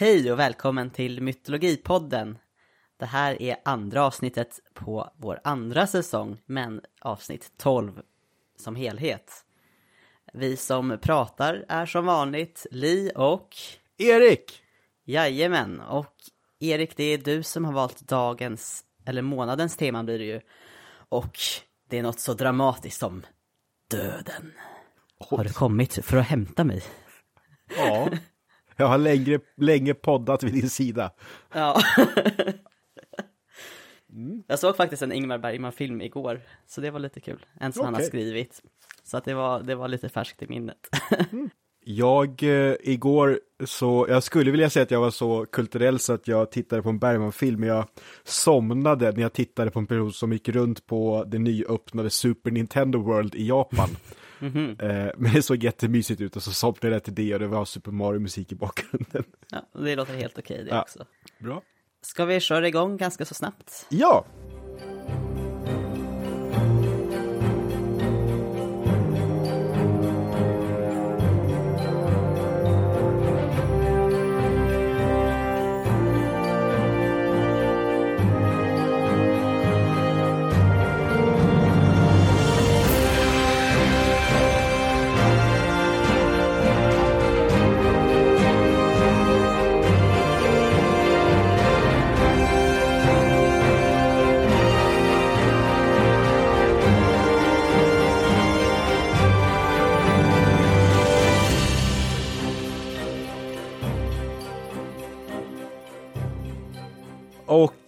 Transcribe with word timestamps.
Hej 0.00 0.32
och 0.32 0.38
välkommen 0.38 0.90
till 0.90 1.22
Mytologipodden. 1.22 2.38
Det 2.96 3.06
här 3.06 3.42
är 3.42 3.56
andra 3.64 4.04
avsnittet 4.04 4.60
på 4.74 5.10
vår 5.16 5.40
andra 5.44 5.86
säsong, 5.86 6.38
men 6.46 6.80
avsnitt 7.00 7.52
12 7.56 8.00
som 8.56 8.76
helhet. 8.76 9.44
Vi 10.32 10.56
som 10.56 10.98
pratar 11.02 11.64
är 11.68 11.86
som 11.86 12.04
vanligt 12.06 12.66
Li 12.70 13.12
och 13.14 13.56
Erik! 13.96 14.62
Jajamän, 15.04 15.80
och 15.80 16.14
Erik 16.60 16.96
det 16.96 17.04
är 17.04 17.18
du 17.18 17.42
som 17.42 17.64
har 17.64 17.72
valt 17.72 18.00
dagens, 18.00 18.84
eller 19.04 19.22
månadens 19.22 19.76
tema 19.76 20.04
blir 20.04 20.18
det 20.18 20.24
ju. 20.24 20.40
Och 21.08 21.38
det 21.88 21.98
är 21.98 22.02
något 22.02 22.20
så 22.20 22.34
dramatiskt 22.34 22.98
som 22.98 23.26
döden. 23.90 24.52
Har 25.30 25.44
du 25.44 25.52
kommit 25.52 26.04
för 26.04 26.16
att 26.16 26.26
hämta 26.26 26.64
mig? 26.64 26.82
Ja. 27.76 28.08
Jag 28.78 28.86
har 28.86 28.98
längre, 28.98 29.40
länge 29.56 29.94
poddat 29.94 30.42
vid 30.42 30.52
din 30.52 30.70
sida. 30.70 31.10
Ja. 31.54 31.82
Jag 34.46 34.58
såg 34.58 34.76
faktiskt 34.76 35.02
en 35.02 35.12
Ingmar 35.12 35.38
Bergman-film 35.38 36.00
igår, 36.00 36.40
så 36.66 36.80
det 36.80 36.90
var 36.90 37.00
lite 37.00 37.20
kul. 37.20 37.46
En 37.60 37.72
som 37.72 37.84
han 37.84 37.94
har 37.94 38.00
skrivit. 38.00 38.62
Så 39.04 39.16
att 39.16 39.24
det 39.24 39.34
var, 39.34 39.62
det 39.62 39.74
var 39.74 39.88
lite 39.88 40.08
färskt 40.08 40.42
i 40.42 40.46
minnet. 40.48 40.88
Jag, 41.84 42.42
eh, 42.42 42.74
igår, 42.80 43.40
så, 43.64 44.06
jag 44.08 44.22
skulle 44.22 44.50
vilja 44.50 44.70
säga 44.70 44.82
att 44.82 44.90
jag 44.90 45.00
var 45.00 45.10
så 45.10 45.46
kulturell 45.46 45.98
så 45.98 46.12
att 46.12 46.28
jag 46.28 46.50
tittade 46.50 46.82
på 46.82 46.88
en 46.88 46.98
Bergman-film, 46.98 47.60
men 47.60 47.68
jag 47.68 47.88
somnade 48.24 49.12
när 49.12 49.22
jag 49.22 49.32
tittade 49.32 49.70
på 49.70 49.78
en 49.78 49.86
person 49.86 50.12
som 50.12 50.32
gick 50.32 50.48
runt 50.48 50.86
på 50.86 51.24
det 51.26 51.38
nyöppnade 51.38 52.10
Super 52.10 52.50
Nintendo 52.50 52.98
World 52.98 53.34
i 53.34 53.48
Japan. 53.48 53.88
Eh, 54.40 55.10
men 55.16 55.32
det 55.34 55.42
såg 55.42 55.64
jättemysigt 55.64 56.20
ut 56.20 56.36
och 56.36 56.42
så 56.42 56.50
somnade 56.52 56.88
jag 56.90 57.02
till 57.04 57.14
det 57.14 57.34
och 57.34 57.40
det 57.40 57.46
var 57.46 57.64
Super 57.64 57.90
Mario-musik 57.90 58.52
i 58.52 58.54
bakgrunden. 58.54 59.24
Ja, 59.50 59.80
det 59.80 59.96
låter 59.96 60.14
helt 60.14 60.38
okej 60.38 60.64
det 60.64 60.70
Ja. 60.70 60.82
också. 60.82 61.04
Bra. 61.38 61.62
Ska 62.02 62.24
vi 62.24 62.40
köra 62.40 62.68
igång 62.68 62.96
ganska 62.96 63.24
så 63.24 63.34
snabbt? 63.34 63.86
Ja! 63.88 64.24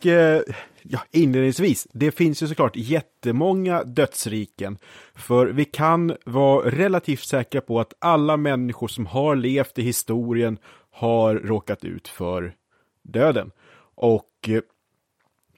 Och 0.01 0.07
eh, 0.07 0.43
ja, 0.83 1.01
inledningsvis, 1.11 1.89
det 1.93 2.11
finns 2.11 2.43
ju 2.43 2.49
såklart 2.49 2.77
jättemånga 2.77 3.85
dödsriken. 3.85 4.79
För 5.15 5.47
vi 5.47 5.65
kan 5.65 6.17
vara 6.25 6.71
relativt 6.71 7.25
säkra 7.25 7.61
på 7.61 7.81
att 7.81 7.95
alla 7.99 8.37
människor 8.37 8.89
som 8.89 9.07
har 9.07 9.37
levt 9.37 9.79
i 9.79 9.83
historien 9.83 10.59
har 10.91 11.35
råkat 11.35 11.85
ut 11.85 12.09
för 12.09 12.55
döden. 13.03 13.51
Och 13.95 14.49
eh, 14.49 14.61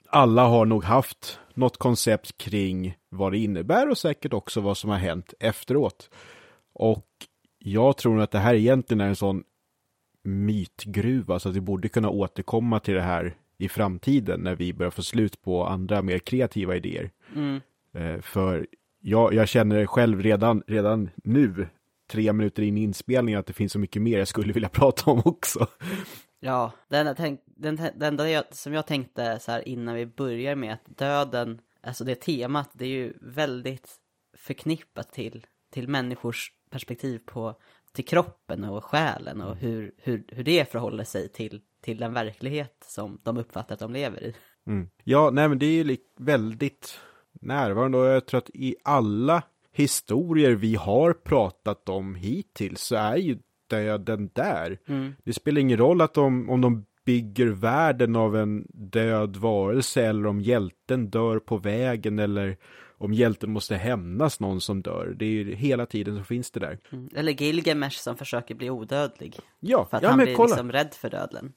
alla 0.09 0.45
har 0.45 0.65
nog 0.65 0.83
haft 0.83 1.39
något 1.53 1.77
koncept 1.77 2.37
kring 2.37 2.97
vad 3.09 3.31
det 3.31 3.37
innebär 3.37 3.89
och 3.89 3.97
säkert 3.97 4.33
också 4.33 4.61
vad 4.61 4.77
som 4.77 4.89
har 4.89 4.97
hänt 4.97 5.33
efteråt. 5.39 6.09
Och 6.73 7.07
jag 7.59 7.97
tror 7.97 8.21
att 8.21 8.31
det 8.31 8.39
här 8.39 8.53
egentligen 8.53 9.01
är 9.01 9.07
en 9.07 9.15
sån 9.15 9.43
mytgruva 10.23 11.39
så 11.39 11.49
att 11.49 11.55
vi 11.55 11.61
borde 11.61 11.89
kunna 11.89 12.09
återkomma 12.09 12.79
till 12.79 12.93
det 12.93 13.01
här 13.01 13.35
i 13.57 13.69
framtiden 13.69 14.39
när 14.39 14.55
vi 14.55 14.73
börjar 14.73 14.91
få 14.91 15.03
slut 15.03 15.41
på 15.41 15.65
andra 15.65 16.01
mer 16.01 16.19
kreativa 16.19 16.75
idéer. 16.75 17.11
Eh, 17.93 18.21
För 18.21 18.67
jag, 18.99 19.33
jag 19.33 19.47
känner 19.47 19.85
själv 19.85 20.21
redan, 20.21 20.63
redan 20.67 21.09
nu, 21.15 21.67
tre 22.11 22.33
minuter 22.33 22.63
in 22.63 22.77
i 22.77 22.83
inspelningen, 22.83 23.39
att 23.39 23.45
det 23.45 23.53
finns 23.53 23.71
så 23.71 23.79
mycket 23.79 24.01
mer 24.01 24.19
jag 24.19 24.27
skulle 24.27 24.53
vilja 24.53 24.69
prata 24.73 25.11
om 25.11 25.21
också. 25.25 25.67
Ja, 26.39 26.71
det 26.89 26.97
enda, 26.97 27.13
den, 27.55 28.43
som 28.51 28.73
jag 28.73 28.87
tänkte 28.87 29.39
så 29.39 29.51
här 29.51 29.67
innan 29.67 29.95
vi 29.95 30.05
börjar 30.05 30.55
med 30.55 30.73
att 30.73 30.97
döden, 30.97 31.61
alltså 31.81 32.03
det 32.03 32.15
temat, 32.15 32.69
det 32.73 32.85
är 32.85 32.89
ju 32.89 33.13
väldigt 33.21 33.95
förknippat 34.37 35.11
till, 35.13 35.45
till 35.71 35.87
människors 35.87 36.51
perspektiv 36.69 37.19
på, 37.25 37.55
till 37.93 38.05
kroppen 38.05 38.63
och 38.63 38.83
själen 38.83 39.41
och 39.41 39.55
hur, 39.55 39.91
hur, 39.97 40.23
hur 40.27 40.43
det 40.43 40.71
förhåller 40.71 41.03
sig 41.03 41.29
till, 41.29 41.61
till 41.81 41.97
den 41.97 42.13
verklighet 42.13 42.75
som 42.87 43.19
de 43.23 43.37
uppfattar 43.37 43.73
att 43.73 43.79
de 43.79 43.93
lever 43.93 44.23
i. 44.23 44.35
Mm. 44.67 44.89
Ja, 45.03 45.29
nej 45.33 45.49
men 45.49 45.59
det 45.59 45.65
är 45.65 45.83
ju 45.83 45.97
väldigt 46.19 46.99
närvarande 47.41 47.97
och 47.97 48.05
jag 48.05 48.25
tror 48.25 48.37
att 48.37 48.49
i 48.53 48.75
alla 48.83 49.43
historier 49.71 50.51
vi 50.51 50.75
har 50.75 51.13
pratat 51.13 51.89
om 51.89 52.15
hittills 52.15 52.81
så 52.81 52.95
är 52.95 53.15
ju 53.15 53.37
döden 53.69 54.29
där. 54.33 54.79
Det 55.23 55.33
spelar 55.33 55.61
ingen 55.61 55.77
roll 55.77 56.01
att 56.01 56.13
de, 56.13 56.49
om 56.49 56.61
de 56.61 56.85
bygger 57.05 57.47
världen 57.47 58.15
av 58.15 58.35
en 58.35 58.67
död 58.69 59.37
varelse 59.37 60.05
eller 60.05 60.25
om 60.27 60.41
hjälten 60.41 61.09
dör 61.09 61.39
på 61.39 61.57
vägen 61.57 62.19
eller 62.19 62.57
om 63.03 63.13
hjälten 63.13 63.51
måste 63.51 63.75
hämnas 63.75 64.39
någon 64.39 64.61
som 64.61 64.81
dör. 64.81 65.15
Det 65.19 65.25
är 65.25 65.29
ju 65.29 65.55
hela 65.55 65.85
tiden 65.85 66.17
så 66.17 66.23
finns 66.23 66.51
det 66.51 66.59
där. 66.59 66.79
Mm. 66.91 67.09
Eller 67.15 67.31
Gilgamesh 67.31 67.97
som 67.97 68.17
försöker 68.17 68.55
bli 68.55 68.69
odödlig. 68.69 69.39
Ja, 69.59 69.85
För 69.85 69.97
att 69.97 70.03
ja 70.03 70.09
han 70.09 70.17
men 70.17 70.25
blir 70.25 70.35
kolla. 70.35 70.47
liksom 70.55 70.71
rädd 70.71 70.93
för 70.93 71.09
döden. 71.09 71.53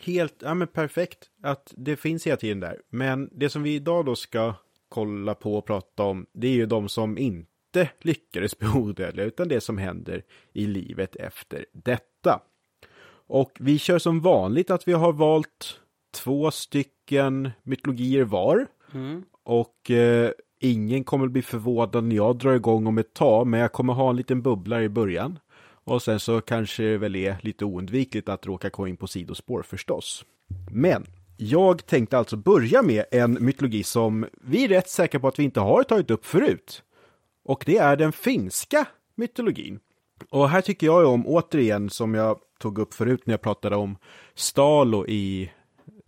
Helt, 0.00 0.34
ja 0.38 0.54
men 0.54 0.68
perfekt 0.68 1.18
att 1.42 1.74
det 1.76 1.96
finns 1.96 2.26
hela 2.26 2.36
tiden 2.36 2.60
där. 2.60 2.80
Men 2.90 3.30
det 3.32 3.48
som 3.48 3.62
vi 3.62 3.74
idag 3.74 4.06
då 4.06 4.16
ska 4.16 4.54
kolla 4.88 5.34
på 5.34 5.56
och 5.56 5.66
prata 5.66 6.02
om, 6.02 6.26
det 6.32 6.46
är 6.48 6.52
ju 6.52 6.66
de 6.66 6.88
som 6.88 7.18
inte 7.18 7.88
lyckades 8.00 8.58
bli 8.58 8.68
odödliga, 8.74 9.26
utan 9.26 9.48
det 9.48 9.60
som 9.60 9.78
händer 9.78 10.22
i 10.52 10.66
livet 10.66 11.16
efter 11.16 11.66
detta. 11.72 12.40
Och 13.26 13.52
vi 13.60 13.78
kör 13.78 13.98
som 13.98 14.20
vanligt 14.20 14.70
att 14.70 14.88
vi 14.88 14.92
har 14.92 15.12
valt 15.12 15.80
två 16.14 16.50
stycken 16.50 17.50
mytologier 17.62 18.24
var. 18.24 18.66
Och 19.42 19.90
eh, 19.90 20.30
ingen 20.60 21.04
kommer 21.04 21.28
bli 21.28 21.42
förvånad 21.42 22.04
när 22.04 22.16
jag 22.16 22.36
drar 22.36 22.54
igång 22.54 22.86
om 22.86 22.98
ett 22.98 23.14
tag, 23.14 23.46
men 23.46 23.60
jag 23.60 23.72
kommer 23.72 23.92
ha 23.92 24.10
en 24.10 24.16
liten 24.16 24.42
bubbla 24.42 24.82
i 24.82 24.88
början. 24.88 25.38
Och 25.84 26.02
sen 26.02 26.20
så 26.20 26.40
kanske 26.40 26.82
det 26.82 26.98
väl 26.98 27.16
är 27.16 27.36
lite 27.40 27.64
oundvikligt 27.64 28.28
att 28.28 28.46
råka 28.46 28.70
komma 28.70 28.88
in 28.88 28.96
på 28.96 29.06
sidospår 29.06 29.62
förstås. 29.62 30.24
Men 30.70 31.06
jag 31.36 31.86
tänkte 31.86 32.18
alltså 32.18 32.36
börja 32.36 32.82
med 32.82 33.04
en 33.10 33.44
mytologi 33.44 33.82
som 33.82 34.26
vi 34.42 34.64
är 34.64 34.68
rätt 34.68 34.88
säkra 34.88 35.20
på 35.20 35.28
att 35.28 35.38
vi 35.38 35.42
inte 35.42 35.60
har 35.60 35.82
tagit 35.82 36.10
upp 36.10 36.26
förut. 36.26 36.82
Och 37.44 37.62
det 37.66 37.78
är 37.78 37.96
den 37.96 38.12
finska 38.12 38.86
mytologin. 39.14 39.78
Och 40.30 40.48
här 40.48 40.60
tycker 40.60 40.86
jag 40.86 41.06
om, 41.06 41.26
återigen, 41.26 41.90
som 41.90 42.14
jag 42.14 42.38
tog 42.58 42.78
upp 42.78 42.94
förut 42.94 43.22
när 43.24 43.32
jag 43.32 43.40
pratade 43.40 43.76
om 43.76 43.96
Stalo 44.34 45.06
i 45.06 45.50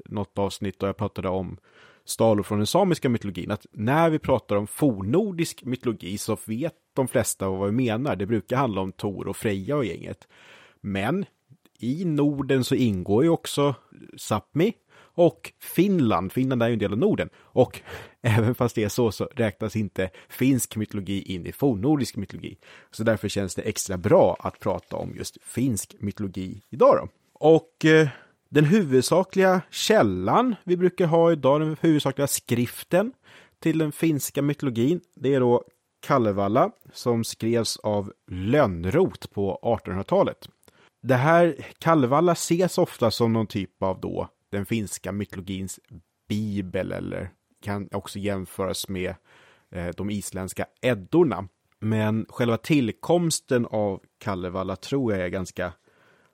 något 0.05 0.39
avsnitt 0.39 0.83
och 0.83 0.89
jag 0.89 0.97
pratade 0.97 1.29
om 1.29 1.56
Stalo 2.06 2.43
från 2.43 2.59
den 2.59 2.67
samiska 2.67 3.09
mytologin, 3.09 3.50
att 3.50 3.67
när 3.72 4.11
vi 4.11 4.19
pratar 4.19 4.56
om 4.56 4.67
fornnordisk 4.67 5.65
mytologi 5.65 6.19
så 6.19 6.37
vet 6.44 6.75
de 6.94 7.09
flesta 7.09 7.49
vad 7.49 7.67
vi 7.67 7.72
menar. 7.72 8.17
Det 8.17 8.27
brukar 8.27 8.56
handla 8.56 8.81
om 8.81 8.93
Tor 8.93 9.28
och 9.28 9.37
Freja 9.37 9.77
och 9.77 9.84
gänget. 9.84 10.28
Men 10.81 11.25
i 11.78 12.05
Norden 12.05 12.65
så 12.65 12.75
ingår 12.75 13.25
ju 13.25 13.31
också 13.31 13.75
Sápmi 14.17 14.73
och 14.99 15.53
Finland. 15.61 16.32
Finland 16.32 16.62
är 16.62 16.67
ju 16.67 16.73
en 16.73 16.79
del 16.79 16.93
av 16.93 16.99
Norden. 16.99 17.29
Och 17.37 17.81
även 18.23 18.55
fast 18.55 18.75
det 18.75 18.85
är 18.85 18.88
så 18.88 19.12
så 19.12 19.25
räknas 19.25 19.76
inte 19.76 20.11
finsk 20.29 20.76
mytologi 20.76 21.23
in 21.35 21.47
i 21.47 21.53
fornnordisk 21.53 22.17
mytologi. 22.17 22.58
Så 22.91 23.05
därför 23.05 23.29
känns 23.29 23.55
det 23.55 23.62
extra 23.62 23.97
bra 23.97 24.37
att 24.41 24.61
prata 24.61 24.97
om 24.97 25.14
just 25.17 25.38
finsk 25.43 25.94
mytologi 25.99 26.62
idag 26.70 26.97
då. 26.97 27.08
Och 27.32 27.85
eh, 27.85 28.08
den 28.48 28.64
huvudsakliga 28.64 29.62
källan 29.70 30.54
vi 30.64 30.76
brukar 30.76 31.06
ha 31.06 31.32
idag, 31.32 31.60
den 31.60 31.76
huvudsakliga 31.81 32.26
skriften 32.26 33.12
till 33.58 33.78
den 33.78 33.93
finska 33.93 34.43
mytologin, 34.43 35.00
det 35.14 35.34
är 35.34 35.40
då 35.40 35.64
Kalevala 36.06 36.70
som 36.93 37.25
skrevs 37.25 37.76
av 37.76 38.12
Lönnrot 38.31 39.31
på 39.31 39.58
1800-talet. 39.62 40.48
Det 41.02 41.14
här 41.14 41.56
Kalevala 41.78 42.32
ses 42.32 42.78
ofta 42.78 43.10
som 43.10 43.32
någon 43.32 43.46
typ 43.46 43.82
av 43.82 44.00
då 44.00 44.28
den 44.50 44.66
finska 44.66 45.12
mytologins 45.12 45.81
bibel 46.28 46.93
eller 46.93 47.31
kan 47.62 47.88
också 47.93 48.19
jämföras 48.19 48.88
med 48.88 49.14
eh, 49.70 49.88
de 49.96 50.10
isländska 50.10 50.66
eddorna. 50.82 51.48
Men 51.78 52.26
själva 52.28 52.56
tillkomsten 52.56 53.66
av 53.66 54.00
Kalevala 54.19 54.76
tror 54.76 55.12
jag 55.12 55.25
är 55.25 55.28
ganska 55.28 55.72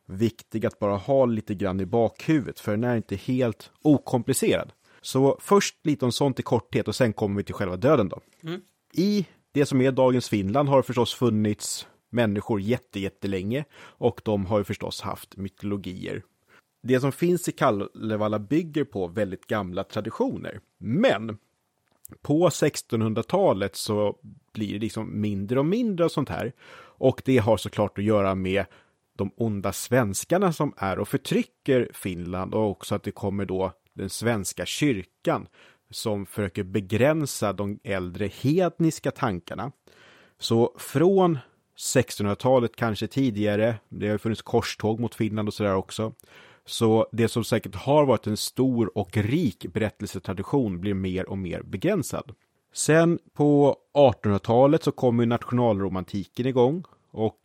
viktig 0.06 0.66
att 0.66 0.78
bara 0.78 0.96
ha 0.96 1.24
lite 1.24 1.54
grann 1.54 1.80
i 1.80 1.86
bakhuvudet, 1.86 2.60
för 2.60 2.72
den 2.72 2.84
är 2.84 2.96
inte 2.96 3.16
helt 3.16 3.70
okomplicerad. 3.82 4.72
Så 5.00 5.38
först 5.40 5.86
lite 5.86 6.04
om 6.04 6.12
sånt 6.12 6.40
i 6.40 6.42
korthet 6.42 6.88
och 6.88 6.94
sen 6.94 7.12
kommer 7.12 7.36
vi 7.36 7.44
till 7.44 7.54
själva 7.54 7.76
döden 7.76 8.08
då. 8.08 8.20
Mm. 8.42 8.60
I 8.92 9.26
det 9.52 9.66
som 9.66 9.80
är 9.80 9.92
dagens 9.92 10.28
Finland 10.28 10.68
har 10.68 10.76
det 10.76 10.82
förstås 10.82 11.14
funnits 11.14 11.86
människor 12.10 12.60
jättelänge 12.60 13.64
och 13.74 14.20
de 14.24 14.46
har 14.46 14.58
ju 14.58 14.64
förstås 14.64 15.00
haft 15.00 15.36
mytologier. 15.36 16.22
Det 16.82 17.00
som 17.00 17.12
finns 17.12 17.48
i 17.48 17.52
Kalevala 17.52 18.38
bygger 18.38 18.84
på 18.84 19.06
väldigt 19.06 19.46
gamla 19.46 19.84
traditioner. 19.84 20.60
Men 20.78 21.38
på 22.22 22.48
1600-talet 22.48 23.76
så 23.76 24.18
blir 24.52 24.72
det 24.72 24.78
liksom 24.78 25.20
mindre 25.20 25.58
och 25.58 25.66
mindre 25.66 26.04
av 26.04 26.08
sånt 26.08 26.28
här. 26.28 26.52
Och 26.98 27.22
det 27.24 27.38
har 27.38 27.56
såklart 27.56 27.98
att 27.98 28.04
göra 28.04 28.34
med 28.34 28.64
de 29.22 29.30
onda 29.36 29.72
svenskarna 29.72 30.52
som 30.52 30.74
är 30.76 30.98
och 30.98 31.08
förtrycker 31.08 31.90
Finland 31.92 32.54
och 32.54 32.70
också 32.70 32.94
att 32.94 33.02
det 33.02 33.10
kommer 33.10 33.44
då 33.44 33.72
den 33.94 34.10
svenska 34.10 34.66
kyrkan 34.66 35.46
som 35.90 36.26
försöker 36.26 36.62
begränsa 36.62 37.52
de 37.52 37.78
äldre 37.84 38.26
hedniska 38.26 39.10
tankarna. 39.10 39.72
Så 40.38 40.74
från 40.78 41.38
1600-talet, 41.76 42.76
kanske 42.76 43.06
tidigare, 43.06 43.74
det 43.88 44.08
har 44.08 44.18
funnits 44.18 44.42
korståg 44.42 45.00
mot 45.00 45.14
Finland 45.14 45.48
och 45.48 45.54
sådär 45.54 45.74
också. 45.74 46.12
Så 46.64 47.06
det 47.12 47.28
som 47.28 47.44
säkert 47.44 47.74
har 47.74 48.06
varit 48.06 48.26
en 48.26 48.36
stor 48.36 48.98
och 48.98 49.16
rik 49.16 49.66
berättelsetradition 49.72 50.80
blir 50.80 50.94
mer 50.94 51.28
och 51.28 51.38
mer 51.38 51.62
begränsad. 51.62 52.32
Sen 52.72 53.18
på 53.32 53.76
1800-talet 53.94 54.82
så 54.82 54.92
kommer 54.92 55.26
nationalromantiken 55.26 56.46
igång 56.46 56.84
och 57.10 57.36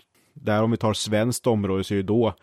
där 0.41 0.63
om 0.63 0.71
vi 0.71 0.77
tar 0.77 0.93
svenskt 0.93 1.47
område 1.47 1.83
så 1.83 1.93
är 1.93 1.97
det 1.97 2.03
då 2.03 2.33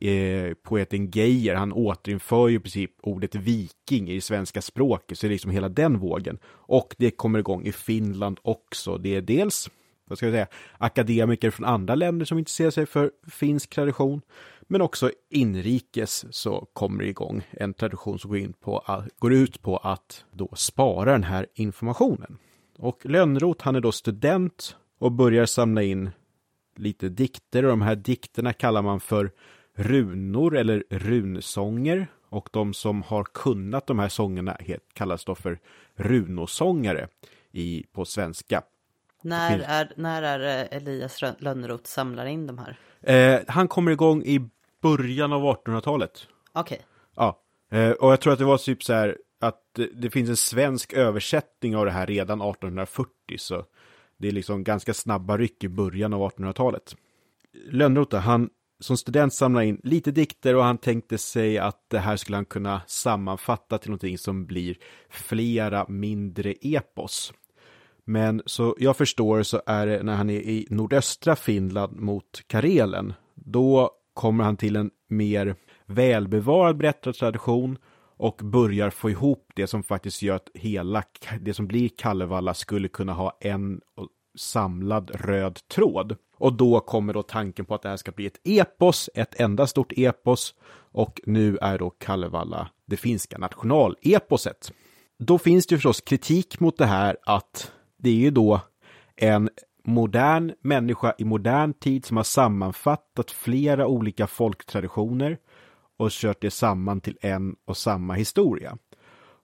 eh, 0.00 0.54
poeten 0.54 1.10
Geijer, 1.10 1.54
han 1.54 1.72
återinför 1.72 2.48
ju 2.48 2.56
i 2.56 2.60
princip 2.60 2.90
ordet 3.02 3.34
viking 3.34 4.10
i 4.10 4.20
svenska 4.20 4.62
språket, 4.62 5.18
så 5.18 5.26
det 5.26 5.28
är 5.28 5.32
liksom 5.32 5.50
hela 5.50 5.68
den 5.68 5.98
vågen. 5.98 6.38
Och 6.46 6.94
det 6.98 7.10
kommer 7.10 7.38
igång 7.38 7.64
i 7.64 7.72
Finland 7.72 8.38
också. 8.42 8.98
Det 8.98 9.14
är 9.14 9.20
dels, 9.20 9.70
vad 10.04 10.18
ska 10.18 10.26
jag 10.26 10.32
säga, 10.32 10.46
akademiker 10.78 11.50
från 11.50 11.66
andra 11.66 11.94
länder 11.94 12.26
som 12.26 12.38
intresserar 12.38 12.70
sig 12.70 12.86
för 12.86 13.10
finsk 13.30 13.70
tradition, 13.70 14.20
men 14.68 14.80
också 14.80 15.10
inrikes 15.30 16.24
så 16.30 16.66
kommer 16.72 17.02
det 17.02 17.08
igång 17.08 17.42
en 17.50 17.74
tradition 17.74 18.18
som 18.18 18.30
går, 18.30 18.38
in 18.38 18.52
på, 18.52 19.02
går 19.18 19.32
ut 19.32 19.62
på 19.62 19.76
att 19.76 20.24
då 20.30 20.48
spara 20.54 21.12
den 21.12 21.24
här 21.24 21.46
informationen. 21.54 22.38
Och 22.78 23.06
Lönnroth, 23.06 23.64
han 23.64 23.76
är 23.76 23.80
då 23.80 23.92
student 23.92 24.76
och 24.98 25.12
börjar 25.12 25.46
samla 25.46 25.82
in 25.82 26.10
lite 26.78 27.08
dikter 27.08 27.64
och 27.64 27.70
de 27.70 27.82
här 27.82 27.96
dikterna 27.96 28.52
kallar 28.52 28.82
man 28.82 29.00
för 29.00 29.30
runor 29.74 30.56
eller 30.56 30.84
runsånger 30.90 32.06
och 32.28 32.48
de 32.52 32.74
som 32.74 33.02
har 33.02 33.24
kunnat 33.24 33.86
de 33.86 33.98
här 33.98 34.08
sångerna 34.08 34.56
kallas 34.92 35.24
då 35.24 35.34
för 35.34 35.58
runosångare 35.96 37.08
i, 37.52 37.84
på 37.92 38.04
svenska. 38.04 38.62
När 39.22 39.58
är, 39.58 39.92
när 39.96 40.22
är 40.22 40.60
eh, 40.70 40.76
Elias 40.76 41.22
Lönnroth 41.38 41.84
samlar 41.84 42.26
in 42.26 42.46
de 42.46 42.58
här? 42.58 42.78
Eh, 43.00 43.40
han 43.48 43.68
kommer 43.68 43.90
igång 43.92 44.22
i 44.22 44.50
början 44.82 45.32
av 45.32 45.42
1800-talet. 45.42 46.26
Okej. 46.52 46.74
Okay. 46.74 46.86
Ja, 47.16 47.40
eh, 47.70 47.90
och 47.90 48.12
jag 48.12 48.20
tror 48.20 48.32
att 48.32 48.38
det 48.38 48.44
var 48.44 48.58
typ 48.58 48.82
så 48.84 48.92
här 48.92 49.16
att 49.40 49.62
det 49.94 50.10
finns 50.10 50.28
en 50.28 50.36
svensk 50.36 50.92
översättning 50.92 51.76
av 51.76 51.84
det 51.84 51.90
här 51.90 52.06
redan 52.06 52.40
1840, 52.40 53.10
så 53.38 53.64
det 54.18 54.28
är 54.28 54.32
liksom 54.32 54.64
ganska 54.64 54.94
snabba 54.94 55.38
ryck 55.38 55.64
i 55.64 55.68
början 55.68 56.12
av 56.12 56.30
1800-talet. 56.30 56.96
Lönnroth, 57.70 58.16
han 58.16 58.50
som 58.80 58.96
student 58.96 59.34
samlar 59.34 59.62
in 59.62 59.80
lite 59.84 60.10
dikter 60.10 60.54
och 60.56 60.64
han 60.64 60.78
tänkte 60.78 61.18
sig 61.18 61.58
att 61.58 61.84
det 61.88 61.98
här 61.98 62.16
skulle 62.16 62.36
han 62.36 62.44
kunna 62.44 62.80
sammanfatta 62.86 63.78
till 63.78 63.90
någonting 63.90 64.18
som 64.18 64.46
blir 64.46 64.76
flera 65.10 65.86
mindre 65.88 66.54
epos. 66.60 67.32
Men 68.04 68.42
så 68.46 68.76
jag 68.78 68.96
förstår 68.96 69.42
så 69.42 69.62
är 69.66 69.86
det 69.86 70.02
när 70.02 70.14
han 70.14 70.30
är 70.30 70.40
i 70.40 70.66
nordöstra 70.70 71.36
Finland 71.36 71.96
mot 72.00 72.42
Karelen. 72.46 73.12
Då 73.34 73.90
kommer 74.14 74.44
han 74.44 74.56
till 74.56 74.76
en 74.76 74.90
mer 75.08 75.56
välbevarad 75.86 76.76
berättartradition 76.76 77.78
och 78.18 78.40
börjar 78.44 78.90
få 78.90 79.10
ihop 79.10 79.52
det 79.54 79.66
som 79.66 79.82
faktiskt 79.82 80.22
gör 80.22 80.36
att 80.36 80.50
hela 80.54 81.02
det 81.40 81.54
som 81.54 81.66
blir 81.66 81.88
Kallevalla 81.88 82.54
skulle 82.54 82.88
kunna 82.88 83.12
ha 83.12 83.38
en 83.40 83.80
samlad 84.38 85.10
röd 85.14 85.58
tråd. 85.68 86.16
Och 86.36 86.52
då 86.52 86.80
kommer 86.80 87.14
då 87.14 87.22
tanken 87.22 87.64
på 87.64 87.74
att 87.74 87.82
det 87.82 87.88
här 87.88 87.96
ska 87.96 88.12
bli 88.12 88.26
ett 88.26 88.40
epos, 88.44 89.10
ett 89.14 89.40
enda 89.40 89.66
stort 89.66 89.92
epos. 89.96 90.54
Och 90.92 91.20
nu 91.26 91.58
är 91.60 91.78
då 91.78 91.90
Kallevalla 91.90 92.68
det 92.86 92.96
finska 92.96 93.38
nationaleposet. 93.38 94.72
Då 95.18 95.38
finns 95.38 95.66
det 95.66 95.72
ju 95.72 95.76
förstås 95.76 96.00
kritik 96.00 96.60
mot 96.60 96.78
det 96.78 96.86
här 96.86 97.16
att 97.24 97.72
det 97.98 98.10
är 98.10 98.14
ju 98.14 98.30
då 98.30 98.60
en 99.16 99.50
modern 99.84 100.52
människa 100.60 101.14
i 101.18 101.24
modern 101.24 101.72
tid 101.72 102.04
som 102.04 102.16
har 102.16 102.24
sammanfattat 102.24 103.30
flera 103.30 103.86
olika 103.86 104.26
folktraditioner 104.26 105.38
och 105.98 106.10
kört 106.10 106.40
det 106.40 106.50
samman 106.50 107.00
till 107.00 107.18
en 107.20 107.56
och 107.64 107.76
samma 107.76 108.14
historia. 108.14 108.78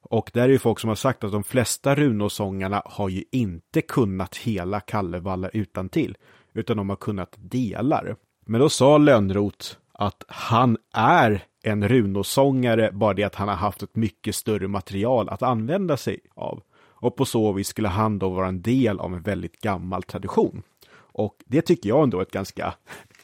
Och 0.03 0.31
där 0.35 0.43
är 0.43 0.49
ju 0.49 0.59
folk 0.59 0.81
som 0.81 0.89
har 0.89 0.95
sagt 0.95 1.25
att 1.25 1.33
de 1.33 1.45
flesta 1.45 1.95
runosångarna 1.95 2.83
har 2.85 3.09
ju 3.09 3.25
inte 3.31 3.81
kunnat 3.81 4.37
hela 4.37 4.81
Kallevalla 4.81 5.49
utan 5.49 5.89
till 5.89 6.17
utan 6.53 6.77
de 6.77 6.89
har 6.89 6.97
kunnat 6.97 7.35
delar. 7.37 8.17
Men 8.47 8.61
då 8.61 8.69
sa 8.69 8.99
Lönnroth 8.99 9.67
att 9.93 10.25
han 10.29 10.77
är 10.93 11.45
en 11.63 11.89
runosångare, 11.89 12.93
bara 12.93 13.15
det 13.15 13.25
att 13.25 13.35
han 13.35 13.49
har 13.49 13.55
haft 13.55 13.83
ett 13.83 13.97
mycket 13.97 14.35
större 14.35 14.69
material 14.69 15.29
att 15.29 15.43
använda 15.43 15.97
sig 15.97 16.21
av. 16.35 16.63
Och 16.77 17.17
på 17.17 17.25
så 17.25 17.53
vis 17.53 17.69
skulle 17.69 17.89
han 17.89 18.19
då 18.19 18.29
vara 18.29 18.49
en 18.49 18.63
del 18.63 19.01
av 19.01 19.15
en 19.15 19.23
väldigt 19.23 19.61
gammal 19.61 20.03
tradition. 20.03 20.63
Och 20.97 21.37
det 21.47 21.63
tycker 21.63 21.89
jag 21.89 22.03
ändå 22.03 22.19
är 22.19 22.23
ett 22.23 22.31
ganska 22.31 22.75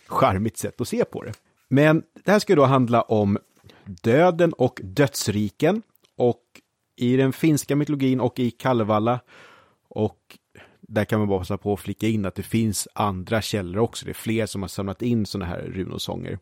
charmigt 0.07 0.59
sätt 0.59 0.81
att 0.81 0.89
se 0.89 1.05
på 1.05 1.23
det. 1.23 1.33
Men 1.73 2.03
det 2.25 2.31
här 2.31 2.39
ska 2.39 2.55
då 2.55 2.65
handla 2.65 3.03
om 3.03 3.39
döden 3.85 4.53
och 4.53 4.81
dödsriken. 4.85 5.83
Och 6.17 6.43
i 6.97 7.17
den 7.17 7.33
finska 7.33 7.77
mytologin 7.77 8.21
och 8.21 8.39
i 8.39 8.51
Kalevala. 8.51 9.21
Och 9.89 10.39
där 10.81 11.05
kan 11.05 11.19
man 11.19 11.29
bara 11.29 11.39
passa 11.39 11.59
på 11.59 11.73
att 11.73 11.81
flika 11.81 12.07
in 12.07 12.27
att 12.27 12.35
det 12.35 12.43
finns 12.43 12.89
andra 12.95 13.43
källor 13.43 13.83
också. 13.83 14.05
Det 14.05 14.11
är 14.11 14.15
fler 14.15 14.47
som 14.47 14.63
har 14.63 14.69
samlat 14.69 15.03
in 15.03 15.27
sådana 15.27 15.47
här 15.47 15.61
runosånger. 15.61 16.39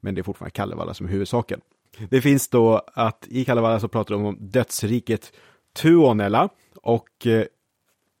Men 0.00 0.14
det 0.14 0.20
är 0.20 0.22
fortfarande 0.22 0.50
Kalevala 0.50 0.94
som 0.94 1.06
är 1.06 1.10
huvudsaken. 1.10 1.60
Det 2.10 2.20
finns 2.20 2.48
då 2.48 2.82
att 2.94 3.26
i 3.28 3.44
Kalevala 3.44 3.80
så 3.80 3.88
pratar 3.88 4.14
de 4.14 4.24
om 4.24 4.36
dödsriket 4.40 5.32
Tuonela 5.72 6.48
och 6.82 7.26
eh, 7.26 7.44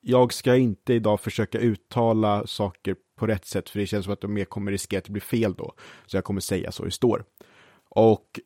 jag 0.00 0.32
ska 0.32 0.56
inte 0.56 0.94
idag 0.94 1.20
försöka 1.20 1.58
uttala 1.58 2.46
saker 2.46 2.96
på 3.20 3.26
rätt 3.26 3.46
sätt 3.46 3.70
för 3.70 3.78
det 3.78 3.86
känns 3.86 4.04
som 4.04 4.12
att 4.12 4.20
de 4.20 4.34
mer 4.34 4.44
kommer 4.44 4.72
riskera 4.72 4.98
att 4.98 5.04
det 5.04 5.12
blir 5.12 5.20
fel 5.20 5.54
då. 5.54 5.72
Så 6.06 6.16
jag 6.16 6.24
kommer 6.24 6.40
säga 6.40 6.72
så 6.72 6.84
det 6.84 6.90
står. 6.90 7.24
Och 7.88 8.40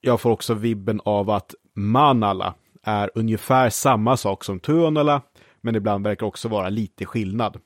jag 0.00 0.20
får 0.20 0.30
också 0.30 0.54
vibben 0.54 1.00
av 1.04 1.30
att 1.30 1.54
Manala 1.74 2.54
är 2.82 3.10
ungefär 3.14 3.70
samma 3.70 4.16
sak 4.16 4.44
som 4.44 4.60
Tuonala, 4.60 5.22
men 5.60 5.76
ibland 5.76 6.04
verkar 6.04 6.26
också 6.26 6.48
vara 6.48 6.68
lite 6.68 7.04
skillnad. 7.06 7.60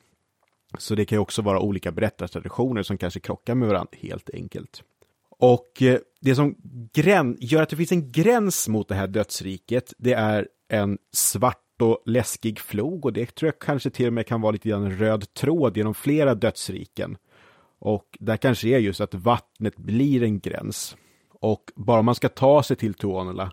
Så 0.78 0.94
det 0.94 1.04
kan 1.04 1.16
ju 1.16 1.20
också 1.20 1.42
vara 1.42 1.60
olika 1.60 1.92
berättartraditioner 1.92 2.82
som 2.82 2.98
kanske 2.98 3.20
krockar 3.20 3.54
med 3.54 3.68
varandra 3.68 3.98
helt 4.00 4.30
enkelt. 4.30 4.82
Och 5.38 5.82
eh, 5.82 5.98
det 6.20 6.34
som 6.34 6.54
gör 7.40 7.62
att 7.62 7.68
det 7.68 7.76
finns 7.76 7.92
en 7.92 8.12
gräns 8.12 8.68
mot 8.68 8.88
det 8.88 8.94
här 8.94 9.06
dödsriket, 9.06 9.92
det 9.98 10.12
är 10.12 10.48
en 10.68 10.98
svart 11.12 11.65
och 11.82 12.02
läskig 12.06 12.60
flog 12.60 13.04
och 13.04 13.12
det 13.12 13.34
tror 13.34 13.46
jag 13.46 13.58
kanske 13.58 13.90
till 13.90 14.06
och 14.06 14.12
med 14.12 14.26
kan 14.26 14.40
vara 14.40 14.52
lite 14.52 14.68
grann 14.68 14.84
en 14.84 14.98
röd 14.98 15.34
tråd 15.34 15.76
genom 15.76 15.94
flera 15.94 16.34
dödsriken. 16.34 17.16
Och 17.78 18.16
där 18.20 18.36
kanske 18.36 18.68
är 18.68 18.78
just 18.78 19.00
att 19.00 19.14
vattnet 19.14 19.76
blir 19.76 20.22
en 20.22 20.40
gräns. 20.40 20.96
Och 21.40 21.72
bara 21.74 22.02
man 22.02 22.14
ska 22.14 22.28
ta 22.28 22.62
sig 22.62 22.76
till 22.76 22.94
Tuonela 22.94 23.52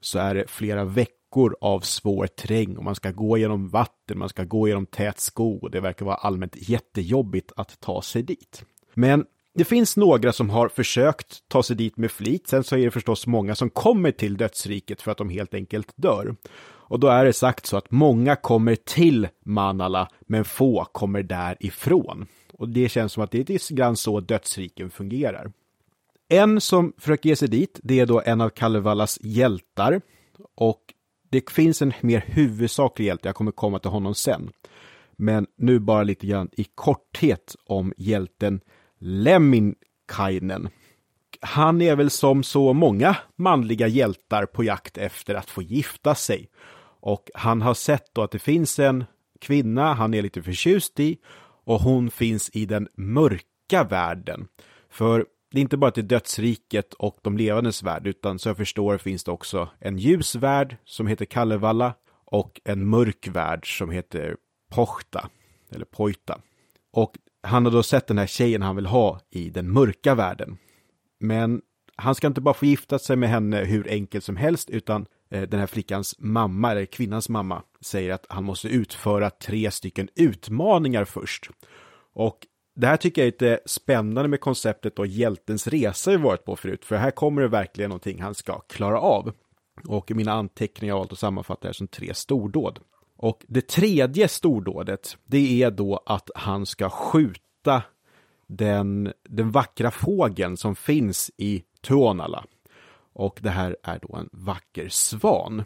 så 0.00 0.18
är 0.18 0.34
det 0.34 0.50
flera 0.50 0.84
veckor 0.84 1.22
veckor 1.32 1.56
av 1.60 1.80
svår 1.80 2.26
terräng 2.26 2.76
och 2.76 2.84
man 2.84 2.94
ska 2.94 3.10
gå 3.10 3.38
genom 3.38 3.68
vatten, 3.68 4.18
man 4.18 4.28
ska 4.28 4.44
gå 4.44 4.68
genom 4.68 4.86
tät 4.86 5.20
skog 5.20 5.64
och 5.64 5.70
det 5.70 5.80
verkar 5.80 6.06
vara 6.06 6.16
allmänt 6.16 6.56
jättejobbigt 6.68 7.52
att 7.56 7.80
ta 7.80 8.02
sig 8.02 8.22
dit. 8.22 8.64
Men 8.94 9.24
det 9.54 9.64
finns 9.64 9.96
några 9.96 10.32
som 10.32 10.50
har 10.50 10.68
försökt 10.68 11.48
ta 11.48 11.62
sig 11.62 11.76
dit 11.76 11.96
med 11.96 12.10
flit. 12.10 12.48
Sen 12.48 12.64
så 12.64 12.76
är 12.76 12.84
det 12.84 12.90
förstås 12.90 13.26
många 13.26 13.54
som 13.54 13.70
kommer 13.70 14.10
till 14.10 14.36
dödsriket 14.36 15.02
för 15.02 15.10
att 15.10 15.18
de 15.18 15.28
helt 15.30 15.54
enkelt 15.54 15.92
dör. 15.96 16.36
Och 16.84 17.00
då 17.00 17.08
är 17.08 17.24
det 17.24 17.32
sagt 17.32 17.66
så 17.66 17.76
att 17.76 17.90
många 17.90 18.36
kommer 18.36 18.74
till 18.74 19.28
Manala, 19.44 20.08
men 20.20 20.44
få 20.44 20.84
kommer 20.92 21.22
därifrån. 21.22 22.26
Och 22.52 22.68
det 22.68 22.88
känns 22.88 23.12
som 23.12 23.22
att 23.22 23.30
det 23.30 23.38
är 23.38 23.52
lite 23.52 23.74
grann 23.74 23.96
så 23.96 24.20
dödsriken 24.20 24.90
fungerar. 24.90 25.52
En 26.28 26.60
som 26.60 26.92
försöker 26.98 27.28
ge 27.28 27.36
sig 27.36 27.48
dit, 27.48 27.80
det 27.82 28.00
är 28.00 28.06
då 28.06 28.22
en 28.24 28.40
av 28.40 28.48
Kalevalas 28.48 29.18
hjältar. 29.22 30.00
Och 30.54 30.80
det 31.30 31.50
finns 31.50 31.82
en 31.82 31.92
mer 32.00 32.24
huvudsaklig 32.26 33.06
hjälte, 33.06 33.28
jag 33.28 33.36
kommer 33.36 33.52
komma 33.52 33.78
till 33.78 33.90
honom 33.90 34.14
sen. 34.14 34.50
Men 35.16 35.46
nu 35.56 35.78
bara 35.78 36.02
lite 36.02 36.26
grann 36.26 36.48
i 36.52 36.64
korthet 36.64 37.56
om 37.66 37.92
hjälten 37.96 38.60
Lemminkainen 38.98 40.68
han 41.42 41.82
är 41.82 41.96
väl 41.96 42.10
som 42.10 42.42
så 42.42 42.72
många 42.72 43.16
manliga 43.36 43.86
hjältar 43.86 44.46
på 44.46 44.64
jakt 44.64 44.98
efter 44.98 45.34
att 45.34 45.50
få 45.50 45.62
gifta 45.62 46.14
sig. 46.14 46.48
Och 47.00 47.30
han 47.34 47.62
har 47.62 47.74
sett 47.74 48.14
då 48.14 48.22
att 48.22 48.30
det 48.30 48.38
finns 48.38 48.78
en 48.78 49.04
kvinna 49.40 49.94
han 49.94 50.14
är 50.14 50.22
lite 50.22 50.42
förtjust 50.42 51.00
i 51.00 51.18
och 51.64 51.80
hon 51.80 52.10
finns 52.10 52.50
i 52.50 52.66
den 52.66 52.88
mörka 52.96 53.84
världen. 53.84 54.48
För 54.90 55.26
det 55.50 55.58
är 55.58 55.62
inte 55.62 55.76
bara 55.76 55.90
till 55.90 56.08
dödsriket 56.08 56.94
och 56.94 57.16
de 57.22 57.36
levandes 57.36 57.82
värld, 57.82 58.06
utan 58.06 58.38
så 58.38 58.48
jag 58.48 58.56
förstår 58.56 58.98
finns 58.98 59.24
det 59.24 59.30
också 59.30 59.68
en 59.78 59.98
ljus 59.98 60.34
värld 60.34 60.76
som 60.84 61.06
heter 61.06 61.24
Kallevalla 61.24 61.94
och 62.24 62.60
en 62.64 62.88
mörk 62.88 63.28
värld 63.28 63.78
som 63.78 63.90
heter 63.90 64.36
Pohta, 64.70 65.28
eller 65.70 65.84
Poita. 65.84 66.40
Och 66.92 67.16
han 67.42 67.64
har 67.64 67.72
då 67.72 67.82
sett 67.82 68.06
den 68.06 68.18
här 68.18 68.26
tjejen 68.26 68.62
han 68.62 68.76
vill 68.76 68.86
ha 68.86 69.20
i 69.30 69.50
den 69.50 69.72
mörka 69.72 70.14
världen. 70.14 70.58
Men 71.22 71.62
han 71.96 72.14
ska 72.14 72.26
inte 72.26 72.40
bara 72.40 72.54
få 72.54 72.66
gifta 72.66 72.98
sig 72.98 73.16
med 73.16 73.28
henne 73.28 73.56
hur 73.56 73.88
enkelt 73.88 74.24
som 74.24 74.36
helst, 74.36 74.70
utan 74.70 75.06
eh, 75.30 75.42
den 75.42 75.60
här 75.60 75.66
flickans 75.66 76.14
mamma, 76.18 76.70
eller 76.70 76.84
kvinnans 76.84 77.28
mamma, 77.28 77.62
säger 77.80 78.12
att 78.12 78.26
han 78.28 78.44
måste 78.44 78.68
utföra 78.68 79.30
tre 79.30 79.70
stycken 79.70 80.08
utmaningar 80.14 81.04
först. 81.04 81.50
Och 82.14 82.38
det 82.76 82.86
här 82.86 82.96
tycker 82.96 83.22
jag 83.22 83.26
är 83.26 83.32
lite 83.32 83.60
spännande 83.66 84.28
med 84.28 84.40
konceptet 84.40 84.98
och 84.98 85.06
hjältens 85.06 85.66
resa 85.66 86.10
vi 86.10 86.16
varit 86.16 86.44
på 86.44 86.56
förut, 86.56 86.84
för 86.84 86.96
här 86.96 87.10
kommer 87.10 87.42
det 87.42 87.48
verkligen 87.48 87.88
någonting 87.88 88.22
han 88.22 88.34
ska 88.34 88.60
klara 88.60 89.00
av. 89.00 89.32
Och 89.88 90.10
i 90.10 90.14
mina 90.14 90.32
anteckningar 90.32 90.94
har 90.94 90.98
jag 90.98 91.02
valt 91.02 91.12
att 91.12 91.18
sammanfatta 91.18 91.60
det 91.60 91.68
här 91.68 91.72
som 91.72 91.88
tre 91.88 92.14
stordåd. 92.14 92.78
Och 93.16 93.44
det 93.48 93.68
tredje 93.68 94.28
stordådet, 94.28 95.16
det 95.24 95.62
är 95.62 95.70
då 95.70 96.02
att 96.06 96.30
han 96.34 96.66
ska 96.66 96.90
skjuta 96.90 97.82
den, 98.46 99.12
den 99.28 99.50
vackra 99.50 99.90
fågeln 99.90 100.56
som 100.56 100.76
finns 100.76 101.30
i 101.36 101.62
Tuonala. 101.80 102.44
Och 103.12 103.38
det 103.42 103.50
här 103.50 103.76
är 103.82 103.98
då 104.02 104.16
en 104.16 104.28
vacker 104.32 104.88
svan. 104.88 105.64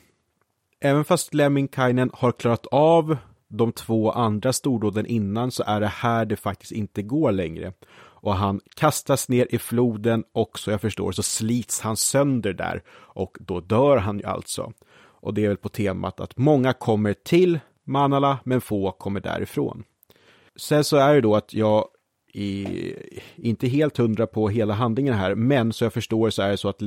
Även 0.81 1.05
fast 1.05 1.35
Lemminkainen 1.35 2.11
har 2.15 2.33
klarat 2.33 2.67
av 2.67 3.17
de 3.49 3.73
två 3.73 4.11
andra 4.11 4.53
stordåden 4.53 5.07
innan 5.07 5.51
så 5.51 5.63
är 5.67 5.81
det 5.81 5.87
här 5.87 6.25
det 6.25 6.37
faktiskt 6.37 6.73
inte 6.73 7.03
går 7.03 7.33
längre. 7.33 7.73
Och 7.99 8.35
han 8.35 8.61
kastas 8.75 9.29
ner 9.29 9.47
i 9.51 9.59
floden 9.59 10.25
och 10.33 10.59
så 10.59 10.71
jag 10.71 10.81
förstår 10.81 11.13
så 11.13 11.23
slits 11.23 11.81
han 11.81 11.97
sönder 11.97 12.53
där 12.53 12.83
och 12.91 13.37
då 13.41 13.61
dör 13.61 13.97
han 13.97 14.19
ju 14.19 14.25
alltså. 14.25 14.73
Och 14.99 15.35
det 15.35 15.45
är 15.45 15.49
väl 15.49 15.57
på 15.57 15.69
temat 15.69 16.21
att 16.21 16.37
många 16.37 16.73
kommer 16.73 17.13
till 17.13 17.61
Manala 17.85 18.39
men 18.45 18.61
få 18.61 18.93
kommer 18.93 19.21
därifrån. 19.21 19.85
Sen 20.57 20.85
så 20.85 20.97
är 20.97 21.15
det 21.15 21.21
då 21.21 21.37
att 21.37 21.55
jag 21.55 21.89
i, 22.37 22.95
inte 23.37 23.69
helt 23.69 23.97
hundra 23.97 24.27
på 24.27 24.49
hela 24.49 24.75
handlingen 24.75 25.15
här, 25.15 25.35
men 25.35 25.73
så 25.73 25.85
jag 25.85 25.93
förstår 25.93 26.31
så 26.31 26.43
är 26.43 26.51
det 26.51 26.57
så 26.57 26.69
att 26.69 26.83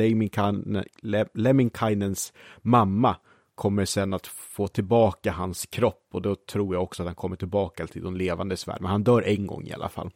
Lemminkainens 1.33 2.33
mamma 2.61 3.15
kommer 3.55 3.85
sen 3.85 4.13
att 4.13 4.27
få 4.27 4.67
tillbaka 4.67 5.31
hans 5.31 5.65
kropp 5.65 6.07
och 6.11 6.21
då 6.21 6.35
tror 6.35 6.75
jag 6.75 6.83
också 6.83 7.03
att 7.03 7.07
han 7.07 7.15
kommer 7.15 7.35
tillbaka 7.35 7.87
till 7.87 8.03
de 8.03 8.15
levandes 8.15 8.67
värld, 8.67 8.77
men 8.81 8.91
han 8.91 9.03
dör 9.03 9.21
en 9.21 9.47
gång 9.47 9.67
i 9.67 9.73
alla 9.73 9.89
fall. 9.89 10.09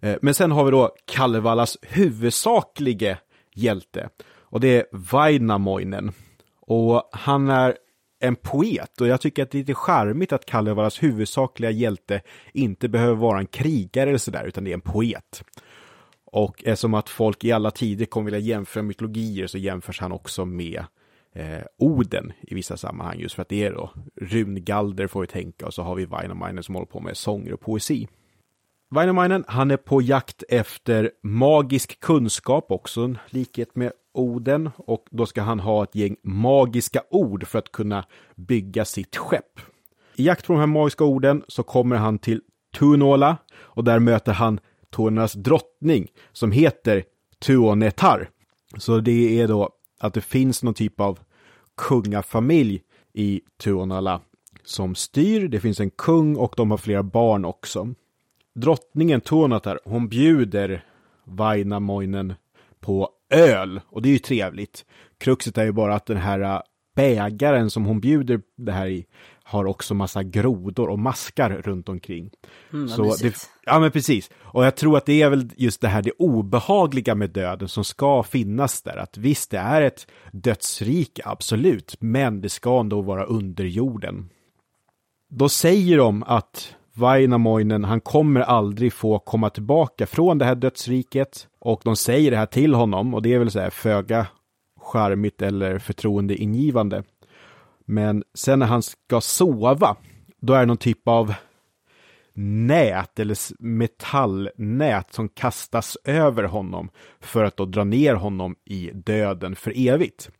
Eh, 0.00 0.16
men 0.22 0.34
sen 0.34 0.52
har 0.52 0.64
vi 0.64 0.70
då 0.70 0.94
Kalevalas 1.04 1.78
huvudsaklige 1.82 3.18
hjälte 3.54 4.08
och 4.36 4.60
det 4.60 4.76
är 4.76 4.86
Vainamoinen. 4.92 6.12
Och 6.60 7.08
han 7.12 7.48
är 7.50 7.76
en 8.24 8.36
poet 8.36 9.00
och 9.00 9.06
jag 9.06 9.20
tycker 9.20 9.42
att 9.42 9.50
det 9.50 9.58
är 9.58 9.60
lite 9.60 9.74
charmigt 9.74 10.32
att 10.32 10.46
Kalevalas 10.46 11.02
huvudsakliga 11.02 11.70
hjälte 11.70 12.20
inte 12.52 12.88
behöver 12.88 13.14
vara 13.14 13.38
en 13.38 13.46
krigare 13.46 14.08
eller 14.08 14.18
sådär, 14.18 14.44
utan 14.44 14.64
det 14.64 14.70
är 14.70 14.74
en 14.74 14.80
poet. 14.80 15.44
Och 16.24 16.64
eftersom 16.64 16.94
att 16.94 17.08
folk 17.08 17.44
i 17.44 17.52
alla 17.52 17.70
tider 17.70 18.06
kommer 18.06 18.24
vilja 18.24 18.40
jämföra 18.40 18.82
mytologier 18.82 19.46
så 19.46 19.58
jämförs 19.58 20.00
han 20.00 20.12
också 20.12 20.44
med 20.44 20.84
eh, 21.34 21.62
Oden 21.78 22.32
i 22.42 22.54
vissa 22.54 22.76
sammanhang, 22.76 23.18
just 23.18 23.34
för 23.34 23.42
att 23.42 23.48
det 23.48 23.64
är 23.64 23.72
då 23.72 23.90
rungalder 24.16 25.06
får 25.06 25.20
vi 25.20 25.26
tänka 25.26 25.66
och 25.66 25.74
så 25.74 25.82
har 25.82 25.94
vi 25.94 26.04
Vainamoinen 26.04 26.62
som 26.62 26.74
håller 26.74 26.86
på 26.86 27.00
med 27.00 27.16
sånger 27.16 27.52
och 27.52 27.60
poesi. 27.60 28.08
Vainamoinen, 28.94 29.44
han 29.48 29.70
är 29.70 29.76
på 29.76 30.02
jakt 30.02 30.42
efter 30.48 31.10
magisk 31.22 32.00
kunskap 32.00 32.70
också, 32.70 33.00
en 33.00 33.18
likhet 33.30 33.76
med 33.76 33.92
Oden 34.12 34.70
och 34.76 35.06
då 35.10 35.26
ska 35.26 35.42
han 35.42 35.60
ha 35.60 35.84
ett 35.84 35.94
gäng 35.94 36.16
magiska 36.22 37.02
ord 37.10 37.46
för 37.46 37.58
att 37.58 37.72
kunna 37.72 38.04
bygga 38.34 38.84
sitt 38.84 39.16
skepp. 39.16 39.60
I 40.16 40.26
jakt 40.26 40.46
på 40.46 40.52
de 40.52 40.58
här 40.58 40.66
magiska 40.66 41.04
orden 41.04 41.42
så 41.48 41.62
kommer 41.62 41.96
han 41.96 42.18
till 42.18 42.40
Tunola 42.78 43.36
och 43.54 43.84
där 43.84 43.98
möter 43.98 44.32
han 44.32 44.60
Tornas 44.90 45.32
drottning 45.32 46.08
som 46.32 46.52
heter 46.52 47.04
Tuonetar. 47.38 48.28
Så 48.78 49.00
det 49.00 49.40
är 49.40 49.48
då 49.48 49.70
att 50.00 50.14
det 50.14 50.20
finns 50.20 50.62
någon 50.62 50.74
typ 50.74 51.00
av 51.00 51.18
kungafamilj 51.76 52.82
i 53.12 53.40
Tuonala 53.62 54.20
som 54.64 54.94
styr. 54.94 55.48
Det 55.48 55.60
finns 55.60 55.80
en 55.80 55.90
kung 55.90 56.36
och 56.36 56.54
de 56.56 56.70
har 56.70 56.78
flera 56.78 57.02
barn 57.02 57.44
också. 57.44 57.94
Drottningen 58.54 59.20
Tuonatar, 59.20 59.80
hon 59.84 60.08
bjuder 60.08 60.84
Vainamoinen 61.24 62.34
på 62.80 63.10
öl 63.30 63.80
och 63.86 64.02
det 64.02 64.08
är 64.08 64.12
ju 64.12 64.18
trevligt. 64.18 64.84
Kruxet 65.18 65.58
är 65.58 65.64
ju 65.64 65.72
bara 65.72 65.94
att 65.94 66.06
den 66.06 66.16
här 66.16 66.40
äh, 66.40 66.60
bägaren 66.94 67.70
som 67.70 67.84
hon 67.84 68.00
bjuder 68.00 68.40
det 68.56 68.72
här 68.72 68.86
i 68.86 69.06
har 69.42 69.64
också 69.64 69.94
massa 69.94 70.22
grodor 70.22 70.88
och 70.88 70.98
maskar 70.98 71.50
runt 71.50 71.88
omkring. 71.88 72.30
Mm, 72.72 72.88
så 72.88 73.16
det, 73.22 73.48
ja, 73.64 73.80
men 73.80 73.90
precis. 73.90 74.30
Och 74.40 74.64
jag 74.64 74.76
tror 74.76 74.96
att 74.96 75.06
det 75.06 75.22
är 75.22 75.30
väl 75.30 75.50
just 75.56 75.80
det 75.80 75.88
här 75.88 76.02
det 76.02 76.12
obehagliga 76.18 77.14
med 77.14 77.30
döden 77.30 77.68
som 77.68 77.84
ska 77.84 78.22
finnas 78.22 78.82
där. 78.82 78.96
Att 78.96 79.16
visst, 79.16 79.50
det 79.50 79.58
är 79.58 79.82
ett 79.82 80.06
dödsrike, 80.32 81.22
absolut, 81.24 81.96
men 82.00 82.40
det 82.40 82.48
ska 82.48 82.80
ändå 82.80 83.02
vara 83.02 83.24
under 83.24 83.64
jorden. 83.64 84.28
Då 85.30 85.48
säger 85.48 85.98
de 85.98 86.22
att 86.22 86.74
Vainamoinen, 86.94 87.84
han 87.84 88.00
kommer 88.00 88.40
aldrig 88.40 88.92
få 88.92 89.18
komma 89.18 89.50
tillbaka 89.50 90.06
från 90.06 90.38
det 90.38 90.44
här 90.44 90.54
dödsriket. 90.54 91.48
Och 91.58 91.80
de 91.84 91.96
säger 91.96 92.30
det 92.30 92.36
här 92.36 92.46
till 92.46 92.74
honom 92.74 93.14
och 93.14 93.22
det 93.22 93.34
är 93.34 93.38
väl 93.38 93.50
så 93.50 93.60
här 93.60 93.70
föga 93.70 94.26
charmigt 94.80 95.42
eller 95.42 95.78
förtroendeingivande. 95.78 97.02
Men 97.84 98.24
sen 98.34 98.58
när 98.58 98.66
han 98.66 98.82
ska 98.82 99.20
sova, 99.20 99.96
då 100.40 100.52
är 100.52 100.60
det 100.60 100.66
någon 100.66 100.76
typ 100.76 101.08
av 101.08 101.34
nät 102.66 103.18
eller 103.18 103.62
metallnät 103.62 105.12
som 105.12 105.28
kastas 105.28 105.98
över 106.04 106.44
honom 106.44 106.90
för 107.20 107.44
att 107.44 107.56
då 107.56 107.64
dra 107.64 107.84
ner 107.84 108.14
honom 108.14 108.56
i 108.64 108.90
döden 108.94 109.56
för 109.56 109.88
evigt. 109.88 110.30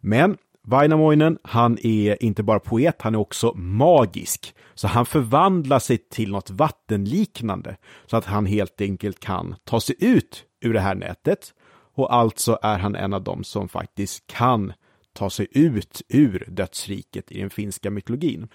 Men 0.00 0.36
Vainamoinen, 0.70 1.38
han 1.42 1.78
är 1.82 2.22
inte 2.22 2.42
bara 2.42 2.60
poet, 2.60 3.02
han 3.02 3.14
är 3.14 3.18
också 3.18 3.52
magisk. 3.54 4.54
Så 4.74 4.88
han 4.88 5.06
förvandlar 5.06 5.78
sig 5.78 5.98
till 5.98 6.30
något 6.30 6.50
vattenliknande 6.50 7.76
så 8.06 8.16
att 8.16 8.24
han 8.24 8.46
helt 8.46 8.80
enkelt 8.80 9.20
kan 9.20 9.54
ta 9.64 9.80
sig 9.80 9.96
ut 9.98 10.44
ur 10.60 10.74
det 10.74 10.80
här 10.80 10.94
nätet. 10.94 11.54
Och 11.94 12.14
alltså 12.14 12.58
är 12.62 12.78
han 12.78 12.94
en 12.94 13.14
av 13.14 13.22
dem 13.22 13.44
som 13.44 13.68
faktiskt 13.68 14.26
kan 14.26 14.72
ta 15.12 15.30
sig 15.30 15.46
ut 15.50 16.02
ur 16.08 16.44
dödsriket 16.48 17.32
i 17.32 17.40
den 17.40 17.50
finska 17.50 17.90
mytologin. 17.90 18.48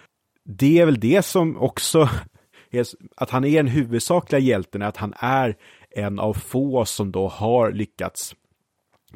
Det 0.45 0.79
är 0.79 0.85
väl 0.85 0.99
det 0.99 1.25
som 1.25 1.57
också 1.57 2.09
är, 2.71 2.85
att 3.17 3.29
han 3.29 3.45
är 3.45 3.57
den 3.57 3.67
huvudsakliga 3.67 4.39
hjälten, 4.39 4.81
att 4.81 4.97
han 4.97 5.13
är 5.19 5.55
en 5.89 6.19
av 6.19 6.33
få 6.33 6.85
som 6.85 7.11
då 7.11 7.27
har 7.27 7.71
lyckats 7.71 8.35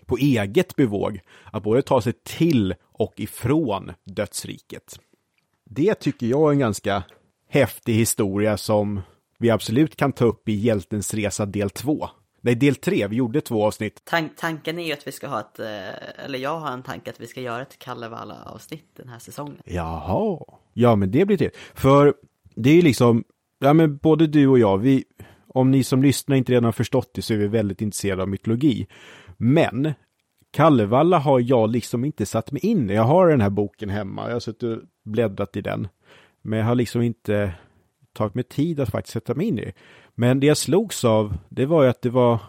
på 0.05 0.17
eget 0.17 0.75
bevåg 0.75 1.19
att 1.51 1.63
både 1.63 1.81
ta 1.81 2.01
sig 2.01 2.13
till 2.23 2.75
och 2.81 3.13
ifrån 3.19 3.91
dödsriket. 4.03 4.99
Det 5.65 5.95
tycker 5.95 6.27
jag 6.27 6.47
är 6.47 6.51
en 6.51 6.59
ganska 6.59 7.03
häftig 7.49 7.93
historia 7.93 8.57
som 8.57 9.01
vi 9.39 9.49
absolut 9.49 9.95
kan 9.95 10.11
ta 10.11 10.25
upp 10.25 10.49
i 10.49 10.53
Hjältens 10.53 11.13
resa 11.13 11.45
del 11.45 11.69
2. 11.69 12.09
Nej, 12.41 12.55
del 12.55 12.75
3, 12.75 13.07
vi 13.07 13.15
gjorde 13.15 13.41
två 13.41 13.65
avsnitt. 13.65 14.01
Tan 14.05 14.29
tanken 14.37 14.79
är 14.79 14.87
ju 14.87 14.93
att 14.93 15.07
vi 15.07 15.11
ska 15.11 15.27
ha 15.27 15.39
ett, 15.39 15.59
eh, 15.59 16.25
eller 16.25 16.39
jag 16.39 16.59
har 16.59 16.71
en 16.71 16.83
tanke 16.83 17.09
att 17.09 17.19
vi 17.21 17.27
ska 17.27 17.41
göra 17.41 17.61
ett 17.61 17.79
Kalevala-avsnitt 17.79 18.85
den 18.95 19.09
här 19.09 19.19
säsongen. 19.19 19.57
Jaha, 19.65 20.39
ja 20.73 20.95
men 20.95 21.11
det 21.11 21.25
blir 21.25 21.37
det. 21.37 21.51
För 21.73 22.13
det 22.55 22.69
är 22.69 22.75
ju 22.75 22.81
liksom, 22.81 23.23
ja 23.59 23.73
men 23.73 23.97
både 23.97 24.27
du 24.27 24.47
och 24.47 24.59
jag, 24.59 24.77
vi, 24.77 25.03
om 25.47 25.71
ni 25.71 25.83
som 25.83 26.03
lyssnar 26.03 26.35
inte 26.35 26.51
redan 26.51 26.63
har 26.63 26.71
förstått 26.71 27.11
det 27.13 27.21
så 27.21 27.33
är 27.33 27.37
vi 27.37 27.47
väldigt 27.47 27.81
intresserade 27.81 28.21
av 28.21 28.29
mytologi. 28.29 28.87
Men 29.39 29.93
Kallevalla 30.51 31.19
har 31.19 31.39
jag 31.39 31.69
liksom 31.69 32.05
inte 32.05 32.25
satt 32.25 32.51
mig 32.51 32.65
in 32.65 32.89
i. 32.89 32.93
Jag 32.93 33.03
har 33.03 33.27
den 33.27 33.41
här 33.41 33.49
boken 33.49 33.89
hemma, 33.89 34.27
jag 34.27 34.33
har 34.35 34.39
suttit 34.39 34.63
och 34.63 34.77
bläddrat 35.05 35.57
i 35.57 35.61
den. 35.61 35.87
Men 36.41 36.59
jag 36.59 36.65
har 36.65 36.75
liksom 36.75 37.01
inte 37.01 37.53
tagit 38.13 38.35
mig 38.35 38.43
tid 38.43 38.79
att 38.79 38.89
faktiskt 38.89 39.13
sätta 39.13 39.35
mig 39.35 39.47
in 39.47 39.59
i. 39.59 39.73
Men 40.15 40.39
det 40.39 40.47
jag 40.47 40.57
slogs 40.57 41.05
av, 41.05 41.37
det 41.49 41.65
var 41.65 41.83
ju 41.83 41.89
att 41.89 42.01
det 42.01 42.09
var 42.09 42.39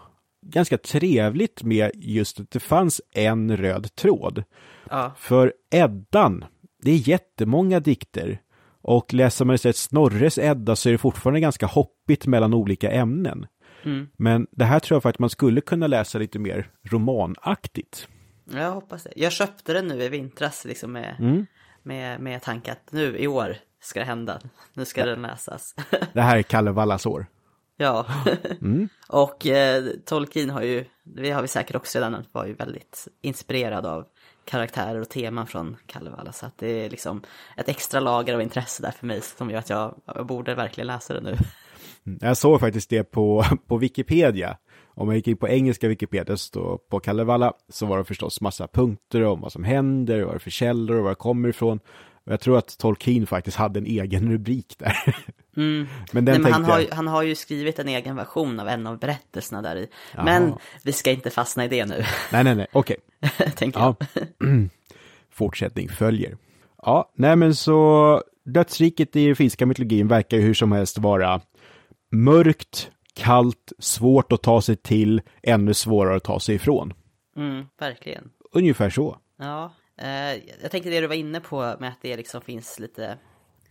ganska 0.45 0.77
trevligt 0.77 1.63
med 1.63 1.91
just 1.93 2.39
att 2.39 2.51
det 2.51 2.59
fanns 2.59 3.01
en 3.11 3.57
röd 3.57 3.95
tråd. 3.95 4.43
Ja. 4.89 5.11
För 5.17 5.53
Eddan, 5.71 6.45
det 6.83 6.91
är 6.91 7.09
jättemånga 7.09 7.79
dikter. 7.79 8.41
Och 8.83 9.13
läser 9.13 9.45
man 9.45 9.55
istället 9.55 9.75
Snorres 9.75 10.37
Edda 10.37 10.75
så 10.75 10.89
är 10.89 10.91
det 10.91 10.97
fortfarande 10.97 11.39
ganska 11.39 11.65
hoppigt 11.65 12.27
mellan 12.27 12.53
olika 12.53 12.91
ämnen. 12.91 13.45
Men 14.17 14.47
det 14.51 14.65
här 14.65 14.79
tror 14.79 14.95
jag 14.95 15.03
faktiskt 15.03 15.19
man 15.19 15.29
skulle 15.29 15.61
kunna 15.61 15.87
läsa 15.87 16.17
lite 16.19 16.39
mer 16.39 16.69
romanaktigt. 16.83 18.07
Jag 18.53 18.71
hoppas 18.71 19.03
det. 19.03 19.13
Jag 19.15 19.31
köpte 19.31 19.73
den 19.73 19.87
nu 19.87 20.03
i 20.03 20.09
vintras 20.09 20.65
liksom 20.65 20.91
med, 20.91 21.15
Mm. 21.19 21.45
med, 21.83 22.19
med 22.19 22.41
tanke 22.41 22.71
att 22.71 22.91
nu 22.91 23.17
i 23.17 23.27
år 23.27 23.55
ska 23.81 23.99
det 23.99 24.05
hända. 24.05 24.39
Nu 24.73 24.85
ska 24.85 25.05
den 25.05 25.21
läsas. 25.21 25.75
Det 26.13 26.21
här 26.21 26.37
är 26.37 26.41
Kalle 26.43 26.71
Vallas 26.71 27.05
år. 27.05 27.25
ja. 27.77 28.05
Mm. 28.61 28.89
Och 29.07 29.47
eh, 29.47 29.83
Tolkien 30.05 30.49
har 30.49 30.61
ju, 30.61 30.85
det 31.03 31.31
har 31.31 31.41
vi 31.41 31.47
säkert 31.47 31.75
också 31.75 31.97
redan, 31.99 32.25
var 32.31 32.45
ju 32.45 32.53
väldigt 32.53 33.07
inspirerad 33.21 33.85
av 33.85 34.05
karaktärer 34.45 35.01
och 35.01 35.09
teman 35.09 35.47
från 35.47 35.77
Kalevala. 35.85 36.31
Så 36.31 36.45
att 36.45 36.57
det 36.57 36.85
är 36.85 36.89
liksom 36.89 37.21
ett 37.57 37.69
extra 37.69 37.99
lager 37.99 38.33
av 38.33 38.41
intresse 38.41 38.83
där 38.83 38.91
för 38.91 39.05
mig 39.07 39.21
som 39.21 39.49
gör 39.49 39.59
att 39.59 39.69
jag, 39.69 40.01
jag 40.05 40.25
borde 40.25 40.55
verkligen 40.55 40.87
läsa 40.87 41.13
det 41.13 41.21
nu. 41.21 41.37
Jag 42.21 42.37
såg 42.37 42.59
faktiskt 42.59 42.89
det 42.89 43.03
på, 43.03 43.45
på 43.67 43.77
Wikipedia. 43.77 44.57
Om 44.93 45.07
jag 45.07 45.15
gick 45.15 45.27
in 45.27 45.37
på 45.37 45.47
engelska 45.47 45.87
Wikipedia 45.87 46.37
så 46.37 46.77
på 46.77 46.99
Kalevala 46.99 47.53
så 47.69 47.85
var 47.85 47.97
det 47.97 48.03
förstås 48.03 48.41
massa 48.41 48.67
punkter 48.67 49.23
om 49.23 49.41
vad 49.41 49.51
som 49.51 49.63
händer, 49.63 50.23
vad 50.23 50.33
det 50.33 50.37
är 50.37 50.39
för 50.39 50.49
källor 50.49 50.97
och 50.97 51.03
var 51.03 51.09
det 51.09 51.15
kommer 51.15 51.49
ifrån. 51.49 51.79
Och 52.25 52.31
jag 52.31 52.39
tror 52.39 52.57
att 52.57 52.77
Tolkien 52.77 53.27
faktiskt 53.27 53.57
hade 53.57 53.79
en 53.79 53.85
egen 53.85 54.31
rubrik 54.31 54.75
där. 54.77 54.95
Men 55.53 56.25
den 56.25 56.25
Nej, 56.25 56.39
men 56.39 56.53
han, 56.53 56.65
har, 56.65 56.85
han 56.91 57.07
har 57.07 57.23
ju 57.23 57.35
skrivit 57.35 57.79
en 57.79 57.87
egen 57.87 58.15
version 58.15 58.59
av 58.59 58.67
en 58.67 58.87
av 58.87 58.99
berättelserna 58.99 59.61
där 59.61 59.75
i. 59.75 59.87
Men 60.15 60.53
vi 60.83 60.91
ska 60.91 61.11
inte 61.11 61.29
fastna 61.29 61.65
i 61.65 61.67
det 61.67 61.85
nu, 61.85 61.95
nej 62.31 62.43
nej 62.43 62.55
nej, 62.55 62.67
okej. 62.71 62.97
tänker 63.55 63.79
Ja. 63.79 63.95
jag. 64.39 64.69
Fortsättning 65.31 65.89
följer. 65.89 66.37
Ja, 66.81 67.11
nej 67.15 67.35
men 67.35 67.55
så 67.55 68.21
dödsriket 68.45 69.15
i 69.15 69.35
finska 69.35 69.65
mytologin 69.65 70.07
verkar 70.07 70.37
ju 70.37 70.43
hur 70.43 70.53
som 70.53 70.71
helst 70.71 70.97
vara 70.97 71.41
mörkt, 72.11 72.91
kallt, 73.13 73.71
svårt 73.79 74.31
att 74.31 74.41
ta 74.41 74.61
sig 74.61 74.75
till, 74.75 75.21
ännu 75.43 75.73
svårare 75.73 76.15
att 76.15 76.23
ta 76.23 76.39
sig 76.39 76.55
ifrån. 76.55 76.93
Mm, 77.35 77.65
verkligen. 77.79 78.29
Ungefär 78.51 78.89
så. 78.89 79.17
Ja, 79.37 79.73
eh, 79.97 80.33
jag 80.61 80.71
tänkte 80.71 80.89
det 80.89 81.01
du 81.01 81.07
var 81.07 81.15
inne 81.15 81.39
på 81.39 81.75
med 81.79 81.89
att 81.89 82.01
det 82.01 82.17
liksom 82.17 82.41
finns 82.41 82.79
lite 82.79 83.17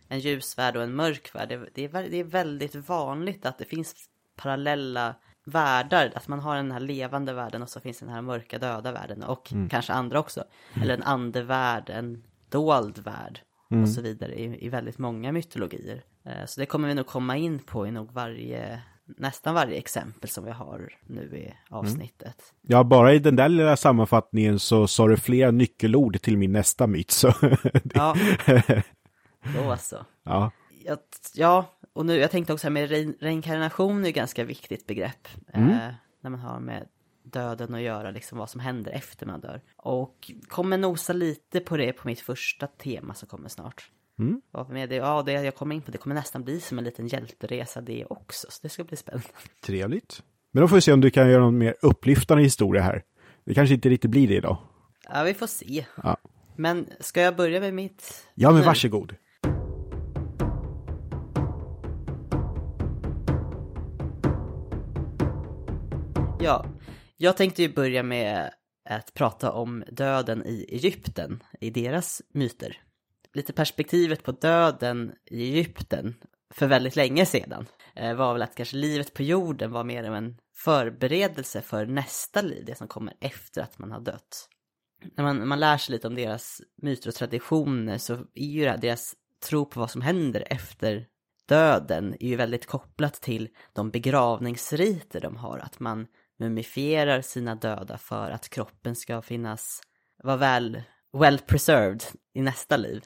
en 0.08 0.18
ljus 0.18 0.58
värld 0.58 0.76
och 0.76 0.82
en 0.82 0.94
mörk 0.94 1.34
värld. 1.34 1.48
Det, 1.48 1.68
det, 1.74 1.84
är, 1.84 2.10
det 2.10 2.16
är 2.16 2.24
väldigt 2.24 2.74
vanligt 2.74 3.46
att 3.46 3.58
det 3.58 3.64
finns 3.64 3.94
parallella 4.36 5.14
världar, 5.44 6.12
att 6.14 6.28
man 6.28 6.40
har 6.40 6.56
den 6.56 6.72
här 6.72 6.80
levande 6.80 7.32
världen 7.32 7.62
och 7.62 7.68
så 7.68 7.80
finns 7.80 7.98
den 7.98 8.08
här 8.08 8.22
mörka 8.22 8.58
döda 8.58 8.92
världen 8.92 9.22
och 9.22 9.52
kanske 9.70 9.92
andra 9.92 10.20
också. 10.20 10.44
Eller 10.82 10.94
en 10.94 11.02
andevärld, 11.02 11.90
en 11.90 12.24
dold 12.48 12.98
värld 12.98 13.40
och 13.82 13.88
så 13.88 14.00
vidare 14.00 14.34
i, 14.34 14.66
i 14.66 14.68
väldigt 14.68 14.98
många 14.98 15.32
mytologier. 15.32 16.04
Eh, 16.24 16.46
så 16.46 16.60
det 16.60 16.66
kommer 16.66 16.88
vi 16.88 16.94
nog 16.94 17.06
komma 17.06 17.36
in 17.36 17.58
på 17.58 17.86
i 17.86 17.90
nog 17.90 18.12
varje, 18.12 18.82
nästan 19.04 19.54
varje 19.54 19.76
exempel 19.78 20.30
som 20.30 20.44
vi 20.44 20.50
har 20.50 20.92
nu 21.06 21.22
i 21.22 21.54
avsnittet. 21.70 22.52
Ja, 22.62 22.84
bara 22.84 23.14
i 23.14 23.18
den 23.18 23.36
där 23.36 23.48
lilla 23.48 23.76
sammanfattningen 23.76 24.58
så 24.58 24.86
sa 24.86 25.08
du 25.08 25.16
flera 25.16 25.50
nyckelord 25.50 26.20
till 26.22 26.38
min 26.38 26.52
nästa 26.52 26.86
myt. 26.86 27.10
Så 27.10 27.32
Ja, 27.94 28.16
då 29.54 29.76
så. 29.76 29.96
ja. 30.22 30.50
Ja, 30.84 30.96
t- 30.96 31.02
ja, 31.34 31.64
och 31.92 32.06
nu, 32.06 32.16
jag 32.16 32.30
tänkte 32.30 32.52
också 32.52 32.66
här 32.66 32.70
med 32.72 32.88
re 32.90 33.12
reinkarnation 33.20 34.04
är 34.04 34.08
ett 34.08 34.14
ganska 34.14 34.44
viktigt 34.44 34.86
begrepp. 34.86 35.28
Eh, 35.52 35.60
när 36.20 36.30
man 36.30 36.40
har 36.40 36.60
med 36.60 36.88
döden 37.22 37.74
att 37.74 37.80
göra, 37.80 38.10
liksom 38.10 38.38
vad 38.38 38.50
som 38.50 38.60
händer 38.60 38.90
efter 38.92 39.26
man 39.26 39.40
dör. 39.40 39.60
Och 39.76 40.30
kommer 40.48 40.78
nosa 40.78 41.12
lite 41.12 41.60
på 41.60 41.76
det 41.76 41.92
på 41.92 42.08
mitt 42.08 42.20
första 42.20 42.66
tema 42.66 43.14
som 43.14 43.28
kommer 43.28 43.48
snart. 43.48 43.90
Mm. 44.20 44.40
Och 44.52 44.70
med 44.70 44.88
det, 44.88 44.94
ja, 44.96 45.22
det 45.22 45.32
jag 45.32 45.54
kommer 45.54 45.74
in 45.74 45.82
på, 45.82 45.90
det 45.90 45.98
kommer 45.98 46.14
nästan 46.14 46.44
bli 46.44 46.60
som 46.60 46.78
en 46.78 46.84
liten 46.84 47.06
hjälteresa 47.06 47.80
det 47.80 48.04
också, 48.04 48.46
så 48.50 48.58
det 48.62 48.68
ska 48.68 48.84
bli 48.84 48.96
spännande. 48.96 49.28
Trevligt. 49.64 50.22
Men 50.52 50.60
då 50.60 50.68
får 50.68 50.76
vi 50.76 50.82
se 50.82 50.92
om 50.92 51.00
du 51.00 51.10
kan 51.10 51.30
göra 51.30 51.42
någon 51.42 51.58
mer 51.58 51.74
upplyftande 51.82 52.42
historia 52.42 52.82
här. 52.82 53.02
Det 53.44 53.54
kanske 53.54 53.74
inte 53.74 53.88
riktigt 53.88 54.10
blir 54.10 54.28
det 54.28 54.34
idag. 54.34 54.58
Ja, 55.08 55.22
vi 55.22 55.34
får 55.34 55.46
se. 55.46 55.84
Ja, 56.02 56.16
Men 56.56 56.86
ska 57.00 57.20
jag 57.20 57.36
börja 57.36 57.60
med 57.60 57.74
mitt? 57.74 58.26
ja 58.34 58.50
men 58.50 58.64
varsågod. 58.64 59.14
Ja, 66.40 66.66
jag 67.16 67.36
tänkte 67.36 67.62
ju 67.62 67.72
börja 67.72 68.02
med 68.02 68.50
att 68.88 69.14
prata 69.14 69.52
om 69.52 69.84
döden 69.90 70.42
i 70.46 70.66
Egypten, 70.68 71.42
i 71.60 71.70
deras 71.70 72.22
myter. 72.32 72.76
Lite 73.34 73.52
perspektivet 73.52 74.22
på 74.22 74.32
döden 74.32 75.12
i 75.26 75.42
Egypten 75.42 76.14
för 76.54 76.66
väldigt 76.66 76.96
länge 76.96 77.26
sedan 77.26 77.66
eh, 77.96 78.14
var 78.14 78.32
väl 78.32 78.42
att 78.42 78.54
kanske 78.54 78.76
livet 78.76 79.14
på 79.14 79.22
jorden 79.22 79.72
var 79.72 79.84
mer 79.84 80.04
av 80.04 80.14
en 80.14 80.36
förberedelse 80.54 81.60
för 81.60 81.86
nästa 81.86 82.42
liv, 82.42 82.64
det 82.64 82.74
som 82.74 82.88
kommer 82.88 83.14
efter 83.20 83.62
att 83.62 83.78
man 83.78 83.92
har 83.92 84.00
dött. 84.00 84.48
När 85.16 85.24
man, 85.24 85.48
man 85.48 85.60
lär 85.60 85.78
sig 85.78 85.92
lite 85.92 86.06
om 86.06 86.14
deras 86.14 86.62
myter 86.82 87.08
och 87.08 87.14
traditioner 87.14 87.98
så 87.98 88.14
är 88.34 88.46
ju 88.46 88.64
det 88.64 88.70
här, 88.70 88.78
deras 88.78 89.14
tro 89.44 89.66
på 89.66 89.80
vad 89.80 89.90
som 89.90 90.02
händer 90.02 90.46
efter 90.50 91.06
döden 91.48 92.16
är 92.20 92.28
ju 92.28 92.36
väldigt 92.36 92.66
kopplat 92.66 93.14
till 93.14 93.48
de 93.72 93.90
begravningsriter 93.90 95.20
de 95.20 95.36
har, 95.36 95.58
att 95.58 95.80
man 95.80 96.06
mumifierar 96.38 97.20
sina 97.20 97.54
döda 97.54 97.98
för 97.98 98.30
att 98.30 98.48
kroppen 98.48 98.96
ska 98.96 99.22
finnas, 99.22 99.80
vara 100.22 100.36
väl, 100.36 100.82
well 101.12 101.38
preserved 101.38 102.02
i 102.34 102.42
nästa 102.42 102.76
liv. 102.76 103.02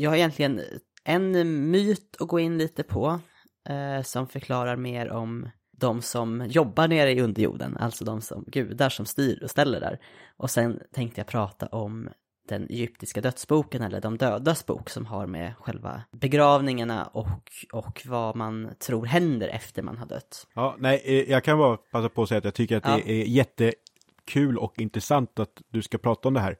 Jag 0.00 0.10
har 0.10 0.16
egentligen 0.16 0.60
en 1.04 1.70
myt 1.70 2.16
att 2.20 2.28
gå 2.28 2.40
in 2.40 2.58
lite 2.58 2.82
på 2.82 3.20
eh, 3.68 4.02
som 4.02 4.26
förklarar 4.26 4.76
mer 4.76 5.10
om 5.10 5.48
de 5.76 6.02
som 6.02 6.46
jobbar 6.48 6.88
nere 6.88 7.12
i 7.12 7.20
underjorden, 7.20 7.76
alltså 7.76 8.04
de 8.04 8.20
som 8.20 8.44
gudar 8.46 8.88
som 8.88 9.06
styr 9.06 9.42
och 9.42 9.50
ställer 9.50 9.80
där. 9.80 9.98
Och 10.36 10.50
sen 10.50 10.80
tänkte 10.92 11.20
jag 11.20 11.26
prata 11.26 11.66
om 11.66 12.08
den 12.48 12.66
egyptiska 12.70 13.20
dödsboken 13.20 13.82
eller 13.82 14.00
de 14.00 14.18
dödas 14.18 14.66
bok 14.66 14.90
som 14.90 15.06
har 15.06 15.26
med 15.26 15.56
själva 15.56 16.02
begravningarna 16.12 17.04
och, 17.04 17.52
och 17.72 18.02
vad 18.06 18.36
man 18.36 18.70
tror 18.78 19.06
händer 19.06 19.48
efter 19.48 19.82
man 19.82 19.98
har 19.98 20.06
dött. 20.06 20.46
Ja, 20.54 20.76
nej, 20.78 21.02
eh, 21.04 21.30
jag 21.30 21.44
kan 21.44 21.58
bara 21.58 21.76
passa 21.76 22.08
på 22.08 22.22
att 22.22 22.28
säga 22.28 22.38
att 22.38 22.44
jag 22.44 22.54
tycker 22.54 22.76
att 22.76 22.84
Ja. 22.86 22.96
det 23.04 23.10
är 23.10 23.24
jättekul 23.24 24.58
och 24.58 24.78
intressant 24.78 25.38
att 25.38 25.62
du 25.68 25.82
ska 25.82 25.98
prata 25.98 26.28
om 26.28 26.34
det 26.34 26.40
här. 26.40 26.56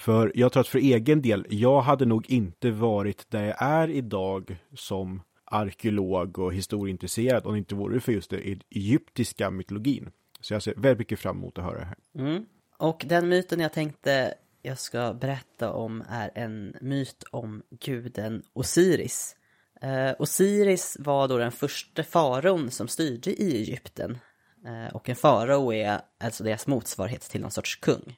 För 0.00 0.32
jag 0.34 0.52
tror 0.52 0.60
att 0.60 0.68
för 0.68 0.78
egen 0.78 1.22
del, 1.22 1.46
jag 1.50 1.80
hade 1.80 2.04
nog 2.04 2.30
inte 2.30 2.70
varit 2.70 3.30
där 3.30 3.44
jag 3.44 3.62
är 3.62 3.88
idag 3.88 4.56
som 4.74 5.22
arkeolog 5.44 6.38
och 6.38 6.54
historieintresserad 6.54 7.46
om 7.46 7.52
det 7.52 7.58
inte 7.58 7.74
vore 7.74 8.00
för 8.00 8.12
just 8.12 8.30
den 8.30 8.60
egyptiska 8.70 9.50
mytologin. 9.50 10.10
Så 10.40 10.54
jag 10.54 10.62
ser 10.62 10.74
väldigt 10.74 10.98
mycket 10.98 11.18
fram 11.18 11.36
emot 11.36 11.58
att 11.58 11.64
höra 11.64 11.78
det 11.78 11.84
här. 11.84 11.96
Mm. 12.18 12.46
Och 12.78 13.04
den 13.08 13.28
myten 13.28 13.60
jag 13.60 13.72
tänkte 13.72 14.34
jag 14.62 14.78
ska 14.78 15.14
berätta 15.14 15.72
om 15.72 16.04
är 16.08 16.30
en 16.34 16.76
myt 16.80 17.24
om 17.30 17.62
guden 17.80 18.42
Osiris. 18.52 19.36
Eh, 19.82 20.12
Osiris 20.18 20.96
var 21.00 21.28
då 21.28 21.38
den 21.38 21.52
första 21.52 22.04
faraon 22.04 22.70
som 22.70 22.88
styrde 22.88 23.30
i 23.30 23.56
Egypten. 23.56 24.18
Eh, 24.66 24.94
och 24.94 25.08
en 25.08 25.16
farao 25.16 25.72
är 25.72 26.00
alltså 26.20 26.44
deras 26.44 26.66
motsvarighet 26.66 27.22
till 27.22 27.40
någon 27.40 27.50
sorts 27.50 27.76
kung. 27.76 28.16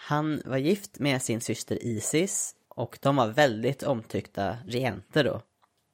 Han 0.00 0.42
var 0.44 0.56
gift 0.56 0.98
med 0.98 1.22
sin 1.22 1.40
syster 1.40 1.84
Isis 1.84 2.54
och 2.68 2.98
de 3.02 3.16
var 3.16 3.28
väldigt 3.28 3.82
omtyckta 3.82 4.56
regenter 4.66 5.24
då. 5.24 5.42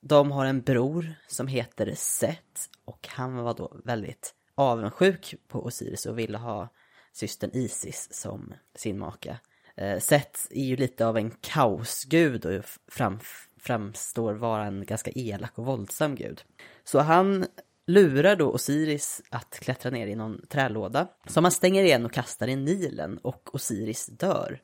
De 0.01 0.31
har 0.31 0.47
en 0.47 0.61
bror 0.61 1.15
som 1.29 1.47
heter 1.47 1.95
Set 1.95 2.71
och 2.85 3.09
han 3.11 3.37
var 3.37 3.55
då 3.55 3.77
väldigt 3.85 4.35
avundsjuk 4.55 5.35
på 5.49 5.65
Osiris 5.65 6.07
och 6.07 6.19
ville 6.19 6.39
ha 6.39 6.69
systern 7.13 7.51
Isis 7.53 8.09
som 8.13 8.55
sin 8.75 8.99
maka. 8.99 9.39
Seth 9.77 10.01
Set 10.01 10.49
är 10.51 10.65
ju 10.65 10.77
lite 10.77 11.07
av 11.07 11.17
en 11.17 11.31
kaosgud 11.31 12.47
och 12.47 12.65
fram, 12.89 13.19
framstår 13.61 14.35
vara 14.35 14.65
en 14.65 14.85
ganska 14.85 15.11
elak 15.15 15.59
och 15.59 15.65
våldsam 15.65 16.15
gud. 16.15 16.43
Så 16.85 16.99
han 16.99 17.47
lurar 17.87 18.37
då 18.37 18.51
Osiris 18.51 19.23
att 19.31 19.59
klättra 19.61 19.91
ner 19.91 20.07
i 20.07 20.15
någon 20.15 20.47
trälåda 20.49 21.09
som 21.27 21.45
han 21.45 21.53
stänger 21.53 21.85
igen 21.85 22.05
och 22.05 22.13
kastar 22.13 22.49
i 22.49 22.57
Nilen 22.57 23.19
och 23.19 23.55
Osiris 23.55 24.07
dör. 24.07 24.61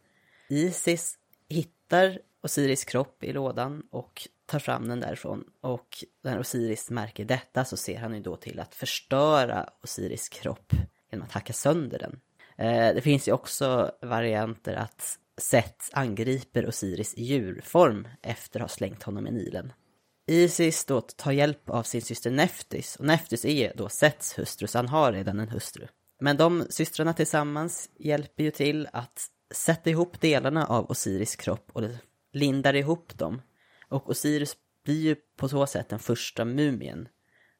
Isis 0.48 1.18
hittar 1.48 2.18
Osiris 2.42 2.84
kropp 2.84 3.24
i 3.24 3.32
lådan 3.32 3.82
och 3.90 4.28
tar 4.46 4.58
fram 4.58 4.88
den 4.88 5.00
därifrån 5.00 5.44
och 5.60 6.04
när 6.22 6.40
Osiris 6.40 6.90
märker 6.90 7.24
detta 7.24 7.64
så 7.64 7.76
ser 7.76 7.98
han 7.98 8.14
ju 8.14 8.20
då 8.20 8.36
till 8.36 8.60
att 8.60 8.74
förstöra 8.74 9.70
Osiris 9.82 10.28
kropp 10.28 10.72
genom 11.10 11.26
att 11.26 11.32
hacka 11.32 11.52
sönder 11.52 11.98
den. 11.98 12.20
Eh, 12.56 12.94
det 12.94 13.00
finns 13.00 13.28
ju 13.28 13.32
också 13.32 13.92
varianter 14.02 14.74
att 14.74 15.18
Seth 15.36 15.84
angriper 15.92 16.68
Osiris 16.68 17.14
i 17.14 17.22
djurform 17.22 18.08
efter 18.22 18.60
att 18.60 18.64
ha 18.64 18.68
slängt 18.68 19.02
honom 19.02 19.26
i 19.26 19.30
Nilen. 19.30 19.72
Isis 20.30 20.84
då 20.84 21.00
tar 21.00 21.32
hjälp 21.32 21.70
av 21.70 21.82
sin 21.82 22.02
syster 22.02 22.30
Neftis 22.30 22.96
och 22.96 23.04
Neftis 23.04 23.44
är 23.44 23.72
då 23.76 23.88
Sets 23.88 24.38
hustru 24.38 24.66
så 24.66 24.78
han 24.78 24.88
har 24.88 25.12
redan 25.12 25.40
en 25.40 25.48
hustru. 25.48 25.86
Men 26.20 26.36
de 26.36 26.66
systrarna 26.70 27.12
tillsammans 27.12 27.90
hjälper 27.98 28.42
ju 28.44 28.50
till 28.50 28.88
att 28.92 29.26
sätta 29.54 29.90
ihop 29.90 30.20
delarna 30.20 30.66
av 30.66 30.90
Osiris 30.90 31.36
kropp 31.36 31.70
och 31.72 31.82
lindar 32.32 32.76
ihop 32.76 33.18
dem. 33.18 33.42
Och 33.88 34.10
Osiris 34.10 34.56
blir 34.84 35.00
ju 35.00 35.16
på 35.36 35.48
så 35.48 35.66
sätt 35.66 35.88
den 35.88 35.98
första 35.98 36.44
mumien 36.44 37.08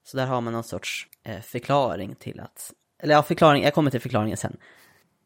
Så 0.04 0.16
där 0.16 0.26
har 0.26 0.40
man 0.40 0.52
någon 0.52 0.64
sorts 0.64 1.08
eh, 1.24 1.40
förklaring 1.40 2.14
till 2.14 2.40
att, 2.40 2.72
eller 3.02 3.14
ja, 3.14 3.22
förklaring, 3.22 3.62
jag 3.62 3.74
kommer 3.74 3.90
till 3.90 4.00
förklaringen 4.00 4.36
sen. 4.36 4.56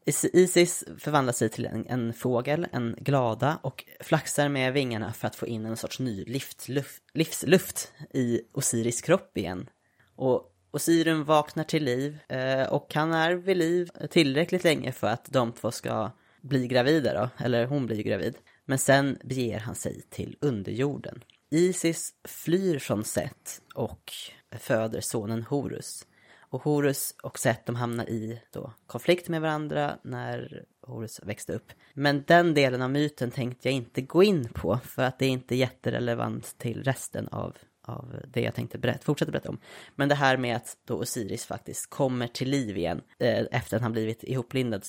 Isis 0.07 0.85
förvandlar 0.99 1.33
sig 1.33 1.49
till 1.49 1.67
en, 1.67 1.87
en 1.87 2.13
fågel, 2.13 2.67
en 2.73 2.97
glada, 2.99 3.59
och 3.63 3.85
flaxar 4.01 4.49
med 4.49 4.73
vingarna 4.73 5.13
för 5.13 5.27
att 5.27 5.37
få 5.37 5.47
in 5.47 5.65
en 5.65 5.77
sorts 5.77 6.01
ny 6.01 6.25
livsluft, 6.25 7.03
livsluft 7.15 7.93
i 8.15 8.41
Osiris 8.53 9.03
kropp 9.03 9.37
igen. 9.37 9.71
Och 10.17 10.51
Osirium 10.71 11.25
vaknar 11.25 11.65
till 11.65 11.85
liv 11.85 12.19
eh, 12.29 12.63
och 12.63 12.95
han 12.95 13.13
är 13.13 13.35
vid 13.35 13.57
liv 13.57 13.91
tillräckligt 14.11 14.65
länge 14.65 14.93
för 14.93 15.07
att 15.07 15.33
de 15.33 15.53
två 15.53 15.71
ska 15.71 16.11
bli 16.41 16.67
gravida 16.67 17.15
då, 17.15 17.45
eller 17.45 17.67
hon 17.67 17.87
blir 17.87 18.03
gravid. 18.03 18.35
Men 18.65 18.79
sen 18.79 19.19
beger 19.25 19.59
han 19.59 19.75
sig 19.75 20.03
till 20.11 20.37
underjorden. 20.41 21.25
Isis 21.51 22.13
flyr 22.25 22.79
från 22.79 23.05
Set 23.05 23.63
och 23.75 24.13
föder 24.59 25.01
sonen 25.01 25.43
Horus. 25.43 26.07
Och 26.55 26.63
Horus 26.63 27.15
och 27.23 27.39
Set 27.39 27.67
de 27.67 27.77
hamnar 27.77 28.11
i 28.11 28.41
då 28.53 28.73
konflikt 28.87 29.29
med 29.29 29.41
varandra 29.41 29.99
när 30.03 30.65
Horus 30.83 31.21
växte 31.23 31.53
upp. 31.53 31.73
Men 31.95 32.25
den 32.27 32.55
delen 32.55 32.83
av 32.83 32.91
myten 32.91 33.31
tänkte 33.31 33.69
jag 33.69 33.75
inte 33.75 34.01
gå 34.01 34.23
in 34.23 34.49
på 34.49 34.79
för 34.85 35.03
att 35.03 35.19
det 35.19 35.27
är 35.27 35.31
inte 35.31 35.55
jätterelevant 35.55 36.59
till 36.59 36.83
resten 36.83 37.29
av, 37.29 37.57
av 37.83 38.17
det 38.29 38.41
jag 38.41 38.55
tänkte 38.55 38.79
berätta, 38.79 39.05
fortsätta 39.05 39.33
berätta 39.33 39.49
om. 39.49 39.59
Men 39.95 40.09
det 40.09 40.15
här 40.15 40.37
med 40.37 40.57
att 40.57 40.77
då 40.85 40.95
Osiris 40.95 41.45
faktiskt 41.45 41.91
kommer 41.91 42.27
till 42.27 42.51
liv 42.51 42.77
igen 42.77 43.03
eh, 43.19 43.47
efter 43.51 43.77
att 43.77 43.83
han 43.83 43.93
blivit 43.93 44.25
ihoplindad. 44.25 44.83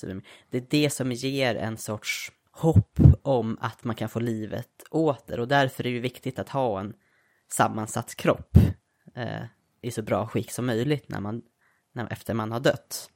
Det 0.49 0.57
är 0.57 0.65
det 0.69 0.89
som 0.89 1.11
ger 1.11 1.55
en 1.55 1.77
sorts 1.77 2.31
hopp 2.51 2.99
om 3.21 3.57
att 3.61 3.83
man 3.83 3.95
kan 3.95 4.09
få 4.09 4.19
livet 4.19 4.83
åter 4.91 5.39
och 5.39 5.47
därför 5.47 5.83
är 5.83 5.89
det 5.89 5.95
ju 5.95 5.99
viktigt 5.99 6.39
att 6.39 6.49
ha 6.49 6.79
en 6.79 6.93
sammansatt 7.49 8.15
kropp 8.15 8.57
eh, 9.15 9.43
i 9.85 9.91
så 9.91 10.01
bra 10.01 10.27
skick 10.27 10.51
som 10.51 10.65
möjligt 10.65 11.09
när 11.09 11.19
man, 11.19 11.41
när, 11.95 12.11
efter 12.11 12.33
man 12.33 12.51
har 12.51 12.59
dött. 12.59 13.09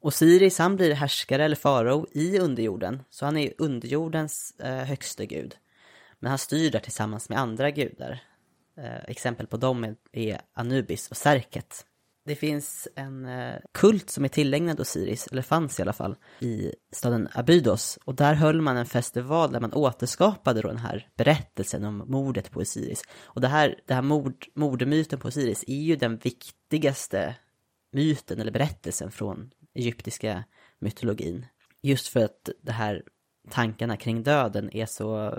Osiris 0.00 0.58
han 0.58 0.76
blir 0.76 0.94
härskare 0.94 1.44
eller 1.44 1.56
farao 1.56 2.06
i 2.12 2.38
underjorden, 2.38 3.02
så 3.10 3.24
han 3.24 3.36
är 3.36 3.52
underjordens 3.58 4.54
eh, 4.58 4.74
högste 4.74 5.26
gud. 5.26 5.56
Men 6.18 6.30
han 6.30 6.38
styr 6.38 6.70
där 6.70 6.78
tillsammans 6.78 7.28
med 7.28 7.38
andra 7.38 7.70
gudar. 7.70 8.22
Eh, 8.78 9.04
exempel 9.08 9.46
på 9.46 9.56
dem 9.56 9.84
är, 9.84 9.96
är 10.12 10.40
Anubis 10.54 11.10
och 11.10 11.16
Serket. 11.16 11.86
Det 12.24 12.34
finns 12.34 12.88
en 12.96 13.26
eh, 13.26 13.54
kult 13.72 14.10
som 14.10 14.24
är 14.24 14.28
tillägnad 14.28 14.80
Osiris, 14.80 15.26
eller 15.26 15.42
fanns 15.42 15.78
i 15.78 15.82
alla 15.82 15.92
fall, 15.92 16.16
i 16.40 16.72
staden 16.92 17.28
Abydos. 17.32 17.98
Och 18.04 18.14
där 18.14 18.34
höll 18.34 18.60
man 18.60 18.76
en 18.76 18.86
festival 18.86 19.52
där 19.52 19.60
man 19.60 19.72
återskapade 19.72 20.62
då 20.62 20.68
den 20.68 20.78
här 20.78 21.08
berättelsen 21.16 21.84
om 21.84 21.98
mordet 22.06 22.50
på 22.50 22.60
Osiris. 22.60 23.02
Och 23.22 23.40
det 23.40 23.48
här, 23.48 23.80
det 23.86 23.94
här 23.94 24.02
mord, 24.02 24.46
mordmyten 24.54 25.18
på 25.18 25.28
Osiris 25.28 25.64
är 25.66 25.82
ju 25.82 25.96
den 25.96 26.16
viktigaste 26.16 27.34
myten 27.96 28.40
eller 28.40 28.52
berättelsen 28.52 29.10
från 29.10 29.50
egyptiska 29.74 30.44
mytologin. 30.78 31.46
Just 31.82 32.08
för 32.08 32.24
att 32.24 32.50
det 32.62 32.72
här 32.72 33.02
tankarna 33.50 33.96
kring 33.96 34.22
döden 34.22 34.76
är 34.76 34.86
så, 34.86 35.38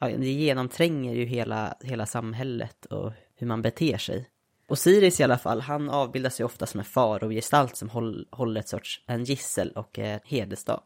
ja, 0.00 0.08
det 0.08 0.30
genomtränger 0.30 1.14
ju 1.14 1.24
hela, 1.24 1.74
hela 1.80 2.06
samhället 2.06 2.86
och 2.86 3.12
hur 3.34 3.46
man 3.46 3.62
beter 3.62 3.98
sig. 3.98 4.28
Osiris 4.68 5.20
i 5.20 5.24
alla 5.24 5.38
fall, 5.38 5.60
han 5.60 5.90
avbildas 5.90 6.40
ju 6.40 6.44
ofta 6.44 6.66
som 6.66 6.80
en 6.80 6.84
farogestalt 6.86 7.76
som 7.76 7.90
håll, 7.90 8.28
håller 8.30 8.60
ett 8.60 8.68
sorts 8.68 9.04
en 9.06 9.24
gissel 9.24 9.70
och 9.70 9.98
en 9.98 10.20
hedersdag. 10.24 10.82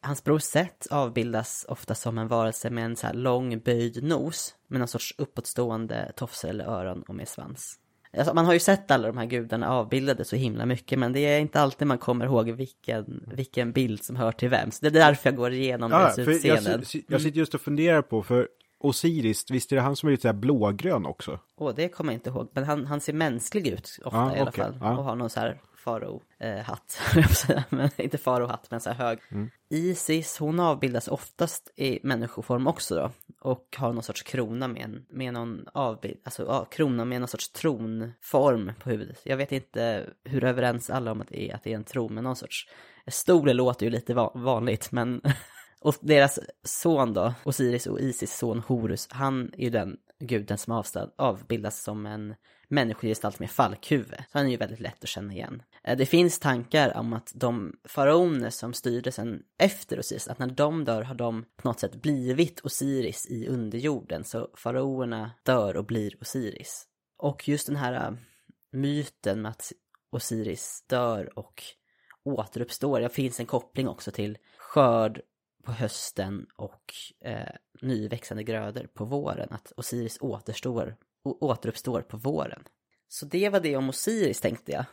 Hans 0.00 0.24
bror 0.24 0.38
Seth 0.38 0.86
avbildas 0.90 1.66
ofta 1.68 1.94
som 1.94 2.18
en 2.18 2.28
varelse 2.28 2.70
med 2.70 2.84
en 2.84 2.96
så 2.96 3.06
här 3.06 3.14
lång 3.14 3.60
böjd 3.60 4.04
nos 4.04 4.54
med 4.68 4.78
någon 4.80 4.88
sorts 4.88 5.14
uppåtstående 5.18 6.12
tofsar 6.16 6.48
eller 6.48 6.64
öron 6.64 7.02
och 7.02 7.14
med 7.14 7.28
svans. 7.28 7.78
Alltså, 8.16 8.34
man 8.34 8.44
har 8.46 8.52
ju 8.52 8.58
sett 8.60 8.90
alla 8.90 9.06
de 9.06 9.18
här 9.18 9.26
gudarna 9.26 9.70
avbildade 9.70 10.24
så 10.24 10.36
himla 10.36 10.66
mycket 10.66 10.98
men 10.98 11.12
det 11.12 11.20
är 11.20 11.40
inte 11.40 11.60
alltid 11.60 11.86
man 11.86 11.98
kommer 11.98 12.24
ihåg 12.24 12.50
vilken, 12.50 13.24
vilken 13.34 13.72
bild 13.72 14.04
som 14.04 14.16
hör 14.16 14.32
till 14.32 14.48
vem. 14.48 14.70
Så 14.70 14.78
det 14.80 14.88
är 14.88 14.90
därför 15.06 15.30
jag 15.30 15.36
går 15.36 15.52
igenom 15.52 15.90
Ja, 15.90 15.98
deras 15.98 16.18
jag, 16.18 16.28
utseenden. 16.28 16.84
si- 16.84 17.04
jag 17.08 17.20
sitter 17.20 17.38
just 17.38 17.54
och 17.54 17.60
funderar 17.60 18.02
på, 18.02 18.22
för 18.22 18.48
Osiris, 18.80 19.50
visst 19.50 19.72
är 19.72 19.76
det 19.76 19.82
han 19.82 19.96
som 19.96 20.06
är 20.06 20.10
lite 20.10 20.32
blågrön 20.32 21.06
också? 21.06 21.38
Åh, 21.56 21.72
det 21.76 21.88
kommer 21.88 22.12
jag 22.12 22.16
inte 22.16 22.30
ihåg. 22.30 22.48
Men 22.52 22.64
han, 22.64 22.86
han 22.86 23.00
ser 23.00 23.12
mänsklig 23.12 23.66
ut 23.66 23.98
ofta 24.04 24.18
Ja, 24.18 24.36
i 24.36 24.40
alla 24.40 24.52
fall. 24.52 24.78
ja. 24.80 24.96
Och 24.98 25.04
har 25.04 25.16
någon 25.16 25.30
så 25.30 25.40
här 25.40 25.60
faro-hatt, 25.84 26.90
säga. 27.36 27.64
men 27.70 27.90
inte 27.96 28.18
faro-hatt, 28.18 28.70
men 28.70 28.80
så 28.80 28.90
här 28.90 29.06
hög. 29.06 29.18
Mm. 29.30 29.50
Isis, 29.70 30.38
hon 30.38 30.60
avbildas 30.60 31.08
oftast 31.08 31.72
i 31.76 31.98
människoform 32.02 32.66
också 32.66 32.94
då. 32.94 33.10
Och 33.40 33.76
har 33.78 33.92
någon 33.92 34.02
sorts 34.02 34.22
krona 34.22 34.68
med, 34.68 34.82
en, 34.82 35.06
med 35.10 35.32
någon 35.32 35.66
avbild, 35.74 36.18
alltså 36.24 36.44
ja, 36.46 36.64
krona 36.64 37.04
med 37.04 37.20
någon 37.20 37.28
sorts 37.28 37.52
tronform 37.52 38.72
på 38.80 38.90
huvudet. 38.90 39.20
Jag 39.24 39.36
vet 39.36 39.52
inte 39.52 40.06
hur 40.24 40.44
överens 40.44 40.90
alla 40.90 41.12
om 41.12 41.20
att 41.20 41.28
det 41.28 41.50
är, 41.50 41.54
att 41.54 41.62
det 41.62 41.72
är 41.72 41.76
en 41.76 41.84
tron, 41.84 42.14
men 42.14 42.24
någon 42.24 42.36
sorts 42.36 42.68
stol 43.06 43.52
låter 43.52 43.86
ju 43.86 43.90
lite 43.90 44.14
va- 44.14 44.32
vanligt, 44.34 44.92
men 44.92 45.20
och 45.80 45.94
deras 46.00 46.38
son 46.64 47.12
då, 47.12 47.34
Osiris 47.44 47.86
och 47.86 48.00
Isis 48.00 48.36
son 48.36 48.62
Horus, 48.66 49.08
han 49.10 49.50
är 49.56 49.64
ju 49.64 49.70
den 49.70 49.96
guden 50.20 50.58
som 50.58 50.84
avbildas 51.16 51.82
som 51.82 52.06
en 52.06 52.34
människogestalt 52.72 53.38
med 53.38 53.50
falkhuvud. 53.50 54.14
Så 54.32 54.38
han 54.38 54.46
är 54.46 54.50
ju 54.50 54.56
väldigt 54.56 54.80
lätt 54.80 55.02
att 55.02 55.08
känna 55.08 55.32
igen. 55.32 55.62
Eh, 55.84 55.96
det 55.96 56.06
finns 56.06 56.38
tankar 56.38 56.96
om 56.96 57.12
att 57.12 57.32
de 57.34 57.76
faraoner 57.84 58.50
som 58.50 58.72
styrde 58.72 59.12
sen 59.12 59.42
efter 59.58 59.98
Osiris, 59.98 60.28
att 60.28 60.38
när 60.38 60.46
de 60.46 60.84
dör 60.84 61.02
har 61.02 61.14
de 61.14 61.44
på 61.56 61.68
något 61.68 61.80
sätt 61.80 61.94
blivit 61.94 62.60
Osiris 62.64 63.26
i 63.30 63.48
underjorden. 63.48 64.24
Så 64.24 64.48
faraonerna 64.54 65.30
dör 65.42 65.76
och 65.76 65.84
blir 65.84 66.16
Osiris. 66.20 66.86
Och 67.18 67.48
just 67.48 67.66
den 67.66 67.76
här 67.76 67.92
eh, 67.92 68.16
myten 68.72 69.42
med 69.42 69.50
att 69.50 69.72
Osiris 70.10 70.84
dör 70.88 71.38
och 71.38 71.62
återuppstår, 72.24 73.00
det 73.00 73.08
finns 73.08 73.40
en 73.40 73.46
koppling 73.46 73.88
också 73.88 74.10
till 74.10 74.38
skörd 74.58 75.20
på 75.64 75.72
hösten 75.72 76.46
och 76.56 76.94
eh, 77.24 77.54
nyväxande 77.82 78.42
grödor 78.42 78.88
på 78.94 79.04
våren. 79.04 79.48
Att 79.50 79.72
Osiris 79.76 80.18
återstår, 80.20 80.96
och 81.24 81.42
återuppstår 81.42 82.02
på 82.02 82.16
våren. 82.16 82.62
Så 83.08 83.26
det 83.26 83.48
var 83.48 83.60
det 83.60 83.76
om 83.76 83.88
Osiris 83.88 84.40
tänkte 84.40 84.72
jag. 84.72 84.84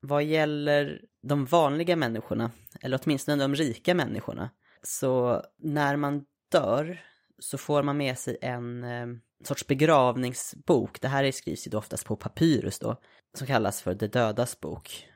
Vad 0.00 0.24
gäller 0.24 1.00
de 1.22 1.44
vanliga 1.44 1.96
människorna, 1.96 2.50
eller 2.80 3.00
åtminstone 3.02 3.42
de 3.42 3.54
rika 3.54 3.94
människorna, 3.94 4.50
så 4.82 5.42
när 5.58 5.96
man 5.96 6.24
dör 6.52 7.00
så 7.38 7.58
får 7.58 7.82
man 7.82 7.96
med 7.96 8.18
sig 8.18 8.36
en 8.40 8.84
eh, 8.84 9.06
sorts 9.44 9.66
begravningsbok. 9.66 11.00
Det 11.00 11.08
här 11.08 11.30
skrivs 11.30 11.66
ju 11.66 11.70
då 11.70 11.78
oftast 11.78 12.04
på 12.04 12.16
papyrus 12.16 12.78
då, 12.78 12.96
som 13.38 13.46
kallas 13.46 13.82
för 13.82 13.94
De 13.94 14.06
dödas 14.06 14.60
bok. 14.60 15.06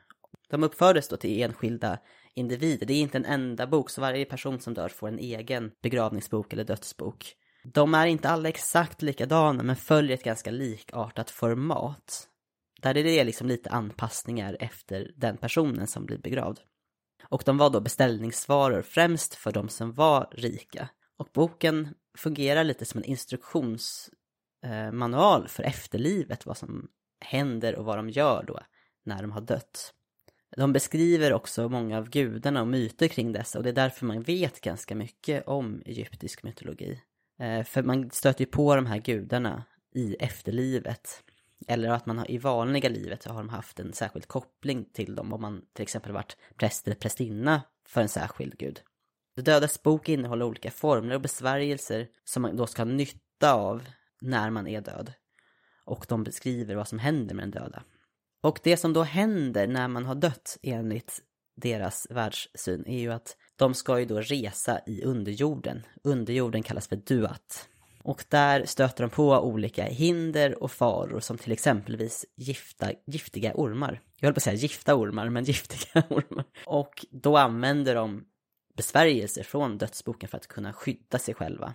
De 0.49 0.63
uppfördes 0.63 1.07
då 1.07 1.17
till 1.17 1.41
enskilda 1.41 1.99
individer. 2.33 2.85
Det 2.85 2.93
är 2.93 3.01
inte 3.01 3.17
en 3.17 3.25
enda 3.25 3.67
bok, 3.67 3.89
så 3.89 4.01
varje 4.01 4.25
person 4.25 4.59
som 4.59 4.73
dör 4.73 4.89
får 4.89 5.07
en 5.07 5.19
egen 5.19 5.71
begravningsbok 5.81 6.53
eller 6.53 6.63
dödsbok. 6.63 7.35
De 7.73 7.93
är 7.93 8.05
inte 8.05 8.29
alla 8.29 8.49
exakt 8.49 9.01
likadana, 9.01 9.63
men 9.63 9.75
följer 9.75 10.17
ett 10.17 10.23
ganska 10.23 10.51
likartat 10.51 11.29
format. 11.29 12.27
Där 12.81 12.97
är 12.97 13.03
det 13.03 13.23
liksom 13.23 13.47
lite 13.47 13.69
anpassningar 13.69 14.57
efter 14.59 15.11
den 15.15 15.37
personen 15.37 15.87
som 15.87 16.05
blir 16.05 16.17
begravd. 16.17 16.59
Och 17.29 17.43
de 17.45 17.57
var 17.57 17.69
då 17.69 17.81
beställningsvaror 17.81 18.81
främst 18.81 19.35
för 19.35 19.51
de 19.51 19.69
som 19.69 19.93
var 19.93 20.29
rika. 20.31 20.89
Och 21.17 21.29
boken 21.33 21.95
fungerar 22.17 22.63
lite 22.63 22.85
som 22.85 22.97
en 22.97 23.03
instruktionsmanual 23.03 25.41
eh, 25.41 25.47
för 25.47 25.63
efterlivet, 25.63 26.45
vad 26.45 26.57
som 26.57 26.87
händer 27.19 27.75
och 27.75 27.85
vad 27.85 27.97
de 27.97 28.09
gör 28.09 28.43
då 28.47 28.59
när 29.05 29.21
de 29.21 29.31
har 29.31 29.41
dött. 29.41 29.93
De 30.57 30.73
beskriver 30.73 31.33
också 31.33 31.69
många 31.69 31.97
av 31.97 32.09
gudarna 32.09 32.61
och 32.61 32.67
myter 32.67 33.07
kring 33.07 33.31
dessa 33.31 33.57
och 33.57 33.63
det 33.63 33.69
är 33.69 33.73
därför 33.73 34.05
man 34.05 34.21
vet 34.21 34.61
ganska 34.61 34.95
mycket 34.95 35.47
om 35.47 35.81
egyptisk 35.85 36.43
mytologi. 36.43 37.01
Eh, 37.39 37.63
för 37.63 37.83
man 37.83 38.11
stöter 38.11 38.41
ju 38.41 38.51
på 38.51 38.75
de 38.75 38.85
här 38.85 38.97
gudarna 38.97 39.63
i 39.95 40.15
efterlivet. 40.15 41.23
Eller 41.67 41.89
att 41.89 42.05
man 42.05 42.17
har, 42.17 42.31
i 42.31 42.37
vanliga 42.37 42.89
livet 42.89 43.25
har 43.25 43.37
de 43.37 43.49
haft 43.49 43.79
en 43.79 43.93
särskild 43.93 44.27
koppling 44.27 44.85
till 44.93 45.15
dem 45.15 45.33
om 45.33 45.41
man 45.41 45.61
till 45.73 45.83
exempel 45.83 46.11
varit 46.11 46.37
präst 46.55 46.87
eller 46.87 46.95
prästinna 46.95 47.61
för 47.87 48.01
en 48.01 48.09
särskild 48.09 48.57
gud. 48.57 48.81
De 49.35 49.41
dödas 49.41 49.83
bok 49.83 50.09
innehåller 50.09 50.45
olika 50.45 50.71
formler 50.71 51.15
och 51.15 51.21
besvärjelser 51.21 52.07
som 52.23 52.41
man 52.41 52.55
då 52.55 52.67
ska 52.67 52.81
ha 52.81 52.91
nytta 52.91 53.53
av 53.53 53.83
när 54.21 54.49
man 54.49 54.67
är 54.67 54.81
död. 54.81 55.13
Och 55.85 56.05
de 56.09 56.23
beskriver 56.23 56.75
vad 56.75 56.87
som 56.87 56.99
händer 56.99 57.35
med 57.35 57.43
den 57.43 57.51
döda. 57.51 57.83
Och 58.41 58.59
det 58.63 58.77
som 58.77 58.93
då 58.93 59.03
händer 59.03 59.67
när 59.67 59.87
man 59.87 60.05
har 60.05 60.15
dött 60.15 60.57
enligt 60.61 61.21
deras 61.55 62.07
världssyn 62.09 62.85
är 62.85 62.99
ju 62.99 63.11
att 63.11 63.37
de 63.55 63.73
ska 63.73 63.99
ju 63.99 64.05
då 64.05 64.21
resa 64.21 64.79
i 64.85 65.03
underjorden. 65.03 65.85
Underjorden 66.03 66.63
kallas 66.63 66.87
för 66.87 66.95
duat. 66.95 67.69
Och 68.03 68.25
där 68.29 68.65
stöter 68.65 69.03
de 69.03 69.09
på 69.09 69.39
olika 69.39 69.83
hinder 69.83 70.63
och 70.63 70.71
faror 70.71 71.19
som 71.19 71.37
till 71.37 71.51
exempelvis 71.51 72.25
gifta, 72.35 72.91
giftiga 73.07 73.51
ormar. 73.55 74.01
Jag 74.19 74.27
höll 74.27 74.33
på 74.33 74.37
att 74.37 74.43
säga 74.43 74.55
gifta 74.55 74.95
ormar, 74.95 75.29
men 75.29 75.43
giftiga 75.43 76.03
ormar. 76.09 76.45
Och 76.65 77.05
då 77.11 77.37
använder 77.37 77.95
de 77.95 78.25
besvärjelser 78.77 79.43
från 79.43 79.77
dödsboken 79.77 80.29
för 80.29 80.37
att 80.37 80.47
kunna 80.47 80.73
skydda 80.73 81.19
sig 81.19 81.33
själva. 81.33 81.73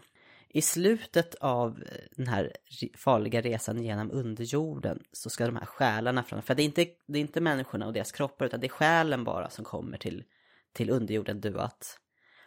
I 0.49 0.63
slutet 0.63 1.35
av 1.35 1.83
eh, 1.83 1.99
den 2.17 2.27
här 2.27 2.53
farliga 2.97 3.41
resan 3.41 3.83
genom 3.83 4.11
underjorden 4.11 5.03
så 5.13 5.31
ska 5.31 5.47
de 5.47 5.57
här 5.57 5.67
själarna 5.67 6.23
fram, 6.23 6.43
för 6.43 6.55
det 6.55 6.63
är 6.63 6.65
inte, 6.65 6.87
det 7.07 7.19
är 7.19 7.21
inte 7.21 7.41
människorna 7.41 7.87
och 7.87 7.93
deras 7.93 8.13
kroppar 8.13 8.47
utan 8.47 8.61
det 8.61 8.67
är 8.67 8.69
själen 8.69 9.25
bara 9.25 9.51
som 9.51 9.65
kommer 9.65 9.99
till, 9.99 10.25
till 10.73 10.91
underjorden 10.91 11.41
Duat. 11.41 11.99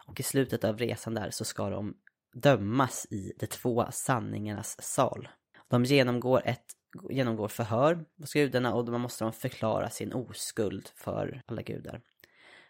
Och 0.08 0.20
i 0.20 0.24
slutet 0.24 0.64
av 0.64 0.78
resan 0.78 1.14
där 1.14 1.30
så 1.32 1.46
ska 1.46 1.70
de 1.70 1.94
dömas 2.34 3.08
i 3.10 3.34
de 3.40 3.48
två 3.48 3.86
sanningarnas 3.92 4.82
sal. 4.82 5.28
De 5.68 5.86
genomgår 5.86 6.42
ett 6.46 6.66
genomgår 7.10 7.48
förhör 7.48 8.06
hos 8.18 8.34
gudarna 8.34 8.74
och 8.74 8.86
då 8.86 8.98
måste 8.98 9.24
de 9.24 9.34
förklara 9.34 9.90
sin 9.90 10.14
oskuld 10.14 10.90
för 10.96 11.42
alla 11.46 11.62
gudar. 11.62 12.02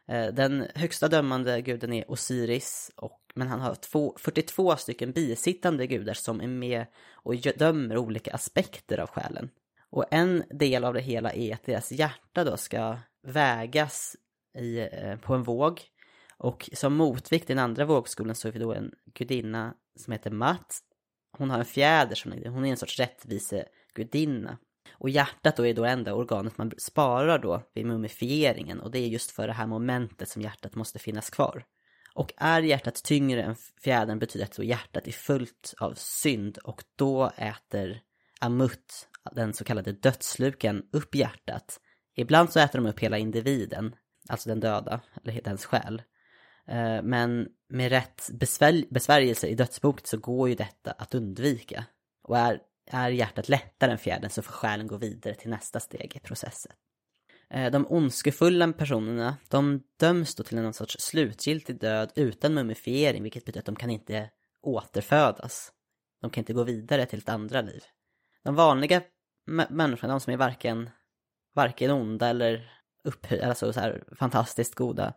Eh, 0.08 0.28
den 0.28 0.68
högsta 0.76 1.08
dömande 1.08 1.62
guden 1.62 1.94
är 1.94 2.12
Osiris, 2.12 2.92
och, 2.96 3.22
men 3.36 3.48
han 3.48 3.62
har 3.62 3.76
två, 3.76 4.16
42 4.20 4.76
stycken 4.76 5.12
bisittande 5.12 5.88
gudar 5.88 6.14
som 6.14 6.42
är 6.42 6.48
med 6.48 6.86
och 7.12 7.36
dömer 7.36 7.98
olika 7.98 8.34
aspekter 8.34 8.98
av 8.98 9.10
själen. 9.10 9.50
Och 9.90 10.06
en 10.12 10.44
del 10.50 10.84
av 10.84 10.94
det 10.94 11.02
hela 11.02 11.34
är 11.34 11.54
att 11.54 11.66
deras 11.66 11.92
hjärta 11.92 12.44
då 12.44 12.58
ska 12.58 12.98
vägas 13.28 14.16
i, 14.56 14.90
eh, 14.92 15.16
på 15.16 15.34
en 15.34 15.44
våg. 15.44 15.82
Och 16.38 16.70
som 16.74 16.96
motvikt 16.96 17.50
i 17.50 17.54
den 17.54 17.64
andra 17.64 17.86
vågskolan 17.86 18.36
så 18.36 18.48
är 18.48 18.52
vi 18.52 18.60
då 18.60 18.74
en 18.74 18.92
gudinna 19.14 19.74
som 20.00 20.14
heter 20.14 20.32
Mat. 20.32 20.80
Hon 21.38 21.50
har 21.50 21.60
en 21.60 21.66
fjäder 21.66 22.16
som 22.16 22.32
hon 22.32 22.66
är 22.66 22.70
en 22.70 22.78
sorts 22.78 23.00
rättvisegudinna. 23.00 24.58
Och 24.92 25.10
hjärtat 25.10 25.58
då 25.58 25.66
är 25.66 25.74
då 25.74 25.84
det 25.84 25.90
enda 25.90 26.14
organet 26.14 26.58
man 26.58 26.72
sparar 26.78 27.40
då 27.40 27.62
vid 27.74 27.86
mumifieringen 27.86 28.80
och 28.80 28.92
det 28.92 29.00
är 29.00 29.08
just 29.08 29.32
för 29.32 29.48
det 29.48 29.54
här 29.54 29.68
momentet 29.68 30.30
som 30.30 30.42
hjärtat 30.42 30.76
måste 30.76 31.00
finnas 31.00 31.30
kvar. 31.30 31.66
Och 32.14 32.34
är 32.38 32.62
hjärtat 32.62 33.04
tyngre 33.04 33.44
än 33.44 33.56
fjädern 33.84 34.20
betyder 34.20 34.46
att 34.46 34.56
då 34.56 34.64
hjärtat 34.64 35.08
är 35.08 35.12
fullt 35.12 35.74
av 35.80 35.94
synd 35.94 36.58
och 36.58 36.84
då 36.96 37.32
äter 37.38 38.02
Amut, 38.40 39.10
den 39.32 39.54
så 39.54 39.64
kallade 39.64 39.92
dödsluken, 39.92 40.84
upp 40.92 41.16
hjärtat. 41.16 41.80
Ibland 42.16 42.52
så 42.52 42.60
äter 42.60 42.80
de 42.80 42.90
upp 42.90 43.00
hela 43.00 43.18
individen, 43.18 43.96
alltså 44.30 44.50
den 44.50 44.60
döda, 44.60 45.02
eller 45.24 45.42
dens 45.42 45.66
själ. 45.66 46.02
Eh, 46.68 47.02
men 47.02 47.48
med 47.70 47.90
rätt 47.90 48.30
besvärjelse 48.90 49.48
i 49.48 49.56
dödsboket 49.56 50.08
så 50.08 50.18
går 50.18 50.50
ju 50.50 50.56
detta 50.56 50.92
att 50.92 51.16
undvika. 51.16 51.86
Och 52.24 52.38
är 52.38 52.60
är 52.86 53.10
hjärtat 53.10 53.50
lättare 53.50 53.92
än 53.92 53.98
fjärden 53.98 54.30
så 54.30 54.42
får 54.42 54.54
själen 54.54 54.88
gå 54.88 54.98
vidare 54.98 55.36
till 55.36 55.50
nästa 55.50 55.80
steg 55.80 56.16
i 56.16 56.20
processen. 56.20 56.72
Eh, 57.50 57.72
de 57.72 57.88
ondskefulla 57.90 58.74
personerna, 58.74 59.38
de 59.48 59.84
döms 60.00 60.36
då 60.36 60.44
till 60.44 60.58
någon 60.58 60.74
sorts 60.74 60.98
slutgiltig 61.00 61.80
död 61.80 62.12
utan 62.16 62.54
mumifiering, 62.54 63.24
vilket 63.24 63.46
betyder 63.46 63.60
att 63.60 63.66
de 63.66 63.76
kan 63.76 63.90
inte 63.90 64.30
återfödas. 64.62 65.72
De 66.22 66.30
kan 66.30 66.42
inte 66.42 66.54
gå 66.54 66.64
vidare 66.64 67.06
till 67.06 67.20
ett 67.20 67.30
andra 67.30 67.62
liv. 67.62 67.84
De 68.44 68.56
vanliga 68.56 69.02
människorna, 69.70 70.14
de 70.14 70.20
som 70.20 70.34
är 70.34 70.38
varken, 70.38 70.90
varken 71.54 71.92
onda 71.92 72.28
eller 72.28 72.72
upphöjda, 73.04 73.48
alltså 73.48 73.74
så 73.74 73.80
här 73.80 74.04
fantastiskt 74.16 74.76
goda, 74.76 75.14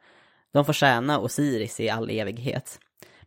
de 0.53 0.65
får 0.65 0.73
tjäna 0.73 1.21
Osiris 1.21 1.81
i 1.81 1.91
all 1.91 2.11
evighet. 2.11 2.81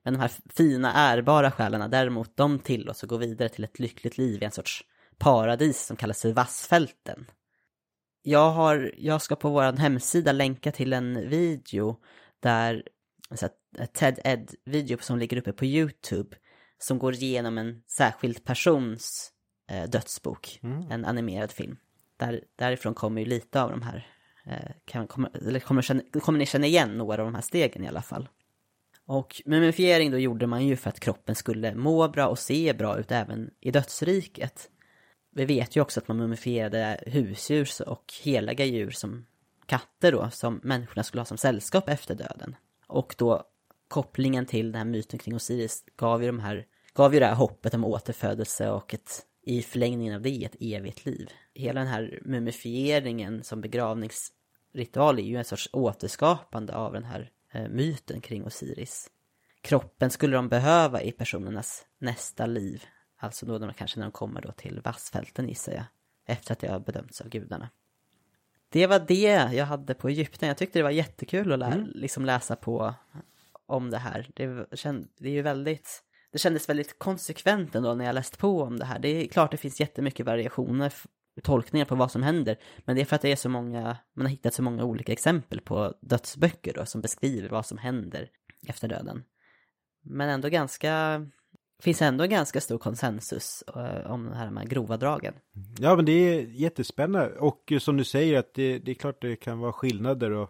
Men 0.03 0.13
de 0.13 0.19
här 0.19 0.31
fina, 0.49 0.93
ärbara 0.93 1.51
själarna 1.51 1.87
däremot, 1.87 2.37
de 2.37 2.59
tillåts 2.59 3.03
att 3.03 3.09
gå 3.09 3.17
vidare 3.17 3.49
till 3.49 3.63
ett 3.63 3.79
lyckligt 3.79 4.17
liv 4.17 4.41
i 4.41 4.45
en 4.45 4.51
sorts 4.51 4.83
paradis 5.17 5.85
som 5.85 5.97
kallas 5.97 6.21
för 6.21 6.33
Vassfälten. 6.33 7.25
Jag, 8.21 8.51
har, 8.51 8.93
jag 8.97 9.21
ska 9.21 9.35
på 9.35 9.49
vår 9.49 9.77
hemsida 9.77 10.31
länka 10.31 10.71
till 10.71 10.93
en 10.93 11.29
video 11.29 11.99
där, 12.39 12.83
alltså 13.29 13.49
TED-Ed-video 13.93 14.97
som 15.01 15.19
ligger 15.19 15.37
uppe 15.37 15.53
på 15.53 15.65
YouTube, 15.65 16.35
som 16.77 16.99
går 16.99 17.13
igenom 17.13 17.57
en 17.57 17.83
särskild 17.87 18.43
persons 18.43 19.31
eh, 19.71 19.89
dödsbok, 19.89 20.59
mm. 20.63 20.91
en 20.91 21.05
animerad 21.05 21.51
film. 21.51 21.77
Där, 22.17 22.43
därifrån 22.55 22.93
kommer 22.93 23.21
ju 23.21 23.27
lite 23.27 23.61
av 23.61 23.71
de 23.71 23.81
här, 23.81 24.07
Eh, 24.49 24.71
kan, 24.85 25.07
kommer, 25.07 25.37
eller 25.47 25.59
kommer, 25.59 26.19
kommer 26.19 26.39
ni 26.39 26.45
känna 26.45 26.65
igen 26.65 26.97
några 26.97 27.21
av 27.21 27.27
de 27.27 27.35
här 27.35 27.41
stegen 27.41 27.83
i 27.83 27.87
alla 27.87 28.01
fall. 28.01 28.29
Och 29.05 29.41
mumifiering 29.45 30.11
då 30.11 30.17
gjorde 30.17 30.47
man 30.47 30.67
ju 30.67 30.75
för 30.75 30.89
att 30.89 30.99
kroppen 30.99 31.35
skulle 31.35 31.75
må 31.75 32.07
bra 32.07 32.27
och 32.27 32.39
se 32.39 32.73
bra 32.73 32.99
ut 32.99 33.11
även 33.11 33.51
i 33.59 33.71
dödsriket. 33.71 34.69
Vi 35.35 35.45
vet 35.45 35.75
ju 35.75 35.81
också 35.81 35.99
att 35.99 36.07
man 36.07 36.17
mumifierade 36.17 37.03
husdjur 37.07 37.69
och 37.87 38.13
heliga 38.23 38.65
djur 38.65 38.91
som 38.91 39.25
katter 39.65 40.11
då, 40.11 40.29
som 40.31 40.59
människorna 40.63 41.03
skulle 41.03 41.21
ha 41.21 41.25
som 41.25 41.37
sällskap 41.37 41.89
efter 41.89 42.15
döden. 42.15 42.55
Och 42.87 43.15
då 43.17 43.43
kopplingen 43.87 44.45
till 44.45 44.71
den 44.71 44.79
här 44.79 44.85
myten 44.85 45.19
kring 45.19 45.35
Osiris 45.35 45.83
gav 45.95 46.23
ju, 46.23 46.27
de 46.27 46.39
här, 46.39 46.65
gav 46.93 47.13
ju 47.13 47.19
det 47.19 47.25
här 47.25 47.35
hoppet 47.35 47.73
om 47.73 47.85
återfödelse 47.85 48.69
och 48.69 48.93
ett, 48.93 49.25
i 49.43 49.61
förlängningen 49.61 50.15
av 50.15 50.21
det 50.21 50.43
ett 50.45 50.55
evigt 50.59 51.05
liv. 51.05 51.29
Hela 51.53 51.79
den 51.79 51.89
här 51.89 52.19
mumifieringen 52.25 53.43
som 53.43 53.61
begravnings 53.61 54.33
begravningsritual 54.73 55.19
är 55.19 55.23
ju 55.23 55.37
en 55.37 55.45
sorts 55.45 55.69
återskapande 55.73 56.75
av 56.75 56.93
den 56.93 57.03
här 57.03 57.31
Eh, 57.51 57.69
myten 57.69 58.21
kring 58.21 58.45
Osiris. 58.45 59.09
Kroppen 59.61 60.09
skulle 60.09 60.35
de 60.35 60.49
behöva 60.49 61.01
i 61.01 61.11
personernas 61.11 61.85
nästa 61.99 62.45
liv. 62.45 62.83
Alltså 63.17 63.45
då 63.45 63.57
de, 63.57 63.73
kanske 63.73 63.99
när 63.99 64.05
de 64.05 64.11
kommer 64.11 64.41
då 64.41 64.51
till 64.51 64.81
vassfälten 64.83 65.49
gissar 65.49 65.73
jag. 65.73 65.83
Efter 66.25 66.53
att 66.53 66.59
det 66.59 66.67
har 66.67 66.79
bedömts 66.79 67.21
av 67.21 67.29
gudarna. 67.29 67.69
Det 68.69 68.87
var 68.87 68.99
det 68.99 69.53
jag 69.53 69.65
hade 69.65 69.93
på 69.93 70.09
Egypten. 70.09 70.47
Jag 70.47 70.57
tyckte 70.57 70.79
det 70.79 70.83
var 70.83 70.89
jättekul 70.89 71.51
att 71.51 71.59
lära, 71.59 71.73
mm. 71.73 71.91
liksom 71.93 72.25
läsa 72.25 72.55
på 72.55 72.93
om 73.65 73.89
det 73.89 73.97
här. 73.97 74.29
Det, 74.35 74.77
känd, 74.77 75.07
det 75.17 75.29
är 75.29 75.33
ju 75.33 75.41
väldigt... 75.41 76.03
Det 76.31 76.37
kändes 76.37 76.69
väldigt 76.69 76.99
konsekvent 76.99 77.75
ändå 77.75 77.93
när 77.93 78.05
jag 78.05 78.15
läste 78.15 78.37
på 78.37 78.61
om 78.61 78.79
det 78.79 78.85
här. 78.85 78.99
Det 78.99 79.07
är 79.07 79.27
klart 79.27 79.51
det 79.51 79.57
finns 79.57 79.79
jättemycket 79.79 80.25
variationer 80.25 80.93
tolkningar 81.41 81.85
på 81.85 81.95
vad 81.95 82.11
som 82.11 82.23
händer. 82.23 82.57
Men 82.77 82.95
det 82.95 83.01
är 83.01 83.05
för 83.05 83.15
att 83.15 83.21
det 83.21 83.31
är 83.31 83.35
så 83.35 83.49
många, 83.49 83.97
man 84.13 84.25
har 84.25 84.31
hittat 84.31 84.53
så 84.53 84.61
många 84.61 84.83
olika 84.83 85.11
exempel 85.11 85.61
på 85.61 85.93
dödsböcker 86.01 86.73
då, 86.73 86.85
som 86.85 87.01
beskriver 87.01 87.49
vad 87.49 87.65
som 87.65 87.77
händer 87.77 88.29
efter 88.67 88.87
döden. 88.87 89.23
Men 90.03 90.29
ändå 90.29 90.49
ganska, 90.49 91.25
finns 91.81 92.01
ändå 92.01 92.23
en 92.23 92.29
ganska 92.29 92.61
stor 92.61 92.77
konsensus 92.77 93.63
uh, 93.75 94.11
om 94.11 94.25
de 94.25 94.33
här, 94.33 94.45
de 94.45 94.57
här 94.57 94.65
grova 94.65 94.97
dragen. 94.97 95.33
Ja, 95.79 95.95
men 95.95 96.05
det 96.05 96.11
är 96.11 96.41
jättespännande 96.41 97.35
och 97.35 97.73
som 97.79 97.97
du 97.97 98.03
säger 98.03 98.39
att 98.39 98.53
det, 98.53 98.79
det 98.79 98.91
är 98.91 98.95
klart 98.95 99.21
det 99.21 99.35
kan 99.35 99.59
vara 99.59 99.73
skillnader 99.73 100.31
och 100.31 100.49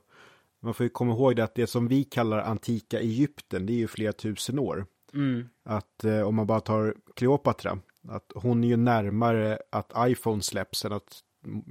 man 0.62 0.74
får 0.74 0.84
ju 0.84 0.90
komma 0.90 1.14
ihåg 1.14 1.36
det 1.36 1.44
att 1.44 1.56
det 1.56 1.68
som 1.68 1.88
vi 1.88 2.04
kallar 2.04 2.40
antika 2.40 3.00
Egypten, 3.00 3.66
det 3.66 3.74
är 3.74 3.78
ju 3.78 3.88
flera 3.88 4.14
tusen 4.14 4.60
år. 4.60 4.86
Mm. 5.14 5.50
Att 5.66 6.04
eh, 6.04 6.22
om 6.22 6.36
man 6.36 6.48
bara 6.48 6.60
tar 6.60 6.96
Kleopatra, 7.16 7.80
att 8.10 8.32
hon 8.36 8.64
är 8.64 8.68
ju 8.68 8.78
närmare 8.78 9.60
att 9.70 9.94
iPhone 9.98 10.42
släpps 10.42 10.86
än 10.86 10.94
att 10.94 11.20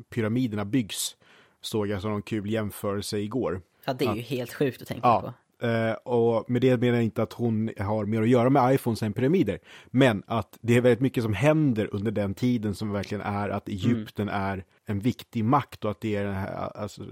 pyramiderna 0.08 0.64
byggs. 0.64 1.16
Såg 1.60 1.86
jag 1.88 2.02
som 2.02 2.14
en 2.14 2.22
kul 2.22 2.50
jämförelse 2.50 3.18
igår. 3.18 3.60
Ja, 3.84 3.92
det 3.92 4.04
är 4.04 4.10
att, 4.10 4.16
ju 4.16 4.20
helt 4.20 4.54
sjukt 4.54 4.82
att 4.82 4.88
tänka 4.88 5.08
ja, 5.08 5.20
på. 5.20 5.34
Uh, 5.66 5.92
och 5.92 6.50
med 6.50 6.62
det 6.62 6.80
menar 6.80 6.94
jag 6.94 7.04
inte 7.04 7.22
att 7.22 7.32
hon 7.32 7.70
har 7.78 8.04
mer 8.04 8.22
att 8.22 8.28
göra 8.28 8.50
med 8.50 8.74
iPhones 8.74 9.02
än 9.02 9.12
pyramider. 9.12 9.58
Men 9.86 10.22
att 10.26 10.58
det 10.60 10.76
är 10.76 10.80
väldigt 10.80 11.00
mycket 11.00 11.22
som 11.22 11.34
händer 11.34 11.94
under 11.94 12.10
den 12.10 12.34
tiden 12.34 12.74
som 12.74 12.92
verkligen 12.92 13.22
är 13.22 13.48
att 13.48 13.68
Egypten 13.68 14.28
mm. 14.28 14.42
är 14.42 14.64
en 14.84 15.00
viktig 15.00 15.44
makt 15.44 15.84
och 15.84 15.90
att 15.90 16.00
det 16.00 16.16
är 16.16 16.26
alltså, 16.76 17.02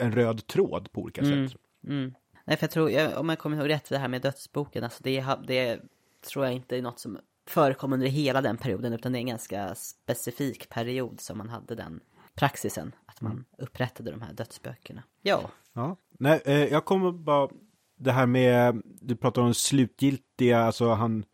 en 0.00 0.12
röd 0.12 0.46
tråd 0.46 0.92
på 0.92 1.00
olika 1.00 1.20
mm. 1.20 1.48
sätt. 1.48 1.58
Mm. 1.86 2.14
Nej, 2.44 2.56
för 2.56 2.64
jag 2.64 2.70
tror, 2.70 3.18
om 3.18 3.28
jag 3.28 3.38
kommer 3.38 3.56
ihåg 3.56 3.68
rätt, 3.68 3.88
det 3.88 3.98
här 3.98 4.08
med 4.08 4.22
dödsboken, 4.22 4.84
alltså 4.84 5.02
det, 5.02 5.24
det 5.46 5.80
tror 6.28 6.44
jag 6.44 6.54
inte 6.54 6.78
är 6.78 6.82
något 6.82 6.98
som 6.98 7.18
förekom 7.46 7.92
under 7.92 8.06
hela 8.06 8.40
den 8.40 8.56
perioden 8.56 8.92
utan 8.92 9.12
det 9.12 9.18
är 9.18 9.20
en 9.20 9.26
ganska 9.26 9.74
specifik 9.74 10.68
period 10.68 11.20
som 11.20 11.38
man 11.38 11.48
hade 11.48 11.74
den 11.74 12.00
praxisen. 12.34 12.94
Att 13.06 13.20
man 13.20 13.32
mm. 13.32 13.44
upprättade 13.58 14.10
de 14.10 14.22
här 14.22 14.32
dödsböckerna. 14.32 15.02
Ja. 15.22 15.50
Ja, 15.72 15.96
nej, 16.10 16.42
eh, 16.44 16.64
jag 16.64 16.84
kommer 16.84 17.12
bara 17.12 17.48
det 17.96 18.12
här 18.12 18.26
med, 18.26 18.82
du 18.84 19.16
pratar 19.16 19.42
om 19.42 19.54
slutgiltiga, 19.54 20.58
alltså 20.58 20.88
han, 20.88 21.24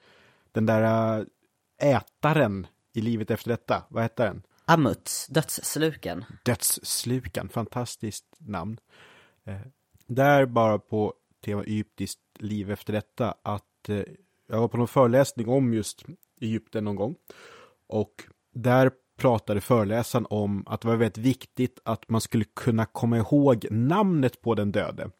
den 0.53 0.66
där 0.66 1.18
äh, 1.83 1.96
ätaren 1.96 2.66
i 2.92 3.01
livet 3.01 3.31
efter 3.31 3.51
detta, 3.51 3.83
vad 3.88 4.03
heter 4.03 4.25
den? 4.25 4.42
Amut, 4.64 5.27
dödssluken. 5.31 6.25
Dödsslukan, 6.44 7.49
fantastiskt 7.49 8.37
namn. 8.38 8.81
Eh, 9.44 9.61
där 10.07 10.46
bara 10.46 10.79
på 10.79 11.14
tema 11.44 11.64
egyptiskt 11.64 12.20
liv 12.38 12.70
efter 12.70 12.92
detta, 12.92 13.35
att 13.42 13.88
eh, 13.88 14.03
jag 14.50 14.60
var 14.60 14.68
på 14.68 14.76
någon 14.76 14.88
föreläsning 14.88 15.48
om 15.48 15.74
just 15.74 16.04
Egypten 16.40 16.84
någon 16.84 16.96
gång. 16.96 17.14
Och 17.86 18.12
där 18.54 18.90
pratade 19.18 19.60
föreläsaren 19.60 20.26
om 20.30 20.64
att 20.66 20.80
det 20.80 20.88
var 20.88 20.96
väldigt 20.96 21.18
viktigt 21.18 21.80
att 21.84 22.08
man 22.08 22.20
skulle 22.20 22.44
kunna 22.44 22.86
komma 22.86 23.18
ihåg 23.18 23.66
namnet 23.70 24.42
på 24.42 24.54
den 24.54 24.72
döde. 24.72 25.10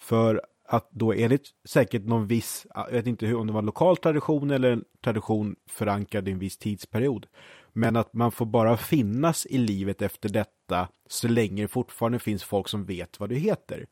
För 0.00 0.42
att 0.64 0.90
då 0.90 1.12
enligt 1.12 1.48
säkert 1.64 2.04
någon 2.04 2.26
viss, 2.26 2.66
jag 2.74 2.90
vet 2.90 3.06
inte 3.06 3.34
om 3.34 3.46
det 3.46 3.52
var 3.52 3.60
en 3.60 3.66
lokal 3.66 3.96
tradition 3.96 4.50
eller 4.50 4.70
en 4.72 4.84
tradition 5.04 5.56
förankrad 5.68 6.28
i 6.28 6.32
en 6.32 6.38
viss 6.38 6.58
tidsperiod. 6.58 7.26
Men 7.72 7.96
att 7.96 8.14
man 8.14 8.32
får 8.32 8.46
bara 8.46 8.76
finnas 8.76 9.46
i 9.46 9.58
livet 9.58 10.02
efter 10.02 10.28
detta 10.28 10.88
så 11.08 11.28
länge 11.28 11.62
det 11.62 11.68
fortfarande 11.68 12.18
finns 12.18 12.44
folk 12.44 12.68
som 12.68 12.84
vet 12.84 13.20
vad 13.20 13.28
du 13.28 13.34
heter. 13.34 13.86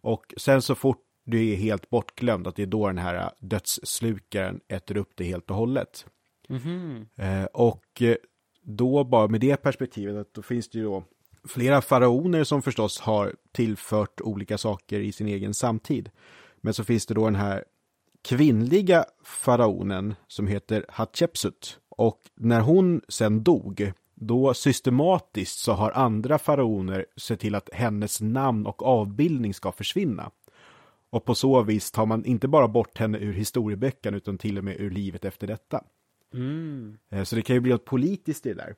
Och 0.00 0.34
sen 0.36 0.62
så 0.62 0.74
fort 0.74 1.02
du 1.24 1.48
är 1.52 1.56
helt 1.56 1.90
bortglömd, 1.90 2.46
att 2.46 2.56
det 2.56 2.62
är 2.62 2.66
då 2.66 2.86
den 2.86 2.98
här 2.98 3.30
dödsslukaren 3.38 4.60
äter 4.68 4.96
upp 4.96 5.12
det 5.14 5.24
helt 5.24 5.50
och 5.50 5.56
hållet. 5.56 6.06
Mhm. 6.48 7.06
Eh, 7.16 7.44
och 7.44 8.02
eh, 8.02 8.16
då 8.62 9.04
bara 9.04 9.28
med 9.28 9.40
det 9.40 9.56
perspektivet, 9.56 10.16
att 10.16 10.34
då 10.34 10.42
finns 10.42 10.68
det 10.68 10.78
ju 10.78 10.84
då 10.84 11.04
flera 11.48 11.82
faraoner 11.82 12.44
som 12.44 12.62
förstås 12.62 13.00
har 13.00 13.34
tillfört 13.52 14.20
olika 14.20 14.58
saker 14.58 15.00
i 15.00 15.12
sin 15.12 15.28
egen 15.28 15.54
samtid. 15.54 16.10
Men 16.60 16.74
så 16.74 16.84
finns 16.84 17.06
det 17.06 17.14
då 17.14 17.24
den 17.24 17.34
här 17.34 17.64
kvinnliga 18.22 19.04
faraonen 19.24 20.14
som 20.26 20.46
heter 20.46 20.86
Hatshepsut. 20.88 21.78
Och 21.88 22.20
när 22.34 22.60
hon 22.60 23.00
sen 23.08 23.44
dog, 23.44 23.92
då 24.14 24.54
systematiskt 24.54 25.58
så 25.58 25.72
har 25.72 25.90
andra 25.90 26.38
faraoner 26.38 27.06
sett 27.16 27.40
till 27.40 27.54
att 27.54 27.68
hennes 27.72 28.20
namn 28.20 28.66
och 28.66 28.82
avbildning 28.82 29.54
ska 29.54 29.72
försvinna. 29.72 30.30
Och 31.14 31.24
på 31.24 31.34
så 31.34 31.62
vis 31.62 31.90
tar 31.90 32.06
man 32.06 32.24
inte 32.24 32.48
bara 32.48 32.68
bort 32.68 32.98
henne 32.98 33.18
ur 33.18 33.32
historieböckerna 33.32 34.16
utan 34.16 34.38
till 34.38 34.58
och 34.58 34.64
med 34.64 34.80
ur 34.80 34.90
livet 34.90 35.24
efter 35.24 35.46
detta. 35.46 35.84
Mm. 36.34 36.98
Eh, 37.10 37.22
Så 37.22 37.36
det 37.36 37.42
kan 37.42 37.56
ju 37.56 37.60
bli 37.60 37.72
något 37.72 37.84
politiskt 37.84 38.46
i 38.46 38.48
det 38.48 38.54
där. 38.54 38.74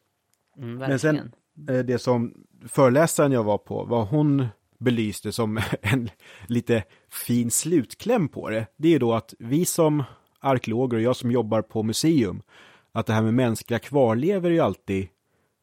Mm, 0.59 0.75
Men 0.77 0.99
sen-. 0.99 1.33
Eh, 1.68 1.79
Det 1.79 1.99
som 1.99 2.35
föreläsaren 2.68 3.33
jag 3.33 3.44
var 3.44 3.59
på, 3.59 3.85
vad 3.85 4.09
hon 4.09 4.46
belyste 4.79 5.33
som 5.33 5.61
en 5.83 6.11
lite 6.46 6.85
fin 7.09 7.51
slutkläm 7.51 8.29
på 8.29 8.51
det, 8.51 8.66
det 8.77 8.94
är 8.94 8.99
då 8.99 9.14
att 9.14 9.35
vi 9.38 9.64
som 9.64 10.03
arkeologer 10.40 10.96
och 10.96 11.03
jag 11.03 11.16
som 11.16 11.31
jobbar 11.31 11.62
på 11.62 11.83
museum, 11.83 12.42
att 12.92 13.07
det 13.07 13.12
här 13.12 13.22
med 13.22 13.35
mänskliga 13.35 13.79
kvarlever 13.79 14.51
är 14.51 14.55
ju 14.55 14.61
alltid 14.61 15.09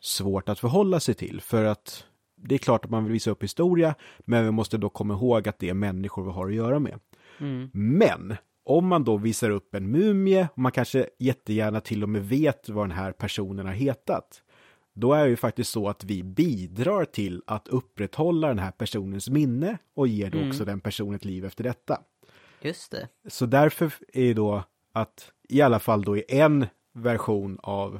svårt 0.01 0.49
att 0.49 0.59
förhålla 0.59 0.99
sig 0.99 1.15
till, 1.15 1.41
för 1.41 1.63
att 1.63 2.05
det 2.43 2.55
är 2.55 2.59
klart 2.59 2.85
att 2.85 2.91
man 2.91 3.03
vill 3.03 3.13
visa 3.13 3.31
upp 3.31 3.43
historia, 3.43 3.95
men 4.19 4.45
vi 4.45 4.51
måste 4.51 4.77
då 4.77 4.89
komma 4.89 5.13
ihåg 5.13 5.47
att 5.47 5.59
det 5.59 5.69
är 5.69 5.73
människor 5.73 6.23
vi 6.23 6.31
har 6.31 6.47
att 6.47 6.55
göra 6.55 6.79
med. 6.79 6.99
Mm. 7.39 7.69
Men 7.73 8.35
om 8.65 8.87
man 8.87 9.03
då 9.03 9.17
visar 9.17 9.49
upp 9.49 9.75
en 9.75 9.91
mumie, 9.91 10.47
och 10.51 10.57
man 10.57 10.71
kanske 10.71 11.09
jättegärna 11.19 11.79
till 11.81 12.03
och 12.03 12.09
med 12.09 12.27
vet 12.29 12.69
vad 12.69 12.83
den 12.83 12.97
här 12.97 13.11
personen 13.11 13.65
har 13.65 13.73
hetat, 13.73 14.41
då 14.93 15.13
är 15.13 15.23
det 15.23 15.29
ju 15.29 15.35
faktiskt 15.35 15.71
så 15.71 15.89
att 15.89 16.03
vi 16.03 16.23
bidrar 16.23 17.05
till 17.05 17.41
att 17.47 17.67
upprätthålla 17.67 18.47
den 18.47 18.59
här 18.59 18.71
personens 18.71 19.29
minne 19.29 19.77
och 19.95 20.07
ger 20.07 20.29
då 20.29 20.37
Mm. 20.37 20.49
också 20.49 20.65
den 20.65 20.79
personen 20.79 21.15
ett 21.15 21.25
liv 21.25 21.45
efter 21.45 21.63
detta. 21.63 22.01
Just 22.61 22.91
det. 22.91 23.07
Så 23.27 23.45
därför 23.45 23.93
är 24.13 24.23
det 24.23 24.33
då 24.33 24.63
att 24.91 25.31
i 25.49 25.61
alla 25.61 25.79
fall 25.79 26.03
då 26.03 26.17
i 26.17 26.23
en 26.27 26.65
version 26.93 27.59
av 27.63 27.99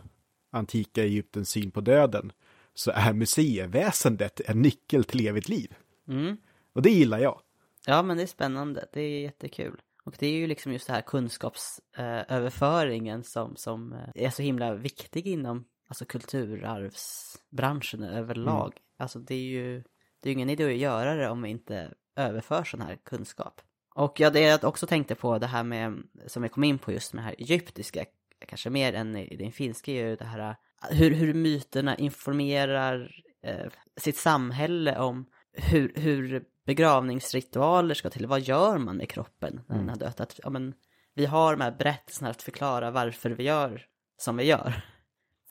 antika 0.52 1.04
Egyptens 1.04 1.50
syn 1.50 1.72
på 1.72 1.82
döden 1.82 2.32
så 2.74 2.92
är 2.96 3.14
museiväsendet 3.14 4.42
en 4.46 4.62
nyckel 4.62 5.04
till 5.04 5.28
evigt 5.28 5.50
liv. 5.50 5.76
Mm. 6.08 6.38
Och 6.74 6.82
det 6.82 6.90
gillar 6.90 7.20
jag. 7.20 7.42
Ja, 7.86 8.04
men 8.04 8.18
det 8.18 8.24
är 8.24 8.28
spännande. 8.28 8.86
Det 8.94 9.02
är 9.02 9.22
jättekul. 9.22 9.82
Och 10.04 10.16
det 10.20 10.28
är 10.28 10.32
ju 10.32 10.48
liksom 10.48 10.74
just 10.74 10.88
det 10.88 10.94
här 10.94 11.02
kunskapsöverföringen 11.02 13.24
som, 13.24 13.56
som 13.56 13.94
eh, 13.94 14.10
är 14.16 14.30
så 14.30 14.42
himla 14.42 14.74
viktig 14.74 15.28
inom 15.28 15.66
alltså 15.88 16.06
kulturarvsbranschen 16.06 18.04
överlag. 18.04 18.78
Alltså 18.98 19.20
det 19.20 19.36
är 19.36 19.44
ju 19.44 19.84
det 20.20 20.30
är 20.30 20.34
ingen 20.34 20.50
idé 20.50 20.66
att 20.66 20.78
göra 20.78 21.16
det 21.16 21.30
om 21.30 21.42
vi 21.42 21.50
inte 21.50 21.94
överför 22.16 22.64
sån 22.64 22.82
här 22.82 22.96
kunskap. 22.96 23.62
Och 23.96 24.20
ja, 24.20 24.30
det 24.30 24.40
jag 24.40 24.64
också 24.64 24.88
tänkte 24.88 25.16
på 25.16 25.38
det 25.38 25.48
här 25.48 25.64
med, 25.64 26.04
som 26.28 26.44
vi 26.44 26.50
kom 26.50 26.64
in 26.64 26.80
på 26.80 26.92
just 26.92 27.14
med 27.14 27.24
det 27.24 27.26
här 27.26 27.36
egyptiska, 27.38 28.06
kanske 28.48 28.70
mer 28.70 28.94
än 28.94 29.16
i 29.16 29.36
din 29.36 29.52
finska, 29.52 29.92
är 29.92 30.08
ju 30.08 30.16
det 30.16 30.26
här 30.26 30.50
eh, 30.50 30.56
hur, 30.90 31.12
hur 31.12 31.34
myterna 31.34 31.98
informerar 31.98 33.12
eh, 33.44 33.72
sitt 33.98 34.18
samhälle 34.18 35.00
om 35.00 35.26
hur, 35.54 35.94
hur 35.96 36.44
begravningsritualer 36.66 37.96
ska 37.96 38.10
till. 38.10 38.28
Vad 38.28 38.42
gör 38.42 38.78
man 38.78 38.98
med 38.98 39.10
kroppen 39.10 39.62
när 39.68 39.78
den 39.78 39.90
har 39.90 39.96
dött? 39.96 40.20
Att, 40.20 40.40
ja, 40.44 40.50
men, 40.50 40.74
vi 41.16 41.26
har 41.26 41.52
de 41.52 41.62
här 41.62 41.72
berättelserna 41.72 42.30
att 42.30 42.42
förklara 42.42 42.92
varför 42.92 43.30
vi 43.30 43.44
gör 43.44 43.86
som 44.18 44.38
vi 44.38 44.44
gör. 44.44 44.86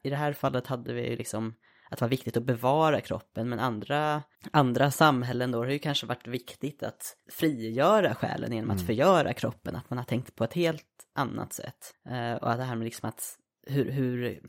I 0.03 0.11
det 0.11 0.16
här 0.16 0.33
fallet 0.33 0.66
hade 0.66 0.92
vi 0.92 1.11
ju 1.11 1.16
liksom 1.16 1.55
att 1.90 1.99
det 1.99 2.05
var 2.05 2.11
viktigt 2.11 2.37
att 2.37 2.42
bevara 2.42 3.01
kroppen, 3.01 3.49
men 3.49 3.59
andra, 3.59 4.23
andra 4.51 4.90
samhällen 4.90 5.51
då 5.51 5.59
har 5.59 5.66
ju 5.66 5.79
kanske 5.79 6.07
varit 6.07 6.27
viktigt 6.27 6.83
att 6.83 7.16
frigöra 7.31 8.14
själen 8.14 8.53
genom 8.53 8.71
att 8.71 8.87
förgöra 8.87 9.33
kroppen, 9.33 9.77
att 9.77 9.90
man 9.90 9.99
har 9.99 10.05
tänkt 10.05 10.37
på 10.37 10.45
ett 10.45 10.53
helt 10.53 11.07
annat 11.14 11.53
sätt. 11.53 11.95
Eh, 12.09 12.35
och 12.35 12.51
att 12.51 12.59
det 12.59 12.64
här 12.64 12.77
med 12.77 12.85
liksom 12.85 13.09
att 13.09 13.38
hur, 13.66 13.90
hur 13.90 14.40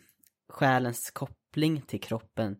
själens 0.53 1.11
koppling 1.11 1.81
till 1.81 2.01
kroppen, 2.01 2.57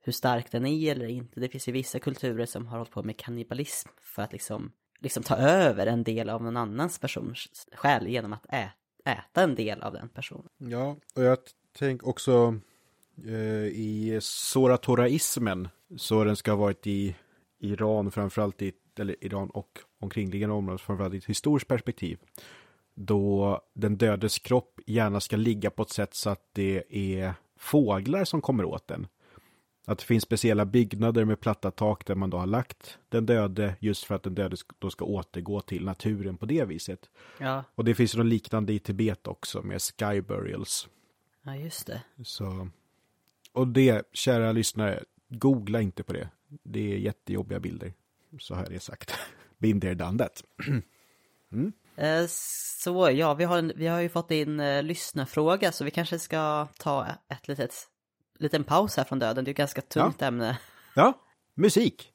hur 0.00 0.12
stark 0.12 0.52
den 0.52 0.66
är 0.66 0.92
eller 0.92 1.06
inte. 1.06 1.40
Det 1.40 1.48
finns 1.48 1.68
ju 1.68 1.72
vissa 1.72 1.98
kulturer 1.98 2.46
som 2.46 2.66
har 2.66 2.78
hållit 2.78 2.92
på 2.92 3.02
med 3.02 3.16
kannibalism 3.16 3.88
för 4.02 4.22
att 4.22 4.32
liksom, 4.32 4.72
liksom 5.00 5.22
ta 5.22 5.36
över 5.36 5.86
en 5.86 6.04
del 6.04 6.30
av 6.30 6.42
någon 6.42 6.56
annans 6.56 6.98
persons 6.98 7.68
själ 7.72 8.08
genom 8.08 8.32
att 8.32 8.46
ä, 8.48 8.72
äta 9.04 9.42
en 9.42 9.54
del 9.54 9.82
av 9.82 9.92
den 9.92 10.08
personen. 10.08 10.48
Ja, 10.58 10.96
och 11.16 11.22
jag 11.22 11.38
tänker 11.78 12.08
också 12.08 12.58
eh, 13.26 13.66
i 13.66 14.18
Soratoraismen, 14.22 15.68
så 15.96 16.24
den 16.24 16.36
ska 16.36 16.50
ha 16.50 16.58
varit 16.58 16.86
i 16.86 17.16
Iran, 17.58 18.10
framförallt 18.10 18.62
i, 18.62 18.72
eller 18.98 19.24
Iran 19.24 19.50
och 19.50 19.78
omkringliggande 20.00 20.54
områden, 20.54 20.78
framförallt 20.78 21.14
i 21.14 21.18
ett 21.18 21.24
historiskt 21.24 21.68
perspektiv. 21.68 22.18
Då 22.94 23.60
den 23.74 23.96
dödes 23.96 24.38
kropp 24.38 24.75
gärna 24.86 25.20
ska 25.20 25.36
ligga 25.36 25.70
på 25.70 25.82
ett 25.82 25.90
sätt 25.90 26.14
så 26.14 26.30
att 26.30 26.48
det 26.52 26.84
är 26.88 27.34
fåglar 27.56 28.24
som 28.24 28.40
kommer 28.40 28.64
åt 28.64 28.88
den. 28.88 29.06
Att 29.88 29.98
det 29.98 30.04
finns 30.04 30.24
speciella 30.24 30.64
byggnader 30.64 31.24
med 31.24 31.40
platta 31.40 31.70
tak 31.70 32.06
där 32.06 32.14
man 32.14 32.30
då 32.30 32.38
har 32.38 32.46
lagt 32.46 32.98
den 33.08 33.26
döde 33.26 33.76
just 33.80 34.04
för 34.04 34.14
att 34.14 34.22
den 34.22 34.34
döde 34.34 34.56
då 34.78 34.90
ska 34.90 35.04
återgå 35.04 35.60
till 35.60 35.84
naturen 35.84 36.36
på 36.36 36.46
det 36.46 36.64
viset. 36.64 37.10
Ja, 37.38 37.64
Och 37.74 37.84
det 37.84 37.94
finns 37.94 38.14
ju 38.14 38.18
något 38.18 38.26
liknande 38.26 38.72
i 38.72 38.78
Tibet 38.78 39.26
också 39.26 39.62
med 39.62 39.82
sky 39.82 40.20
burials. 40.20 40.88
ja 41.42 41.56
just 41.56 41.86
det. 41.86 42.02
Så, 42.24 42.68
och 43.52 43.68
det, 43.68 44.08
kära 44.12 44.52
lyssnare, 44.52 45.04
googla 45.28 45.80
inte 45.80 46.02
på 46.02 46.12
det. 46.12 46.28
Det 46.48 46.92
är 46.92 46.98
jättejobbiga 46.98 47.60
bilder. 47.60 47.92
Så 48.38 48.54
har 48.54 48.62
jag 48.62 48.70
det 48.72 48.80
sagt. 48.80 49.12
Been 49.58 49.80
there, 49.80 49.94
done 49.94 50.18
that. 50.18 50.44
Eh, 51.52 51.68
Så 52.28 53.10
ja, 53.10 53.34
vi 53.34 53.44
har, 53.44 53.58
en, 53.58 53.72
vi 53.76 53.86
har 53.86 54.00
ju 54.00 54.08
fått 54.08 54.30
in 54.30 54.60
eh, 54.60 54.82
lyssnarfråga 54.82 55.72
så 55.72 55.84
vi 55.84 55.90
kanske 55.90 56.18
ska 56.18 56.68
ta 56.78 57.06
ett 57.28 57.48
litet, 57.48 57.74
liten 58.38 58.64
paus 58.64 58.96
här 58.96 59.04
från 59.04 59.18
döden. 59.18 59.44
Det 59.44 59.48
är 59.48 59.52
ju 59.52 59.56
ganska 59.56 59.80
tungt 59.80 60.22
ämne. 60.22 60.58
Ja, 60.94 61.12
musik. 61.54 62.12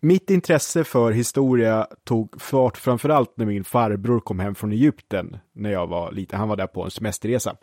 Mitt 0.00 0.30
intresse 0.30 0.84
för 0.84 1.12
historia 1.12 1.86
tog 2.04 2.42
fart 2.42 2.76
framförallt 2.76 3.36
när 3.36 3.46
min 3.46 3.64
farbror 3.64 4.20
kom 4.20 4.38
hem 4.38 4.54
från 4.54 4.72
Egypten 4.72 5.38
när 5.52 5.70
jag 5.70 5.86
var 5.86 6.12
liten. 6.12 6.38
Han 6.38 6.48
var 6.48 6.56
där 6.56 6.66
på 6.66 6.84
en 6.84 6.90
semesterresa. 6.90 7.56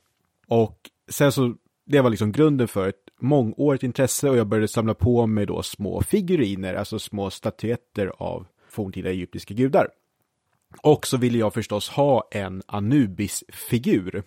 Och 0.48 0.78
sen 1.10 1.32
så, 1.32 1.56
det 1.86 2.02
var 2.02 2.10
liksom 2.10 2.32
grunden 2.32 2.68
för 2.68 2.88
ett 2.88 3.03
mångårigt 3.24 3.84
intresse 3.84 4.30
och 4.30 4.38
jag 4.38 4.48
började 4.48 4.68
samla 4.68 4.94
på 4.94 5.28
mig 5.28 5.46
då 5.46 5.64
små 5.64 6.02
figuriner, 6.02 6.74
alltså 6.74 7.00
små 7.00 7.30
statyetter 7.30 8.12
av 8.18 8.48
forntida 8.70 9.10
egyptiska 9.10 9.54
gudar. 9.54 9.88
Och 10.82 11.08
så 11.08 11.18
ville 11.18 11.38
jag 11.38 11.54
förstås 11.54 11.90
ha 11.90 12.28
en 12.32 12.62
Anubis-figur. 12.68 14.24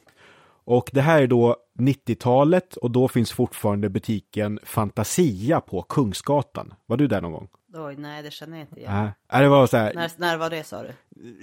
Och 0.65 0.91
det 0.93 1.01
här 1.01 1.23
är 1.23 1.27
då 1.27 1.57
90-talet 1.79 2.77
och 2.77 2.91
då 2.91 3.09
finns 3.09 3.33
fortfarande 3.33 3.89
butiken 3.89 4.59
Fantasia 4.63 5.61
på 5.61 5.83
Kungsgatan. 5.83 6.75
Var 6.87 6.97
du 6.97 7.07
där 7.07 7.21
någon 7.21 7.33
gång? 7.33 7.49
Oj, 7.75 7.97
nej 7.99 8.23
det 8.23 8.31
känner 8.31 8.57
jag 8.57 8.63
inte 8.65 8.81
igen. 8.81 9.09
Nej, 9.33 9.43
det 9.43 9.49
var 9.49 9.67
så 9.67 9.77
här, 9.77 9.95
När, 9.95 10.11
när 10.17 10.37
var 10.37 10.51
det 10.51 10.65
sa 10.65 10.83
du? 10.83 10.93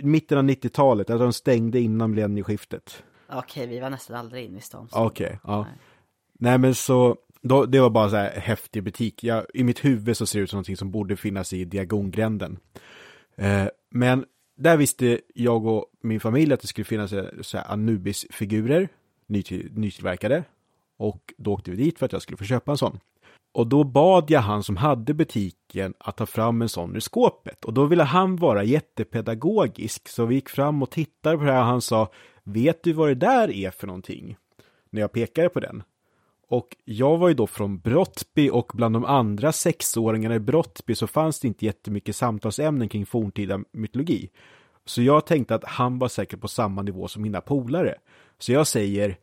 mitten 0.04 0.38
av 0.38 0.44
90-talet, 0.44 1.10
att 1.10 1.20
de 1.20 1.34
stängde 1.34 1.80
innan 1.80 2.12
millennieskiftet. 2.12 3.04
Okej, 3.30 3.68
vi 3.68 3.80
var 3.80 3.90
nästan 3.90 4.16
aldrig 4.16 4.46
inne 4.46 4.58
i 4.58 4.62
stan. 4.62 4.88
Okej, 4.92 5.40
ja. 5.44 5.62
Nej. 5.62 5.74
Nej 6.40 6.58
men 6.58 6.76
så, 6.76 7.18
då, 7.44 7.66
det 7.66 7.80
var 7.80 7.90
bara 7.90 8.10
så 8.10 8.16
här 8.16 8.40
häftig 8.40 8.84
butik. 8.84 9.24
Jag, 9.24 9.46
I 9.54 9.64
mitt 9.64 9.86
huvud 9.86 10.18
så 10.18 10.26
ser 10.26 10.40
det 10.40 10.44
ut 10.44 10.50
som 10.50 10.58
någonting 10.58 10.78
som 10.78 10.92
borde 10.92 11.16
finnas 11.16 11.54
i 11.54 11.66
Diagongränden. 11.66 12.58
Eh, 13.36 13.68
men 13.92 14.26
där 14.58 14.78
visste 14.78 15.20
jag 15.36 15.66
och 15.66 15.86
min 16.02 16.20
familj 16.20 16.54
att 16.54 16.62
det 16.62 16.68
skulle 16.68 16.86
finnas 16.86 17.14
eh, 17.14 17.26
så 17.42 17.58
här 17.58 17.66
Anubis-figurer, 17.72 18.90
nytill, 19.28 19.72
nytillverkade. 19.74 20.44
Och 20.98 21.34
då 21.38 21.54
åkte 21.54 21.72
vi 21.72 21.78
dit 21.78 22.00
för 22.00 22.06
att 22.06 22.12
jag 22.12 22.22
skulle 22.22 22.38
få 22.38 22.44
köpa 22.44 22.72
en 22.72 22.78
sån. 22.78 23.00
Och 23.54 23.68
då 23.68 23.84
bad 23.84 24.32
jag 24.32 24.42
han 24.42 24.64
som 24.64 24.78
hade 24.78 25.14
butiken 25.14 25.94
att 25.98 26.18
ta 26.18 26.26
fram 26.26 26.62
en 26.62 26.70
sån 26.70 26.96
ur 26.96 27.00
skåpet. 27.00 27.66
Och 27.66 27.74
då 27.74 27.86
ville 27.86 28.04
han 28.04 28.36
vara 28.36 28.64
jättepedagogisk. 28.64 30.10
Så 30.10 30.26
vi 30.26 30.36
gick 30.36 30.50
fram 30.50 30.84
och 30.84 30.92
tittade 30.92 31.38
på 31.38 31.44
det 31.44 31.52
här 31.52 31.60
och 31.60 31.66
han 31.66 31.82
sa, 31.82 32.12
vet 32.44 32.84
du 32.84 32.94
vad 32.94 33.10
det 33.10 33.16
där 33.16 33.52
är 33.52 33.72
för 33.72 33.88
någonting? 33.88 34.38
När 34.90 35.02
jag 35.02 35.12
pekade 35.12 35.50
på 35.50 35.60
den. 35.60 35.84
Och 36.54 36.78
jag 36.86 37.18
var 37.18 37.28
ju 37.28 37.34
då 37.34 37.48
från 37.48 37.80
Brottby 37.80 38.50
och 38.50 38.72
bland 38.74 38.96
de 38.96 39.06
andra 39.06 39.52
sexåringarna 39.52 40.36
i 40.36 40.40
Brottby 40.40 40.96
så 40.96 41.08
fanns 41.08 41.40
det 41.40 41.48
inte 41.48 41.66
jättemycket 41.66 42.16
samtalsämnen 42.16 42.90
kring 42.90 43.06
forntida 43.06 43.60
mytologi. 43.72 44.30
Så 44.86 45.02
jag 45.02 45.26
tänkte 45.26 45.56
att 45.56 45.64
han 45.64 46.00
var 46.00 46.08
säkert 46.08 46.42
på 46.42 46.48
samma 46.48 46.82
nivå 46.82 47.08
som 47.08 47.22
mina 47.22 47.42
polare. 47.42 47.96
Så 48.40 48.52
jag 48.52 48.68
säger 48.68 49.18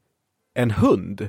en 0.54 0.70
hund. 0.70 1.28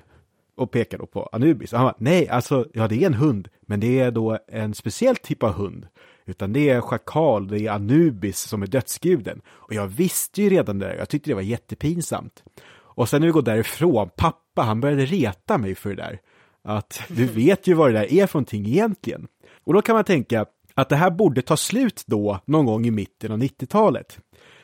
och 0.56 0.72
pekar 0.72 0.97
då 0.97 1.06
på 1.06 1.30
Anubis. 1.32 1.74
Och 1.74 1.80
han 1.80 1.88
bara, 1.88 1.95
nej, 1.97 2.30
alltså, 2.30 2.68
ja 2.74 2.88
det 2.88 3.04
är 3.04 3.08
en 3.08 3.14
hund, 3.14 3.47
men 3.62 3.80
det 3.80 3.99
är 3.99 4.12
då 4.12 4.38
en 4.47 4.74
speciell 4.74 5.16
typ 5.16 5.43
av 5.43 5.54
hund. 5.54 5.88
Utan 6.26 6.54
det 6.54 6.70
är 6.70 6.82
schakal, 6.82 7.47
det 7.47 7.60
är 7.60 7.72
Anubis 7.72 8.39
som 8.39 8.62
är 8.62 8.68
dödsguden. 8.68 9.41
Och 9.47 9.74
jag 9.74 9.88
visste 9.88 10.41
ju 10.41 10.49
redan 10.49 10.80
det, 10.80 10.95
jag 10.95 11.10
tyckte 11.10 11.30
det 11.30 11.36
var 11.36 11.41
jättepinsamt. 11.41 12.43
Och 12.96 13.10
sen 13.10 13.22
när 13.22 13.28
vi 13.28 13.32
går 13.32 13.42
därifrån, 13.42 14.10
pappa 14.18 14.62
han 14.62 14.82
började 14.82 15.06
reta 15.06 15.58
mig 15.58 15.76
för 15.76 15.89
det 15.89 15.96
där. 15.96 16.20
Att 16.64 17.02
du 17.08 17.26
vet 17.26 17.68
ju 17.68 17.74
vad 17.74 17.89
det 17.89 18.00
där 18.00 18.14
är 18.14 18.28
för 18.28 18.39
någonting 18.39 18.68
egentligen. 18.68 19.28
Och 19.64 19.74
då 19.74 19.82
kan 19.82 19.96
man 19.96 20.04
tänka 20.04 20.46
att 20.74 20.89
det 20.89 20.96
här 20.96 21.12
borde 21.12 21.42
ta 21.42 21.58
slut 21.58 22.04
då 22.06 22.39
någon 22.46 22.66
gång 22.66 22.86
i 22.86 22.92
mitten 22.92 23.32
av 23.32 23.38
90-talet. 23.38 24.18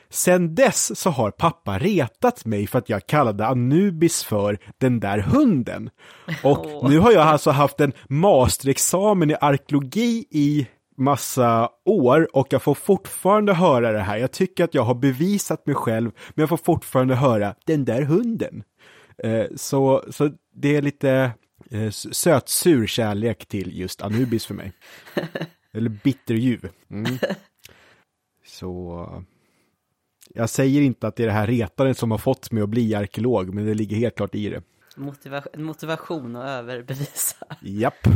Sen 0.09 0.55
dess 0.55 0.99
så 0.99 1.09
har 1.09 1.31
pappa 1.31 1.79
retat 1.79 2.45
mig 2.45 2.67
för 2.67 2.79
att 2.79 2.89
jag 2.89 3.07
kallade 3.07 3.47
Anubis 3.47 4.23
för 4.23 4.59
den 4.77 4.99
där 4.99 5.19
hunden. 5.19 5.89
Och 6.43 6.89
nu 6.89 6.99
har 6.99 7.11
jag 7.11 7.27
alltså 7.27 7.51
haft 7.51 7.79
en 7.79 7.93
masterexamen 8.09 9.31
i 9.31 9.35
arkeologi 9.41 10.25
i 10.31 10.67
massa 10.97 11.69
år 11.85 12.35
och 12.37 12.47
jag 12.49 12.61
får 12.61 12.75
fortfarande 12.75 13.53
höra 13.53 13.91
det 13.91 13.99
här. 13.99 14.17
Jag 14.17 14.31
tycker 14.31 14.63
att 14.63 14.73
jag 14.73 14.83
har 14.83 14.95
bevisat 14.95 15.65
mig 15.65 15.75
själv, 15.75 16.11
men 16.29 16.41
jag 16.41 16.49
får 16.49 16.57
fortfarande 16.57 17.15
höra 17.15 17.55
den 17.65 17.85
där 17.85 18.01
hunden. 18.01 18.63
Eh, 19.17 19.45
så, 19.55 20.03
så 20.09 20.31
det 20.53 20.75
är 20.75 20.81
lite 20.81 21.31
eh, 21.71 21.89
sötsur 21.91 22.87
kärlek 22.87 23.45
till 23.45 23.79
just 23.79 24.01
Anubis 24.01 24.45
för 24.45 24.53
mig. 24.53 24.73
Eller 25.73 25.89
bitterljuv. 25.89 26.69
Mm. 26.91 27.17
Så 28.45 29.07
jag 30.33 30.49
säger 30.49 30.81
inte 30.81 31.07
att 31.07 31.15
det 31.15 31.23
är 31.23 31.27
det 31.27 31.33
här 31.33 31.47
retandet 31.47 31.97
som 31.97 32.11
har 32.11 32.17
fått 32.17 32.51
mig 32.51 32.63
att 32.63 32.69
bli 32.69 32.95
arkeolog, 32.95 33.53
men 33.53 33.65
det 33.65 33.73
ligger 33.73 33.97
helt 33.97 34.15
klart 34.15 34.35
i 34.35 34.49
det. 34.49 34.63
Motiva 34.97 35.43
motivation 35.57 36.35
att 36.35 36.49
överbevisa. 36.49 37.45
Japp. 37.61 38.07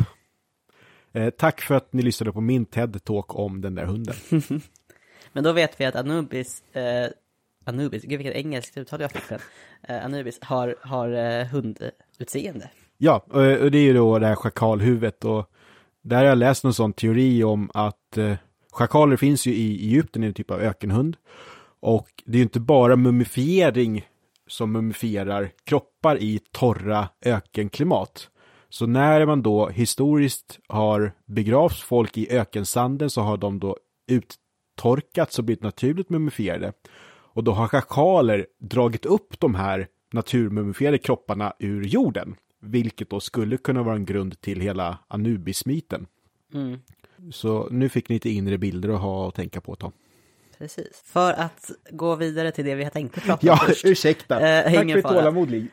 Eh, 1.14 1.30
tack 1.30 1.62
för 1.62 1.76
att 1.76 1.94
ni 1.94 2.02
lyssnade 2.02 2.32
på 2.32 2.42
min 2.42 2.66
TED-talk 2.66 3.26
om 3.28 3.62
den 3.62 3.76
där 3.76 3.86
hunden. 3.86 4.16
Men 5.34 5.44
då 5.44 5.52
vet 5.52 5.82
vi 5.82 5.86
att 5.86 5.96
Anubis, 5.96 6.64
eh, 6.76 7.10
Anubis, 7.64 8.04
gud 8.04 8.18
vilket 8.18 8.36
engelskt 8.36 8.78
uttal 8.78 9.02
jag 9.02 9.12
fick 9.12 9.30
den. 9.30 9.40
Eh, 9.84 10.06
Anubis 10.06 10.40
har, 10.42 10.76
har 10.82 11.12
eh, 11.12 11.46
hundutseende. 11.46 12.70
Ja, 12.98 13.26
och 13.28 13.42
och 13.42 13.72
det 13.72 13.78
är 13.78 13.84
ju 13.84 13.94
då 13.94 14.20
det 14.20 14.28
här 14.28 14.36
schakalhuvudet 14.36 15.26
och 15.26 15.52
där 16.02 16.18
har 16.18 16.24
jag 16.24 16.38
läst 16.38 16.64
någon 16.64 16.74
sån 16.74 16.94
teori 16.94 17.44
om 17.44 17.72
att 17.74 18.18
eh, 18.18 18.34
schakaler 18.72 19.18
finns 19.18 19.46
ju 19.46 19.54
i 19.54 19.88
Egypten 19.88 20.24
i 20.24 20.28
en 20.28 20.34
typ 20.34 20.52
av 20.52 20.62
ökenhund. 20.62 21.18
Och 21.80 22.10
det 22.26 22.32
är 22.32 22.38
ju 22.38 22.44
inte 22.44 22.60
bara 22.60 22.96
mumifiering 22.96 24.08
som 24.48 24.72
mumifierar 24.72 25.52
kroppar 25.64 26.22
i 26.22 26.40
torra 26.52 27.10
ökenklimat. 27.26 28.30
Så 28.72 28.86
när 28.88 29.26
man 29.26 29.42
då 29.42 29.70
historiskt 29.70 30.60
har 30.68 31.12
begravt 31.26 31.80
folk 31.80 32.18
i 32.18 32.32
ökensanden 32.32 33.10
så 33.10 33.22
har 33.22 33.38
de 33.38 33.60
då 33.60 33.78
uttorkats 34.12 35.40
och 35.40 35.46
blivit 35.46 35.64
naturligt 35.64 36.10
mumifierade. 36.10 36.74
Och 37.34 37.44
då 37.44 37.52
har 37.52 37.68
schakaler 37.68 38.46
dragit 38.60 39.06
upp 39.06 39.40
de 39.40 39.56
här 39.56 39.88
naturmumifierade 40.14 40.98
kropparna 40.98 41.54
ur 41.60 41.84
jorden. 41.84 42.36
Vilket 42.62 43.10
då 43.10 43.20
skulle 43.20 43.58
kunna 43.58 43.84
vara 43.84 43.96
en 43.96 44.06
grund 44.06 44.42
till 44.42 44.62
hela 44.62 44.98
Anubis-myten. 45.08 46.08
Mm, 46.54 46.80
Så 47.32 47.68
nu 47.72 47.90
fick 47.90 48.10
ni 48.10 48.16
lite 48.16 48.30
inre 48.30 48.58
bilder 48.58 48.90
att 48.90 49.02
ha 49.02 49.26
och 49.28 49.34
tänka 49.36 49.62
på 49.62 49.74
ett 49.74 49.80
tag. 49.80 49.92
precis. 50.58 51.02
För 51.06 51.34
att 51.34 51.72
gå 51.92 52.16
vidare 52.16 52.52
till 52.52 52.66
det 52.66 52.76
vi 52.76 52.90
tänkte 52.90 53.20
prata 53.22 53.34
om 53.34 53.40
Ja, 53.48 53.58
först. 53.68 53.86
ursäkta. 53.86 54.40
Eh, 54.40 54.74
Tack 54.74 54.92
för 54.92 55.02
tålamod. 55.02 55.68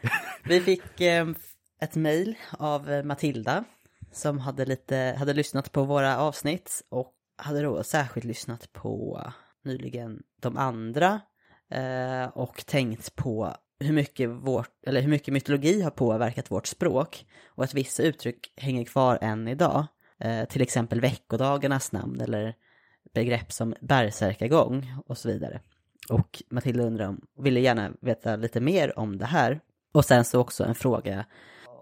Vi 0.44 0.60
fick 0.60 1.00
eh, 1.00 1.26
ett 1.80 1.96
mejl 1.96 2.34
av 2.50 3.02
Matilda 3.04 3.64
som 4.12 4.38
hade, 4.38 4.64
lite, 4.64 5.14
hade 5.18 5.32
lyssnat 5.32 5.72
på 5.72 5.84
våra 5.84 6.18
avsnitt 6.18 6.82
och 6.88 7.14
hade 7.36 7.62
då 7.62 7.82
särskilt 7.82 8.26
lyssnat 8.26 8.72
på 8.72 9.22
nyligen 9.64 10.22
de 10.40 10.56
andra 10.56 11.20
eh, 11.70 12.24
och 12.24 12.66
tänkt 12.66 13.16
på 13.16 13.54
hur 13.80 13.92
mycket, 13.92 14.30
vårt, 14.30 14.86
eller 14.86 15.00
hur 15.00 15.08
mycket 15.08 15.34
mytologi 15.34 15.82
har 15.82 15.90
påverkat 15.90 16.50
vårt 16.50 16.66
språk 16.66 17.26
och 17.46 17.64
att 17.64 17.74
vissa 17.74 18.02
uttryck 18.02 18.52
hänger 18.56 18.84
kvar 18.84 19.18
än 19.20 19.48
idag. 19.48 19.86
Eh, 20.20 20.44
till 20.44 20.62
exempel 20.62 21.00
veckodagarnas 21.00 21.92
namn 21.92 22.20
eller 22.20 22.54
begrepp 23.14 23.52
som 23.52 23.74
bärsärkagång 23.80 24.94
och 25.06 25.18
så 25.18 25.28
vidare. 25.28 25.60
Och 26.10 26.42
Matilda 26.50 26.84
undrar 26.84 27.08
om, 27.08 27.20
ville 27.38 27.60
gärna 27.60 27.92
veta 28.00 28.36
lite 28.36 28.60
mer 28.60 28.98
om 28.98 29.18
det 29.18 29.26
här. 29.26 29.60
Och 29.92 30.04
sen 30.04 30.24
så 30.24 30.40
också 30.40 30.64
en 30.64 30.74
fråga 30.74 31.24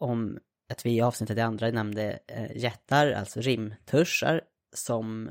om 0.03 0.39
att 0.71 0.87
vi 0.87 0.91
i 0.91 1.01
avsnittet 1.01 1.39
i 1.39 1.41
andra 1.41 1.71
nämnde 1.71 2.19
eh, 2.29 2.57
jättar, 2.57 3.13
alltså 3.13 3.41
rimtuschar, 3.41 4.41
som, 4.75 5.31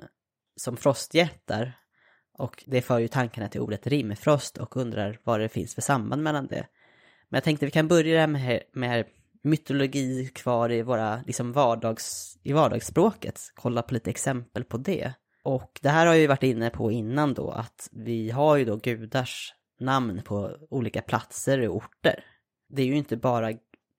som 0.55 0.78
frostjättar. 0.78 1.74
Och 2.38 2.63
det 2.68 2.82
för 2.82 2.99
ju 2.99 3.07
tankarna 3.07 3.47
till 3.47 3.61
ordet 3.61 3.88
rimfrost 3.88 4.57
och 4.57 4.78
undrar 4.78 5.20
vad 5.24 5.39
det 5.39 5.49
finns 5.49 5.76
för 5.76 5.82
samband 5.82 6.24
mellan 6.24 6.47
det. 6.47 6.68
Men 7.30 7.38
jag 7.38 7.43
tänkte 7.43 7.66
vi 7.66 7.72
kan 7.72 7.88
börja 7.88 8.28
med, 8.28 8.63
med 8.74 9.05
mytologi 9.43 10.30
kvar 10.34 10.72
i 10.72 10.82
våra 10.82 11.22
liksom 11.28 11.51
vardags, 11.51 12.38
i 12.43 12.53
vardagsspråket. 12.53 13.41
Kolla 13.55 13.82
på 13.82 13.93
lite 13.93 14.09
exempel 14.09 14.63
på 14.63 14.78
det. 14.78 15.13
Och 15.43 15.80
det 15.82 15.89
här 15.89 16.05
har 16.05 16.13
jag 16.13 16.22
ju 16.22 16.28
varit 16.28 16.43
inne 16.43 16.70
på 16.70 16.91
innan 16.91 17.34
då, 17.34 17.51
att 17.51 17.89
vi 17.91 18.32
har 18.32 18.55
ju 18.55 18.66
då 18.66 18.76
gudars 18.76 19.53
namn 19.80 20.22
på 20.26 20.57
olika 20.70 21.01
platser 21.01 21.70
och 21.70 21.76
orter. 21.76 22.26
Det 22.70 22.82
är 22.82 22.86
ju 22.86 22.95
inte 22.95 23.18
bara 23.18 23.51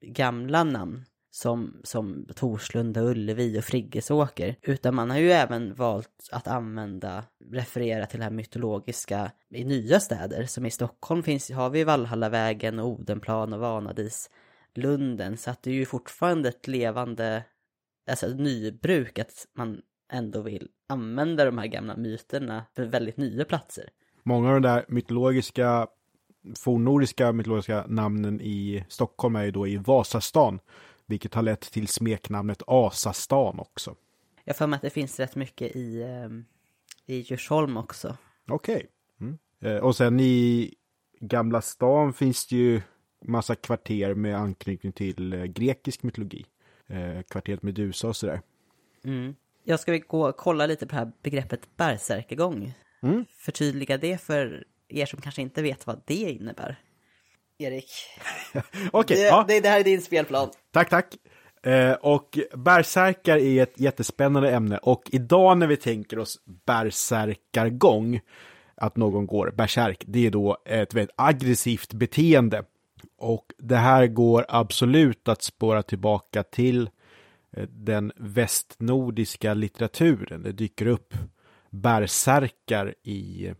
gamla 0.06 0.64
namn 0.64 1.04
som, 1.30 1.80
som 1.84 2.26
Torslunda, 2.34 3.00
Ullevi 3.00 3.58
och 3.58 3.64
Friggesåker, 3.64 4.56
utan 4.62 4.94
man 4.94 5.10
har 5.10 5.18
ju 5.18 5.30
även 5.30 5.74
valt 5.74 6.28
att 6.32 6.48
använda, 6.48 7.24
referera 7.52 8.06
till 8.06 8.18
det 8.18 8.24
här 8.24 8.30
mytologiska 8.30 9.30
i 9.50 9.64
nya 9.64 10.00
städer. 10.00 10.44
Som 10.44 10.66
i 10.66 10.70
Stockholm 10.70 11.22
finns, 11.22 11.50
har 11.50 11.70
vi 11.70 11.84
Valhallavägen 11.84 12.78
och 12.78 12.88
Odenplan 12.88 13.52
och 13.52 13.60
Vanadis, 13.60 14.30
Lunden, 14.74 15.36
så 15.36 15.50
att 15.50 15.62
det 15.62 15.70
är 15.70 15.74
ju 15.74 15.86
fortfarande 15.86 16.48
ett 16.48 16.66
levande, 16.66 17.44
alltså 18.10 18.26
ett 18.26 18.38
nybruk 18.38 19.18
att 19.18 19.46
man 19.56 19.82
ändå 20.12 20.42
vill 20.42 20.68
använda 20.88 21.44
de 21.44 21.58
här 21.58 21.66
gamla 21.66 21.96
myterna 21.96 22.64
för 22.76 22.84
väldigt 22.84 23.16
nya 23.16 23.44
platser. 23.44 23.88
Många 24.22 24.48
av 24.48 24.54
de 24.54 24.68
där 24.68 24.84
mytologiska, 24.88 25.86
fornnordiska 26.54 27.32
mytologiska 27.32 27.84
namnen 27.88 28.40
i 28.40 28.84
Stockholm 28.88 29.36
är 29.36 29.44
ju 29.44 29.50
då 29.50 29.66
i 29.66 29.76
Vasastan. 29.76 30.60
Vilket 31.06 31.34
har 31.34 31.42
lett 31.42 31.60
till 31.60 31.88
smeknamnet 31.88 32.62
Asastan 32.66 33.60
också. 33.60 33.94
Jag 34.44 34.56
för 34.56 34.66
mig 34.66 34.76
att 34.76 34.82
det 34.82 34.90
finns 34.90 35.20
rätt 35.20 35.36
mycket 35.36 35.76
i, 35.76 36.02
ehm, 36.02 36.44
i 37.06 37.16
Djursholm 37.20 37.76
också. 37.76 38.16
Okej. 38.48 38.86
Mm. 39.20 39.38
Eh, 39.60 39.76
Och 39.76 39.96
sen 39.96 40.20
i 40.20 40.74
Gamla 41.20 41.60
stan 41.60 42.12
finns 42.12 42.46
det 42.46 42.56
ju 42.56 42.82
massa 43.24 43.54
kvarter 43.54 44.14
med 44.14 44.36
anknytning 44.36 44.92
till 44.92 45.32
eh, 45.32 45.44
grekisk 45.44 46.02
mytologi. 46.02 46.46
Eh, 46.86 47.22
Kvarteret 47.22 47.62
Medusa 47.62 48.08
och 48.08 48.16
sådär. 48.16 48.40
Mm. 49.04 49.34
Jag 49.64 49.80
ska 49.80 49.96
gå 49.96 50.28
och 50.28 50.36
kolla 50.36 50.66
lite 50.66 50.86
på 50.86 50.90
det 50.94 50.98
här 50.98 51.12
begreppet 51.22 51.76
bärsärkagång. 51.76 52.74
Mm. 53.02 53.24
Förtydliga 53.30 53.98
det 53.98 54.20
för 54.20 54.64
er 54.88 55.06
som 55.06 55.20
kanske 55.20 55.42
inte 55.42 55.62
vet 55.62 55.86
vad 55.86 56.02
det 56.04 56.14
innebär. 56.14 56.76
Erik, 57.58 57.90
Okej, 58.92 59.16
det, 59.16 59.22
ja. 59.22 59.44
det, 59.48 59.60
det 59.60 59.68
här 59.68 59.80
är 59.80 59.84
din 59.84 60.02
spelplan. 60.02 60.50
Tack, 60.72 60.90
tack. 60.90 61.16
Eh, 61.62 61.92
och 61.92 62.38
bärsärkar 62.54 63.36
är 63.36 63.62
ett 63.62 63.80
jättespännande 63.80 64.50
ämne 64.50 64.78
och 64.78 65.02
idag 65.12 65.58
när 65.58 65.66
vi 65.66 65.76
tänker 65.76 66.18
oss 66.18 66.38
bärsärkargång, 66.66 68.20
att 68.74 68.96
någon 68.96 69.26
går 69.26 69.50
bärsärk, 69.50 70.04
det 70.06 70.26
är 70.26 70.30
då 70.30 70.56
ett 70.64 70.94
väldigt 70.94 71.14
aggressivt 71.16 71.92
beteende. 71.92 72.64
Och 73.18 73.46
det 73.58 73.76
här 73.76 74.06
går 74.06 74.46
absolut 74.48 75.28
att 75.28 75.42
spåra 75.42 75.82
tillbaka 75.82 76.42
till 76.42 76.90
eh, 77.56 77.68
den 77.68 78.12
västnordiska 78.16 79.54
litteraturen. 79.54 80.42
Det 80.42 80.52
dyker 80.52 80.86
upp 80.86 81.14
bärsärkar 81.70 82.94
i 83.02 83.52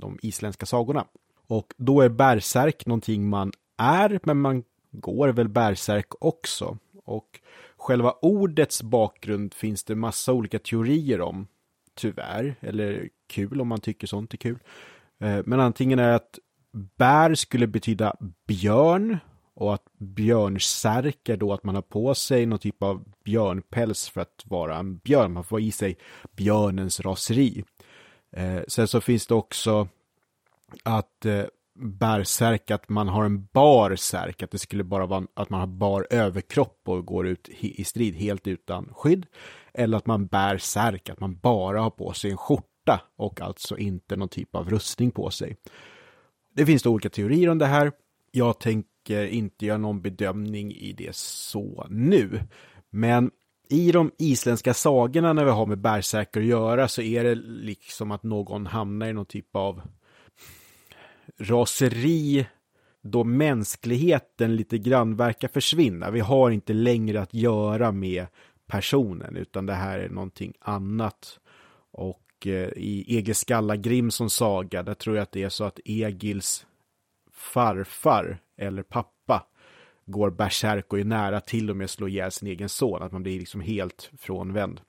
de 0.00 0.18
isländska 0.22 0.66
sagorna. 0.66 1.04
Och 1.46 1.74
då 1.76 2.00
är 2.00 2.08
bärsärk 2.08 2.86
någonting 2.86 3.28
man 3.28 3.52
är, 3.76 4.20
men 4.22 4.40
man 4.40 4.64
går 4.90 5.28
väl 5.28 5.48
bärsärk 5.48 6.24
också. 6.24 6.78
Och 7.04 7.40
själva 7.76 8.12
ordets 8.22 8.82
bakgrund 8.82 9.54
finns 9.54 9.84
det 9.84 9.94
massa 9.94 10.32
olika 10.32 10.58
teorier 10.58 11.20
om, 11.20 11.46
tyvärr, 11.94 12.56
eller 12.60 13.08
kul 13.26 13.60
om 13.60 13.68
man 13.68 13.80
tycker 13.80 14.06
sånt 14.06 14.34
är 14.34 14.38
kul. 14.38 14.58
Eh, 15.18 15.38
men 15.44 15.60
antingen 15.60 15.98
är 15.98 16.12
att 16.12 16.38
bär 16.96 17.34
skulle 17.34 17.66
betyda 17.66 18.16
björn 18.46 19.18
och 19.54 19.74
att 19.74 19.84
björnsärk 19.98 21.28
är 21.28 21.36
då 21.36 21.52
att 21.52 21.64
man 21.64 21.74
har 21.74 21.82
på 21.82 22.14
sig 22.14 22.46
någon 22.46 22.58
typ 22.58 22.82
av 22.82 23.04
björnpäls 23.24 24.08
för 24.08 24.20
att 24.20 24.42
vara 24.44 24.76
en 24.76 24.96
björn. 24.96 25.32
Man 25.32 25.44
får 25.44 25.60
i 25.60 25.70
sig 25.70 25.96
björnens 26.36 27.00
raseri. 27.00 27.64
Eh, 28.32 28.60
Sen 28.68 28.88
så 28.88 29.00
finns 29.00 29.26
det 29.26 29.34
också 29.34 29.88
att 30.82 31.24
eh, 31.24 31.44
bärsärk 31.78 32.70
att 32.70 32.88
man 32.88 33.08
har 33.08 33.24
en 33.24 33.48
bar 33.52 33.96
särk, 33.96 34.42
att 34.42 34.50
det 34.50 34.58
skulle 34.58 34.84
bara 34.84 35.06
vara 35.06 35.26
att 35.34 35.50
man 35.50 35.60
har 35.60 35.66
bar 35.66 36.06
överkropp 36.10 36.80
och 36.84 37.06
går 37.06 37.26
ut 37.26 37.48
i 37.60 37.84
strid 37.84 38.14
helt 38.14 38.46
utan 38.46 38.92
skydd. 38.94 39.26
Eller 39.74 39.96
att 39.96 40.06
man 40.06 40.26
bär 40.26 40.58
särk, 40.58 41.08
att 41.08 41.20
man 41.20 41.38
bara 41.38 41.80
har 41.80 41.90
på 41.90 42.12
sig 42.12 42.30
en 42.30 42.36
skjorta 42.36 43.00
och 43.16 43.40
alltså 43.40 43.78
inte 43.78 44.16
någon 44.16 44.28
typ 44.28 44.54
av 44.54 44.70
rustning 44.70 45.10
på 45.10 45.30
sig. 45.30 45.56
Det 46.54 46.66
finns 46.66 46.86
olika 46.86 47.08
teorier 47.08 47.48
om 47.48 47.58
det 47.58 47.66
här. 47.66 47.92
Jag 48.30 48.60
tänker 48.60 49.26
inte 49.26 49.66
göra 49.66 49.78
någon 49.78 50.00
bedömning 50.00 50.72
i 50.72 50.92
det 50.92 51.16
så 51.16 51.86
nu. 51.90 52.40
Men 52.90 53.30
i 53.68 53.92
de 53.92 54.10
isländska 54.18 54.74
sagorna 54.74 55.32
när 55.32 55.44
vi 55.44 55.50
har 55.50 55.66
med 55.66 55.78
bärsärkar 55.78 56.40
att 56.40 56.46
göra 56.46 56.88
så 56.88 57.02
är 57.02 57.24
det 57.24 57.34
liksom 57.34 58.10
att 58.10 58.22
någon 58.22 58.66
hamnar 58.66 59.06
i 59.06 59.12
någon 59.12 59.26
typ 59.26 59.56
av 59.56 59.82
raseri 61.38 62.46
då 63.02 63.24
mänskligheten 63.24 64.56
lite 64.56 64.78
grann 64.78 65.16
verkar 65.16 65.48
försvinna. 65.48 66.10
Vi 66.10 66.20
har 66.20 66.50
inte 66.50 66.72
längre 66.72 67.20
att 67.20 67.34
göra 67.34 67.92
med 67.92 68.26
personen 68.66 69.36
utan 69.36 69.66
det 69.66 69.74
här 69.74 69.98
är 69.98 70.08
någonting 70.08 70.52
annat. 70.60 71.38
Och 71.92 72.46
eh, 72.46 72.68
i 72.76 73.16
Egil 73.16 73.34
Skalla 73.34 73.76
Grimsons 73.76 74.34
saga, 74.34 74.82
där 74.82 74.94
tror 74.94 75.16
jag 75.16 75.22
att 75.22 75.32
det 75.32 75.42
är 75.42 75.48
så 75.48 75.64
att 75.64 75.80
Egils 75.84 76.66
farfar 77.32 78.38
eller 78.56 78.82
pappa 78.82 79.15
går 80.06 80.30
bärsärk 80.30 80.92
och 80.92 80.98
är 80.98 81.04
nära 81.04 81.40
till 81.40 81.70
och 81.70 81.76
med 81.76 81.90
slå 81.90 82.08
ihjäl 82.08 82.30
sin 82.30 82.48
egen 82.48 82.68
son, 82.68 83.02
att 83.02 83.12
man 83.12 83.22
blir 83.22 83.38
liksom 83.38 83.60
helt 83.60 84.10
frånvänd. 84.18 84.80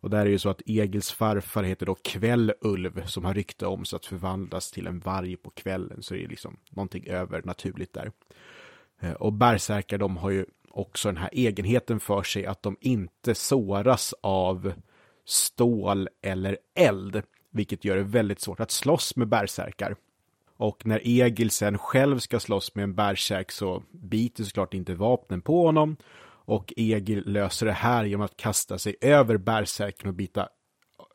Och 0.00 0.10
där 0.10 0.26
är 0.26 0.30
ju 0.30 0.38
så 0.38 0.48
att 0.48 0.62
Egils 0.66 1.10
farfar 1.10 1.62
heter 1.62 1.86
då 1.86 1.94
Kvällulv 1.94 3.06
som 3.06 3.24
har 3.24 3.34
rykte 3.34 3.66
om 3.66 3.84
sig 3.84 3.96
att 3.96 4.06
förvandlas 4.06 4.70
till 4.70 4.86
en 4.86 5.00
varg 5.00 5.36
på 5.36 5.50
kvällen, 5.50 6.02
så 6.02 6.14
det 6.14 6.24
är 6.24 6.28
liksom 6.28 6.56
någonting 6.70 7.06
övernaturligt 7.06 7.92
där. 7.92 8.12
Eh, 9.00 9.12
och 9.12 9.32
bärsärkar 9.32 9.98
de 9.98 10.16
har 10.16 10.30
ju 10.30 10.46
också 10.70 11.08
den 11.08 11.16
här 11.16 11.30
egenheten 11.32 12.00
för 12.00 12.22
sig 12.22 12.46
att 12.46 12.62
de 12.62 12.76
inte 12.80 13.34
såras 13.34 14.14
av 14.20 14.72
stål 15.24 16.08
eller 16.22 16.58
eld, 16.74 17.22
vilket 17.50 17.84
gör 17.84 17.96
det 17.96 18.02
väldigt 18.02 18.40
svårt 18.40 18.60
att 18.60 18.70
slåss 18.70 19.16
med 19.16 19.28
bärsärkar. 19.28 19.96
Och 20.56 20.86
när 20.86 21.00
Egil 21.04 21.50
sen 21.50 21.78
själv 21.78 22.18
ska 22.18 22.40
slåss 22.40 22.74
med 22.74 22.82
en 22.82 22.94
bärsärk 22.94 23.52
så 23.52 23.82
biter 23.90 24.44
såklart 24.44 24.74
inte 24.74 24.94
vapnen 24.94 25.40
på 25.40 25.66
honom. 25.66 25.96
Och 26.46 26.72
Egil 26.76 27.22
löser 27.26 27.66
det 27.66 27.72
här 27.72 28.04
genom 28.04 28.24
att 28.24 28.36
kasta 28.36 28.78
sig 28.78 28.96
över 29.00 29.36
bärsärken 29.36 30.08
och 30.08 30.14
bita 30.14 30.48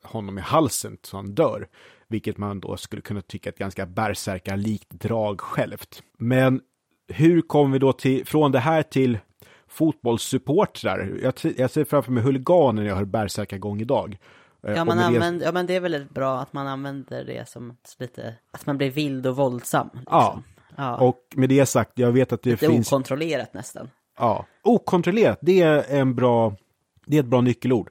honom 0.04 0.38
i 0.38 0.42
halsen 0.42 0.98
så 1.04 1.18
han 1.18 1.36
dör. 1.36 1.68
Vilket 2.08 2.38
man 2.38 2.60
då 2.60 2.78
skulle 2.78 3.02
kunna 3.02 3.22
tycka 3.22 3.50
är 3.50 3.54
ett 3.54 3.60
ganska 3.60 3.86
bärsärkarlikt 3.86 4.90
drag 4.90 5.42
självt. 5.42 6.04
Men 6.18 6.62
hur 7.08 7.42
kommer 7.42 7.74
vi 7.74 7.80
då 7.80 7.94
till, 7.94 8.26
från 8.26 8.52
det 8.52 8.60
här 8.60 8.84
till 8.84 9.20
fotbollssupportrar? 9.68 11.20
Jag, 11.24 11.34
jag 11.58 11.72
ser 11.72 11.84
framför 11.84 12.12
mig 12.12 12.24
huliganer 12.24 12.82
när 12.82 12.90
jag 12.90 12.96
hör 12.96 13.06
bärsärkagång 13.06 13.82
idag. 13.82 14.18
Eh, 14.68 14.74
ja, 14.74 14.86
man 14.86 15.00
använder, 15.00 15.46
ja, 15.46 15.52
men 15.52 15.66
det 15.66 15.76
är 15.76 15.80
väldigt 15.80 16.10
bra 16.10 16.40
att 16.40 16.54
man 16.54 16.68
använder 16.68 17.24
det 17.26 17.50
som 17.50 17.78
lite, 18.00 18.36
att 18.52 18.66
man 18.66 18.78
blir 18.78 18.92
vild 18.92 19.28
och 19.28 19.36
våldsam. 19.36 19.90
Liksom. 19.94 20.06
Ja. 20.12 20.42
ja, 20.76 20.98
och 20.98 21.20
med 21.36 21.50
det 21.50 21.66
sagt, 21.66 21.92
jag 21.96 22.12
vet 22.12 22.34
att 22.34 22.42
det 22.42 22.50
lite 22.52 22.68
finns... 22.68 22.92
okontrollerat 22.92 23.54
nästan. 23.54 23.90
Ja, 24.18 24.46
okontrollerat, 24.64 25.40
det 25.42 25.62
är 25.62 26.00
en 26.00 26.16
bra, 26.16 26.56
det 27.06 27.18
är 27.18 27.20
ett 27.20 27.26
bra 27.26 27.42
nyckelord. 27.42 27.90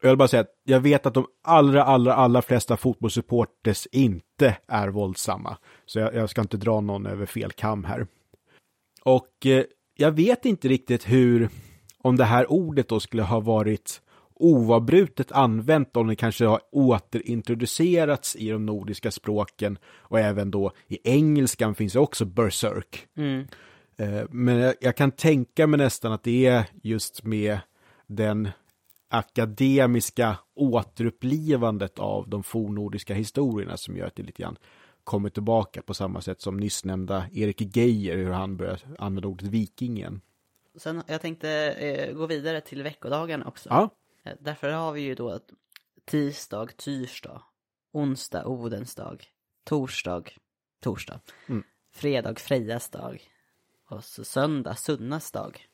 Jag 0.00 0.08
vill 0.08 0.18
bara 0.18 0.28
säga 0.28 0.40
att 0.40 0.54
jag 0.64 0.80
vet 0.80 1.06
att 1.06 1.14
de 1.14 1.26
allra, 1.42 1.84
allra, 1.84 2.14
allra 2.14 2.42
flesta 2.42 2.76
fotbollssupporters 2.76 3.86
inte 3.92 4.56
är 4.68 4.88
våldsamma. 4.88 5.56
Så 5.86 5.98
jag, 5.98 6.14
jag, 6.14 6.30
ska 6.30 6.40
inte 6.40 6.56
dra 6.56 6.80
någon 6.80 7.06
över 7.06 7.26
fel 7.26 7.52
kam 7.52 7.84
här. 7.84 8.06
Och 9.02 9.46
eh, 9.46 9.64
jag 9.96 10.12
vet 10.12 10.44
inte 10.44 10.68
riktigt 10.68 11.08
hur, 11.08 11.48
om 12.02 12.16
det 12.16 12.24
här 12.24 12.52
ordet 12.52 12.88
då 12.88 13.00
skulle 13.00 13.22
ha 13.22 13.40
varit 13.40 14.00
oavbrutet 14.38 15.32
använt 15.32 15.96
om 15.96 16.06
det 16.06 16.16
kanske 16.16 16.46
har 16.46 16.60
återintroducerats 16.72 18.36
i 18.36 18.50
de 18.50 18.66
nordiska 18.66 19.10
språken 19.10 19.78
och 19.86 20.20
även 20.20 20.50
då 20.50 20.72
i 20.88 20.98
engelskan 21.04 21.74
finns 21.74 21.92
det 21.92 21.98
också 21.98 22.24
berserk. 22.24 23.06
Mm. 23.16 23.46
Eh, 23.96 24.24
men 24.30 24.56
jag, 24.56 24.74
jag, 24.80 24.96
kan 24.96 25.10
tänka 25.10 25.66
mig 25.66 25.78
nästan 25.78 26.12
att 26.12 26.22
det 26.22 26.46
är 26.46 26.64
just 26.82 27.24
med 27.24 27.58
den 28.06 28.48
akademiska 29.08 30.36
återupplivandet 30.54 31.98
av 31.98 32.28
de 32.28 32.42
fornordiska 32.42 33.14
historierna 33.14 33.76
som 33.76 33.96
gör 33.96 34.06
att 34.06 34.16
det 34.16 34.22
lite 34.22 34.42
grann 34.42 34.56
kommer 35.04 35.30
tillbaka 35.30 35.82
på 35.82 35.94
samma 35.94 36.20
sätt 36.20 36.40
som 36.40 36.56
nyss 36.56 36.84
nämnda 36.84 37.24
Erik 37.32 37.76
Geijer, 37.76 38.16
hur 38.16 38.30
han 38.30 38.56
börjar 38.56 38.80
använda 38.98 39.28
ordet 39.28 39.48
viking 39.48 39.96
igen. 39.96 40.20
Sen, 40.76 41.02
jag 41.06 41.20
tänkte 41.20 41.50
eh, 41.72 42.14
gå 42.14 42.26
vidare 42.26 42.60
till 42.60 42.82
veckodagarna 42.82 43.46
också. 43.46 43.68
Ja. 43.68 43.90
Eh, 44.28 44.34
därför 44.40 44.70
har 44.70 44.92
vi 44.92 45.00
ju 45.00 45.14
då 45.14 45.40
tisdag, 46.04 46.68
tyrsdag, 46.76 47.42
onsdag, 47.92 48.46
Odens 48.46 48.94
dag, 48.94 49.24
torsdag, 49.64 50.22
torsdag, 50.80 51.20
mm. 51.46 51.62
fredag, 51.92 52.38
Frejas 52.38 52.90
dag 52.90 53.22
och 53.88 54.04
så 54.04 54.24
söndag, 54.24 54.74
Sunnas 54.74 55.32
dag. 55.32 55.66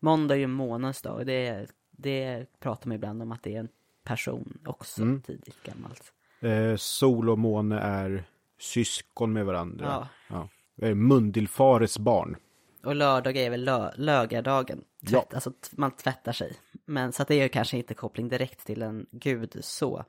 Måndag 0.00 0.34
är 0.34 0.38
ju 0.38 0.46
månens 0.46 1.02
dag, 1.02 1.26
det, 1.26 1.66
det 1.90 2.46
pratar 2.60 2.88
man 2.88 2.94
ibland 2.94 3.22
om 3.22 3.32
att 3.32 3.42
det 3.42 3.54
är 3.54 3.60
en 3.60 3.68
person 4.02 4.58
också, 4.66 5.02
mm. 5.02 5.22
tidigt 5.22 5.62
gammalt. 5.62 6.12
Eh, 6.40 6.76
sol 6.76 7.30
och 7.30 7.38
måne 7.38 7.78
är 7.78 8.24
syskon 8.58 9.32
med 9.32 9.46
varandra. 9.46 10.08
Ja. 10.28 10.48
ja. 10.74 10.94
Mundilfares 10.94 11.98
barn. 11.98 12.36
Och 12.84 12.94
lördag 12.94 13.36
är 13.36 13.50
väl 13.50 13.64
lö 13.64 13.90
lögardagen. 13.96 14.84
Tvätt, 15.00 15.12
ja. 15.12 15.24
Alltså 15.32 15.52
man 15.70 15.90
tvättar 15.90 16.32
sig. 16.32 16.56
Men 16.88 17.12
så 17.12 17.22
att 17.22 17.28
det 17.28 17.34
är 17.34 17.42
ju 17.42 17.48
kanske 17.48 17.76
inte 17.76 17.94
koppling 17.94 18.28
direkt 18.28 18.66
till 18.66 18.82
en 18.82 19.06
gud 19.12 19.58
så. 19.60 20.04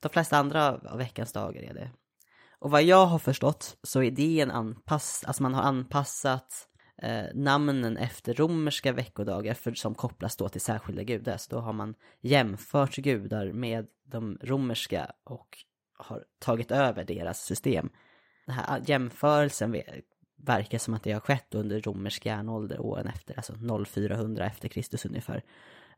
De 0.00 0.08
flesta 0.08 0.38
andra 0.38 0.68
av 0.68 0.98
veckans 0.98 1.32
dagar 1.32 1.62
är 1.62 1.74
det. 1.74 1.90
Och 2.58 2.70
vad 2.70 2.82
jag 2.82 3.06
har 3.06 3.18
förstått 3.18 3.76
så 3.82 4.02
är 4.02 4.10
det 4.10 4.40
en 4.40 4.50
anpass, 4.50 5.24
alltså 5.26 5.42
man 5.42 5.54
har 5.54 5.62
anpassat 5.62 6.68
eh, 7.02 7.24
namnen 7.34 7.96
efter 7.96 8.34
romerska 8.34 8.92
veckodagar 8.92 9.54
för, 9.54 9.74
som 9.74 9.94
kopplas 9.94 10.36
då 10.36 10.48
till 10.48 10.60
särskilda 10.60 11.02
gudar. 11.02 11.36
Så 11.36 11.54
då 11.54 11.60
har 11.60 11.72
man 11.72 11.94
jämfört 12.20 12.96
gudar 12.96 13.52
med 13.52 13.86
de 14.04 14.38
romerska 14.42 15.12
och 15.24 15.58
har 15.98 16.24
tagit 16.38 16.70
över 16.70 17.04
deras 17.04 17.42
system. 17.42 17.90
Den 18.46 18.54
här 18.54 18.82
jämförelsen 18.86 19.82
verkar 20.36 20.78
som 20.78 20.94
att 20.94 21.02
det 21.02 21.12
har 21.12 21.20
skett 21.20 21.54
under 21.54 21.80
romersk 21.80 22.26
järnålder 22.26 22.80
åren 22.80 23.06
efter, 23.06 23.36
alltså 23.36 23.52
0400 23.86 24.46
efter 24.46 24.68
Kristus 24.68 25.06
ungefär. 25.06 25.42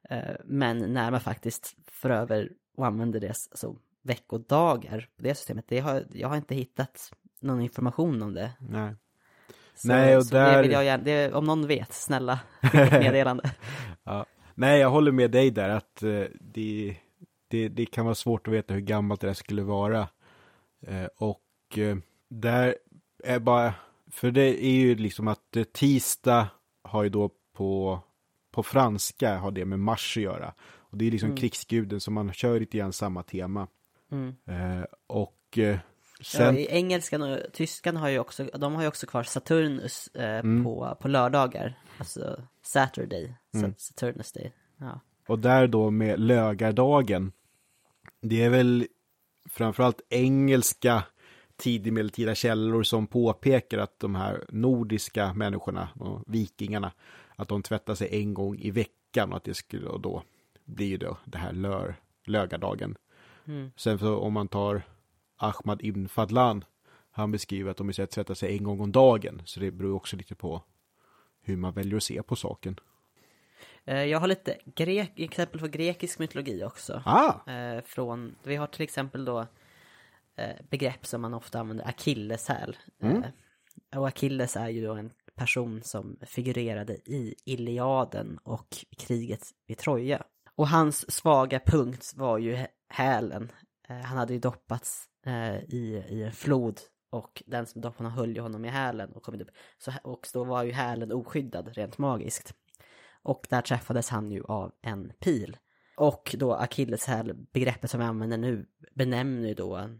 Eh, 0.09 0.35
men 0.45 0.93
när 0.93 1.11
man 1.11 1.21
faktiskt 1.21 1.77
för 1.87 2.11
över 2.11 2.53
och 2.77 2.87
använder 2.87 3.21
det 3.21 3.29
alltså, 3.29 3.77
veckodagar 4.03 5.09
på 5.17 5.23
det 5.23 5.35
systemet, 5.35 5.65
det 5.69 5.81
har, 5.81 6.05
jag 6.13 6.29
har 6.29 6.37
inte 6.37 6.55
hittat 6.55 7.13
någon 7.41 7.61
information 7.61 8.23
om 8.23 8.35
det. 8.35 8.53
Nej. 8.61 8.95
Så, 9.75 9.89
Nej, 9.89 10.17
och 10.17 10.27
där... 10.27 10.57
det 10.57 10.63
vill 10.63 10.71
jag 10.71 10.85
gärna, 10.85 11.05
det, 11.05 11.33
om 11.33 11.45
någon 11.45 11.67
vet, 11.67 11.93
snälla, 11.93 12.41
meddelande. 12.73 13.51
ja. 14.05 14.27
Nej, 14.55 14.81
jag 14.81 14.91
håller 14.91 15.13
med 15.13 15.31
dig 15.31 15.51
där 15.51 15.69
att 15.69 16.03
uh, 16.03 16.27
det, 16.41 16.97
det, 17.49 17.69
det 17.69 17.87
kan 17.87 18.05
vara 18.05 18.15
svårt 18.15 18.49
att 18.49 18.55
veta 18.55 18.75
hur 18.75 18.81
gammalt 18.81 19.21
det 19.21 19.27
där 19.27 19.35
skulle 19.35 19.63
vara. 19.63 20.09
Uh, 20.89 21.07
och 21.17 21.79
där 22.29 22.77
är 23.25 23.39
bara 23.39 23.75
för 24.11 24.31
det 24.31 24.65
är 24.65 24.71
ju 24.71 24.95
liksom 24.95 25.29
att 25.29 25.57
eh, 25.57 25.65
tisdag 25.65 26.49
har 26.83 27.03
ju 27.03 27.09
då 27.09 27.31
på, 27.57 28.01
på 28.51 28.63
franska 28.63 29.37
har 29.37 29.51
det 29.51 29.65
med 29.65 29.79
mars 29.79 30.17
att 30.17 30.23
göra. 30.23 30.55
Och 30.63 30.99
det 30.99 31.07
är 31.07 31.11
liksom 31.11 31.29
mm. 31.29 31.37
krigsguden 31.37 32.01
som 32.01 32.15
man 32.15 32.33
kör 32.33 32.61
lite 32.61 32.79
grann 32.79 32.93
samma 32.93 33.23
tema. 33.23 33.69
Mm. 34.13 34.35
Eh, 34.47 34.85
och 35.07 35.59
eh, 35.59 35.79
sen... 36.21 36.55
Ja, 36.55 36.61
i 36.61 36.67
engelskan 36.67 37.23
och 37.23 37.39
tyskan 37.53 37.97
har 37.97 38.09
ju 38.09 38.19
också, 38.19 38.45
de 38.45 38.75
har 38.75 38.83
ju 38.83 38.89
också 38.89 39.07
kvar 39.07 39.23
Saturnus 39.23 40.09
eh, 40.15 40.39
mm. 40.39 40.65
på, 40.65 40.97
på 41.01 41.09
lördagar. 41.09 41.79
Alltså 41.99 42.43
Saturday, 42.63 43.35
mm. 43.55 43.75
Saturnus 43.79 44.33
day. 44.33 44.53
Ja. 44.77 45.01
Och 45.29 45.39
där 45.39 45.67
då 45.67 45.91
med 45.91 46.21
lögardagen, 46.21 47.33
det 48.23 48.43
är 48.43 48.51
väl 48.51 48.87
framförallt 49.49 50.01
engelska 50.09 51.03
tidig 51.57 51.93
medeltida 51.93 52.35
källor 52.35 52.83
som 52.83 53.07
påpekar 53.07 53.79
att 53.79 54.01
de 54.01 54.15
här 54.15 54.45
nordiska 54.49 55.35
människorna 55.35 55.89
och 55.95 56.23
vikingarna 56.27 56.93
att 57.41 57.49
de 57.49 57.63
tvättar 57.63 57.95
sig 57.95 58.09
en 58.23 58.35
gång 58.35 58.59
i 58.59 58.71
veckan 58.71 59.31
och 59.31 59.37
att 59.37 59.45
det 59.45 59.55
skulle 59.55 59.99
då 59.99 60.23
bli 60.65 60.97
då 60.97 61.17
det 61.25 61.39
här 61.39 61.53
lör, 61.53 61.97
lögardagen. 62.25 62.97
Mm. 63.45 63.73
Sen 63.77 63.99
så 63.99 64.19
om 64.19 64.33
man 64.33 64.49
tar 64.49 64.83
Ahmad 65.37 65.83
ibn 65.83 66.09
Fadlan 66.09 66.65
han 67.11 67.31
beskriver 67.31 67.71
att 67.71 67.77
de 67.77 67.91
istället 67.91 68.11
tvättar 68.11 68.35
sig 68.35 68.57
en 68.57 68.65
gång 68.65 68.81
om 68.81 68.93
dagen 68.93 69.43
så 69.45 69.61
det 69.61 69.71
beror 69.71 69.97
också 69.97 70.17
lite 70.17 70.35
på 70.35 70.63
hur 71.43 71.57
man 71.57 71.73
väljer 71.73 71.97
att 71.97 72.03
se 72.03 72.23
på 72.23 72.37
saken. 72.37 72.81
Eh, 73.85 74.05
jag 74.05 74.21
har 74.21 74.29
lite 74.29 74.59
grek, 74.65 75.13
exempel 75.17 75.61
på 75.61 75.67
grekisk 75.67 76.19
mytologi 76.19 76.65
också. 76.65 77.03
Ah. 77.05 77.51
Eh, 77.53 77.83
från, 77.85 78.35
vi 78.43 78.57
har 78.57 78.67
till 78.67 78.83
exempel 78.83 79.25
då 79.25 79.47
Eh, 80.41 80.57
begrepp 80.71 81.07
som 81.07 81.21
man 81.21 81.35
ofta 81.35 81.61
använder, 81.61 81.89
akilleshäl. 81.89 82.77
Mm. 83.03 83.25
Eh, 83.93 83.99
och 83.99 84.09
Achilles 84.09 84.57
är 84.57 84.69
ju 84.69 84.87
då 84.87 84.95
en 84.95 85.11
person 85.41 85.83
som 85.83 86.17
figurerade 86.23 86.95
i 86.95 87.35
Iliaden 87.45 88.39
och 88.43 88.69
kriget 88.99 89.51
vid 89.67 89.79
Troja. 89.79 90.23
Och 90.57 90.69
hans 90.69 91.13
svaga 91.13 91.61
punkt 91.67 92.13
var 92.17 92.39
ju 92.39 92.67
hälen. 92.89 93.53
Eh, 93.89 93.97
han 93.97 94.19
hade 94.19 94.33
ju 94.33 94.39
doppats 94.39 95.05
eh, 95.27 95.57
i, 95.57 96.05
i 96.09 96.23
en 96.23 96.33
flod 96.33 96.81
och 97.11 97.43
den 97.47 97.67
som 97.67 97.81
doppade 97.81 98.09
honom 98.09 98.19
höll 98.19 98.35
ju 98.37 98.41
honom 98.41 98.65
i 98.65 98.69
hälen 98.69 99.13
och 99.13 99.23
kom 99.23 99.41
upp. 99.41 99.51
Så, 99.79 99.93
och 100.05 100.29
då 100.33 100.45
var 100.45 100.63
ju 100.63 100.73
hälen 100.73 101.13
oskyddad 101.13 101.69
rent 101.77 101.99
magiskt. 101.99 102.55
Och 103.23 103.47
där 103.51 103.63
träffades 103.63 104.09
han 104.09 104.31
ju 104.31 104.45
av 104.45 104.73
en 104.83 105.13
pil. 105.21 105.57
Och 105.97 106.35
då 106.39 106.55
akilleshäl, 106.55 107.35
begreppet 107.53 107.91
som 107.91 108.01
vi 108.01 108.07
använder 108.07 108.39
nu, 108.39 108.67
benämner 108.95 109.49
ju 109.49 109.55
då 109.55 109.91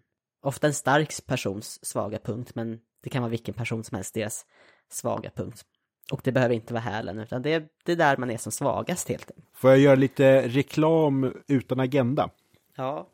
ofta 0.43 0.67
en 0.67 0.75
stark 0.75 1.27
persons 1.27 1.87
svaga 1.87 2.19
punkt, 2.19 2.55
men 2.55 2.81
det 3.03 3.11
kan 3.11 3.23
vara 3.23 3.31
vilken 3.31 3.55
person 3.55 3.85
som 3.85 3.97
helst, 3.97 4.15
deras 4.15 4.47
svaga 4.93 5.31
punkt. 5.31 5.65
Och 6.13 6.21
det 6.25 6.33
behöver 6.33 6.55
inte 6.55 6.75
vara 6.75 6.83
hälen, 6.83 7.19
utan 7.19 7.43
det 7.43 7.53
är, 7.53 7.69
det 7.85 7.93
är 7.93 7.97
där 7.97 8.17
man 8.17 8.31
är 8.31 8.37
som 8.37 8.53
svagast 8.53 9.09
helt 9.09 9.31
enkelt. 9.31 9.47
Får 9.55 9.71
jag 9.71 9.79
göra 9.79 9.95
lite 9.95 10.49
reklam 10.49 11.33
utan 11.47 11.81
agenda? 11.81 12.31
Ja. 12.77 13.09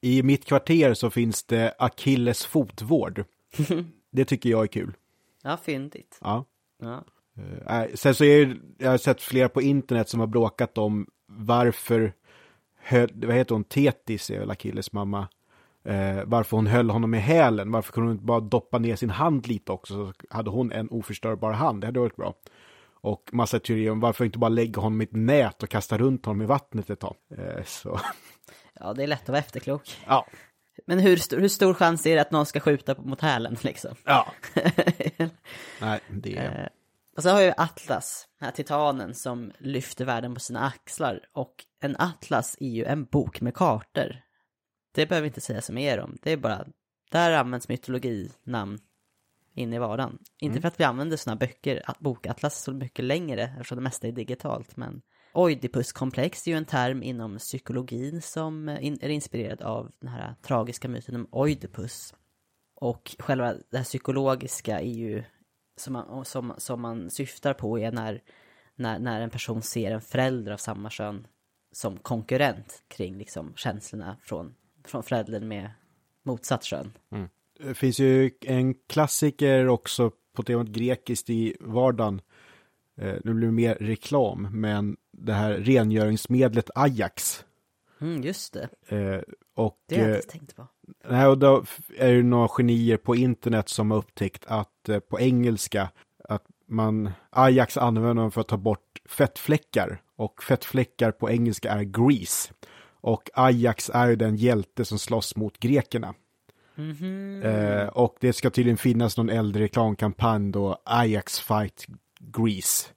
I 0.00 0.22
mitt 0.22 0.44
kvarter 0.44 0.94
så 0.94 1.10
finns 1.10 1.44
det 1.44 1.74
Achilles 1.78 2.46
fotvård. 2.46 3.24
det 4.10 4.24
tycker 4.24 4.50
jag 4.50 4.62
är 4.62 4.66
kul. 4.66 4.96
Ja, 5.42 5.56
fyndigt. 5.56 6.18
Ja. 6.20 6.44
Ja. 6.82 7.04
Uh, 7.38 7.94
sen 7.94 8.14
så 8.14 8.24
är 8.24 8.56
jag 8.78 8.90
har 8.90 8.98
sett 8.98 9.22
flera 9.22 9.48
på 9.48 9.62
internet 9.62 10.08
som 10.08 10.20
har 10.20 10.26
bråkat 10.26 10.78
om 10.78 11.06
varför, 11.26 12.12
vad 13.12 13.34
heter 13.34 13.54
hon, 13.54 13.64
Tetis 13.64 14.30
är 14.30 14.38
väl 14.38 14.50
Achilles 14.50 14.92
mamma, 14.92 15.28
uh, 15.88 16.22
varför 16.24 16.56
hon 16.56 16.66
höll 16.66 16.90
honom 16.90 17.14
i 17.14 17.18
hälen, 17.18 17.72
varför 17.72 17.92
kunde 17.92 18.08
hon 18.08 18.14
inte 18.14 18.24
bara 18.24 18.40
doppa 18.40 18.78
ner 18.78 18.96
sin 18.96 19.10
hand 19.10 19.46
lite 19.46 19.72
också, 19.72 19.94
så 19.94 20.12
hade 20.30 20.50
hon 20.50 20.72
en 20.72 20.88
oförstörbar 20.90 21.52
hand, 21.52 21.80
det 21.80 21.86
hade 21.86 22.00
varit 22.00 22.16
bra. 22.16 22.34
Och 23.00 23.30
massa 23.32 23.58
teorier 23.60 23.90
om 23.90 24.00
varför 24.00 24.24
inte 24.24 24.38
bara 24.38 24.48
lägga 24.48 24.80
honom 24.80 25.00
i 25.00 25.04
ett 25.04 25.12
nät 25.12 25.62
och 25.62 25.68
kasta 25.68 25.98
runt 25.98 26.26
honom 26.26 26.42
i 26.42 26.46
vattnet 26.46 26.90
ett 26.90 27.00
tag. 27.00 27.16
Uh, 27.38 27.64
så. 27.64 28.00
Ja, 28.80 28.94
det 28.94 29.02
är 29.02 29.06
lätt 29.06 29.22
att 29.22 29.28
vara 29.28 29.38
efterklok. 29.38 29.96
Ja. 30.06 30.26
Men 30.86 30.98
hur, 30.98 31.16
st 31.16 31.36
hur 31.36 31.48
stor 31.48 31.74
chans 31.74 32.06
är 32.06 32.14
det 32.14 32.20
att 32.20 32.30
någon 32.30 32.46
ska 32.46 32.60
skjuta 32.60 32.94
mot 32.98 33.20
hälen 33.20 33.56
liksom? 33.60 33.94
Ja. 34.04 34.32
Nej, 35.80 36.00
det 36.08 36.36
är... 36.36 36.68
Och 37.16 37.22
så 37.22 37.30
har 37.30 37.40
vi 37.40 37.52
Atlas, 37.56 38.28
den 38.38 38.46
här 38.46 38.52
titanen 38.52 39.14
som 39.14 39.52
lyfter 39.58 40.04
världen 40.04 40.34
på 40.34 40.40
sina 40.40 40.60
axlar. 40.60 41.20
Och 41.32 41.54
en 41.80 41.96
atlas 41.98 42.56
är 42.60 42.68
ju 42.68 42.84
en 42.84 43.04
bok 43.04 43.40
med 43.40 43.54
kartor. 43.54 44.16
Det 44.94 45.06
behöver 45.06 45.26
inte 45.26 45.40
säga 45.40 45.62
så 45.62 45.72
mer 45.72 46.00
om. 46.00 46.16
Det 46.22 46.32
är 46.32 46.36
bara, 46.36 46.66
där 47.10 47.32
används 47.32 47.68
mytologinamn 47.68 48.78
in 49.54 49.72
i 49.72 49.78
vardagen. 49.78 50.18
Inte 50.38 50.52
Mm. 50.52 50.62
för 50.62 50.68
att 50.68 50.80
vi 50.80 50.84
använder 50.84 51.16
sådana 51.16 51.38
böcker, 51.38 51.82
bokatlas 51.98 52.62
så 52.62 52.72
mycket 52.72 53.04
längre, 53.04 53.42
eftersom 53.42 53.76
det 53.76 53.82
mesta 53.82 54.08
är 54.08 54.12
digitalt, 54.12 54.76
men 54.76 55.02
Oidipuskomplex 55.34 56.46
är 56.46 56.50
ju 56.50 56.56
en 56.56 56.64
term 56.64 57.02
inom 57.02 57.38
psykologin 57.38 58.22
som 58.22 58.68
in, 58.68 58.98
är 59.00 59.08
inspirerad 59.08 59.62
av 59.62 59.92
den 60.00 60.10
här 60.10 60.34
tragiska 60.42 60.88
myten 60.88 61.16
om 61.16 61.28
Oidipus. 61.30 62.14
Och 62.74 63.16
själva 63.18 63.54
det 63.70 63.76
här 63.76 63.84
psykologiska 63.84 64.80
är 64.80 64.94
ju 64.94 65.24
som 65.76 65.92
man, 65.92 66.24
som, 66.24 66.54
som 66.58 66.80
man 66.80 67.10
syftar 67.10 67.54
på 67.54 67.78
är 67.78 67.92
när, 67.92 68.22
när, 68.74 68.98
när 68.98 69.20
en 69.20 69.30
person 69.30 69.62
ser 69.62 69.90
en 69.90 70.00
förälder 70.00 70.52
av 70.52 70.56
samma 70.56 70.90
kön 70.90 71.26
som 71.72 71.96
konkurrent 71.96 72.84
kring 72.88 73.18
liksom 73.18 73.52
känslorna 73.56 74.16
från, 74.22 74.54
från 74.84 75.02
föräldern 75.02 75.48
med 75.48 75.70
motsatt 76.22 76.64
kön. 76.64 76.92
Det 77.58 77.74
finns 77.74 77.98
ju 77.98 78.30
en 78.40 78.74
klassiker 78.74 79.68
också 79.68 80.10
på 80.34 80.42
temat 80.42 80.66
grekiskt 80.66 81.30
i 81.30 81.56
vardagen. 81.60 82.20
Eh, 82.96 83.14
nu 83.24 83.34
blir 83.34 83.46
det 83.46 83.52
mer 83.52 83.74
reklam, 83.74 84.48
men 84.60 84.96
det 85.12 85.32
här 85.32 85.52
rengöringsmedlet 85.52 86.70
Ajax. 86.74 87.44
Mm, 88.00 88.22
just 88.22 88.52
det, 88.52 88.68
Eh, 88.96 89.20
och, 89.54 89.78
det 89.88 89.96
har 89.96 90.02
jag 90.02 90.10
eh, 90.10 90.16
inte 90.16 90.28
tänkt 90.28 90.56
på. 90.56 90.66
nej, 91.08 91.26
och 91.26 91.38
då 91.38 91.64
är 91.96 92.12
det 92.12 92.22
några 92.22 92.48
genier 92.48 92.96
på 92.96 93.16
internet 93.16 93.68
som 93.68 93.90
har 93.90 93.98
upptäckt 93.98 94.44
att 94.46 94.88
eh, 94.88 94.98
på 94.98 95.20
engelska 95.20 95.90
att 96.28 96.44
man 96.66 97.10
Ajax 97.30 97.76
använder 97.76 98.14
man 98.14 98.30
för 98.30 98.40
att 98.40 98.48
ta 98.48 98.56
bort 98.56 99.02
fettfläckar 99.08 100.02
och 100.16 100.42
fettfläckar 100.42 101.12
på 101.12 101.30
engelska 101.30 101.70
är 101.70 101.82
grease. 101.82 102.52
Och 103.04 103.30
Ajax 103.34 103.90
är 103.94 104.08
ju 104.08 104.16
den 104.16 104.36
hjälte 104.36 104.84
som 104.84 104.98
slåss 104.98 105.36
mot 105.36 105.58
grekerna. 105.58 106.14
Mhm. 106.74 107.42
Eh, 107.42 107.86
och 107.86 108.16
det 108.20 108.32
ska 108.32 108.50
tydligen 108.50 108.76
finnas 108.78 109.16
någon 109.16 109.30
äldre 109.30 109.62
reklamkampanj 109.62 110.52
då 110.52 110.78
Ajax 110.84 111.40
Fight 111.40 111.86
Grease. 112.18 112.88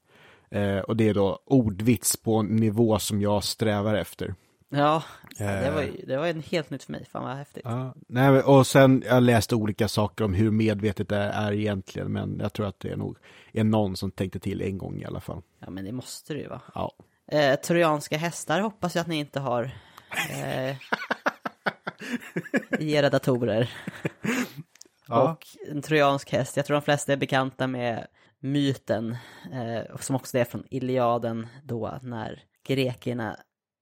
Eh, 0.52 0.78
och 0.80 0.98
det 0.98 1.10
är 1.10 1.14
då 1.14 1.40
ordvits 1.46 2.18
på 2.18 2.36
en 2.36 2.46
nivå 2.56 3.00
som 3.00 3.22
jag 3.22 3.44
strävar 3.44 3.96
efter. 3.96 4.36
Ja, 4.70 5.04
det 5.38 5.44
Eh. 5.68 5.74
var 5.74 5.82
ju 5.82 5.92
det 6.08 6.18
var 6.18 6.28
en 6.28 6.42
helt 6.42 6.70
nytt 6.70 6.84
för 6.84 6.92
mig. 6.92 7.06
Fan 7.12 7.24
vad 7.24 7.36
häftigt. 7.38 7.64
Ja, 7.66 7.94
nej, 8.08 8.30
och 8.42 8.68
sen 8.68 9.04
jag 9.08 9.24
läste 9.24 9.56
olika 9.56 9.88
saker 9.88 10.26
om 10.26 10.34
hur 10.34 10.52
medvetet 10.52 11.10
det 11.10 11.18
är 11.18 11.52
egentligen, 11.54 12.12
men 12.12 12.40
jag 12.42 12.54
tror 12.54 12.68
att 12.68 12.80
det 12.80 12.90
är 12.90 12.98
nog 12.98 13.18
är 13.54 13.64
någon 13.64 13.96
som 13.98 14.12
tänkte 14.12 14.40
till 14.40 14.62
en 14.62 14.78
gång 14.78 15.02
i 15.02 15.06
alla 15.06 15.20
fall. 15.20 15.42
Ja, 15.60 15.70
men 15.70 15.86
det 15.86 15.92
måste 15.92 16.34
det 16.34 16.40
ju 16.40 16.48
vara. 16.48 16.62
Ja. 16.76 16.92
Eh, 17.32 17.56
trojanska 17.56 18.18
hästar 18.18 18.62
hoppas 18.62 18.96
jag 18.96 19.02
att 19.02 19.08
ni 19.08 19.16
inte 19.20 19.40
har 19.40 19.72
eh, 20.30 20.76
i 22.80 22.94
era 22.94 23.10
datorer. 23.10 23.70
Ja. 25.08 25.32
Och 25.32 25.48
en 25.72 25.82
trojansk 25.82 26.32
häst, 26.32 26.58
jag 26.58 26.66
tror 26.66 26.76
de 26.76 26.82
flesta 26.82 27.14
är 27.14 27.18
bekanta 27.18 27.68
med 27.68 28.08
myten, 28.40 29.18
eh, 29.54 29.96
som 30.00 30.16
också 30.16 30.38
är 30.38 30.46
från 30.46 30.64
Iliaden 30.70 31.48
då, 31.64 32.00
när 32.02 32.44
grekerna 32.68 33.38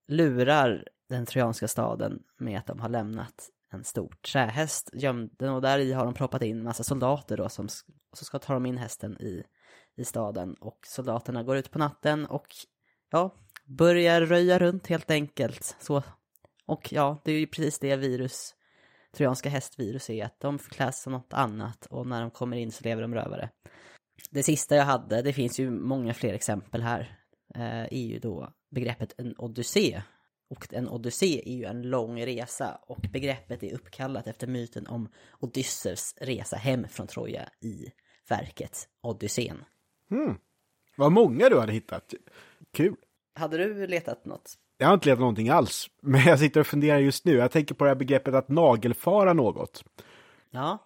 lurar 0.07 0.87
den 1.09 1.25
trojanska 1.25 1.67
staden 1.67 2.19
med 2.39 2.59
att 2.59 2.67
de 2.67 2.79
har 2.79 2.89
lämnat 2.89 3.49
en 3.71 3.83
stor 3.83 4.15
trähäst 4.31 4.89
gömd, 4.93 5.41
och 5.41 5.61
där 5.61 5.79
i 5.79 5.93
har 5.93 6.05
de 6.05 6.13
proppat 6.13 6.41
in 6.41 6.63
massa 6.63 6.83
soldater 6.83 7.37
då, 7.37 7.49
som, 7.49 7.67
så 8.13 8.25
ska 8.25 8.39
ta 8.39 8.53
de 8.53 8.65
in 8.65 8.77
hästen 8.77 9.21
i, 9.21 9.43
i 9.97 10.05
staden, 10.05 10.53
och 10.53 10.79
soldaterna 10.87 11.43
går 11.43 11.57
ut 11.57 11.71
på 11.71 11.79
natten 11.79 12.25
och 12.25 12.47
ja, 13.11 13.35
börjar 13.65 14.21
röja 14.21 14.59
runt 14.59 14.87
helt 14.87 15.11
enkelt. 15.11 15.75
Så, 15.79 16.03
och 16.65 16.93
ja, 16.93 17.21
det 17.23 17.31
är 17.31 17.39
ju 17.39 17.47
precis 17.47 17.79
det 17.79 17.95
virus 17.95 18.55
trojanska 19.15 19.49
hästvirus 19.49 20.09
är 20.09 20.25
att 20.25 20.39
de 20.39 20.59
förkläs 20.59 21.01
som 21.01 21.13
något 21.13 21.33
annat 21.33 21.85
och 21.85 22.07
när 22.07 22.21
de 22.21 22.31
kommer 22.31 22.57
in 22.57 22.71
så 22.71 22.83
lever 22.83 23.01
de 23.01 23.15
rövare. 23.15 23.49
Det 24.29 24.43
sista 24.43 24.75
jag 24.75 24.85
hade, 24.85 25.21
det 25.21 25.33
finns 25.33 25.59
ju 25.59 25.69
många 25.71 26.13
fler 26.13 26.33
exempel 26.33 26.81
här, 26.81 27.19
eh, 27.55 27.83
är 27.83 28.05
ju 28.05 28.19
då 28.19 28.53
begreppet 28.69 29.13
en 29.17 29.35
odyssé. 29.37 30.01
Och 30.49 30.73
en 30.73 30.89
odyssé 30.89 31.41
är 31.45 31.55
ju 31.55 31.65
en 31.65 31.81
lång 31.81 32.25
resa 32.25 32.79
och 32.87 32.99
begreppet 33.13 33.63
är 33.63 33.73
uppkallat 33.73 34.27
efter 34.27 34.47
myten 34.47 34.87
om 34.87 35.09
Odysseus 35.39 36.15
resa 36.21 36.55
hem 36.55 36.87
från 36.87 37.07
Troja 37.07 37.49
i 37.61 37.85
verket 38.29 38.89
Odysseen. 39.01 39.63
Hmm. 40.09 40.37
Vad 40.97 41.11
många 41.11 41.49
du 41.49 41.59
hade 41.59 41.73
hittat. 41.73 42.13
Kul. 42.73 42.95
Hade 43.35 43.57
du 43.57 43.87
letat 43.87 44.25
något? 44.25 44.53
Jag 44.77 44.87
har 44.87 44.93
inte 44.93 45.09
letat 45.09 45.19
någonting 45.19 45.49
alls, 45.49 45.89
men 46.01 46.21
jag 46.21 46.39
sitter 46.39 46.59
och 46.59 46.67
funderar 46.67 46.99
just 46.99 47.25
nu. 47.25 47.33
Jag 47.33 47.51
tänker 47.51 47.75
på 47.75 47.83
det 47.83 47.89
här 47.89 47.95
begreppet 47.95 48.33
att 48.33 48.49
nagelfara 48.49 49.33
något. 49.33 49.83
Ja, 50.51 50.77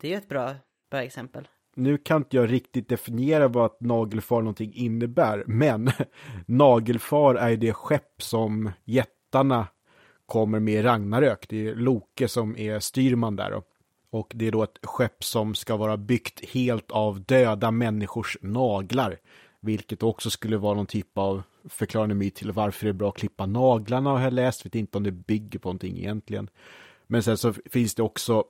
det 0.00 0.08
är 0.08 0.10
ju 0.10 0.16
ett 0.18 0.28
bra, 0.28 0.54
bra 0.90 1.02
exempel. 1.02 1.48
Nu 1.76 1.98
kan 1.98 2.16
inte 2.16 2.36
jag 2.36 2.52
riktigt 2.52 2.88
definiera 2.88 3.48
vad 3.48 3.64
att 3.64 3.80
nagelfar 3.80 4.40
någonting 4.40 4.72
innebär, 4.74 5.44
men 5.46 5.90
nagelfar 6.46 7.34
är 7.34 7.56
det 7.56 7.72
skepp 7.72 8.22
som 8.22 8.70
jättarna 8.84 9.66
kommer 10.26 10.60
med 10.60 10.74
i 10.74 10.82
Ragnarök. 10.82 11.48
Det 11.48 11.68
är 11.68 11.74
Loke 11.74 12.28
som 12.28 12.58
är 12.58 12.80
styrman 12.80 13.36
där. 13.36 13.62
Och 14.10 14.32
det 14.34 14.46
är 14.46 14.52
då 14.52 14.62
ett 14.62 14.78
skepp 14.82 15.24
som 15.24 15.54
ska 15.54 15.76
vara 15.76 15.96
byggt 15.96 16.44
helt 16.50 16.90
av 16.90 17.24
döda 17.24 17.70
människors 17.70 18.38
naglar. 18.42 19.18
Vilket 19.64 20.02
också 20.02 20.30
skulle 20.30 20.56
vara 20.56 20.74
någon 20.74 20.86
typ 20.86 21.18
av 21.18 21.42
förklarande 21.68 22.14
myt 22.14 22.34
till 22.34 22.52
varför 22.52 22.86
det 22.86 22.90
är 22.90 22.92
bra 22.92 23.08
att 23.08 23.16
klippa 23.16 23.46
naglarna 23.46 24.10
har 24.10 24.20
jag 24.20 24.32
läst. 24.32 24.66
Vet 24.66 24.74
inte 24.74 24.98
om 24.98 25.04
det 25.04 25.12
bygger 25.12 25.58
på 25.58 25.68
någonting 25.68 25.98
egentligen. 25.98 26.50
Men 27.06 27.22
sen 27.22 27.38
så 27.38 27.52
finns 27.52 27.94
det 27.94 28.02
också 28.02 28.44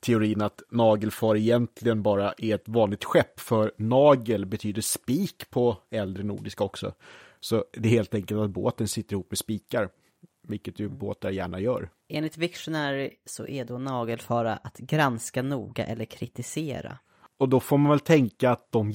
teorin 0.00 0.42
att 0.42 0.62
nagelfar 0.70 1.36
egentligen 1.36 2.02
bara 2.02 2.32
är 2.38 2.54
ett 2.54 2.68
vanligt 2.68 3.04
skepp, 3.04 3.40
för 3.40 3.72
nagel 3.76 4.46
betyder 4.46 4.82
spik 4.82 5.50
på 5.50 5.76
äldre 5.90 6.24
nordiska 6.24 6.64
också. 6.64 6.94
Så 7.40 7.64
det 7.72 7.88
är 7.88 7.92
helt 7.92 8.14
enkelt 8.14 8.40
att 8.40 8.50
båten 8.50 8.88
sitter 8.88 9.12
ihop 9.12 9.30
med 9.30 9.38
spikar, 9.38 9.88
vilket 10.42 10.78
ju 10.78 10.88
båtar 10.88 11.30
gärna 11.30 11.60
gör. 11.60 11.90
Enligt 12.08 12.36
Wiktionary 12.36 13.10
så 13.26 13.46
är 13.46 13.64
då 13.64 13.78
nagelfara 13.78 14.56
att 14.56 14.78
granska 14.78 15.42
noga 15.42 15.84
eller 15.84 16.04
kritisera. 16.04 16.98
Och 17.38 17.48
då 17.48 17.60
får 17.60 17.78
man 17.78 17.90
väl 17.90 18.00
tänka 18.00 18.50
att 18.50 18.72
de 18.72 18.90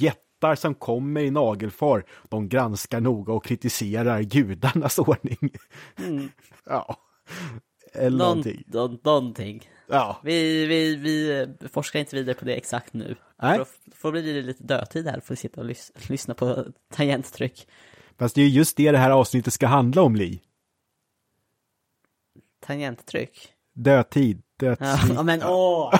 jättar 0.50 0.56
som 0.62 0.76
kommer 0.76 1.22
i 1.22 1.32
nagelfar, 1.32 2.06
de 2.30 2.50
granskar 2.50 3.02
noga 3.02 3.34
och 3.34 3.46
kritiserar 3.46 4.22
gudarnas 4.22 5.00
ordning. 5.00 5.52
Ja, 6.66 6.98
eller 7.94 8.10
Någon, 8.18 8.18
någonting. 8.28 8.64
nå- 8.68 8.98
någonting. 9.04 9.70
Ja. 9.88 10.20
Vi, 10.24 10.66
vi, 10.66 10.96
vi 10.96 11.48
forskar 11.70 12.00
inte 12.00 12.16
vidare 12.16 12.36
på 12.36 12.46
det 12.46 12.54
exakt 12.56 12.94
nu. 12.94 13.16
Nej. 13.42 13.58
För 13.58 13.66
Då 13.86 13.96
får 13.96 14.12
bli 14.12 14.42
lite 14.42 14.64
dödtid 14.64 15.08
här 15.08 15.20
för 15.20 15.34
att 15.34 15.40
sitta 15.40 15.62
och 15.62 15.68
lys 15.68 15.92
lyssna 16.10 16.34
på 16.34 16.66
tangenttryck. 16.94 17.68
Fast 18.18 18.36
det 18.36 18.42
är 18.42 18.48
just 18.48 18.78
det 18.78 18.92
det 18.92 18.98
här 18.98 19.12
avsnittet 19.12 19.54
ska 19.54 19.68
handla 19.68 20.02
om, 20.02 20.16
Li. 20.16 20.42
Tangenttryck? 22.66 23.54
Dödtid, 23.74 24.42
Ja, 24.62 24.76
dödstid. 24.76 25.24
men 25.26 25.44
åh! 25.44 25.94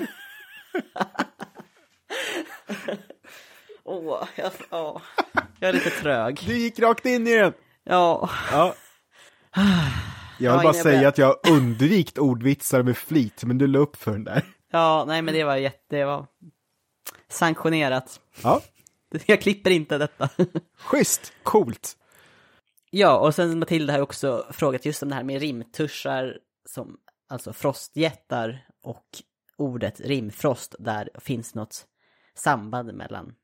Åh, 3.84 4.24
jag, 4.36 4.52
åh. 4.70 5.00
jag 5.60 5.68
är 5.68 5.72
lite 5.72 5.90
trög. 5.90 6.40
Du 6.46 6.56
gick 6.58 6.78
rakt 6.78 7.06
in 7.06 7.26
i 7.26 7.34
den! 7.36 7.52
Ja, 7.84 8.30
Ja. 8.52 8.74
Jag 9.54 10.52
Ja, 10.52 10.56
vill 10.58 10.64
bara 10.64 10.72
säga 10.74 11.08
att 11.08 11.18
jag 11.18 11.26
har 11.26 11.50
undvikit 11.52 12.18
ordvitsar 12.18 12.82
med 12.82 12.96
flit, 12.96 13.44
men 13.44 13.58
du 13.58 13.66
la 13.66 13.78
upp 13.78 13.96
för 13.96 14.10
den 14.12 14.24
där. 14.24 14.42
ja, 14.72 15.04
nej 15.08 15.22
men 15.22 15.34
det 15.34 15.44
var 15.44 15.56
jätte, 15.56 15.96
det 15.96 16.04
var 16.04 16.26
sanktionerat. 17.28 18.20
Ja, 18.42 18.60
Jag 19.26 19.40
klipper 19.42 19.70
inte 19.70 19.98
detta. 19.98 20.28
schysst, 20.78 21.32
coolt. 21.42 21.96
Ja, 22.90 23.18
och 23.18 23.34
sen 23.34 23.58
Matilda 23.58 23.92
har 23.92 24.00
också 24.00 24.46
frågat 24.52 24.84
just 24.84 25.02
om 25.02 25.08
det 25.08 25.14
här 25.14 25.24
med 25.24 25.40
rimtuschar 25.40 26.38
som 26.68 26.96
alltså 27.28 27.52
frostjättar 27.52 28.66
och 28.82 29.04
ordet 29.60 30.00
rimfrost. 30.00 30.74
Där 30.78 31.08
finns 31.18 31.54
något 31.54 31.86
samband 32.34 32.94
mellan 32.94 33.34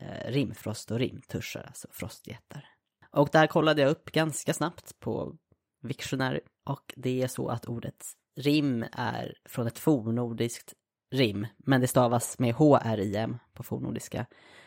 eh, 0.00 0.30
rimfrost 0.30 0.90
och 0.90 0.98
rimtuschar, 0.98 1.64
alltså 1.66 1.88
frostjättar. 1.90 2.68
Och 3.10 3.28
där 3.32 3.46
kollade 3.46 3.82
jag 3.82 3.90
upp 3.90 4.12
ganska 4.12 4.52
snabbt 4.54 5.00
på 5.00 5.36
Wiktionary 5.82 6.40
och 6.64 6.94
det 6.96 7.22
är 7.22 7.28
så 7.28 7.48
att 7.48 7.66
ordet 7.66 8.04
rim 8.36 8.84
är 8.92 9.34
från 9.48 9.66
ett 9.66 9.78
fornnordiskt 9.78 10.74
rim, 11.10 11.46
men 11.56 11.80
det 11.80 11.86
stavas 11.86 12.38
med 12.38 12.54
H-R-I-M 12.54 13.38
på 13.52 13.62
fornnordiska. 13.62 14.26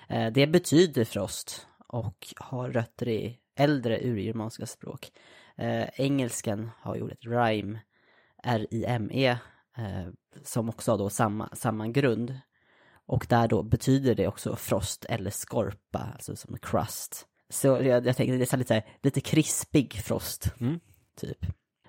Eh, 0.10 0.32
Det 0.32 0.48
betyder 0.48 1.06
frost 1.06 1.68
och 1.88 2.28
har 2.38 2.70
rötter 2.72 3.08
i 3.08 3.40
äldre 3.56 4.00
urgermanska 4.04 4.66
språk. 4.66 5.12
Eh, 5.58 5.90
engelskan 5.94 6.72
har 6.80 6.96
ju 6.96 7.02
ordet 7.02 7.26
rime, 7.26 7.80
R-I-M-E, 8.44 9.38
som 10.44 10.70
också 10.70 10.92
har 10.92 10.98
då 10.98 11.10
samma, 11.10 11.50
samma 11.54 11.88
grund. 11.88 12.40
Och 13.06 13.26
där 13.30 13.48
då 13.48 13.64
betyder 13.64 14.16
det 14.16 14.28
också 14.28 14.56
frost 14.56 15.06
eller 15.06 15.32
skorpa, 15.32 16.10
alltså 16.14 16.36
som 16.36 16.58
crust. 16.58 17.28
Så 17.50 17.68
jag, 17.68 18.06
jag 18.06 18.16
tänker 18.16 18.38
det 18.38 18.54
är 18.54 18.58
lite, 18.58 18.74
här, 18.74 18.86
lite 19.04 19.22
krispig 19.22 19.94
frost, 19.94 20.54
Mm. 20.60 20.80
typ. 21.16 21.46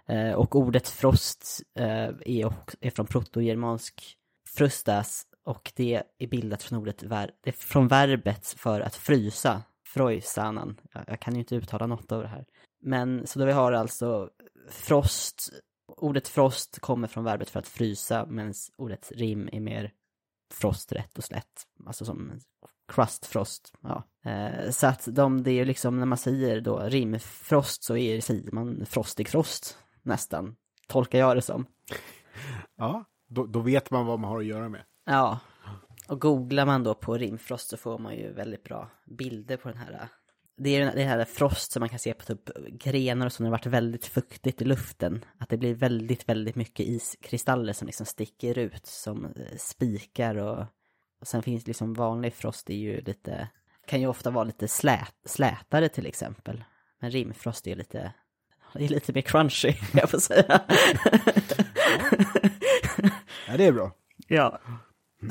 Eh, 0.07 0.33
och 0.33 0.57
ordet 0.57 0.89
frost 0.89 1.63
eh, 1.75 2.11
är, 2.27 2.45
också, 2.45 2.77
är 2.81 2.91
från 2.91 3.07
protogermansk 3.07 4.17
frustas 4.57 5.27
och 5.45 5.73
det 5.77 6.03
är 6.19 6.27
bildat 6.27 6.63
från 6.63 6.79
ordet 6.79 7.03
ver, 7.03 7.31
från 7.53 7.89
verbet 7.89 8.47
för 8.47 8.81
att 8.81 8.97
frysa, 8.97 9.63
frojsanan. 9.87 10.81
Jag, 10.93 11.05
jag 11.07 11.21
kan 11.21 11.35
ju 11.35 11.41
inte 11.41 11.57
uttala 11.57 11.87
något 11.87 12.13
av 12.13 12.23
det 12.23 12.29
här. 12.29 12.47
Men 12.81 13.27
så 13.27 13.39
då 13.39 13.45
vi 13.45 13.53
har 13.53 13.73
alltså 13.73 14.31
frost, 14.71 15.53
ordet 15.89 16.29
frost 16.29 16.79
kommer 16.79 17.09
från 17.09 17.25
verbet 17.25 17.51
för 17.51 17.59
att 17.59 17.69
frysa 17.69 18.27
medan 18.27 18.55
ordet 18.77 19.13
rim 19.15 19.49
är 19.53 19.61
mer 19.61 19.93
frost 20.51 20.93
rätt 20.93 21.19
och 21.19 21.25
slätt. 21.25 21.67
Alltså 21.87 22.05
som 22.05 22.41
crust 22.89 23.27
frost. 23.27 23.73
Ja. 23.81 24.03
Eh, 24.31 24.71
så 24.71 24.87
att 24.87 25.09
de, 25.11 25.43
det 25.43 25.51
är 25.51 25.65
liksom 25.65 25.99
när 25.99 26.07
man 26.07 26.19
säger 26.19 26.61
då 26.61 26.79
rimfrost 26.79 27.85
så 27.85 27.97
är, 27.97 28.21
säger 28.21 28.53
man 28.53 28.87
frostig 28.87 29.29
frost 29.29 29.79
nästan. 30.03 30.57
Tolkar 30.89 31.19
jag 31.19 31.37
det 31.37 31.43
som. 31.43 31.67
Ja, 32.77 33.05
då, 33.27 33.47
då 33.47 33.61
vet 33.61 33.91
man 33.91 34.07
vad 34.07 34.21
man 34.21 34.31
har 34.31 34.39
att 34.39 34.47
göra 34.47 34.69
med. 34.69 34.85
Ja. 35.05 35.39
Och 36.09 36.21
googlar 36.21 36.67
man 36.67 36.85
då 36.85 36.95
på 36.95 37.17
rimfrost 37.17 37.69
så 37.69 37.77
får 37.77 37.99
man 37.99 38.17
ju 38.17 38.33
väldigt 38.33 38.65
bra 38.65 38.91
bilder 39.07 39.57
på 39.57 39.69
den 39.69 39.79
här. 39.79 40.09
Det 40.61 40.77
är 40.77 40.95
det 40.95 41.05
här 41.05 41.25
frost 41.25 41.73
som 41.73 41.81
man 41.81 41.89
kan 41.89 41.99
se 41.99 42.15
på 42.15 42.25
typ 42.25 42.51
grenar 42.71 43.27
och 43.27 43.33
så 43.33 43.43
när 43.43 43.51
det 43.51 43.53
varit 43.53 43.67
väldigt 43.67 44.07
fuktigt 44.07 44.63
i 44.63 44.65
luften. 44.65 45.25
Att 45.39 45.49
det 45.49 45.57
blir 45.57 45.75
väldigt, 45.75 46.29
väldigt 46.29 46.57
mycket 46.57 46.87
iskristaller 46.87 47.73
som 47.73 47.87
liksom 47.87 48.07
sticker 48.07 48.59
ut 48.59 48.87
som 48.87 49.25
eh, 49.25 49.57
spikar 49.57 50.37
och, 50.37 50.67
och 51.21 51.27
sen 51.27 51.43
finns 51.43 51.67
liksom 51.67 51.95
vanlig 51.95 52.35
frost 52.35 52.67
det 52.67 52.75
är 52.75 52.79
ju 52.79 53.01
lite, 53.01 53.49
kan 53.87 54.01
ju 54.01 54.07
ofta 54.07 54.31
vara 54.31 54.45
lite 54.45 54.69
slät, 54.69 55.15
slätare 55.25 55.89
till 55.89 56.07
exempel. 56.07 56.65
Men 57.01 57.11
rimfrost 57.11 57.67
är 57.67 57.77
lite, 57.77 58.13
det 58.75 58.85
är 58.85 58.89
lite 58.89 59.13
mer 59.13 59.23
crunchy, 59.23 59.75
jag 59.93 60.11
får 60.11 60.19
säga. 60.19 60.61
Ja, 63.49 63.57
det 63.57 63.65
är 63.65 63.73
bra. 63.73 63.93
Ja. 64.29 64.61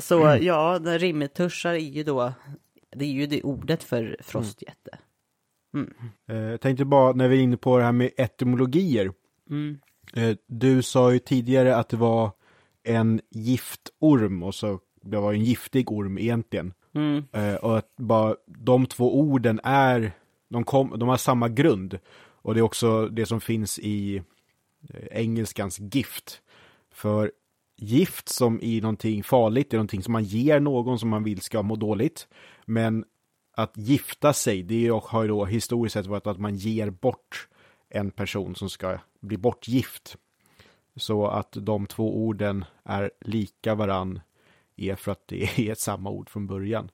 Så 0.00 0.38
ja, 0.40 0.78
den 0.78 0.98
rimtuschar 0.98 1.74
är 1.74 1.78
ju 1.78 2.04
då, 2.04 2.32
det 2.90 3.04
är 3.04 3.10
ju 3.10 3.26
det 3.26 3.42
ordet 3.42 3.84
för 3.84 4.16
frostjätte. 4.20 4.98
Eh, 6.28 6.36
Jag 6.36 6.60
tänkte 6.60 6.84
bara, 6.84 7.12
när 7.12 7.28
vi 7.28 7.36
är 7.38 7.42
inne 7.42 7.56
på 7.56 7.78
det 7.78 7.84
här 7.84 7.92
med 7.92 8.10
etymologier. 8.16 9.12
Mm. 9.50 9.78
Eh, 10.14 10.36
Du 10.46 10.82
sa 10.82 11.12
ju 11.12 11.18
tidigare 11.18 11.76
att 11.76 11.88
det 11.88 11.96
var 11.96 12.30
en 12.84 13.20
giftorm 13.30 14.42
och 14.42 14.54
så 14.54 14.80
det 15.02 15.16
var 15.18 15.32
en 15.32 15.44
giftig 15.44 15.92
orm 15.92 16.18
egentligen. 16.18 16.72
Mm. 16.94 17.24
Eh, 17.32 17.54
Och 17.54 17.78
att 17.78 17.96
bara 17.96 18.36
de 18.46 18.86
två 18.86 19.20
orden 19.20 19.60
är, 19.64 20.12
de, 20.48 20.64
kom, 20.64 20.98
de 20.98 21.08
har 21.08 21.16
samma 21.16 21.48
grund. 21.48 21.98
Och 22.42 22.54
det 22.54 22.60
är 22.60 22.62
också 22.62 23.08
det 23.08 23.26
som 23.26 23.40
finns 23.40 23.78
i 23.78 24.16
eh, 24.88 25.06
engelskans 25.10 25.78
gift. 25.80 26.42
För 26.92 27.32
gift 27.76 28.28
som 28.28 28.60
i 28.62 28.80
någonting 28.80 29.22
farligt 29.22 29.72
är 29.72 29.76
någonting 29.78 30.02
som 30.02 30.12
man 30.12 30.24
ger 30.24 30.60
någon 30.60 30.98
som 30.98 31.08
man 31.08 31.24
vill 31.24 31.40
ska 31.40 31.62
må 31.62 31.76
dåligt. 31.76 32.28
Men 32.64 33.04
att 33.58 33.76
gifta 33.76 34.32
sig, 34.32 34.62
det 34.62 34.88
har 35.02 35.22
ju 35.22 35.28
då 35.28 35.44
historiskt 35.44 35.92
sett 35.92 36.06
varit 36.06 36.26
att 36.26 36.38
man 36.38 36.56
ger 36.56 36.90
bort 36.90 37.48
en 37.88 38.10
person 38.10 38.54
som 38.54 38.70
ska 38.70 38.98
bli 39.20 39.36
bortgift. 39.36 40.16
Så 40.96 41.26
att 41.26 41.52
de 41.52 41.86
två 41.86 42.26
orden 42.26 42.64
är 42.84 43.10
lika 43.20 43.74
varann 43.74 44.20
är 44.76 44.94
för 44.94 45.12
att 45.12 45.28
det 45.28 45.70
är 45.70 45.74
samma 45.74 46.10
ord 46.10 46.30
från 46.30 46.46
början. 46.46 46.90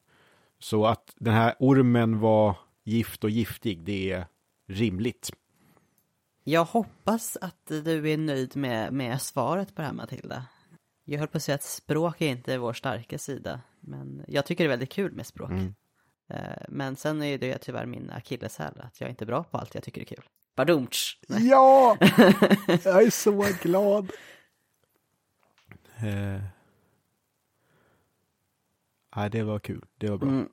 Så 0.59 0.87
att 0.87 1.15
den 1.17 1.35
här 1.35 1.55
ormen 1.59 2.21
var 2.21 2.57
gift 2.85 3.25
och 3.25 3.31
giftig, 3.31 3.85
det 3.85 4.13
är 4.13 4.27
rimligt. 4.67 5.33
Jag 6.45 6.65
hoppas 6.65 7.37
att 7.41 7.67
du 7.67 8.11
är 8.11 8.19
nöjd 8.19 8.57
med, 8.57 8.93
med 8.93 9.23
svaret 9.23 9.75
på 9.75 9.83
det 9.83 9.87
här 9.87 9.95
Matilda. 9.95 10.47
Jag 11.05 11.19
höll 11.19 11.29
på 11.29 11.37
att 11.37 11.43
säga 11.43 11.55
att 11.55 11.63
språk 11.63 12.21
är 12.21 12.29
inte 12.29 12.59
vår 12.59 12.73
starka 12.73 13.19
sida, 13.19 13.61
men 13.81 14.25
jag 14.29 14.47
tycker 14.47 14.65
det 14.65 14.69
är 14.69 14.77
väldigt 14.77 14.93
kul 14.93 15.13
med 15.13 15.27
språk. 15.27 15.51
Eh, 15.51 15.67
Men 16.69 16.97
sen 16.97 17.23
är 17.23 17.39
det 17.39 17.59
tyvärr 17.59 17.87
min 17.87 18.11
akilleshäl, 18.11 18.73
att 18.81 19.01
jag 19.01 19.11
inte 19.11 19.25
är 19.25 19.27
bra 19.27 19.43
på 19.45 19.59
allt 19.59 19.75
jag 19.75 19.85
tycker 19.85 20.01
är 20.01 20.05
kul. 20.05 20.25
Badumtsch! 20.57 21.17
Nej. 21.29 21.47
Ja! 21.49 21.97
Jag 22.85 23.03
är 23.03 23.11
så 23.11 23.47
glad. 23.63 24.11
Eh. 25.97 26.41
Nej, 29.17 29.31
det 29.31 29.43
var 29.43 29.59
kul. 29.59 29.85
Det 29.99 30.11
var 30.11 30.17
bra. 30.19 30.29
Mm. 30.29 30.49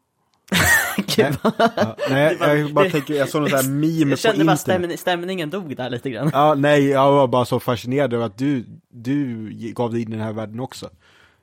Gud, 0.98 1.38
Ja, 1.44 1.96
nej, 2.10 2.36
var- 2.38 2.48
jag 2.48 2.74
bara 2.74 2.86
det- 2.86 2.92
tänker, 2.92 3.14
jag 3.14 3.30
såg 3.30 3.42
någon 3.42 3.50
sån 3.50 3.60
här 3.60 3.70
meme 3.70 4.00
jag 4.00 4.10
på 4.12 4.16
kände 4.18 4.38
bara 4.46 4.52
internet. 4.54 4.60
stämning, 4.60 4.98
stämningen 4.98 5.50
dog 5.50 5.76
där 5.78 5.90
lite 5.90 6.10
grann. 6.10 6.30
Ja, 6.34 6.56
nej, 6.56 6.88
jag 6.90 7.12
var 7.12 7.28
bara 7.28 7.46
så 7.46 7.60
fascinerad 7.60 8.14
över 8.14 8.26
att 8.26 8.38
du, 8.38 8.66
du 8.90 9.50
gav 9.76 9.92
dig 9.92 10.02
in 10.02 10.08
i 10.08 10.12
den 10.12 10.26
här 10.26 10.34
världen 10.34 10.60
också. 10.60 10.90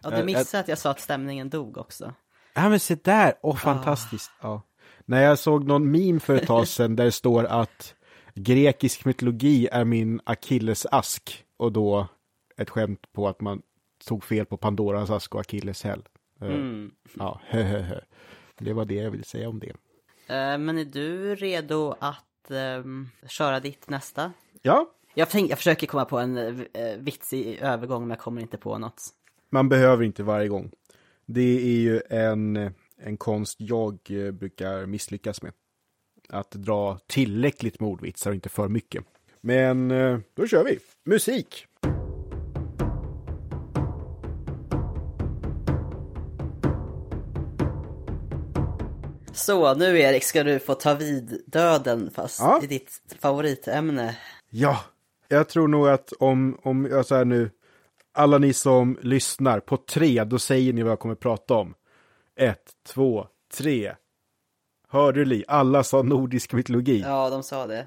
Ja, 0.03 0.11
jag- 0.11 0.21
du 0.21 0.25
missade 0.25 0.61
att 0.61 0.69
jag 0.69 0.79
sa 0.79 0.91
att 0.91 1.01
stämningen 1.01 1.51
dog 1.51 1.79
också. 1.79 2.15
Ja 2.63 2.69
men 2.69 2.81
se 2.81 2.95
där, 2.95 3.35
åh 3.43 3.57
fantastiskt. 3.57 4.31
Ja. 4.41 4.63
När 5.05 5.23
jag 5.23 5.39
såg 5.39 5.65
någon 5.67 5.91
meme 5.91 6.21
för 6.21 6.35
ett 6.35 6.47
tag 6.47 6.69
sedan 6.77 6.97
där 6.97 7.05
det 7.05 7.13
står 7.13 7.45
att 7.45 7.95
grekisk 8.35 9.05
mytologi 9.05 9.69
är 9.73 9.85
min 9.85 10.21
akillesask 10.25 11.45
och 11.57 11.73
då 11.73 12.09
ett 12.57 12.71
skämt 12.71 13.13
på 13.13 13.29
att 13.29 13.41
man 13.41 13.63
tog 14.07 14.25
fel 14.25 14.47
på 14.47 14.57
Pandoras 14.57 15.11
ask 15.11 15.35
och 15.35 15.41
Achilles 15.41 15.85
häl. 15.85 16.03
Eh, 16.41 16.47
Mm. 16.49 16.91
Ja. 17.19 17.41
Det 18.61 18.73
var 18.73 18.85
det 18.85 18.95
jag 18.95 19.11
ville 19.11 19.25
säga 19.25 19.49
om 19.49 19.59
det. 19.61 19.69
Eh, 20.35 20.59
Men 20.59 20.79
är 20.79 20.85
du 20.85 21.35
redo 21.35 21.95
att 22.01 22.51
ehm, 22.51 23.09
köra 23.29 23.61
ditt 23.61 23.89
nästa? 23.91 24.33
Ja, 24.63 24.91
Jag, 25.15 25.31
tänk, 25.31 25.51
jag 25.51 25.59
försöker 25.59 25.87
komma 25.87 26.05
på 26.05 26.19
en 26.19 26.39
uh, 26.39 26.65
vitsig 26.99 27.59
övergång 27.63 28.03
men 28.03 28.11
jag 28.11 28.19
kommer 28.19 28.43
inte 28.43 28.57
på 28.59 28.79
något. 28.79 29.03
man 29.51 29.69
behöver 29.69 30.05
inte 30.05 30.23
varje 30.23 30.49
gång. 30.49 30.71
Det 31.31 31.61
är 31.63 31.79
ju 31.81 32.01
en, 32.11 32.71
en 32.99 33.17
konst 33.17 33.61
jag 33.61 33.99
eh, 34.11 34.31
brukar 34.31 34.87
misslyckas 34.87 35.43
med. 35.43 35.53
Att 36.29 36.51
dra 36.51 36.99
tillräckligt 37.07 37.81
med 37.81 37.89
ordvitsar 37.89 38.31
och 38.31 38.35
inte 38.35 38.49
för 38.49 38.69
mycket. 38.69 39.05
Men 39.41 39.91
eh, 39.91 40.19
då 40.35 40.47
kör 40.47 40.65
vi. 40.65 40.79
Musik! 41.05 41.67
Så, 49.33 49.75
nu 49.75 49.99
Erik 50.01 50.25
ska 50.25 50.43
du 50.45 50.59
få 50.59 50.75
ta 50.75 50.95
vid 50.95 51.43
döden 51.47 52.11
fast 52.15 52.41
Ja. 52.41 52.61
i 52.63 52.67
ditt 52.67 53.01
favoritämne. 53.21 54.17
Ja, 54.51 54.81
jag 55.29 55.49
tror 55.49 55.69
nog 55.69 55.89
att 55.89 56.13
om, 56.13 56.59
om 56.63 56.87
jag 56.91 57.07
så 57.07 57.15
här 57.15 57.25
nu, 57.25 57.51
alla 58.19 58.39
ni 58.39 58.53
som 58.53 58.99
lyssnar, 59.03 59.61
på 59.61 59.77
tre, 59.77 60.25
då 60.25 60.39
säger 60.39 60.73
ni 60.73 60.83
vad 60.83 60.93
jag 60.93 60.99
kommer 60.99 61.15
prata 61.15 61.55
om. 61.55 61.75
Ett, 62.37 62.73
två, 62.87 63.27
tre. 63.55 63.95
Hörde 64.89 65.21
du 65.21 65.25
Li? 65.25 65.45
Alla 65.49 65.85
sa 65.85 66.03
nordisk 66.03 66.53
mytologi. 66.53 67.01
Ja, 67.01 67.09
Ja, 67.25 67.31
de 67.31 67.43
sa 67.43 67.67
det. 67.67 67.87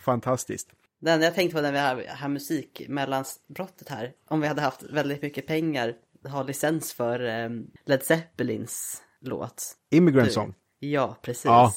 fantastiskt. 0.00 0.68
Det 1.00 1.10
enda 1.10 1.26
jag 1.26 1.34
tänkte 1.34 1.56
på 1.56 1.62
när 1.62 1.72
vi 1.72 1.78
har, 1.78 2.16
har 2.16 2.28
musik 2.28 2.82
mellanbrottet 2.88 3.88
här, 3.88 4.12
om 4.28 4.40
vi 4.40 4.46
hade 4.48 4.60
haft 4.62 4.82
väldigt 4.82 5.22
mycket 5.22 5.46
pengar, 5.46 5.94
ha 6.28 6.42
licens 6.42 6.92
för 6.92 7.44
um, 7.44 7.70
Led 7.86 8.02
Zeppelins 8.02 9.02
låt. 9.20 9.62
Immigrant 9.90 10.28
Du. 10.28 10.32
Song. 10.32 10.54
Ja, 10.78 11.16
precis. 11.22 11.44
Ja. 11.44 11.72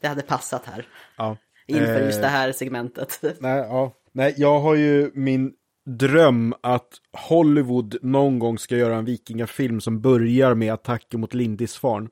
Det 0.00 0.08
hade 0.08 0.22
passat 0.22 0.66
här. 0.66 0.88
Ja. 1.16 1.36
Inför 1.66 2.00
Eh, 2.00 2.06
just 2.06 2.20
det 2.20 2.28
här 2.28 2.52
segmentet. 2.52 3.18
Nej, 3.40 3.58
ja. 3.58 3.92
Nej, 4.12 4.34
jag 4.36 4.60
har 4.60 4.74
ju 4.74 5.10
min 5.14 5.52
dröm 5.98 6.54
att 6.60 7.00
Hollywood 7.28 7.96
någon 8.02 8.38
gång 8.38 8.58
ska 8.58 8.76
göra 8.76 8.96
en 8.96 9.04
vikingafilm 9.04 9.80
som 9.80 10.00
börjar 10.00 10.54
med 10.54 10.72
attacken 10.72 11.20
mot 11.20 11.34
Lindisfarne. 11.34 12.08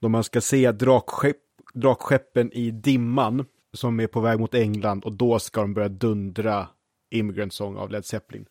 Då 0.00 0.08
man 0.08 0.24
ska 0.24 0.40
se 0.40 0.72
drakskepp, 0.72 1.36
drakskeppen 1.74 2.52
i 2.52 2.70
dimman 2.70 3.44
som 3.72 4.00
är 4.00 4.06
på 4.06 4.20
väg 4.20 4.40
mot 4.40 4.54
England 4.54 5.04
och 5.04 5.12
då 5.12 5.38
ska 5.38 5.60
de 5.60 5.74
börja 5.74 5.88
dundra 5.88 6.68
Immigrant 7.10 7.52
Song 7.52 7.76
av 7.76 7.90
Led 7.90 8.04
Zeppelin. 8.04 8.46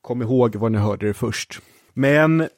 Kom 0.00 0.22
ihåg 0.22 0.56
vad 0.56 0.72
ni 0.72 0.78
hörde 0.78 1.06
det 1.06 1.14
först. 1.14 1.60
Men 1.92 2.48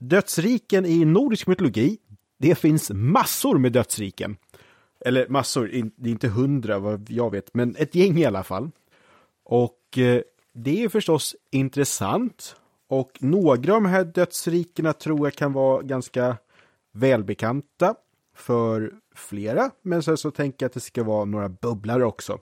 dödsriken 0.00 0.86
i 0.86 1.04
nordisk 1.04 1.46
mytologi, 1.46 1.98
det 2.38 2.54
finns 2.54 2.90
massor 2.90 3.58
med 3.58 3.72
dödsriken. 3.72 4.36
Eller 5.00 5.28
massor, 5.28 5.66
det 5.96 6.08
är 6.08 6.12
inte 6.12 6.28
hundra 6.28 6.78
vad 6.78 7.10
jag 7.10 7.30
vet, 7.30 7.54
men 7.54 7.76
ett 7.76 7.94
gäng 7.94 8.18
i 8.18 8.24
alla 8.24 8.42
fall. 8.42 8.70
Och 9.44 9.98
eh, 9.98 10.20
det 10.54 10.84
är 10.84 10.88
förstås 10.88 11.36
intressant. 11.50 12.56
Och 12.88 13.18
några 13.20 13.74
av 13.74 13.82
de 13.82 13.86
här 13.86 14.04
dödsrikena 14.04 14.92
tror 14.92 15.26
jag 15.26 15.34
kan 15.34 15.52
vara 15.52 15.82
ganska 15.82 16.36
välbekanta 16.92 17.94
för 18.36 18.92
flera. 19.14 19.70
Men 19.82 20.02
sen 20.02 20.16
så 20.16 20.30
tänker 20.30 20.64
jag 20.64 20.68
att 20.68 20.74
det 20.74 20.80
ska 20.80 21.04
vara 21.04 21.24
några 21.24 21.48
bubblare 21.48 22.04
också. 22.04 22.38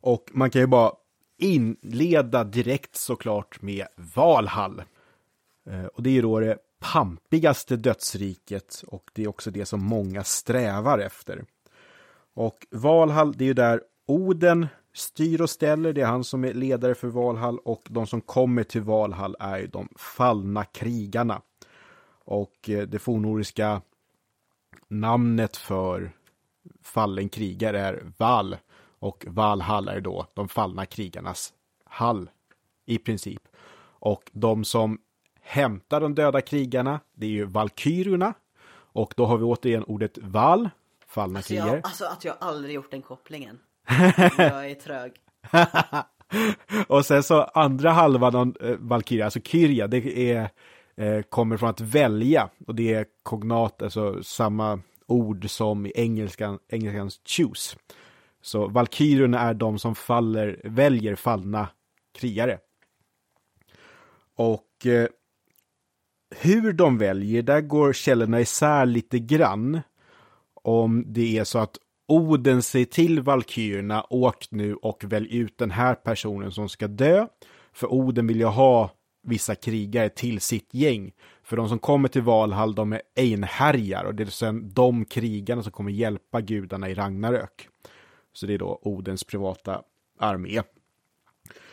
Och 0.00 0.30
man 0.32 0.50
kan 0.50 0.60
ju 0.60 0.66
bara 0.66 0.92
inleda 1.38 2.44
direkt 2.44 2.96
såklart 2.96 3.62
med 3.62 3.86
Valhall. 4.14 4.82
Eh, 5.70 5.84
och 5.84 6.02
det 6.02 6.10
är 6.10 6.14
ju 6.14 6.22
då 6.22 6.40
det 6.40 6.58
pampigaste 6.78 7.76
dödsriket 7.76 8.82
och 8.86 9.10
det 9.14 9.22
är 9.22 9.28
också 9.28 9.50
det 9.50 9.66
som 9.66 9.84
många 9.84 10.24
strävar 10.24 10.98
efter. 10.98 11.44
Och 12.34 12.66
Valhall, 12.70 13.32
det 13.32 13.44
är 13.44 13.46
ju 13.46 13.54
där 13.54 13.82
Oden 14.06 14.66
styr 14.96 15.40
och 15.40 15.50
ställer, 15.50 15.92
det 15.92 16.00
är 16.00 16.06
han 16.06 16.24
som 16.24 16.44
är 16.44 16.54
ledare 16.54 16.94
för 16.94 17.08
Valhall 17.08 17.58
och 17.58 17.82
de 17.90 18.06
som 18.06 18.20
kommer 18.20 18.62
till 18.62 18.82
Valhall 18.82 19.36
är 19.40 19.58
ju 19.58 19.66
de 19.66 19.88
fallna 19.96 20.64
krigarna. 20.64 21.42
Och 22.24 22.70
eh, 22.70 22.82
det 22.82 22.98
fornnordiska 22.98 23.82
namnet 24.88 25.56
för 25.56 26.12
fallen 26.82 27.28
krigare 27.28 27.80
är 27.80 28.12
Val 28.18 28.56
och 28.98 29.24
Valhall 29.28 29.88
är 29.88 30.00
då 30.00 30.26
de 30.34 30.48
fallna 30.48 30.86
krigarnas 30.86 31.52
hall 31.84 32.30
i 32.86 32.98
princip. 32.98 33.42
Och 33.98 34.30
de 34.32 34.64
som 34.64 34.98
hämtar 35.40 36.00
de 36.00 36.14
döda 36.14 36.40
krigarna, 36.40 37.00
det 37.14 37.26
är 37.26 37.30
ju 37.30 37.44
valkyrierna. 37.44 38.34
Och 38.72 39.14
då 39.16 39.26
har 39.26 39.38
vi 39.38 39.44
återigen 39.44 39.84
ordet 39.84 40.18
val, 40.18 40.70
fallna 41.06 41.38
Alltså, 41.38 41.48
krigare. 41.48 41.68
jag, 41.68 41.80
alltså 41.86 42.04
att 42.04 42.24
jag 42.24 42.36
aldrig 42.40 42.74
gjort 42.74 42.90
den 42.90 43.02
kopplingen. 43.02 43.58
jag 44.38 44.70
är 44.70 44.74
trög. 44.74 45.12
och 46.88 47.06
sen 47.06 47.22
så 47.22 47.42
andra 47.42 47.90
halvan 47.90 48.36
av 48.36 48.56
eh, 48.60 48.76
Valkyria, 48.78 49.24
alltså 49.24 49.40
Kyrja, 49.40 49.86
det 49.86 50.32
är, 50.32 50.50
eh, 50.96 51.22
kommer 51.22 51.56
från 51.56 51.70
att 51.70 51.80
välja. 51.80 52.50
Och 52.66 52.74
det 52.74 52.94
är 52.94 53.06
kognat, 53.22 53.82
alltså 53.82 54.22
samma 54.22 54.80
ord 55.06 55.50
som 55.50 55.86
i 55.86 55.92
engelskan, 55.94 56.58
engelskans 56.68 57.20
choose. 57.24 57.76
Så 58.42 58.68
Valkyrierna 58.68 59.40
är 59.40 59.54
de 59.54 59.78
som 59.78 59.94
faller, 59.94 60.60
väljer 60.64 61.14
fallna 61.14 61.68
krigare. 62.18 62.58
Och 64.36 64.86
eh, 64.86 65.08
hur 66.30 66.72
de 66.72 66.98
väljer, 66.98 67.42
där 67.42 67.60
går 67.60 67.92
källorna 67.92 68.40
isär 68.40 68.86
lite 68.86 69.18
grann. 69.18 69.80
Om 70.54 71.04
det 71.06 71.38
är 71.38 71.44
så 71.44 71.58
att 71.58 71.78
Oden 72.08 72.62
säger 72.62 72.86
till 72.86 73.20
valkyrierna, 73.20 74.06
åk 74.10 74.50
nu 74.50 74.74
och 74.74 75.04
välj 75.04 75.36
ut 75.36 75.58
den 75.58 75.70
här 75.70 75.94
personen 75.94 76.52
som 76.52 76.68
ska 76.68 76.88
dö. 76.88 77.26
För 77.72 77.92
Oden 77.92 78.26
vill 78.26 78.40
ju 78.40 78.46
ha 78.46 78.90
vissa 79.22 79.54
krigare 79.54 80.08
till 80.08 80.40
sitt 80.40 80.74
gäng. 80.74 81.12
För 81.42 81.56
de 81.56 81.68
som 81.68 81.78
kommer 81.78 82.08
till 82.08 82.22
Valhall, 82.22 82.74
de 82.74 82.92
är 82.92 83.02
einhärjar 83.16 84.04
och 84.04 84.14
det 84.14 84.22
är 84.22 84.26
sen 84.26 84.70
de 84.74 85.04
krigarna 85.04 85.62
som 85.62 85.72
kommer 85.72 85.90
hjälpa 85.90 86.40
gudarna 86.40 86.88
i 86.88 86.94
Ragnarök. 86.94 87.68
Så 88.32 88.46
det 88.46 88.54
är 88.54 88.58
då 88.58 88.78
Odens 88.82 89.24
privata 89.24 89.82
armé. 90.18 90.62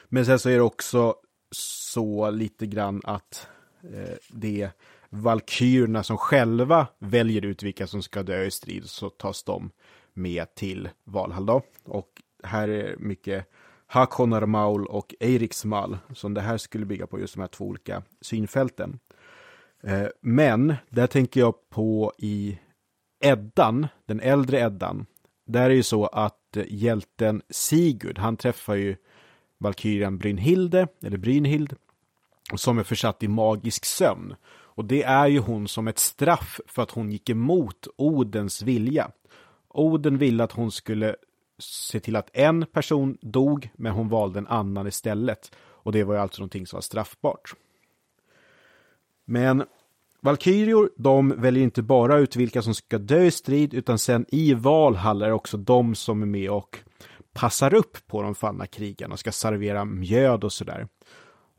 Men 0.09 0.25
sen 0.25 0.39
så 0.39 0.49
är 0.49 0.55
det 0.55 0.61
också 0.61 1.15
så 1.51 2.31
lite 2.31 2.65
grann 2.65 3.01
att 3.03 3.47
eh, 3.83 4.15
det 4.29 4.61
är 4.61 4.71
valkyrierna 5.09 6.03
som 6.03 6.17
själva 6.17 6.87
väljer 6.99 7.45
ut 7.45 7.63
vilka 7.63 7.87
som 7.87 8.01
ska 8.03 8.23
dö 8.23 8.43
i 8.43 8.51
strid 8.51 8.85
så 8.85 9.09
tas 9.09 9.43
de 9.43 9.71
med 10.13 10.55
till 10.55 10.89
Valhall 11.03 11.45
då. 11.45 11.61
Och 11.83 12.09
här 12.43 12.67
är 12.67 12.95
mycket 12.97 13.49
Hakonar 13.87 14.45
Maul 14.45 14.85
och 14.85 15.15
Eiriksmal 15.19 15.97
som 16.13 16.33
det 16.33 16.41
här 16.41 16.57
skulle 16.57 16.85
bygga 16.85 17.07
på 17.07 17.19
just 17.19 17.33
de 17.33 17.41
här 17.41 17.47
två 17.47 17.65
olika 17.65 18.03
synfälten. 18.21 18.99
Eh, 19.83 20.07
men 20.21 20.75
där 20.89 21.07
tänker 21.07 21.39
jag 21.39 21.69
på 21.69 22.13
i 22.17 22.59
Eddan, 23.23 23.87
den 24.05 24.19
äldre 24.19 24.59
Eddan. 24.59 25.05
Där 25.45 25.69
är 25.69 25.73
ju 25.73 25.83
så 25.83 26.05
att 26.05 26.57
eh, 26.57 26.63
hjälten 26.67 27.41
Sigurd, 27.49 28.17
han 28.17 28.37
träffar 28.37 28.75
ju 28.75 28.95
valkyrian 29.57 30.17
Brynhilde, 30.17 30.87
eller 31.03 31.17
Brynhild, 31.17 31.75
som 32.55 32.77
är 32.77 32.83
försatt 32.83 33.23
i 33.23 33.27
magisk 33.27 33.85
sömn. 33.85 34.35
Och 34.75 34.85
det 34.85 35.03
är 35.03 35.27
ju 35.27 35.39
hon 35.39 35.67
som 35.67 35.87
ett 35.87 35.99
straff 35.99 36.59
för 36.67 36.81
att 36.81 36.91
hon 36.91 37.11
gick 37.11 37.29
emot 37.29 37.87
Odens 37.97 38.61
vilja. 38.61 39.11
Oden 39.73 40.17
ville 40.17 40.43
att 40.43 40.51
hon 40.51 40.71
skulle 40.71 41.15
se 41.59 41.99
till 41.99 42.15
att 42.15 42.29
en 42.33 42.65
person 42.65 43.17
dog, 43.21 43.69
men 43.75 43.91
hon 43.91 44.09
valde 44.09 44.39
en 44.39 44.47
annan 44.47 44.87
istället. 44.87 45.51
Och 45.55 45.91
det 45.91 46.03
var 46.03 46.13
ju 46.13 46.19
alltså 46.19 46.41
någonting 46.41 46.67
som 46.67 46.77
var 46.77 46.81
straffbart. 46.81 47.53
Men 49.25 49.63
Valkyrior, 50.21 50.91
de 50.97 51.29
väljer 51.29 51.63
inte 51.63 51.81
bara 51.81 52.17
ut 52.17 52.35
vilka 52.35 52.61
som 52.61 52.75
ska 52.75 52.97
dö 52.97 53.23
i 53.23 53.31
strid, 53.31 53.73
utan 53.73 53.99
sen 53.99 54.25
i 54.29 54.53
Valhall 54.53 55.21
är 55.21 55.27
det 55.27 55.33
också 55.33 55.57
de 55.57 55.95
som 55.95 56.21
är 56.21 56.25
med 56.25 56.49
och 56.49 56.79
passar 57.33 57.73
upp 57.73 58.07
på 58.07 58.21
de 58.21 58.35
fallna 58.35 58.67
krigarna 58.67 59.13
och 59.13 59.19
ska 59.19 59.31
servera 59.31 59.85
mjöd 59.85 60.43
och 60.43 60.53
sådär. 60.53 60.87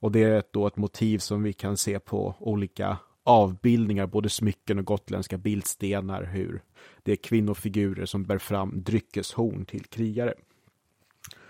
Och 0.01 0.13
det 0.13 0.23
är 0.23 0.43
då 0.51 0.67
ett 0.67 0.77
motiv 0.77 1.19
som 1.19 1.43
vi 1.43 1.53
kan 1.53 1.77
se 1.77 1.99
på 1.99 2.35
olika 2.39 2.97
avbildningar, 3.25 4.07
både 4.07 4.29
smycken 4.29 4.79
och 4.79 4.85
gotländska 4.85 5.39
bildstenar, 5.39 6.23
hur 6.23 6.63
det 7.03 7.13
är 7.13 7.17
kvinnofigurer 7.17 8.07
som 8.07 8.25
bär 8.25 8.39
fram 8.39 8.83
dryckeshorn 8.83 9.65
till 9.65 9.85
krigare. 9.85 10.35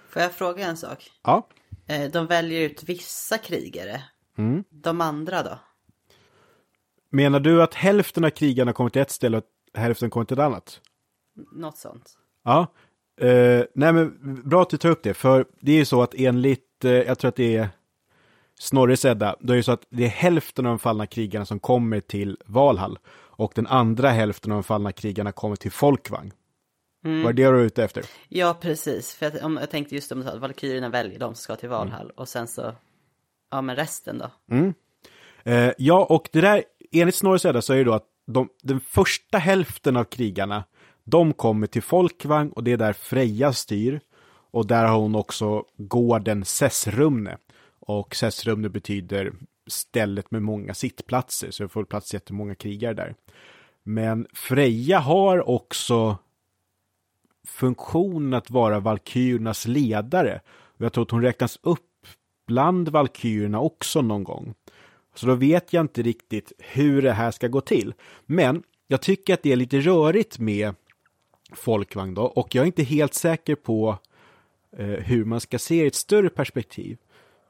Får 0.09 0.23
jag 0.23 0.33
fråga 0.33 0.67
en 0.67 0.77
sak? 0.77 1.11
Ja, 1.23 1.49
Eh, 1.87 2.11
De 2.11 2.27
väljer 2.27 2.61
ut 2.61 2.83
vissa 2.85 3.39
krigare. 3.39 4.03
Mm. 4.39 4.65
De 4.71 5.01
andra 5.01 5.43
då? 5.43 5.59
menar 7.11 7.41
du 7.41 7.63
att 7.63 7.75
hälften 7.75 8.25
av 8.25 8.31
krigarna 8.31 8.73
kommer 8.73 8.91
till 8.91 9.03
ett 9.03 9.11
ställe 9.11 9.37
och 9.37 9.45
hälften 9.75 10.11
kommer 10.11 10.27
till 10.27 10.39
ett 10.39 10.45
annat? 10.45 10.81
Något 11.53 11.79
sånt. 11.79 12.19
Ja, 12.45 12.67
eh, 13.21 13.65
nej 13.75 13.93
men 13.93 14.41
bra 14.45 14.63
att 14.63 14.71
du 14.71 14.77
tar 14.77 14.89
upp 14.89 15.03
det, 15.03 15.15
för 15.15 15.47
det 15.61 15.73
är 15.73 15.77
ju 15.77 15.85
så 15.85 16.03
att 16.03 16.15
enligt, 16.15 16.85
eh, 16.85 16.91
jag 16.93 17.19
tror 17.19 17.29
att 17.29 17.37
det 17.37 17.57
är 17.57 17.69
Snorres 18.59 19.05
Edda, 19.05 19.37
då 19.41 19.53
är 19.53 19.57
det 19.57 19.63
så 19.63 19.73
att 19.73 19.87
det 19.89 20.05
är 20.05 20.09
hälften 20.09 20.67
av 20.67 20.71
de 20.71 20.79
fallna 20.79 21.07
krigarna 21.07 21.47
som 21.47 21.61
kommer 21.61 22.01
till 22.01 22.39
Valhall 22.47 22.99
och 23.37 23.53
den 23.55 23.67
andra 23.67 24.11
hälften 24.11 24.53
av 24.53 24.57
de 24.57 24.65
fallna 24.65 24.93
krigarna 24.93 25.33
kommer 25.33 25.57
till 25.57 25.73
Folkvang. 25.73 26.33
Var 27.05 27.33
det 27.33 27.43
det 27.43 27.49
du 27.49 27.53
var 27.53 27.59
ute 27.59 27.85
efter? 27.85 28.05
Ja, 28.29 28.57
precis. 28.61 29.15
För 29.15 29.27
jag, 29.27 29.45
om, 29.45 29.57
jag 29.57 29.71
tänkte 29.71 29.95
just 29.95 30.13
om 30.13 30.19
du 30.19 30.25
sa 30.25 30.33
att 30.33 30.41
Valkyrierna 30.41 30.89
väljer 30.89 31.19
de 31.19 31.35
som 31.35 31.43
ska 31.43 31.57
till 31.57 31.69
Valhall. 31.69 32.11
Och 32.11 32.29
sen 32.29 32.49
så, 32.49 32.73
ja 33.51 33.63
men 33.63 33.77
resten 33.77 34.19
då? 34.19 34.31
Eh, 35.45 35.73
ja, 35.79 36.05
och 36.05 36.29
det 36.33 36.41
där, 36.41 36.65
enligt 36.93 37.15
Snorres 37.15 37.45
Edda 37.45 37.63
så 37.63 37.73
är 37.73 37.77
det 37.77 37.85
då 37.85 37.93
att 37.93 38.07
de, 38.27 38.49
den 38.63 38.81
första 38.81 39.39
hälften 39.39 39.97
av 39.97 40.05
krigarna, 40.05 40.65
de 41.05 41.33
kommer 41.33 41.67
till 41.67 41.83
Folkvang 41.83 42.51
och 42.51 42.65
det 42.65 42.73
är 42.73 42.77
där 42.77 42.93
Freja 42.93 43.53
styr. 43.53 44.01
Och 44.51 44.67
där 44.67 44.85
har 44.85 44.99
hon 44.99 45.15
också 45.15 45.65
gården 45.77 46.45
Sessrumne. 46.45 47.39
Och 47.87 48.15
Sessrumne 48.15 48.69
betyder 48.69 49.33
stället 49.67 50.31
med 50.31 50.43
många 50.43 50.75
sittplatser, 50.75 51.51
så 51.51 51.63
det 51.63 51.69
får 51.69 51.85
plats 51.85 52.15
jättemånga 52.15 52.55
krigare 52.55 52.95
där. 52.95 53.15
Men 53.83 54.27
Freja 54.33 54.99
har 54.99 55.49
också 55.49 56.19
funktionen 57.47 58.35
att 58.35 58.51
vara 58.51 58.81
valkyriernas 58.81 59.67
ledare. 59.67 60.41
Och 60.47 60.85
jag 60.85 60.93
tror 60.93 61.05
att 61.05 61.11
hon 61.11 61.23
räknas 61.23 61.59
upp 61.63 62.07
bland 62.47 62.89
valkyrierna 62.89 63.61
också 63.61 64.03
någon 64.03 64.25
gång. 64.25 64.55
Så 65.15 65.27
då 65.27 65.35
vet 65.35 65.73
jag 65.73 65.81
inte 65.81 66.03
riktigt 66.03 66.53
hur 66.59 67.03
det 67.03 67.13
här 67.13 67.31
ska 67.31 67.49
gå 67.49 67.61
till. 67.61 67.95
Men 68.27 68.63
jag 68.87 69.03
tycker 69.03 69.35
att 69.35 69.43
det 69.43 69.53
är 69.53 69.57
lite 69.57 69.81
rörigt 69.81 70.39
med 70.39 70.75
folkvagn 71.53 72.15
då 72.15 72.23
och 72.23 72.55
jag 72.55 72.63
är 72.63 72.67
inte 72.67 72.83
helt 72.83 73.15
säker 73.15 73.55
på 73.55 73.99
eh, 74.77 74.87
hur 74.87 75.25
man 75.25 75.41
ska 75.41 75.59
se 75.59 75.85
i 75.85 75.87
ett 75.87 75.95
större 75.95 76.29
perspektiv. 76.29 76.99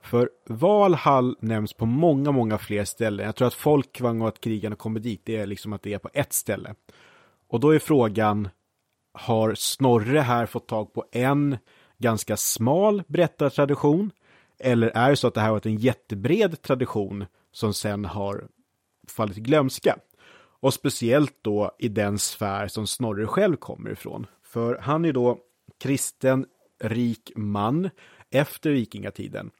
För 0.04 0.30
Valhall 0.46 1.36
nämns 1.40 1.72
på 1.72 1.86
många, 1.86 2.32
många 2.32 2.58
fler 2.58 2.84
ställen. 2.84 3.26
Jag 3.26 3.36
tror 3.36 3.48
att 3.48 3.54
folkvagn 3.54 4.22
och 4.22 4.28
att 4.28 4.40
krigarna 4.40 4.76
kommer 4.76 5.00
dit, 5.00 5.20
det 5.24 5.36
är 5.36 5.46
liksom 5.46 5.72
att 5.72 5.82
det 5.82 5.92
är 5.92 5.98
på 5.98 6.10
ett 6.12 6.32
ställe. 6.32 6.74
Och 7.48 7.60
då 7.60 7.70
är 7.74 7.78
frågan, 7.78 8.48
har 9.12 9.54
Snorre 9.54 10.18
här 10.18 10.46
fått 10.46 10.68
tag 10.68 10.92
på 10.92 11.04
en 11.12 11.56
ganska 11.98 12.36
smal 12.36 13.02
berättartradition? 13.06 14.10
Eller 14.58 14.88
är 14.88 15.10
det 15.10 15.16
så 15.16 15.26
att 15.26 15.34
det 15.34 15.40
här 15.40 15.48
har 15.48 15.54
varit 15.54 15.66
en 15.66 15.76
jättebred 15.76 16.62
tradition 16.62 17.24
som 17.52 17.74
sen 17.74 18.04
har 18.04 18.48
fallit 19.08 19.38
i 19.38 19.40
glömska? 19.40 19.96
Och 20.60 20.74
speciellt 20.74 21.34
då 21.42 21.72
i 21.78 21.88
den 21.88 22.18
sfär 22.18 22.68
som 22.68 22.86
Snorre 22.86 23.26
själv 23.26 23.56
kommer 23.56 23.90
ifrån. 23.90 24.26
För 24.42 24.78
han 24.82 25.04
är 25.04 25.12
då 25.12 25.38
kristen, 25.78 26.46
rik 26.80 27.32
man 27.36 27.90
efter 28.30 28.70
vikingatiden. 28.70 29.50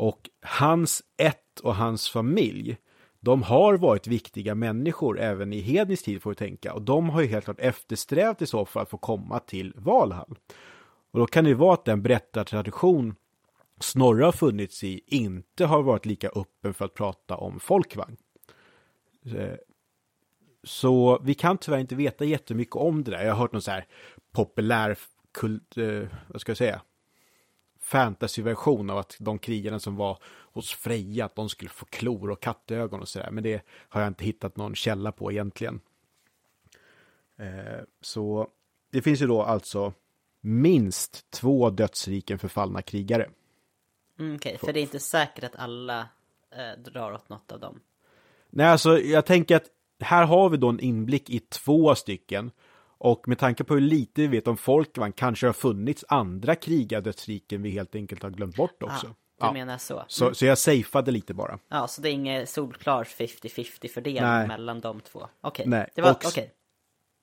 Och 0.00 0.30
hans 0.42 1.02
ett 1.16 1.60
och 1.62 1.74
hans 1.74 2.08
familj, 2.10 2.76
de 3.20 3.42
har 3.42 3.74
varit 3.74 4.06
viktiga 4.06 4.54
människor 4.54 5.20
även 5.20 5.52
i 5.52 5.60
hednisk 5.60 6.04
tid 6.04 6.22
får 6.22 6.30
vi 6.30 6.36
tänka. 6.36 6.74
Och 6.74 6.82
de 6.82 7.10
har 7.10 7.20
ju 7.20 7.26
helt 7.26 7.44
klart 7.44 7.60
eftersträvat 7.60 8.42
i 8.42 8.46
så 8.46 8.64
fall 8.64 8.82
att 8.82 8.90
få 8.90 8.98
komma 8.98 9.38
till 9.38 9.72
Valhall. 9.76 10.36
Och 11.10 11.18
då 11.18 11.26
kan 11.26 11.44
det 11.44 11.50
ju 11.50 11.56
vara 11.56 11.74
att 11.74 11.84
den 11.84 12.02
berättartradition 12.02 13.14
Snorre 13.80 14.24
har 14.24 14.32
funnits 14.32 14.84
i 14.84 15.00
inte 15.06 15.66
har 15.66 15.82
varit 15.82 16.06
lika 16.06 16.28
öppen 16.28 16.74
för 16.74 16.84
att 16.84 16.94
prata 16.94 17.36
om 17.36 17.60
folkvagn. 17.60 18.16
Eh, 19.24 19.54
så 20.64 21.20
vi 21.22 21.34
kan 21.34 21.58
tyvärr 21.58 21.78
inte 21.78 21.94
veta 21.94 22.24
jättemycket 22.24 22.76
om 22.76 23.04
det 23.04 23.10
där. 23.10 23.24
Jag 23.24 23.32
har 23.32 23.40
hört 23.40 23.52
någon 23.52 23.62
så 23.62 23.70
här 23.70 23.86
populär 24.32 24.98
kult, 25.32 25.76
eh, 25.76 26.02
vad 26.28 26.40
ska 26.40 26.50
jag 26.50 26.56
säga, 26.58 26.80
fantasyversion 27.90 28.90
av 28.90 28.98
att 28.98 29.16
de 29.18 29.38
krigarna 29.38 29.78
som 29.78 29.96
var 29.96 30.18
hos 30.52 30.74
Freja, 30.74 31.24
att 31.24 31.34
de 31.34 31.48
skulle 31.48 31.70
få 31.70 31.86
klor 31.86 32.30
och 32.30 32.40
kattögon 32.40 33.00
och 33.00 33.08
sådär. 33.08 33.30
Men 33.30 33.44
det 33.44 33.62
har 33.68 34.00
jag 34.00 34.08
inte 34.08 34.24
hittat 34.24 34.56
någon 34.56 34.74
källa 34.74 35.12
på 35.12 35.32
egentligen. 35.32 35.80
Eh, 37.38 37.80
så 38.00 38.48
det 38.90 39.02
finns 39.02 39.22
ju 39.22 39.26
då 39.26 39.42
alltså 39.42 39.92
minst 40.40 41.30
två 41.30 41.70
dödsriken 41.70 42.38
förfallna 42.38 42.82
krigare. 42.82 43.30
Mm, 44.18 44.36
Okej, 44.36 44.58
för 44.58 44.72
det 44.72 44.80
är 44.80 44.82
inte 44.82 45.00
säkert 45.00 45.44
att 45.44 45.56
alla 45.56 46.08
eh, 46.50 46.82
drar 46.82 47.12
åt 47.12 47.28
något 47.28 47.52
av 47.52 47.60
dem. 47.60 47.80
Nej, 48.50 48.66
alltså 48.66 48.98
jag 48.98 49.26
tänker 49.26 49.56
att 49.56 49.70
här 50.00 50.24
har 50.24 50.48
vi 50.48 50.56
då 50.56 50.68
en 50.68 50.80
inblick 50.80 51.30
i 51.30 51.38
två 51.38 51.94
stycken. 51.94 52.50
Och 53.02 53.28
med 53.28 53.38
tanke 53.38 53.64
på 53.64 53.74
hur 53.74 53.80
lite 53.80 54.20
vi 54.20 54.26
vet 54.26 54.48
om 54.48 54.56
Folkvagn 54.56 55.12
kanske 55.12 55.46
har 55.46 55.52
funnits 55.52 56.04
andra 56.08 56.54
krigadödsriken 56.54 57.62
vi 57.62 57.70
helt 57.70 57.94
enkelt 57.94 58.22
har 58.22 58.30
glömt 58.30 58.56
bort 58.56 58.82
också. 58.82 59.06
Ah, 59.06 59.10
du 59.40 59.46
Ja. 59.46 59.52
menar 59.52 59.78
så? 59.78 60.04
Så, 60.08 60.24
Mm. 60.24 60.34
så 60.34 60.46
jag 60.46 60.58
safeade 60.58 61.10
lite 61.10 61.34
bara. 61.34 61.58
Ja, 61.68 61.88
så 61.88 62.00
det 62.02 62.08
är 62.10 62.12
ingen 62.12 62.46
solklar 62.46 63.04
50-50 63.04 63.88
fördelning 63.88 64.22
Nej. 64.22 64.48
mellan 64.48 64.80
de 64.80 65.00
två? 65.00 65.26
Okej, 65.40 65.66
Nej, 65.68 65.88
det 65.94 66.02
var 66.02 66.10
okej. 66.10 66.50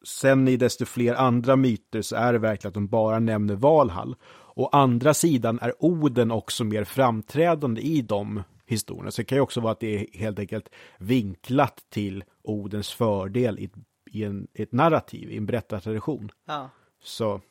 Sen 0.05 0.47
i 0.47 0.57
desto 0.57 0.86
fler 0.86 1.13
andra 1.15 1.55
myter 1.55 2.01
så 2.01 2.15
är 2.15 2.34
det 2.34 2.39
verkligen 2.39 2.69
att 2.69 2.73
de 2.73 2.88
bara 2.88 3.19
nämner 3.19 3.55
Valhall. 3.55 4.15
Å 4.55 4.67
andra 4.71 5.13
sidan 5.13 5.59
är 5.61 5.73
Oden 5.80 6.32
också 6.32 6.63
mer 6.63 6.84
framträdande 6.84 7.82
i 7.82 8.01
de 8.01 8.43
historierna. 8.65 9.11
Så 9.11 9.21
det 9.21 9.25
kan 9.25 9.36
ju 9.38 9.41
också 9.41 9.61
vara 9.61 9.71
att 9.71 9.80
det 9.80 9.95
är 9.95 10.17
helt 10.19 10.39
enkelt 10.39 10.69
vinklat 10.99 11.84
till 11.89 12.23
Odens 12.43 12.91
fördel 12.93 13.59
i, 13.59 13.69
i, 14.12 14.24
en, 14.24 14.47
ett 14.53 14.72
narrativ, 14.72 15.32
i 15.32 15.38
en 15.38 15.45
berättartradition. 15.45 16.32
Ja, 16.45 16.70
Så 17.03 17.41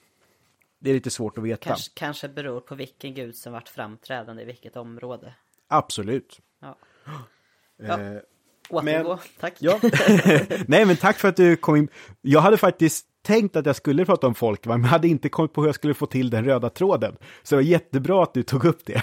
det 0.78 0.90
är 0.90 0.94
lite 0.94 1.10
svårt 1.10 1.38
att 1.38 1.44
veta. 1.44 1.64
kanske, 1.64 1.90
kanske 1.94 2.28
beror 2.28 2.60
på 2.60 2.74
vilken 2.74 3.14
gud 3.14 3.36
som 3.36 3.52
varit 3.52 3.68
framträdande 3.68 4.42
i 4.42 4.46
vilket 4.46 4.76
område. 4.76 5.34
Absolut. 5.68 6.40
Ja. 6.60 6.76
Ja. 7.78 8.00
Eh, 8.00 8.20
Återgå, 8.68 9.18
tack. 9.40 9.54
Ja. 9.58 9.80
Nej, 10.68 10.84
men 10.86 10.96
tack 10.96 11.18
för 11.18 11.28
att 11.28 11.36
du 11.36 11.56
kom 11.56 11.76
in. 11.76 11.88
Jag 12.20 12.40
hade 12.40 12.56
faktiskt 12.56 13.06
tänkt 13.22 13.56
att 13.56 13.66
jag 13.66 13.76
skulle 13.76 14.04
prata 14.04 14.26
om 14.26 14.34
folkvagn, 14.34 14.80
men 14.80 14.90
hade 14.90 15.08
inte 15.08 15.28
kommit 15.28 15.52
på 15.52 15.60
hur 15.60 15.68
jag 15.68 15.74
skulle 15.74 15.94
få 15.94 16.06
till 16.06 16.30
den 16.30 16.44
röda 16.44 16.70
tråden. 16.70 17.16
Så 17.42 17.54
det 17.54 17.62
var 17.62 17.68
jättebra 17.68 18.22
att 18.22 18.34
du 18.34 18.42
tog 18.42 18.64
upp 18.64 18.84
det. 18.86 19.02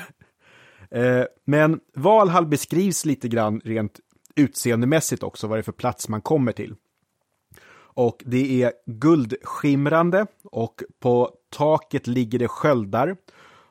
Eh, 0.92 1.26
Men 1.46 1.80
Valhall 1.96 2.46
beskrivs 2.46 3.06
lite 3.06 3.28
grann 3.28 3.62
rent 3.64 4.00
utseendemässigt 4.36 5.24
också, 5.24 5.48
vad 5.48 5.58
det 5.58 5.62
är 5.62 5.64
för 5.64 5.72
plats 5.72 6.10
man 6.10 6.22
kommer 6.22 6.52
till. 6.52 6.76
Och 7.94 8.24
det 8.26 8.64
är 8.64 8.74
guldskimrande 8.86 10.26
och 10.44 10.84
på 11.00 11.32
taket 11.50 12.08
ligger 12.08 12.40
det 12.40 12.48
sköldar. 12.48 13.16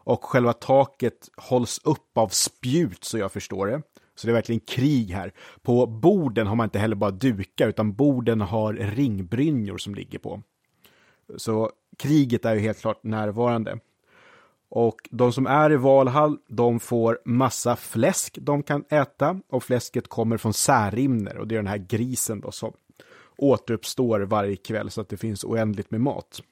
Och 0.05 0.25
själva 0.25 0.53
taket 0.53 1.29
hålls 1.37 1.81
upp 1.85 2.18
av 2.18 2.29
spjut 2.29 3.05
så 3.05 3.18
jag 3.18 3.33
förstår 3.33 3.66
det. 3.66 3.83
Så 4.14 4.27
det 4.27 4.31
är 4.31 4.35
verkligen 4.35 4.61
krig 4.61 5.11
här. 5.11 5.33
På 5.62 5.87
borden 5.87 6.47
har 6.47 6.57
man 6.57 6.64
inte 6.64 6.79
heller 6.79 6.97
bara 6.97 7.11
dukar 7.11 7.68
utan 7.68 7.93
borden 7.93 8.41
har 8.41 8.73
ringbrynjor 8.73 9.79
som 9.79 9.95
ligger 9.95 10.18
på. 10.18 10.43
Så 11.37 11.70
kriget 11.99 12.45
är 12.45 12.55
ju 12.55 12.61
helt 12.61 12.81
klart 12.81 13.05
närvarande. 13.05 13.79
Och 14.68 15.09
de 15.11 15.33
som 15.33 15.47
är 15.47 15.73
i 15.73 15.77
Valhall, 15.77 16.39
de 16.49 16.81
får 16.81 17.18
massa 17.25 17.77
fläsk 17.77 18.39
de 18.41 18.62
kan 18.62 18.85
äta 18.91 19.41
och 19.49 19.64
fläsket 19.64 20.09
kommer 20.09 20.37
från 20.37 20.55
Särimner 20.55 21.39
och 21.39 21.49
det 21.49 21.55
är 21.55 21.57
den 21.57 21.66
här 21.66 21.87
grisen 21.89 22.41
då 22.41 22.51
som 22.51 22.73
återuppstår 23.43 24.20
varje 24.20 24.57
kväll 24.57 24.90
så 24.90 25.01
att 25.01 25.09
det 25.09 25.16
finns 25.16 25.45
oändligt 25.45 25.90
med 25.90 26.01
mat. 26.01 26.43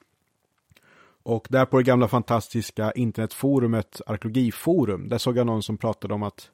Och 1.22 1.47
där 1.51 1.64
på 1.64 1.76
det 1.78 1.84
gamla 1.84 2.09
fantastiska 2.09 2.93
internetforumet 2.93 4.01
Arkeologiforum, 4.07 5.09
där 5.09 5.18
såg 5.18 5.36
jag 5.36 5.47
någon 5.47 5.62
som 5.62 5.78
pratade 5.78 6.14
om 6.14 6.22
att 6.22 6.51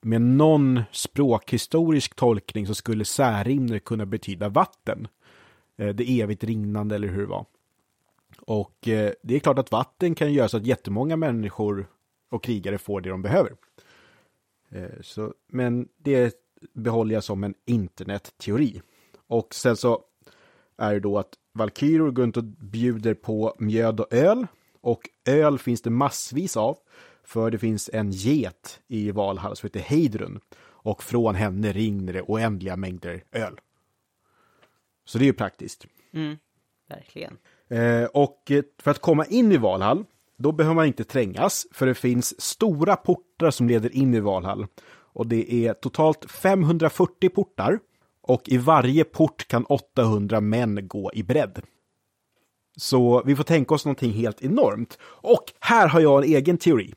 med 0.00 0.22
någon 0.22 0.82
språkhistorisk 0.92 2.14
tolkning 2.14 2.66
så 2.66 2.74
skulle 2.74 3.04
Särimner 3.04 3.78
kunna 3.78 4.06
betyda 4.06 4.48
vatten. 4.48 5.08
Eh, 5.76 5.88
det 5.88 6.20
evigt 6.20 6.44
rinnande 6.44 6.94
eller 6.94 7.08
hur 7.08 7.20
det 7.20 7.26
var. 7.26 7.46
Och 8.40 8.88
eh, 8.88 9.12
det 9.22 9.34
är 9.34 9.40
klart 9.40 9.58
att 9.58 9.72
vatten 9.72 10.14
kan 10.14 10.32
göra 10.32 10.48
så 10.48 10.56
att 10.56 10.66
jättemånga 10.66 11.16
människor 11.16 11.86
och 12.30 12.42
krigare 12.42 12.78
får 12.78 13.00
det 13.00 13.10
de 13.10 13.22
behöver. 13.22 13.52
Eh, 14.70 15.00
så, 15.00 15.34
men 15.48 15.88
det 15.98 16.34
behåller 16.72 17.14
jag 17.14 17.24
som 17.24 17.44
en 17.44 17.54
internetteori. 17.64 18.82
Och 19.32 19.54
sen 19.54 19.76
så 19.76 20.00
är 20.76 20.94
det 20.94 21.00
då 21.00 21.18
att 21.18 21.34
Valkyror 21.52 22.10
går 22.10 22.22
runt 22.22 22.36
och 22.36 22.44
bjuder 22.44 23.14
på 23.14 23.54
mjöd 23.58 24.00
och 24.00 24.12
öl. 24.12 24.46
Och 24.80 25.08
öl 25.24 25.58
finns 25.58 25.82
det 25.82 25.90
massvis 25.90 26.56
av. 26.56 26.78
För 27.24 27.50
det 27.50 27.58
finns 27.58 27.90
en 27.92 28.10
get 28.10 28.80
i 28.88 29.10
Valhall 29.10 29.56
som 29.56 29.66
heter 29.66 29.80
Heidrun. 29.80 30.40
Och 30.60 31.02
från 31.02 31.34
henne 31.34 31.72
rinner 31.72 32.12
det 32.12 32.22
oändliga 32.22 32.76
mängder 32.76 33.24
öl. 33.32 33.60
Så 35.04 35.18
det 35.18 35.24
är 35.24 35.26
ju 35.26 35.32
praktiskt. 35.32 35.86
Mm, 36.12 36.38
verkligen. 36.88 37.38
Eh, 37.68 38.04
och 38.04 38.50
eh, 38.50 38.64
för 38.78 38.90
att 38.90 38.98
komma 38.98 39.24
in 39.24 39.52
i 39.52 39.56
Valhall, 39.56 40.04
då 40.36 40.52
behöver 40.52 40.74
man 40.74 40.86
inte 40.86 41.04
trängas, 41.04 41.66
för 41.72 41.86
det 41.86 41.94
finns 41.94 42.40
stora 42.40 42.96
portar 42.96 43.50
som 43.50 43.68
leder 43.68 43.96
in 43.96 44.14
i 44.14 44.20
Valhall. 44.20 44.66
Och 45.14 45.26
det 45.26 45.54
är 45.54 45.74
totalt 45.74 46.30
540 46.30 47.28
portar. 47.28 47.78
Och 48.22 48.42
i 48.44 48.56
varje 48.56 49.04
port 49.04 49.48
kan 49.48 49.64
800 49.64 50.40
män 50.40 50.88
gå 50.88 51.10
i 51.14 51.22
bredd. 51.22 51.62
Så 52.76 53.22
vi 53.24 53.36
får 53.36 53.44
tänka 53.44 53.74
oss 53.74 53.84
någonting 53.84 54.12
helt 54.12 54.42
enormt. 54.42 54.98
Och 55.02 55.44
här 55.60 55.88
har 55.88 56.00
jag 56.00 56.24
en 56.24 56.30
egen 56.30 56.58
teori. 56.58 56.94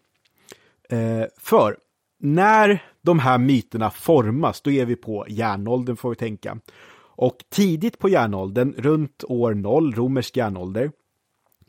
Eh, 0.89 1.23
för 1.37 1.77
när 2.19 2.83
de 3.01 3.19
här 3.19 3.37
myterna 3.37 3.91
formas, 3.91 4.61
då 4.61 4.71
är 4.71 4.85
vi 4.85 4.95
på 4.95 5.25
järnåldern 5.29 5.95
får 5.95 6.09
vi 6.09 6.15
tänka. 6.15 6.59
Och 7.17 7.37
tidigt 7.49 7.99
på 7.99 8.09
järnåldern, 8.09 8.73
runt 8.77 9.23
år 9.27 9.53
0, 9.53 9.93
romersk 9.95 10.37
järnålder, 10.37 10.91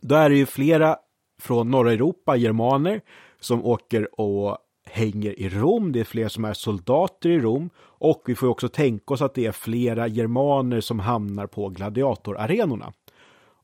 då 0.01 0.15
är 0.15 0.31
det 0.31 0.37
ju 0.37 0.47
flera 0.47 0.97
från 1.41 1.71
norra 1.71 1.93
Europa, 1.93 2.37
germaner, 2.37 3.01
som 3.41 3.65
åker 3.65 4.21
och 4.21 4.59
hänger 4.89 5.41
i 5.41 5.49
Rom. 5.49 5.93
Det 5.93 6.01
är 6.01 6.05
fler 6.05 6.29
som 6.29 6.45
är 6.45 6.53
soldater 6.53 7.31
i 7.31 7.41
Rom. 7.41 7.71
Och 7.79 8.23
vi 8.27 8.35
får 8.35 8.47
också 8.47 8.69
tänka 8.69 9.15
oss 9.15 9.23
att 9.23 9.35
det 9.35 9.47
är 9.47 9.53
flera 9.53 10.07
germaner 10.07 10.81
som 10.81 11.01
hamnar 11.01 11.47
på 11.47 11.69
gladiatorarenorna. 11.69 12.93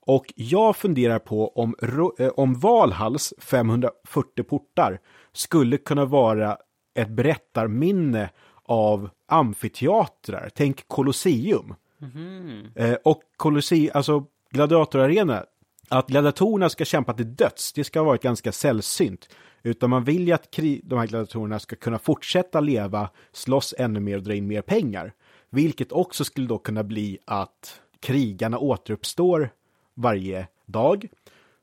Och 0.06 0.32
jag 0.36 0.76
funderar 0.76 1.18
på 1.18 1.48
om, 1.48 1.74
eh, 2.18 2.28
om 2.28 2.54
Valhalls 2.54 3.34
540 3.38 4.42
portar 4.44 5.00
skulle 5.32 5.76
kunna 5.76 6.04
vara 6.04 6.56
ett 6.94 7.08
berättarminne 7.08 8.30
av 8.64 9.10
amfiteatrar. 9.28 10.50
Tänk 10.54 10.88
Colosseum. 10.88 11.74
Mhm. 11.98 12.72
Eh, 12.74 12.94
och 13.04 13.22
Colosseum, 13.36 13.90
alltså 13.94 14.24
gladiatorarena, 14.50 15.44
att 15.88 16.08
gladiatorerna 16.08 16.68
ska 16.68 16.84
kämpa 16.84 17.12
till 17.12 17.34
döds, 17.36 17.72
det 17.72 17.84
ska 17.84 18.00
ha 18.00 18.06
varit 18.06 18.22
ganska 18.22 18.52
sällsynt. 18.52 19.28
Utan 19.62 19.90
man 19.90 20.04
vill 20.04 20.26
ju 20.26 20.32
att 20.32 20.58
de 20.82 20.98
här 20.98 21.06
gladiatorerna 21.06 21.58
ska 21.58 21.76
kunna 21.76 21.98
fortsätta 21.98 22.60
leva, 22.60 23.10
slåss 23.32 23.74
ännu 23.78 24.00
mer 24.00 24.16
och 24.16 24.22
dra 24.22 24.34
in 24.34 24.46
mer 24.46 24.62
pengar. 24.62 25.12
Vilket 25.50 25.92
också 25.92 26.24
skulle 26.24 26.46
då 26.46 26.58
kunna 26.58 26.84
bli 26.84 27.18
att 27.24 27.80
krigarna 28.00 28.58
återuppstår 28.58 29.50
varje 29.94 30.48
dag. 30.66 31.08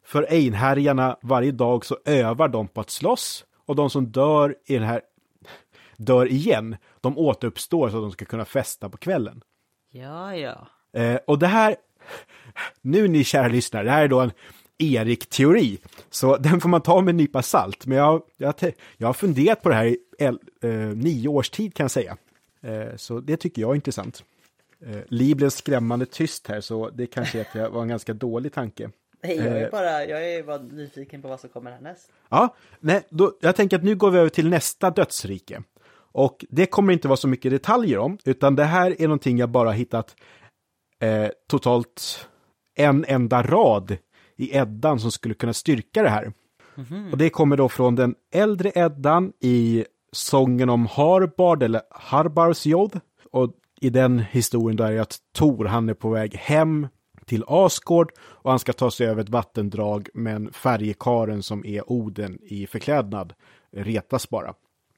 För 0.04 0.24
einhärjarna, 0.30 1.18
varje 1.22 1.52
dag 1.52 1.86
så 1.86 1.97
övar 2.06 2.47
de 2.47 2.68
på 2.68 2.82
att 2.82 2.89
slåss 2.89 3.45
och 3.66 3.76
de 3.76 3.89
som 3.89 4.12
dör 4.12 4.56
i 4.66 4.74
den 4.74 4.84
här 4.84 5.02
dör 5.97 6.32
igen, 6.32 6.78
de 7.02 7.18
återuppstår 7.18 7.89
så 7.89 7.97
att 7.97 8.04
de 8.04 8.12
ska 8.12 8.26
kunna 8.26 8.45
festa 8.45 8.89
på 8.89 8.97
kvällen. 8.97 9.41
Ja, 9.91 10.36
ja. 10.36 10.68
Eh, 10.93 11.20
och 11.28 11.39
det 11.39 11.47
här, 11.47 11.76
nu 12.82 13.08
ni 13.08 13.24
kära 13.24 13.47
lyssnare, 13.47 13.84
det 13.84 13.91
här 13.91 14.04
är 14.04 14.08
då 14.08 14.20
en 14.20 14.32
Erik-teori. 14.80 15.77
Så 16.09 16.38
den 16.38 16.61
får 16.61 16.69
man 16.69 16.82
ta 16.82 17.01
med 17.01 17.11
en 17.11 17.17
nypa 17.17 17.41
salt. 17.41 17.86
Men 17.86 17.97
jag, 17.97 18.21
jag, 18.38 18.53
jag 18.97 19.07
har 19.07 19.13
funderat 19.13 19.61
på 19.61 19.69
det 19.69 19.75
här 19.75 19.86
i 19.86 19.97
el, 20.17 20.39
eh, 20.61 20.69
nio 20.80 21.27
års 21.27 21.49
tid 21.49 21.73
kan 21.73 21.84
jag 21.84 21.91
säga. 21.91 22.17
Eh, 22.61 22.95
så 22.95 23.19
det 23.19 23.38
tycker 23.38 23.61
jag 23.61 23.71
är 23.71 23.75
intressant. 23.75 24.23
Eh, 24.86 24.97
Li 25.07 25.36
blev 25.36 25.49
skrämmande 25.49 26.05
tyst 26.05 26.47
här, 26.47 26.61
så 26.61 26.89
det 26.89 27.07
kanske 27.07 27.41
att 27.41 27.71
var 27.71 27.82
en 27.82 27.88
ganska 27.88 28.13
dålig 28.13 28.53
tanke. 28.53 28.89
Nej, 29.23 29.36
jag 29.36 29.45
är, 29.45 29.63
eh. 29.63 29.69
bara, 29.69 30.05
jag 30.05 30.34
är 30.34 30.43
bara 30.43 30.57
nyfiken 30.57 31.21
på 31.21 31.27
vad 31.27 31.39
som 31.39 31.49
kommer 31.49 31.71
härnäst. 31.71 32.11
Ja, 32.30 32.55
nej, 32.80 33.01
då, 33.09 33.34
jag 33.41 33.55
tänker 33.55 33.77
att 33.77 33.84
nu 33.84 33.95
går 33.95 34.11
vi 34.11 34.19
över 34.19 34.30
till 34.30 34.49
nästa 34.49 34.91
dödsrike. 34.91 35.63
Och 36.11 36.45
det 36.49 36.65
kommer 36.65 36.93
inte 36.93 37.07
vara 37.07 37.17
så 37.17 37.27
mycket 37.27 37.51
detaljer 37.51 37.97
om, 37.97 38.17
utan 38.25 38.55
det 38.55 38.63
här 38.63 39.01
är 39.01 39.07
någonting 39.07 39.38
jag 39.38 39.49
bara 39.49 39.71
hittat 39.71 40.15
eh, 40.99 41.27
totalt 41.47 42.27
en 42.75 43.05
enda 43.07 43.43
rad 43.43 43.97
i 44.39 44.55
Eddan 44.55 44.99
som 44.99 45.11
skulle 45.11 45.33
kunna 45.33 45.53
styrka 45.53 46.03
det 46.03 46.09
här. 46.09 46.23
Mm 46.23 46.87
-hmm. 46.87 47.11
Och 47.11 47.17
det 47.17 47.29
kommer 47.29 47.57
då 47.57 47.69
från 47.69 47.95
den 47.95 48.15
äldre 48.33 48.71
Eddan 48.75 49.33
i 49.39 49.85
sången 50.11 50.69
om 50.69 50.85
Harbard 50.85 51.63
eller 51.63 51.81
Harbarsjod. 51.91 52.99
Och 53.31 53.53
i 53.81 53.89
den 53.89 54.19
historien 54.19 54.75
då 54.75 54.83
är 54.83 54.91
det 54.91 55.01
att 55.01 55.17
Tor, 55.33 55.65
han 55.65 55.89
är 55.89 55.93
på 55.93 56.09
väg 56.09 56.35
hem 56.35 56.87
till 57.25 57.43
Asgård 57.47 58.11
och 58.19 58.49
han 58.51 58.59
ska 58.59 58.73
ta 58.73 58.91
sig 58.91 59.07
över 59.07 59.21
ett 59.21 59.29
vattendrag 59.29 60.09
men 60.13 60.51
färjekaren 60.51 61.43
som 61.43 61.65
är 61.65 61.91
Oden 61.91 62.39
i 62.41 62.67
förklädnad 62.67 63.33
retas 63.71 64.29
bara. 64.29 64.53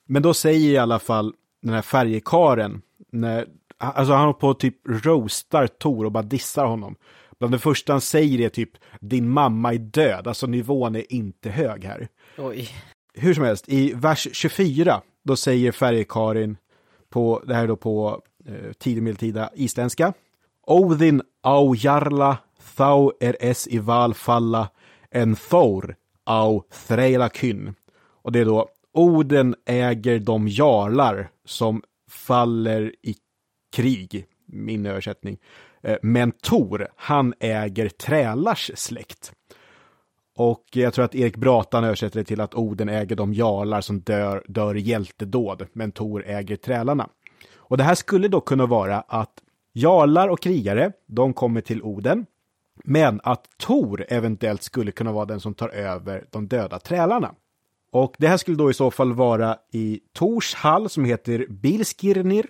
Men 0.07 0.21
då 0.21 0.33
säger 0.33 0.71
i 0.71 0.77
alla 0.77 0.99
fall 0.99 1.33
den 1.61 1.73
här 1.73 1.81
färjekaren, 1.81 2.81
när, 3.11 3.47
alltså 3.77 4.13
han 4.13 4.33
på 4.33 4.53
typ 4.53 4.75
roastar 4.87 5.67
Tor 5.67 6.05
och 6.05 6.11
bara 6.11 6.23
dissar 6.23 6.65
honom. 6.65 6.95
Bland 7.41 7.53
det 7.53 7.59
första 7.59 7.93
han 7.93 8.01
säger 8.01 8.41
är 8.41 8.49
typ 8.49 8.69
din 8.99 9.29
mamma 9.29 9.73
är 9.73 9.77
död, 9.77 10.27
alltså 10.27 10.47
nivån 10.47 10.95
är 10.95 11.13
inte 11.13 11.49
hög 11.49 11.83
här. 11.83 12.07
Oj. 12.37 12.69
Hur 13.13 13.33
som 13.33 13.43
helst, 13.43 13.69
i 13.69 13.93
vers 13.93 14.27
24, 14.31 15.01
då 15.23 15.35
säger 15.35 15.71
färjekarin 15.71 16.57
på, 17.09 17.43
det 17.47 17.55
här 17.55 17.67
då 17.67 17.75
på 17.75 18.21
eh, 18.45 18.71
tidig 18.71 19.03
medeltida 19.03 19.49
isländska. 19.55 20.13
Odin 20.67 21.21
au 21.41 21.75
jarla 21.75 22.37
thau 22.75 23.11
er 23.19 23.37
es 23.39 23.67
i 23.67 23.79
val 23.79 24.13
falla 24.13 24.69
en 25.09 25.35
thor 25.35 25.95
au 26.23 26.63
threila 26.87 27.29
kyn. 27.29 27.73
Och 28.21 28.31
det 28.31 28.39
är 28.39 28.45
då 28.45 28.69
Oden 28.93 29.55
äger 29.65 30.19
de 30.19 30.47
jarlar 30.47 31.29
som 31.45 31.81
faller 32.09 32.95
i 33.01 33.15
krig, 33.75 34.25
min 34.45 34.85
översättning. 34.85 35.37
Eh, 35.81 35.97
men 36.01 36.31
Tor, 36.31 36.87
han 36.95 37.33
äger 37.39 37.89
trälars 37.89 38.71
släkt. 38.75 39.31
Och 40.35 40.65
jag 40.71 40.93
tror 40.93 41.05
att 41.05 41.15
Erik 41.15 41.37
Bratan 41.37 41.83
översätter 41.83 42.19
det 42.19 42.25
till 42.25 42.41
att 42.41 42.55
Oden 42.55 42.89
äger 42.89 43.15
de 43.15 43.33
jarlar 43.33 43.81
som 43.81 43.99
dör, 43.99 44.43
dör 44.47 44.77
i 44.77 44.79
hjältedåd, 44.79 45.67
men 45.73 45.91
Tor 45.91 46.23
äger 46.27 46.55
trälarna. 46.55 47.09
Och 47.55 47.77
det 47.77 47.83
här 47.83 47.95
skulle 47.95 48.27
då 48.27 48.41
kunna 48.41 48.65
vara 48.65 49.01
att 49.07 49.33
jarlar 49.73 50.27
och 50.27 50.39
krigare, 50.39 50.91
de 51.07 51.33
kommer 51.33 51.61
till 51.61 51.83
Oden, 51.83 52.25
men 52.83 53.21
att 53.23 53.45
Tor 53.57 54.05
eventuellt 54.09 54.63
skulle 54.63 54.91
kunna 54.91 55.11
vara 55.11 55.25
den 55.25 55.39
som 55.39 55.53
tar 55.53 55.69
över 55.69 56.25
de 56.29 56.47
döda 56.47 56.79
trälarna. 56.79 57.35
Och 57.91 58.15
det 58.17 58.27
här 58.27 58.37
skulle 58.37 58.57
då 58.57 58.69
i 58.69 58.73
så 58.73 58.91
fall 58.91 59.13
vara 59.13 59.57
i 59.71 59.99
Tors 60.13 60.53
hall 60.55 60.89
som 60.89 61.05
heter 61.05 61.45
Bilskirnir, 61.49 62.45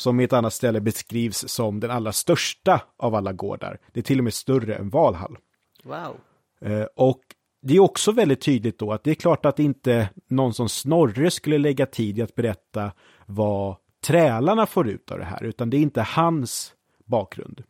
som 0.00 0.20
i 0.20 0.24
ett 0.24 0.32
annat 0.32 0.52
ställe 0.52 0.80
beskrivs 0.80 1.48
som 1.48 1.80
den 1.80 1.90
allra 1.90 2.12
största 2.12 2.80
av 2.96 3.14
alla 3.14 3.32
gårdar. 3.32 3.78
Det 3.92 4.00
är 4.00 4.04
till 4.04 4.18
och 4.18 4.24
med 4.24 4.34
större 4.34 4.74
än 4.74 4.90
Valhall. 4.90 5.36
Wow. 5.84 6.16
Eh, 6.60 6.86
och 6.96 7.20
det 7.62 7.76
är 7.76 7.80
också 7.80 8.12
väldigt 8.12 8.40
tydligt 8.40 8.78
då 8.78 8.92
att 8.92 9.04
det 9.04 9.10
är 9.10 9.14
klart 9.14 9.46
att 9.46 9.58
inte 9.58 10.08
någon 10.28 10.54
som 10.54 10.68
Snorre 10.68 11.30
skulle 11.30 11.58
lägga 11.58 11.86
tid 11.86 12.18
i 12.18 12.22
att 12.22 12.34
berätta 12.34 12.92
vad 13.26 13.76
trälarna 14.04 14.66
får 14.66 14.88
ut 14.88 15.10
av 15.10 15.18
det 15.18 15.24
här, 15.24 15.44
utan 15.44 15.70
det 15.70 15.76
är 15.76 15.80
inte 15.80 16.02
hans 16.02 16.72
bakgrund. 17.06 17.62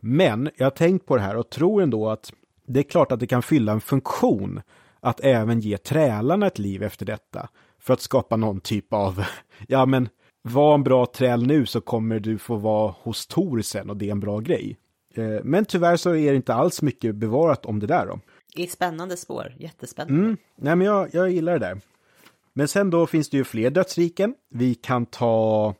Men 0.00 0.50
jag 0.56 0.66
har 0.66 0.70
tänkt 0.70 1.06
på 1.06 1.16
det 1.16 1.22
här 1.22 1.36
och 1.36 1.50
tror 1.50 1.82
ändå 1.82 2.08
att 2.08 2.32
det 2.66 2.80
är 2.80 2.84
klart 2.84 3.12
att 3.12 3.20
det 3.20 3.26
kan 3.26 3.42
fylla 3.42 3.72
en 3.72 3.80
funktion 3.80 4.62
att 5.00 5.20
även 5.20 5.60
ge 5.60 5.78
trälarna 5.78 6.46
ett 6.46 6.58
liv 6.58 6.82
efter 6.82 7.06
detta. 7.06 7.48
För 7.78 7.94
att 7.94 8.00
skapa 8.00 8.36
någon 8.36 8.60
typ 8.60 8.92
av, 8.92 9.24
ja 9.68 9.86
men, 9.86 10.08
var 10.52 10.74
en 10.74 10.82
bra 10.82 11.06
träl 11.06 11.46
nu 11.46 11.66
så 11.66 11.80
kommer 11.80 12.20
du 12.20 12.38
få 12.38 12.56
vara 12.56 12.94
hos 13.02 13.26
Tor 13.26 13.60
sen 13.62 13.90
och 13.90 13.96
det 13.96 14.06
är 14.06 14.12
en 14.12 14.20
bra 14.20 14.40
grej. 14.40 14.76
Eh, 15.14 15.40
men 15.44 15.64
tyvärr 15.64 15.96
så 15.96 16.14
är 16.14 16.30
det 16.30 16.36
inte 16.36 16.54
alls 16.54 16.82
mycket 16.82 17.14
bevarat 17.14 17.66
om 17.66 17.80
det 17.80 17.86
där 17.86 18.06
då. 18.06 18.20
Det 18.54 18.62
är 18.62 18.66
spännande 18.66 19.16
spår, 19.16 19.54
jättespännande. 19.58 20.24
Mm. 20.24 20.36
Nej 20.56 20.76
men 20.76 20.86
jag, 20.86 21.08
jag 21.12 21.30
gillar 21.30 21.52
det 21.52 21.58
där. 21.58 21.80
Men 22.52 22.68
sen 22.68 22.90
då 22.90 23.06
finns 23.06 23.30
det 23.30 23.36
ju 23.36 23.44
fler 23.44 23.70
dödsriken. 23.70 24.34
Vi 24.50 24.74
kan 24.74 25.06
ta 25.06 25.74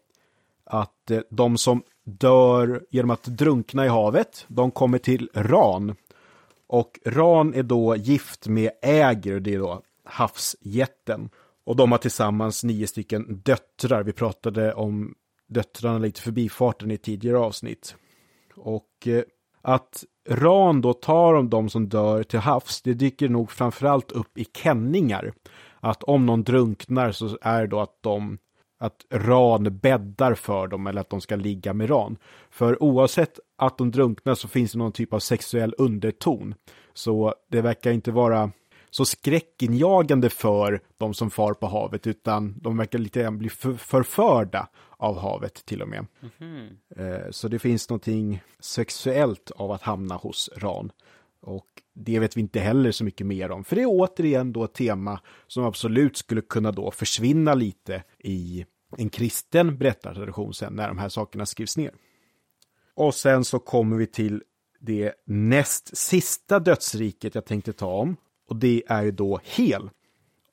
att 0.64 1.10
eh, 1.10 1.20
de 1.30 1.58
som 1.58 1.82
dör 2.04 2.82
genom 2.90 3.10
att 3.10 3.24
drunkna 3.24 3.84
i 3.84 3.88
havet, 3.88 4.44
de 4.48 4.70
kommer 4.70 4.98
till 4.98 5.30
Ran. 5.34 5.94
Och 6.66 7.00
Ran 7.04 7.54
är 7.54 7.62
då 7.62 7.96
gift 7.96 8.48
med 8.48 8.70
Äger, 8.82 9.40
det 9.40 9.54
är 9.54 9.58
då 9.58 9.82
havsjätten. 10.04 11.30
Och 11.66 11.76
de 11.76 11.92
har 11.92 11.98
tillsammans 11.98 12.64
nio 12.64 12.86
stycken 12.86 13.40
döttrar. 13.44 14.02
Vi 14.02 14.12
pratade 14.12 14.74
om 14.74 15.14
döttrarna 15.48 15.98
lite 15.98 16.20
förbifarten 16.20 16.90
i 16.90 16.98
tidigare 16.98 17.38
avsnitt. 17.38 17.96
Och 18.56 19.06
eh, 19.06 19.22
att 19.62 20.04
Ran 20.28 20.80
då 20.80 20.92
tar 20.92 21.34
om 21.34 21.50
de 21.50 21.68
som 21.68 21.88
dör 21.88 22.22
till 22.22 22.38
havs, 22.38 22.82
det 22.82 22.94
dyker 22.94 23.28
nog 23.28 23.50
framförallt 23.50 24.12
upp 24.12 24.38
i 24.38 24.44
kenningar. 24.44 25.32
Att 25.80 26.02
om 26.02 26.26
någon 26.26 26.42
drunknar 26.42 27.12
så 27.12 27.38
är 27.40 27.60
det 27.60 27.66
då 27.66 27.80
att 27.80 27.98
de 28.00 28.38
att 28.78 29.06
Ran 29.10 29.78
bäddar 29.78 30.34
för 30.34 30.66
dem 30.66 30.86
eller 30.86 31.00
att 31.00 31.10
de 31.10 31.20
ska 31.20 31.36
ligga 31.36 31.72
med 31.72 31.90
Ran. 31.90 32.16
För 32.50 32.82
oavsett 32.82 33.40
att 33.58 33.78
de 33.78 33.90
drunknar 33.90 34.34
så 34.34 34.48
finns 34.48 34.72
det 34.72 34.78
någon 34.78 34.92
typ 34.92 35.12
av 35.12 35.18
sexuell 35.18 35.74
underton. 35.78 36.54
Så 36.94 37.34
det 37.50 37.60
verkar 37.60 37.92
inte 37.92 38.10
vara 38.10 38.50
så 38.96 39.04
skräckinjagande 39.04 40.30
för 40.30 40.80
de 40.96 41.14
som 41.14 41.30
far 41.30 41.54
på 41.54 41.66
havet, 41.66 42.06
utan 42.06 42.58
de 42.58 42.76
verkar 42.76 42.98
lite 42.98 43.20
grann 43.20 43.38
bli 43.38 43.48
förförda 43.78 44.68
av 44.96 45.18
havet 45.18 45.66
till 45.66 45.82
och 45.82 45.88
med. 45.88 46.06
Mm 46.20 46.32
-hmm. 46.38 47.30
Så 47.30 47.48
det 47.48 47.58
finns 47.58 47.88
någonting 47.88 48.42
sexuellt 48.60 49.50
av 49.50 49.72
att 49.72 49.82
hamna 49.82 50.14
hos 50.16 50.50
Ran. 50.56 50.92
Och 51.40 51.66
det 51.94 52.18
vet 52.18 52.36
vi 52.36 52.40
inte 52.40 52.60
heller 52.60 52.90
så 52.90 53.04
mycket 53.04 53.26
mer 53.26 53.50
om, 53.50 53.64
för 53.64 53.76
det 53.76 53.82
är 53.82 53.88
återigen 53.88 54.52
då 54.52 54.64
ett 54.64 54.74
tema 54.74 55.20
som 55.46 55.64
absolut 55.64 56.16
skulle 56.16 56.40
kunna 56.40 56.72
då 56.72 56.90
försvinna 56.90 57.54
lite 57.54 58.02
i 58.18 58.66
en 58.96 59.08
kristen 59.08 59.78
berättartradition 59.78 60.54
sen 60.54 60.72
när 60.72 60.88
de 60.88 60.98
här 60.98 61.08
sakerna 61.08 61.46
skrivs 61.46 61.76
ner. 61.76 61.94
Och 62.94 63.14
sen 63.14 63.44
så 63.44 63.58
kommer 63.58 63.96
vi 63.96 64.06
till 64.06 64.42
det 64.80 65.12
näst 65.26 65.96
sista 65.96 66.58
dödsriket 66.58 67.34
jag 67.34 67.44
tänkte 67.44 67.72
ta 67.72 67.92
om. 67.92 68.16
Och 68.46 68.56
det 68.56 68.82
är 68.86 69.02
ju 69.02 69.10
då 69.10 69.40
Hel. 69.44 69.90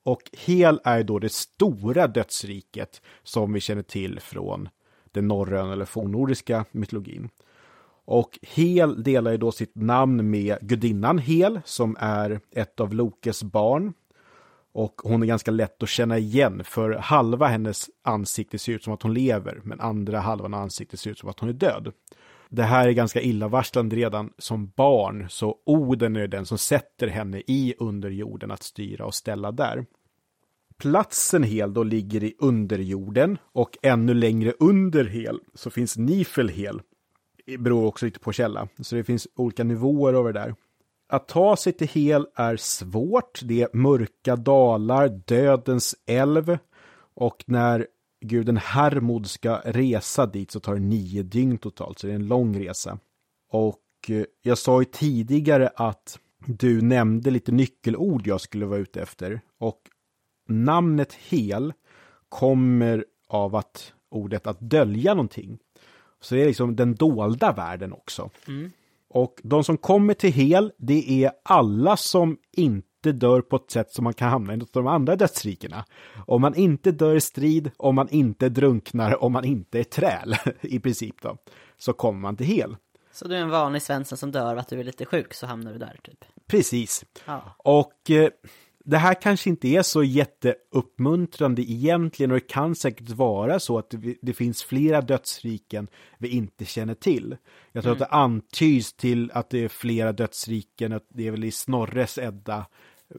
Och 0.04 0.22
Hel 0.34 0.80
är 0.84 0.98
ju 0.98 1.04
då 1.04 1.20
det 1.20 1.32
stora 1.32 2.08
dödsriket 2.08 3.02
som 3.24 3.54
vi 3.54 3.60
känner 3.60 3.84
till 3.84 4.20
från 4.20 4.70
den 5.12 5.28
norröna 5.28 5.74
eller 5.74 5.86
fornnordiska 5.86 6.66
mytologin. 6.72 7.30
Och 8.06 8.40
Hel 8.42 9.04
delar 9.04 9.32
ju 9.32 9.38
då 9.38 9.52
sitt 9.52 9.76
namn 9.76 10.30
med 10.30 10.58
gudinnan 10.62 11.18
Hel 11.18 11.62
som 11.66 11.98
är 12.00 12.40
ett 12.52 12.80
av 12.80 12.94
Lokes 12.94 13.44
barn. 13.44 13.94
Och 14.72 15.02
hon 15.04 15.24
är 15.24 15.28
ganska 15.28 15.52
lätt 15.52 15.84
att 15.84 15.90
känna 15.90 16.18
igen 16.18 16.64
för 16.64 16.92
halva 16.92 17.48
hennes 17.48 17.90
ansikte 18.04 18.60
ser 18.60 18.74
ut 18.74 18.84
som 18.84 18.94
att 18.94 19.02
hon 19.02 19.14
lever 19.14 19.62
men 19.64 19.80
andra 19.80 20.20
halvan 20.20 20.54
av 20.54 20.60
ansiktet 20.62 21.00
ser 21.00 21.12
ut 21.12 21.20
som 21.20 21.30
att 21.30 21.40
hon 21.40 21.50
är 21.50 21.54
död. 21.54 21.92
Det 22.56 22.64
här 22.64 22.88
är 22.88 22.92
ganska 22.92 23.22
illavarslande 23.22 23.96
redan 23.96 24.34
som 24.38 24.68
barn 24.76 25.26
så 25.30 25.58
Oden 25.66 26.16
är 26.16 26.28
den 26.28 26.46
som 26.46 26.58
sätter 26.58 27.08
henne 27.08 27.42
i 27.48 27.76
underjorden 27.80 28.52
att 28.52 28.64
styra 28.64 29.06
och 29.06 29.16
ställa 29.16 29.52
där. 29.52 29.86
Platsen 30.78 31.44
Hel 31.44 31.74
då 31.74 31.84
ligger 31.84 32.24
i 32.24 32.36
underjorden 32.40 33.38
och 33.54 33.78
ännu 33.82 34.14
längre 34.14 34.54
under 34.60 35.06
Hel 35.06 35.40
så 35.54 35.70
finns 35.70 35.98
Nifelhel 35.98 36.82
det 37.46 37.58
beror 37.58 37.86
också 37.86 38.06
lite 38.06 38.20
på 38.20 38.32
källa. 38.32 38.68
Så 38.80 38.96
det 38.96 39.04
finns 39.04 39.28
olika 39.36 39.64
nivåer 39.64 40.14
över 40.14 40.34
det 40.34 40.40
där. 40.40 40.56
att 41.10 41.28
ta 41.28 41.56
sig 41.56 41.74
till 41.74 41.88
Hel 41.88 42.28
är 42.36 42.58
svårt. 42.58 43.40
Det 43.44 43.62
är 43.62 43.70
mörka 43.74 44.36
dalar, 44.36 45.08
dödens 45.26 45.96
älv 46.06 46.58
och 47.16 47.44
när 47.48 47.88
guden 48.24 48.58
Hermod 48.58 49.28
ska 49.28 49.62
resa 49.66 50.26
dit 50.26 50.52
så 50.52 50.60
tar 50.60 50.74
det 50.74 50.80
nio 50.80 51.24
dygn 51.24 51.58
totalt, 51.58 52.00
så 52.00 52.08
det 52.08 52.14
är 52.14 52.16
en 52.16 52.28
lång 52.28 52.60
resa. 52.60 53.00
Och 53.50 53.80
eh, 54.10 54.24
jag 54.42 54.58
sa 54.58 54.82
ju 54.82 54.86
tidigare 54.86 55.70
att 55.76 56.20
du 56.46 56.82
nämnde 56.82 57.32
lite 57.32 57.52
nyckelord 57.52 58.28
jag 58.28 58.42
skulle 58.42 58.66
vara 58.66 58.80
ute 58.80 59.02
efter 59.02 59.42
och 59.60 59.80
namnet 60.48 61.14
Hel 61.14 61.74
kommer 62.30 63.06
av 63.28 63.56
att 63.56 63.94
ordet 64.10 64.48
att 64.48 64.60
dölja 64.60 65.14
någonting. 65.14 65.58
Så 66.22 66.36
det 66.36 66.42
är 66.42 66.46
liksom 66.46 66.76
den 66.76 66.96
dolda 66.96 67.52
världen 67.52 67.94
också. 67.94 68.30
Mm. 68.48 68.72
Och 69.10 69.42
de 69.44 69.64
som 69.64 69.78
kommer 69.78 70.14
till 70.14 70.34
Hel, 70.34 70.72
det 70.78 71.24
är 71.24 71.32
alla 71.44 71.98
som 71.98 72.38
inte 72.52 72.88
dör 73.12 73.42
på 73.42 73.56
ett 73.56 73.72
sätt 73.72 73.92
som 73.92 74.04
man 74.04 74.14
kan 74.14 74.30
hamna 74.30 74.54
i 74.54 74.58
något 74.58 74.78
av 74.78 74.84
de 74.84 74.94
andra 74.94 75.16
dödsrikena. 75.16 75.86
Om 76.28 76.42
man 76.42 76.56
inte 76.56 76.92
dör 76.92 77.16
i 77.16 77.22
strid, 77.22 77.72
om 77.78 77.96
man 77.96 78.10
inte 78.10 78.50
drunknar, 78.50 79.24
om 79.24 79.32
man 79.32 79.46
inte 79.46 79.80
är 79.80 79.84
träl, 79.84 80.36
i 80.62 80.80
princip 80.80 81.22
då, 81.22 81.38
så 81.78 81.94
kommer 81.94 82.20
man 82.20 82.36
till 82.36 82.46
Hel. 82.46 82.76
Så 83.12 83.28
du 83.28 83.36
är 83.36 83.40
en 83.40 83.50
vanlig 83.50 83.82
svensson 83.82 84.18
som 84.18 84.32
dör 84.32 84.56
att 84.56 84.68
du 84.68 84.80
är 84.80 84.84
lite 84.84 85.06
sjuk 85.06 85.34
så 85.34 85.46
hamnar 85.46 85.74
du 85.74 85.80
där 85.80 86.00
typ? 86.04 86.26
Precis. 86.48 87.06
Ja. 87.26 87.56
Och 87.58 88.12
eh, 88.12 88.30
det 88.86 88.98
här 88.98 89.22
kanske 89.22 89.50
inte 89.50 89.68
är 89.68 89.82
så 89.82 90.04
jätteuppmuntrande 90.04 91.62
egentligen 91.62 92.32
och 92.32 92.38
det 92.38 92.48
kan 92.48 92.76
säkert 92.76 93.10
vara 93.10 93.60
så 93.60 93.78
att 93.78 93.90
det, 93.90 94.16
det 94.22 94.34
finns 94.34 94.64
flera 94.64 95.02
dödsriken 95.02 95.88
vi 96.18 96.28
inte 96.28 96.66
känner 96.66 96.94
till. 96.94 97.36
Jag 97.72 97.84
tror 97.84 97.94
att 97.94 98.00
det 98.00 98.06
antyds 98.06 98.94
till 98.94 99.32
att 99.34 99.50
det 99.50 99.64
är 99.64 99.68
flera 99.68 100.12
dödsriken, 100.12 100.94
att 100.94 101.06
det 101.10 101.28
är 101.28 101.32
väl 101.32 101.44
i 101.44 101.52
Snorres 101.52 102.18
Edda 102.18 102.66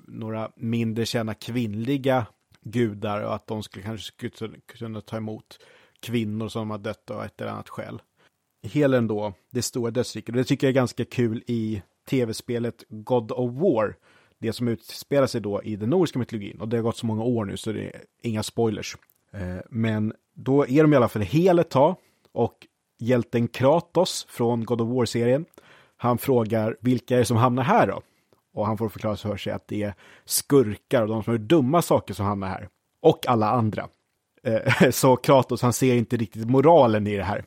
några 0.06 0.50
mindre 0.56 1.06
kända 1.06 1.34
kvinnliga 1.34 2.26
gudar 2.62 3.20
och 3.20 3.34
att 3.34 3.46
de 3.46 3.62
skulle 3.62 3.84
kanske 3.84 4.12
skulle 4.12 4.60
kunna 4.66 5.00
ta 5.00 5.16
emot 5.16 5.58
kvinnor 6.00 6.48
som 6.48 6.70
har 6.70 6.78
dött 6.78 7.10
av 7.10 7.22
ett 7.22 7.40
eller 7.40 7.50
annat 7.50 7.68
skäl. 7.68 8.02
Helen 8.62 9.06
då, 9.06 9.32
det 9.50 9.62
stora 9.62 9.90
dödsriket, 9.90 10.34
det 10.34 10.44
tycker 10.44 10.66
jag 10.66 10.70
är 10.70 10.74
ganska 10.74 11.04
kul 11.04 11.42
i 11.46 11.82
tv-spelet 12.08 12.84
God 12.88 13.32
of 13.32 13.52
War 13.54 13.96
det 14.38 14.52
som 14.52 14.68
utspelar 14.68 15.26
sig 15.26 15.40
då 15.40 15.62
i 15.62 15.76
den 15.76 15.90
nordiska 15.90 16.18
mytologin. 16.18 16.60
Och 16.60 16.68
det 16.68 16.76
har 16.76 16.82
gått 16.82 16.96
så 16.96 17.06
många 17.06 17.22
år 17.22 17.44
nu 17.44 17.56
så 17.56 17.72
det 17.72 17.84
är 17.84 18.02
inga 18.22 18.42
spoilers. 18.42 18.96
Eh, 19.32 19.56
men 19.70 20.12
då 20.34 20.66
är 20.66 20.82
de 20.82 20.92
i 20.92 20.96
alla 20.96 21.08
fall 21.08 21.22
hel 21.22 21.58
ett 21.58 21.70
tag 21.70 21.96
och 22.32 22.66
hjälten 22.98 23.48
Kratos 23.48 24.26
från 24.28 24.64
God 24.64 24.80
of 24.80 24.88
War-serien, 24.88 25.44
han 25.96 26.18
frågar 26.18 26.76
vilka 26.80 27.14
är 27.14 27.18
det 27.18 27.24
som 27.24 27.36
hamnar 27.36 27.62
här 27.62 27.86
då? 27.86 28.02
Och 28.54 28.66
han 28.66 28.78
får 28.78 28.88
förklara 28.88 29.16
för 29.16 29.36
sig 29.36 29.52
att 29.52 29.68
det 29.68 29.82
är 29.82 29.94
skurkar 30.24 31.02
och 31.02 31.08
de 31.08 31.22
som 31.22 31.32
gör 31.32 31.38
dumma 31.38 31.82
saker 31.82 32.14
som 32.14 32.26
hamnar 32.26 32.48
här. 32.48 32.68
Och 33.00 33.28
alla 33.28 33.50
andra. 33.50 33.88
Eh, 34.42 34.90
så 34.90 35.16
Kratos, 35.16 35.62
han 35.62 35.72
ser 35.72 35.94
inte 35.94 36.16
riktigt 36.16 36.50
moralen 36.50 37.06
i 37.06 37.16
det 37.16 37.24
här. 37.24 37.44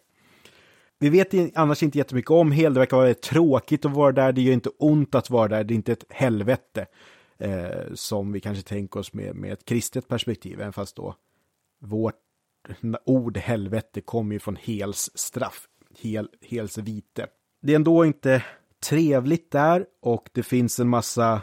Vi 0.99 1.09
vet 1.09 1.57
annars 1.57 1.83
inte 1.83 1.97
jättemycket 1.97 2.31
om 2.31 2.51
Hel, 2.51 2.73
det 2.73 2.79
verkar 2.79 2.97
vara 2.97 3.13
tråkigt 3.13 3.85
att 3.85 3.91
vara 3.91 4.11
där, 4.11 4.31
det 4.31 4.41
gör 4.41 4.53
inte 4.53 4.69
ont 4.79 5.15
att 5.15 5.29
vara 5.29 5.47
där, 5.47 5.63
det 5.63 5.73
är 5.73 5.75
inte 5.75 5.91
ett 5.91 6.05
helvete. 6.09 6.85
Eh, 7.39 7.93
som 7.93 8.31
vi 8.31 8.39
kanske 8.39 8.63
tänker 8.63 8.99
oss 8.99 9.13
med, 9.13 9.35
med 9.35 9.53
ett 9.53 9.65
kristet 9.65 10.07
perspektiv, 10.07 10.61
även 10.61 10.73
fast 10.73 10.95
då 10.95 11.15
vårt 11.79 12.15
ord 13.05 13.37
helvete 13.37 14.01
kommer 14.01 14.33
ju 14.33 14.39
från 14.39 14.55
Hels 14.55 15.09
straff, 15.15 15.67
hel, 15.99 16.29
Hels 16.41 16.77
vite. 16.77 17.27
Det 17.61 17.71
är 17.71 17.75
ändå 17.75 18.05
inte 18.05 18.43
trevligt 18.79 19.51
där 19.51 19.85
och 20.01 20.29
det 20.33 20.43
finns 20.43 20.79
en 20.79 20.89
massa 20.89 21.41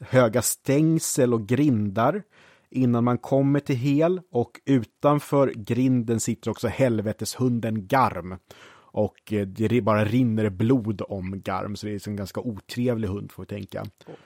höga 0.00 0.42
stängsel 0.42 1.34
och 1.34 1.46
grindar 1.46 2.22
innan 2.70 3.04
man 3.04 3.18
kommer 3.18 3.60
till 3.60 3.76
Hel 3.76 4.20
och 4.30 4.60
utanför 4.64 5.52
grinden 5.56 6.20
sitter 6.20 6.50
också 6.50 6.68
helveteshunden 6.68 7.86
Garm 7.86 8.36
och 8.92 9.32
eh, 9.32 9.46
det 9.46 9.80
bara 9.80 10.04
rinner 10.04 10.50
blod 10.50 11.02
om 11.08 11.40
Garm, 11.40 11.76
så 11.76 11.86
det 11.86 11.92
är 11.92 12.08
en 12.08 12.16
ganska 12.16 12.40
otrevlig 12.40 13.08
hund 13.08 13.32
får 13.32 13.42
vi 13.42 13.46
tänka. 13.46 13.84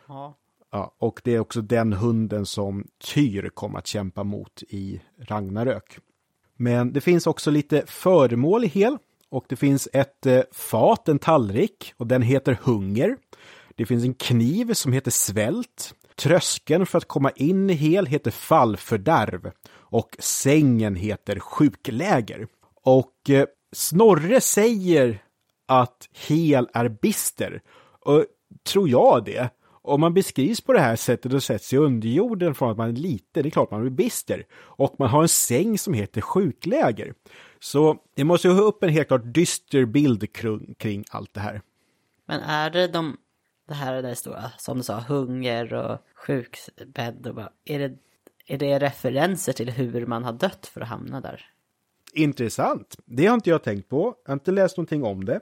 Ja. 0.08 0.34
Ja, 0.70 0.94
och 0.98 1.20
det 1.24 1.34
är 1.34 1.40
också 1.40 1.60
den 1.60 1.92
hunden 1.92 2.46
som 2.46 2.86
Tyr 3.14 3.48
kommer 3.48 3.78
att 3.78 3.86
kämpa 3.86 4.24
mot 4.24 4.62
i 4.68 5.02
Ragnarök. 5.18 5.98
Men 6.56 6.92
det 6.92 7.00
finns 7.00 7.26
också 7.26 7.50
lite 7.50 7.82
föremål 7.86 8.64
i 8.64 8.66
Hel 8.66 8.98
och 9.34 9.44
det 9.48 9.56
finns 9.56 9.88
ett 9.92 10.26
eh, 10.26 10.42
fat, 10.52 11.08
en 11.08 11.18
tallrik 11.18 11.94
och 11.96 12.06
den 12.06 12.22
heter 12.22 12.58
Hunger. 12.62 13.16
Det 13.74 13.86
finns 13.86 14.04
en 14.04 14.14
kniv 14.14 14.72
som 14.72 14.92
heter 14.92 15.10
Svält. 15.10 15.94
Tröskeln 16.16 16.86
för 16.86 16.98
att 16.98 17.08
komma 17.08 17.30
in 17.30 17.70
i 17.70 17.72
Hel 17.72 18.06
heter 18.06 18.30
Fallfördärv 18.30 19.50
och 19.72 20.16
sängen 20.18 20.94
heter 20.94 21.38
Sjukläger. 21.38 22.46
Och 22.82 23.30
eh, 23.30 23.46
Snorre 23.72 24.40
säger 24.40 25.22
att 25.68 26.08
Hel 26.28 26.68
är 26.72 26.88
bister. 26.88 27.62
Och 28.00 28.24
tror 28.66 28.88
jag 28.88 29.24
det? 29.24 29.50
Om 29.82 30.00
man 30.00 30.14
beskrivs 30.14 30.60
på 30.60 30.72
det 30.72 30.80
här 30.80 30.96
sättet 30.96 31.32
och 31.32 31.42
sätts 31.42 31.72
i 31.72 31.76
underjorden 31.76 32.54
från 32.54 32.70
att 32.70 32.76
man 32.76 32.88
är 32.88 32.92
liten, 32.92 33.42
det 33.42 33.48
är 33.48 33.50
klart 33.50 33.70
man 33.70 33.80
blir 33.80 33.90
bister. 33.90 34.46
Och 34.54 34.94
man 34.98 35.08
har 35.08 35.22
en 35.22 35.28
säng 35.28 35.78
som 35.78 35.94
heter 35.94 36.20
sjukläger. 36.20 37.14
Så 37.64 37.98
det 38.14 38.24
måste 38.24 38.48
ju 38.48 38.54
ha 38.54 38.62
upp 38.62 38.82
en 38.82 38.88
helt 38.88 39.08
klart 39.08 39.22
dyster 39.24 39.84
bild 39.84 40.32
kring, 40.78 41.04
allt 41.10 41.34
det 41.34 41.40
här. 41.40 41.62
Men 42.26 42.40
är 42.40 42.70
det 42.70 42.88
de, 42.88 43.16
det 43.68 43.74
här 43.74 44.02
där 44.02 44.14
stora, 44.14 44.50
som 44.58 44.76
du 44.76 44.82
sa, 44.82 45.00
hunger 45.00 45.74
och 45.74 45.98
sjukbädd 46.14 47.26
och 47.26 47.34
bara, 47.34 47.52
är 47.64 47.78
det, 47.78 47.98
är 48.46 48.58
det 48.58 48.78
referenser 48.78 49.52
till 49.52 49.70
hur 49.70 50.06
man 50.06 50.24
har 50.24 50.32
dött 50.32 50.66
för 50.66 50.80
att 50.80 50.88
hamna 50.88 51.20
där? 51.20 51.46
Intressant. 52.12 52.96
Det 53.04 53.26
har 53.26 53.34
inte 53.34 53.50
jag 53.50 53.62
tänkt 53.62 53.88
på. 53.88 54.14
Jag 54.24 54.30
har 54.30 54.34
inte 54.34 54.52
läst 54.52 54.76
någonting 54.76 55.04
om 55.04 55.24
det. 55.24 55.40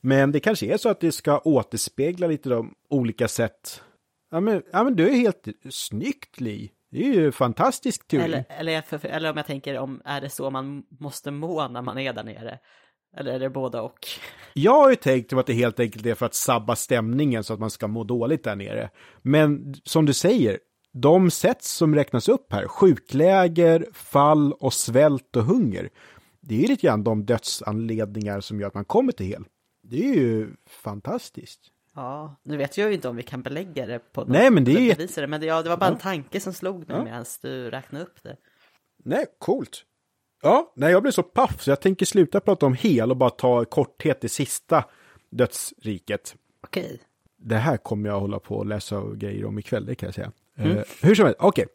Men 0.00 0.32
det 0.32 0.40
kanske 0.40 0.66
är 0.66 0.76
så 0.76 0.88
att 0.88 1.00
det 1.00 1.12
ska 1.12 1.38
återspegla 1.38 2.26
lite 2.26 2.48
de 2.48 2.74
olika 2.88 3.28
sätt. 3.28 3.82
Ja 4.30 4.40
men, 4.40 4.62
ja, 4.72 4.84
men 4.84 4.96
du 4.96 5.08
är 5.08 5.14
helt 5.14 5.48
snyggt 5.70 6.40
Li. 6.40 6.70
Det 6.90 7.06
är 7.06 7.14
ju 7.14 7.32
fantastisk 7.32 8.08
teori. 8.08 8.24
Eller, 8.24 8.44
eller, 8.48 9.06
eller 9.06 9.30
om 9.30 9.36
jag 9.36 9.46
tänker 9.46 9.78
om, 9.78 10.02
är 10.04 10.20
det 10.20 10.30
så 10.30 10.50
man 10.50 10.82
måste 11.00 11.30
må 11.30 11.68
när 11.68 11.82
man 11.82 11.98
är 11.98 12.12
där 12.12 12.24
nere? 12.24 12.58
Eller 13.16 13.32
är 13.32 13.38
det 13.38 13.50
båda 13.50 13.82
och? 13.82 14.06
Jag 14.54 14.72
har 14.72 14.90
ju 14.90 14.96
tänkt 14.96 15.32
att 15.32 15.46
det 15.46 15.52
helt 15.52 15.80
enkelt 15.80 16.06
är 16.06 16.14
för 16.14 16.26
att 16.26 16.34
sabba 16.34 16.76
stämningen 16.76 17.44
så 17.44 17.54
att 17.54 17.60
man 17.60 17.70
ska 17.70 17.88
må 17.88 18.04
dåligt 18.04 18.44
där 18.44 18.56
nere. 18.56 18.90
Men 19.22 19.74
som 19.84 20.06
du 20.06 20.12
säger, 20.12 20.58
de 20.92 21.30
sätt 21.30 21.62
som 21.62 21.94
räknas 21.94 22.28
upp 22.28 22.52
här, 22.52 22.66
sjukläger, 22.66 23.86
fall 23.92 24.52
och 24.52 24.72
svält 24.72 25.36
och 25.36 25.44
hunger, 25.44 25.88
det 26.40 26.54
är 26.54 26.58
ju 26.58 26.66
lite 26.66 26.86
grann 26.86 27.04
de 27.04 27.24
dödsanledningar 27.24 28.40
som 28.40 28.60
gör 28.60 28.68
att 28.68 28.74
man 28.74 28.84
kommer 28.84 29.12
till 29.12 29.26
hel. 29.26 29.44
Det 29.82 30.04
är 30.04 30.14
ju 30.14 30.54
fantastiskt. 30.66 31.60
Ja, 31.94 32.40
nu 32.42 32.56
vet 32.56 32.78
jag 32.78 32.88
ju 32.88 32.94
inte 32.94 33.08
om 33.08 33.16
vi 33.16 33.22
kan 33.22 33.42
belägga 33.42 33.86
det 33.86 33.98
på 34.12 34.20
något 34.20 34.30
Nej, 34.30 34.50
men 34.50 34.64
det 34.64 34.90
är 34.90 35.20
det, 35.20 35.26
men 35.26 35.40
det, 35.40 35.46
ja, 35.46 35.62
det 35.62 35.68
var 35.68 35.76
bara 35.76 35.90
en 35.90 35.98
tanke 35.98 36.40
som 36.40 36.52
slog 36.52 36.88
mig 36.88 36.96
ja. 36.96 37.04
medan 37.04 37.24
du 37.42 37.70
räknade 37.70 38.04
upp 38.04 38.22
det. 38.22 38.36
Nej, 39.04 39.26
coolt. 39.38 39.84
Ja, 40.42 40.72
nej, 40.76 40.92
jag 40.92 41.02
blir 41.02 41.12
så 41.12 41.22
paff 41.22 41.62
så 41.62 41.70
jag 41.70 41.80
tänker 41.80 42.06
sluta 42.06 42.40
prata 42.40 42.66
om 42.66 42.74
hel 42.74 43.10
och 43.10 43.16
bara 43.16 43.30
ta 43.30 43.64
korthet 43.64 44.20
det 44.20 44.28
sista 44.28 44.84
dödsriket. 45.30 46.34
Okej. 46.64 47.00
Det 47.38 47.56
här 47.56 47.76
kommer 47.76 48.08
jag 48.08 48.20
hålla 48.20 48.38
på 48.38 48.54
och 48.54 48.66
läsa 48.66 49.02
grejer 49.14 49.44
om 49.44 49.58
ikväll, 49.58 49.86
det 49.86 49.94
kan 49.94 50.06
jag 50.06 50.14
säga. 50.14 50.32
Mm. 50.56 50.76
Uh, 50.76 50.82
hur 51.02 51.14
som 51.14 51.24
helst, 51.24 51.40
okej. 51.40 51.66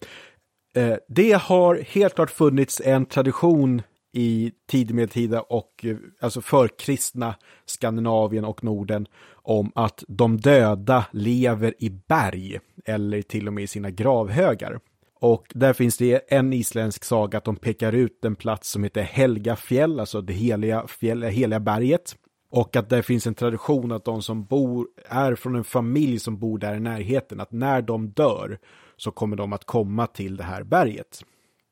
Okay. 0.72 0.90
Uh, 0.92 0.98
det 1.08 1.32
har 1.32 1.76
helt 1.76 2.16
klart 2.16 2.32
funnits 2.32 2.82
en 2.82 3.06
tradition 3.06 3.82
i 4.16 4.52
tidmedeltida 4.68 5.42
och 5.42 5.86
alltså 6.20 6.42
förkristna 6.42 7.36
Skandinavien 7.66 8.46
och 8.46 8.64
Norden 8.64 9.08
om 9.32 9.72
att 9.76 10.04
de 10.08 10.38
döda 10.38 11.06
lever 11.12 11.74
i 11.80 11.90
berg 11.90 12.60
eller 12.86 13.22
till 13.22 13.48
och 13.48 13.54
med 13.54 13.64
i 13.64 13.68
sina 13.68 13.90
gravhögar. 13.90 14.80
Och 15.20 15.46
där 15.54 15.74
finns 15.74 15.98
det 15.98 16.34
en 16.34 16.54
isländsk 16.54 17.04
saga 17.04 17.38
att 17.38 17.46
de 17.46 17.56
pekar 17.56 17.94
ut 17.94 18.26
en 18.26 18.36
plats 18.36 18.72
som 18.72 18.84
heter 18.84 19.02
Helga 19.02 19.56
fjäll, 19.56 20.00
alltså 20.00 20.22
det 20.22 20.34
heliga, 20.34 20.88
fjäll, 20.88 21.24
heliga 21.24 21.60
berget. 21.60 22.16
Och 22.50 22.76
att 22.76 22.90
det 22.90 23.04
finns 23.04 23.28
en 23.28 23.36
tradition 23.36 23.92
att 23.92 24.06
de 24.06 24.22
som 24.22 24.46
bor, 24.46 24.88
är 25.10 25.36
från 25.36 25.56
en 25.56 25.64
familj 25.64 26.20
som 26.20 26.40
bor 26.40 26.58
där 26.58 26.76
i 26.76 26.80
närheten, 26.80 27.40
att 27.40 27.52
när 27.52 27.82
de 27.82 28.10
dör 28.10 28.60
så 28.98 29.12
kommer 29.12 29.36
de 29.36 29.54
att 29.54 29.66
komma 29.66 30.08
till 30.08 30.38
det 30.38 30.44
här 30.44 30.64
berget. 30.64 31.24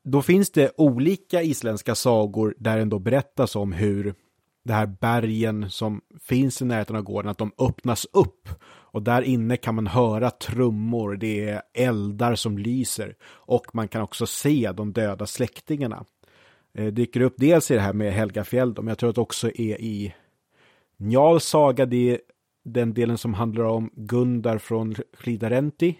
Då 0.04 0.22
finns 0.22 0.52
det 0.52 0.72
olika 0.78 1.42
isländska 1.42 1.96
sagor 1.96 2.56
där 2.58 2.78
ändå 2.78 3.00
berättas 3.00 3.56
om 3.56 3.72
hur 3.72 4.16
det 4.66 4.74
här 4.74 4.86
bergen 4.86 5.70
som 5.70 6.02
finns 6.20 6.62
i 6.62 6.66
närheten 6.66 6.96
av 6.96 7.02
gården, 7.02 7.32
att 7.32 7.38
de 7.38 7.52
öppnas 7.58 8.08
upp. 8.14 8.50
Och 8.66 9.04
där 9.04 9.22
inne 9.22 9.58
kan 9.58 9.76
man 9.76 9.88
höra 9.88 10.30
trummor, 10.30 11.16
det 11.16 11.50
är 11.50 11.62
eldar 11.74 12.36
som 12.36 12.58
lyser 12.58 13.16
och 13.26 13.76
man 13.76 13.88
kan 13.88 14.02
också 14.02 14.26
se 14.26 14.72
de 14.72 14.94
döda 14.94 15.26
släktingarna. 15.26 16.06
Det 16.74 16.92
dyker 16.92 17.22
upp 17.22 17.36
dels 17.38 17.72
i 17.72 17.74
det 17.74 17.82
här 17.82 17.94
med 17.94 18.14
Helgafjäll, 18.14 18.74
men 18.76 18.88
jag 18.88 18.98
tror 18.98 19.10
att 19.10 19.16
det 19.16 19.22
också 19.22 19.48
är 19.48 19.82
i 19.82 20.14
Njals 20.98 21.46
saga, 21.46 21.86
det 21.86 22.10
är 22.10 22.20
den 22.66 22.94
delen 22.94 23.18
som 23.18 23.34
handlar 23.34 23.64
om 23.64 23.90
Gundar 23.96 24.58
från 24.58 24.96
Ridarenti. 25.18 25.96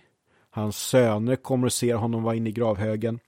Hans 0.50 0.78
söner 0.78 1.36
kommer 1.36 1.66
och 1.66 1.74
ser 1.74 1.96
honom 1.96 2.24
vara 2.24 2.36
inne 2.36 2.50
i 2.50 2.54
gravhögen. 2.54 3.20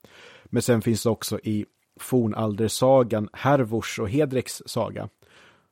Men 0.46 0.62
sen 0.62 0.82
finns 0.82 1.04
det 1.04 1.10
också 1.10 1.40
i 1.40 1.66
fornaldersagan 2.00 3.30
Hervors 3.34 4.00
och 4.00 4.10
Hedreks 4.10 4.62
saga. 4.66 5.10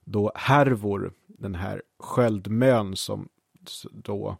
Då 0.05 0.31
Hervor, 0.35 1.13
den 1.27 1.55
här 1.55 1.81
sköldmön 1.99 2.95
som 2.95 3.29
då 3.91 4.37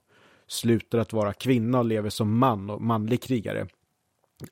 slutar 0.47 0.97
att 0.97 1.14
vara 1.14 1.34
kvinna 1.34 1.80
och 1.80 1.85
lever 1.85 2.10
som 2.10 2.38
man 2.38 2.69
och 2.69 2.81
manlig 2.81 3.22
krigare. 3.22 3.68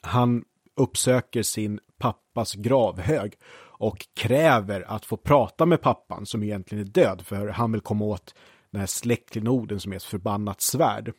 Han 0.02 0.44
uppsöker 0.76 1.44
sin 1.44 1.80
pappas 1.98 2.54
gravhög 2.54 3.34
och 3.82 4.08
kräver 4.14 4.82
att 4.82 5.06
få 5.06 5.18
prata 5.18 5.66
med 5.66 5.82
pappan 5.82 6.26
som 6.26 6.44
egentligen 6.44 6.86
är 6.86 6.90
död 6.90 7.22
för 7.22 7.48
han 7.48 7.72
vill 7.72 7.82
komma 7.82 8.06
åt 8.06 8.36
den 8.72 8.80
här 8.80 8.88
släktklenoden 8.88 9.80
som 9.80 9.92
är 9.92 9.96
ett 9.96 10.04
förbannat 10.04 10.62
svärd. 10.62 11.14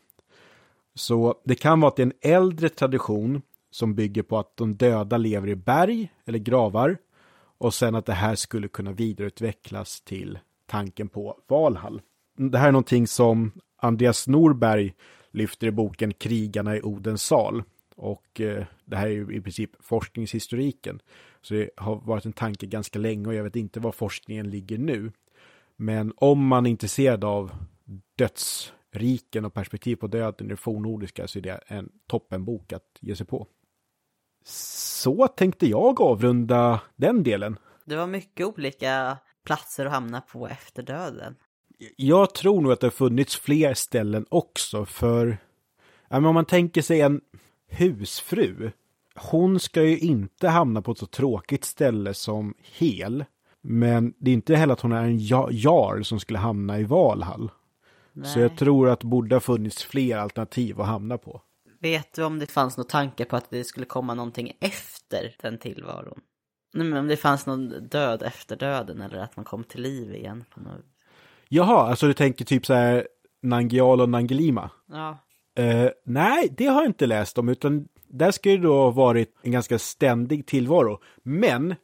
Så 0.94 1.34
det 1.44 1.54
kan 1.54 1.80
vara 1.80 1.88
att 1.88 1.96
det 1.96 2.02
är 2.02 2.06
en 2.06 2.32
äldre 2.32 2.68
tradition 2.68 3.42
som 3.72 3.94
bygger 3.94 4.22
på 4.22 4.38
att 4.38 4.56
de 4.56 4.76
döda 4.76 5.16
lever 5.16 5.48
i 5.48 5.56
berg 5.56 6.12
eller 6.24 6.38
gravar 6.38 6.98
och 7.58 7.74
sen 7.74 7.94
att 7.94 8.06
det 8.06 8.12
här 8.12 8.34
skulle 8.34 8.68
kunna 8.68 8.92
vidareutvecklas 8.92 10.00
till 10.00 10.38
tanken 10.66 11.08
på 11.08 11.38
Valhall. 11.48 12.02
Det 12.36 12.58
här 12.58 12.68
är 12.68 12.72
någonting 12.72 13.06
som 13.06 13.52
Andreas 13.76 14.28
Norberg 14.28 14.94
lyfter 15.30 15.66
i 15.66 15.70
boken 15.70 16.12
Krigarna 16.12 16.76
i 16.76 16.82
Odens 16.82 17.22
sal. 17.22 17.62
Och 17.96 18.40
eh, 18.40 18.64
det 18.84 18.96
här 18.96 19.06
är 19.06 19.10
ju 19.10 19.34
i 19.34 19.40
princip 19.40 19.70
forskningshistoriken. 19.80 21.00
Så 21.42 21.54
det 21.54 21.70
har 21.76 21.96
varit 21.96 22.24
en 22.24 22.32
tanke 22.32 22.66
ganska 22.66 22.98
länge 22.98 23.26
och 23.26 23.34
jag 23.34 23.44
vet 23.44 23.56
inte 23.56 23.80
var 23.80 23.92
forskningen 23.92 24.50
ligger 24.50 24.78
nu. 24.78 25.12
Men 25.76 26.12
om 26.16 26.46
man 26.46 26.66
är 26.66 26.70
intresserad 26.70 27.24
av 27.24 27.50
dödsriken 28.16 29.44
och 29.44 29.54
perspektiv 29.54 29.96
på 29.96 30.06
döden 30.06 30.46
i 30.46 30.50
det 30.50 30.56
fornnordiska 30.56 31.28
så 31.28 31.38
är 31.38 31.42
det 31.42 31.60
en 31.66 31.88
toppenbok 32.06 32.72
att 32.72 32.98
ge 33.00 33.16
sig 33.16 33.26
på. 33.26 33.46
Så 34.44 35.26
tänkte 35.28 35.66
jag 35.66 36.00
avrunda 36.00 36.80
den 36.96 37.22
delen. 37.22 37.58
Det 37.84 37.96
var 37.96 38.06
mycket 38.06 38.46
olika 38.46 39.18
platser 39.44 39.86
att 39.86 39.92
hamna 39.92 40.20
på 40.20 40.48
efter 40.48 40.82
döden. 40.82 41.34
Jag 41.96 42.34
tror 42.34 42.60
nog 42.60 42.72
att 42.72 42.80
det 42.80 42.86
har 42.86 42.90
funnits 42.92 43.36
fler 43.36 43.74
ställen 43.74 44.26
också 44.28 44.84
för 44.84 45.38
om 46.08 46.34
man 46.34 46.44
tänker 46.44 46.82
sig 46.82 47.00
en 47.00 47.20
husfru. 47.68 48.70
Hon 49.14 49.60
ska 49.60 49.82
ju 49.82 49.98
inte 49.98 50.48
hamna 50.48 50.82
på 50.82 50.92
ett 50.92 50.98
så 50.98 51.06
tråkigt 51.06 51.64
ställe 51.64 52.14
som 52.14 52.54
Hel. 52.78 53.24
Men 53.60 54.14
det 54.18 54.30
är 54.30 54.34
inte 54.34 54.56
heller 54.56 54.72
att 54.72 54.80
hon 54.80 54.92
är 54.92 55.02
en 55.02 55.18
jarl 55.18 56.02
som 56.02 56.20
skulle 56.20 56.38
hamna 56.38 56.78
i 56.78 56.84
Valhall. 56.84 57.50
Nej. 58.12 58.28
Så 58.28 58.40
jag 58.40 58.56
tror 58.56 58.88
att 58.88 59.00
det 59.00 59.06
borde 59.06 59.34
ha 59.34 59.40
funnits 59.40 59.84
fler 59.84 60.16
alternativ 60.16 60.80
att 60.80 60.86
hamna 60.86 61.18
på. 61.18 61.40
Vet 61.82 62.14
du 62.14 62.24
om 62.24 62.38
det 62.38 62.50
fanns 62.50 62.76
någon 62.76 62.86
tanke 62.86 63.24
på 63.24 63.36
att 63.36 63.50
det 63.50 63.64
skulle 63.64 63.86
komma 63.86 64.14
någonting 64.14 64.52
efter 64.60 65.34
den 65.42 65.58
tillvaron? 65.58 66.20
Nej, 66.74 66.86
men 66.86 66.98
om 66.98 67.08
det 67.08 67.16
fanns 67.16 67.46
någon 67.46 67.68
död 67.88 68.22
efter 68.22 68.56
döden 68.56 69.00
eller 69.00 69.18
att 69.18 69.36
man 69.36 69.44
kom 69.44 69.64
till 69.64 69.82
liv 69.82 70.14
igen? 70.14 70.44
På 70.54 70.60
något... 70.60 70.84
Jaha, 71.48 71.88
alltså 71.88 72.06
du 72.06 72.14
tänker 72.14 72.44
typ 72.44 72.66
så 72.66 72.74
här 72.74 73.08
Nangial 73.42 74.00
och 74.00 74.08
Nangelima? 74.08 74.70
Ja. 74.86 75.18
Uh, 75.60 75.90
nej, 76.04 76.54
det 76.56 76.66
har 76.66 76.82
jag 76.82 76.90
inte 76.90 77.06
läst 77.06 77.38
om, 77.38 77.48
utan 77.48 77.88
där 78.08 78.30
ska 78.30 78.50
det 78.50 78.56
då 78.56 78.74
ha 78.74 78.90
varit 78.90 79.34
en 79.42 79.52
ganska 79.52 79.78
ständig 79.78 80.46
tillvaro. 80.46 81.00
Men, 81.22 81.74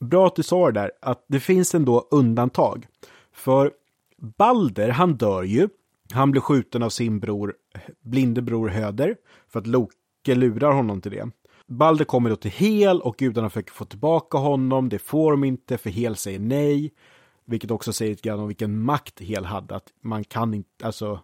bra 0.00 0.26
att 0.26 0.36
du 0.36 0.42
sa 0.42 0.66
det 0.66 0.80
där, 0.80 0.90
att 1.02 1.24
det 1.28 1.40
finns 1.40 1.74
ändå 1.74 2.08
undantag. 2.10 2.86
För 3.32 3.72
Balder, 4.16 4.88
han 4.88 5.16
dör 5.16 5.42
ju. 5.42 5.68
Han 6.12 6.30
blir 6.30 6.40
skjuten 6.40 6.82
av 6.82 6.90
sin 6.90 7.20
bror, 7.20 7.54
blinde 8.00 8.42
bror 8.42 8.68
Höder, 8.68 9.16
för 9.48 9.60
att 9.60 9.66
Loke 9.66 10.34
lurar 10.34 10.72
honom 10.72 11.00
till 11.00 11.10
det. 11.10 11.30
Balder 11.66 12.04
kommer 12.04 12.30
då 12.30 12.36
till 12.36 12.50
Hel 12.50 13.00
och 13.00 13.16
gudarna 13.16 13.50
försöker 13.50 13.72
få 13.72 13.84
tillbaka 13.84 14.38
honom. 14.38 14.88
Det 14.88 14.98
får 14.98 15.30
de 15.30 15.44
inte, 15.44 15.78
för 15.78 15.90
Hel 15.90 16.16
säger 16.16 16.38
nej. 16.38 16.92
Vilket 17.44 17.70
också 17.70 17.92
säger 17.92 18.10
lite 18.10 18.28
grann 18.28 18.40
om 18.40 18.48
vilken 18.48 18.82
makt 18.82 19.20
Hel 19.20 19.44
hade, 19.44 19.76
att 19.76 19.88
man 20.00 20.24
kan 20.24 20.54
inte, 20.54 20.86
alltså, 20.86 21.20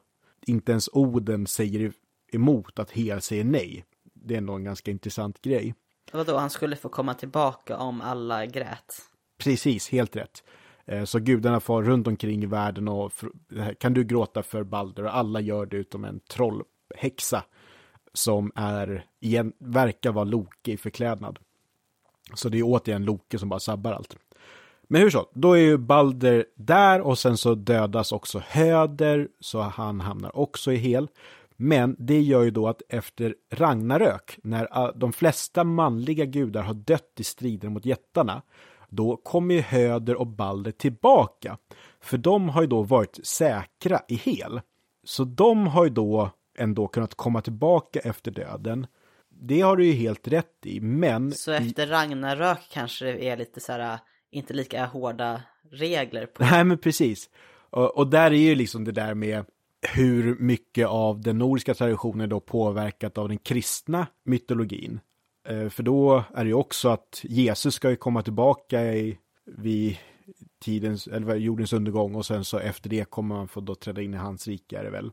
inte 0.47 0.73
ens 0.73 0.89
Oden 0.93 1.47
säger 1.47 1.93
emot 2.33 2.79
att 2.79 2.91
Hel 2.91 3.21
säger 3.21 3.45
nej. 3.45 3.85
Det 4.15 4.35
är 4.35 4.39
ändå 4.39 4.53
en 4.53 4.65
ganska 4.65 4.91
intressant 4.91 5.43
grej. 5.43 5.75
Vadå, 6.13 6.37
han 6.37 6.51
skulle 6.51 6.77
få 6.77 6.89
komma 6.89 7.15
tillbaka 7.15 7.77
om 7.77 8.01
alla 8.01 8.47
grät? 8.47 9.03
Precis, 9.39 9.89
helt 9.89 10.17
rätt. 10.17 10.43
Eh, 10.89 11.05
så 11.05 11.19
gudarna 11.19 11.61
far 11.61 11.83
runt 11.83 12.07
omkring 12.07 12.43
i 12.43 12.47
världen 12.47 12.89
och 12.89 13.13
kan 13.81 13.95
du 13.95 14.05
gråta 14.05 14.43
för 14.43 14.63
Balder 14.63 15.05
och 15.05 15.17
alla 15.17 15.41
gör 15.41 15.67
det 15.67 15.77
utom 15.77 16.05
en 16.05 16.21
trollhäxa 16.21 17.45
som 18.13 18.53
är, 18.55 19.05
igen, 19.21 19.53
verkar 19.59 20.13
vara 20.13 20.25
Loke 20.25 20.73
i 20.73 20.77
förklädnad. 20.77 21.39
Så 22.35 22.49
det 22.49 22.59
är 22.59 22.63
återigen 22.63 23.05
Loke 23.05 23.39
som 23.39 23.49
bara 23.49 23.61
sabbar 23.61 23.93
allt. 23.93 24.17
Men 24.83 25.03
hur 25.03 25.11
så, 25.11 25.29
då 25.35 25.53
är 25.53 25.61
ju 25.61 25.79
Balder 25.79 26.45
där 26.55 27.01
och 27.01 27.19
sen 27.19 27.37
så 27.37 27.55
dödas 27.55 28.13
också 28.13 28.43
Höder 28.47 29.29
så 29.41 29.61
han 29.61 30.01
hamnar 30.01 30.37
också 30.39 30.73
i 30.73 30.77
hel. 30.77 31.09
Men 31.57 31.97
det 31.99 32.21
gör 32.21 32.43
ju 32.43 32.51
då 32.51 32.69
att 32.69 32.83
efter 32.89 33.35
Ragnarök, 33.51 34.39
när 34.43 34.69
ah, 34.71 34.93
de 34.93 35.13
flesta 35.13 35.65
manliga 35.65 36.25
gudar 36.25 36.63
har 36.63 36.75
dött 36.75 37.13
i 37.17 37.25
strider 37.25 37.69
mot 37.69 37.85
jättarna, 37.85 38.43
då 38.91 39.17
kommer 39.17 39.55
ju 39.55 39.61
Höder 39.61 40.15
och 40.15 40.27
Balder 40.27 40.71
tillbaka. 40.71 41.59
För 42.01 42.19
de 42.19 42.49
har 42.49 42.63
ju 42.63 42.69
då 42.69 42.83
varit 42.83 43.27
säkra 43.27 44.01
i 44.09 44.15
hel. 44.15 44.61
Så 45.05 45.25
de 45.25 45.67
har 45.67 45.85
ju 45.85 45.91
då 45.91 46.31
ändå 46.59 46.89
kunnat 46.89 47.15
komma 47.15 47.41
tillbaka 47.41 48.01
efter 48.01 48.31
döden. 48.31 48.87
Det 49.29 49.61
har 49.61 49.77
du 49.77 49.87
ju 49.87 49.93
helt 49.93 50.29
rätt 50.29 50.67
i, 50.67 50.81
men... 50.81 51.33
Så 51.33 51.53
efter 51.53 51.87
Ragnarök 51.87 52.69
kanske 52.73 53.05
det 53.05 53.29
är 53.29 53.37
lite 53.37 53.61
så 53.61 53.73
här, 53.73 53.99
inte 54.31 54.55
lika 54.55 54.87
hårda 54.87 55.43
regler 55.71 56.27
på... 56.27 56.43
Nej, 56.43 56.65
men 56.65 56.79
precis. 56.79 57.31
Och, 57.71 57.97
och 57.97 58.07
där 58.07 58.31
är 58.31 58.37
ju 58.37 58.55
liksom 58.55 58.85
det 58.85 58.93
där 58.93 59.15
med 59.15 59.45
hur 59.95 60.37
mycket 60.39 60.89
av 60.89 61.21
den 61.21 61.39
nordiska 61.39 61.75
traditionen 61.75 62.29
då 62.29 62.41
påverkat 62.41 63.19
av 63.19 63.29
den 63.29 63.39
kristna 63.39 64.07
mytologin. 64.25 65.01
Eh, 65.49 65.69
för 65.69 65.83
då 65.83 66.25
är 66.35 66.45
det 66.45 66.49
ju 66.49 66.55
också 66.55 66.89
att 66.89 67.21
Jesus 67.23 67.75
ska 67.75 67.91
ju 67.91 67.97
komma 67.97 68.23
tillbaka 68.23 68.95
i, 68.95 69.19
vid 69.45 69.97
tidens, 70.59 71.07
eller 71.07 71.37
jordens 71.37 71.73
undergång 71.73 72.15
och 72.15 72.27
sen 72.27 72.45
så 72.45 72.59
efter 72.59 72.91
det 72.91 73.11
kommer 73.11 73.35
man 73.35 73.49
få 73.49 73.61
då 73.61 73.75
träda 73.75 74.03
in 74.03 74.15
i 74.15 74.17
hans 74.17 74.49
rike 74.49 74.79
är 74.79 74.85
det 74.85 74.91
väl. 74.91 75.11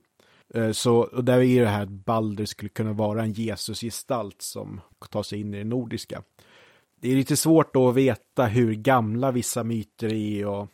Eh, 0.54 0.72
så 0.72 0.96
och 0.96 1.24
där 1.24 1.40
är 1.40 1.62
det 1.62 1.68
här 1.68 1.84
att 1.84 1.90
Balder 1.90 2.46
skulle 2.46 2.70
kunna 2.70 2.94
vara 2.94 3.24
en 3.24 3.34
Jesusgestalt 3.34 4.42
som 4.42 4.82
tar 5.10 5.24
sig 5.24 5.40
in 5.40 5.54
i 5.54 5.58
det 5.58 5.64
nordiska. 5.64 6.24
Det 7.00 7.12
är 7.12 7.16
lite 7.16 7.38
svårt 7.38 7.74
då 7.74 7.90
att 7.90 7.96
veta 7.96 8.46
hur 8.46 8.74
gamla 8.74 9.32
vissa 9.32 9.64
myter 9.64 10.14
är 10.14 10.46
och 10.46 10.68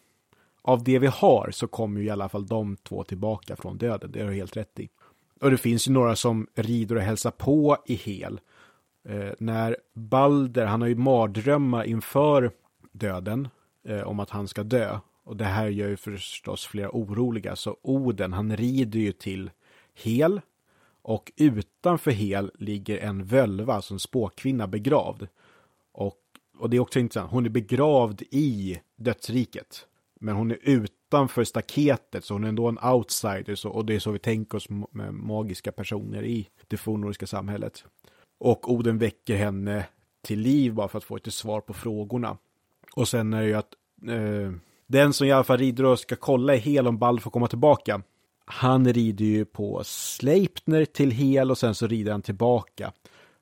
av 0.62 0.84
det 0.84 1.00
vi 1.00 1.08
har 1.08 1.52
så 1.52 1.68
kommer 1.68 2.02
ju 2.02 2.08
i 2.08 2.10
alla 2.10 2.30
fall 2.30 2.48
de 2.48 2.78
två 2.78 3.04
tillbaka 3.04 3.56
från 3.56 3.78
döden, 3.78 4.12
det 4.12 4.22
har 4.22 4.30
du 4.30 4.36
helt 4.36 4.58
rätt 4.58 4.80
i. 4.80 4.90
Och 5.42 5.52
det 5.52 5.58
finns 5.58 5.88
ju 5.88 5.92
några 5.92 6.16
som 6.16 6.48
rider 6.56 6.96
och 6.96 7.02
hälsar 7.02 7.32
på 7.32 7.78
i 7.86 7.96
hel. 7.96 8.40
Eh, 9.04 9.32
när 9.40 9.78
Balder, 9.94 10.66
han 10.66 10.82
har 10.82 10.88
ju 10.88 10.96
mardrömmar 10.96 11.84
inför 11.84 12.52
döden 12.92 13.48
eh, 13.84 14.02
om 14.02 14.20
att 14.20 14.30
han 14.30 14.48
ska 14.48 14.64
dö. 14.64 15.00
Och 15.24 15.38
det 15.38 15.46
här 15.46 15.68
gör 15.68 15.88
ju 15.88 15.98
förstås 15.98 16.66
flera 16.66 16.90
oroliga, 16.94 17.56
så 17.56 17.78
Oden, 17.82 18.34
han 18.34 18.58
rider 18.58 19.00
ju 19.00 19.12
till 19.12 19.52
Hel 19.94 20.42
och 21.02 21.32
utanför 21.36 22.12
Hel 22.12 22.52
ligger 22.60 22.98
en 22.98 23.26
völva, 23.26 23.74
alltså 23.74 23.94
en 23.94 24.00
spåkvinna 24.00 24.68
begravd. 24.68 25.28
Och, 25.92 26.20
och 26.58 26.70
det 26.70 26.78
är 26.78 26.82
också 26.82 27.00
intressant, 27.00 27.32
hon 27.32 27.46
är 27.46 27.50
begravd 27.50 28.22
i 28.22 28.80
dödsriket. 28.96 29.88
Men 30.20 30.36
hon 30.36 30.52
är 30.52 30.60
utanför 30.62 31.44
staketet, 31.44 32.26
så 32.26 32.34
hon 32.34 32.44
är 32.44 32.50
ändå 32.50 32.68
en 32.68 32.80
outsider. 32.84 33.56
Så, 33.56 33.70
och 33.70 33.86
det 33.86 33.96
är 33.96 34.00
så 34.00 34.12
vi 34.12 34.20
tänker 34.20 34.58
oss 34.58 34.70
med 34.70 35.14
magiska 35.14 35.72
personer 35.72 36.24
i 36.24 36.50
det 36.68 36.78
fornnordiska 36.78 37.28
samhället. 37.28 37.86
Och 38.44 38.72
Oden 38.72 38.98
väcker 38.98 39.36
henne 39.36 39.86
till 40.22 40.40
liv 40.40 40.74
bara 40.74 40.88
för 40.88 40.98
att 40.98 41.04
få 41.04 41.16
ett 41.16 41.34
svar 41.34 41.62
på 41.62 41.74
frågorna. 41.74 42.38
Och 42.96 43.08
sen 43.08 43.34
är 43.34 43.42
det 43.42 43.48
ju 43.48 43.54
att 43.54 43.74
eh, 44.08 44.52
den 44.88 45.14
som 45.14 45.28
i 45.28 45.32
alla 45.32 45.44
fall 45.44 45.58
rider 45.58 45.86
och 45.86 46.00
ska 46.00 46.16
kolla 46.16 46.56
i 46.56 46.58
hel 46.58 46.88
om 46.88 46.98
Bald 46.98 47.22
får 47.22 47.32
komma 47.32 47.48
tillbaka. 47.48 48.02
Han 48.46 48.94
rider 48.94 49.26
ju 49.26 49.46
på 49.46 49.82
Sleipner 49.84 50.86
till 50.86 51.12
hel 51.12 51.52
och 51.52 51.58
sen 51.58 51.76
så 51.76 51.88
rider 51.88 52.12
han 52.12 52.22
tillbaka. 52.22 52.92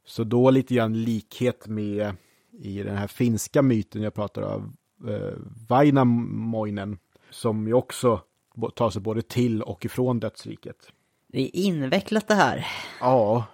Så 0.06 0.24
då 0.24 0.50
lite 0.50 0.76
grann 0.76 1.04
likhet 1.04 1.68
med 1.68 2.16
i 2.52 2.84
den 2.84 2.98
här 2.98 3.08
finska 3.08 3.62
myten 3.62 4.02
jag 4.02 4.14
pratar 4.14 4.42
om, 4.42 4.78
eh, 5.08 5.34
Vainamoinen, 5.68 6.98
som 7.30 7.68
ju 7.68 7.74
också 7.74 8.22
tar 8.76 8.90
sig 8.90 9.02
både 9.02 9.22
till 9.22 9.62
och 9.62 9.86
ifrån 9.86 10.20
dödsriket. 10.20 10.92
Det 11.28 11.42
är 11.42 11.56
invecklat 11.56 12.28
det 12.28 12.36
här. 12.36 12.68
Ja, 13.02 13.46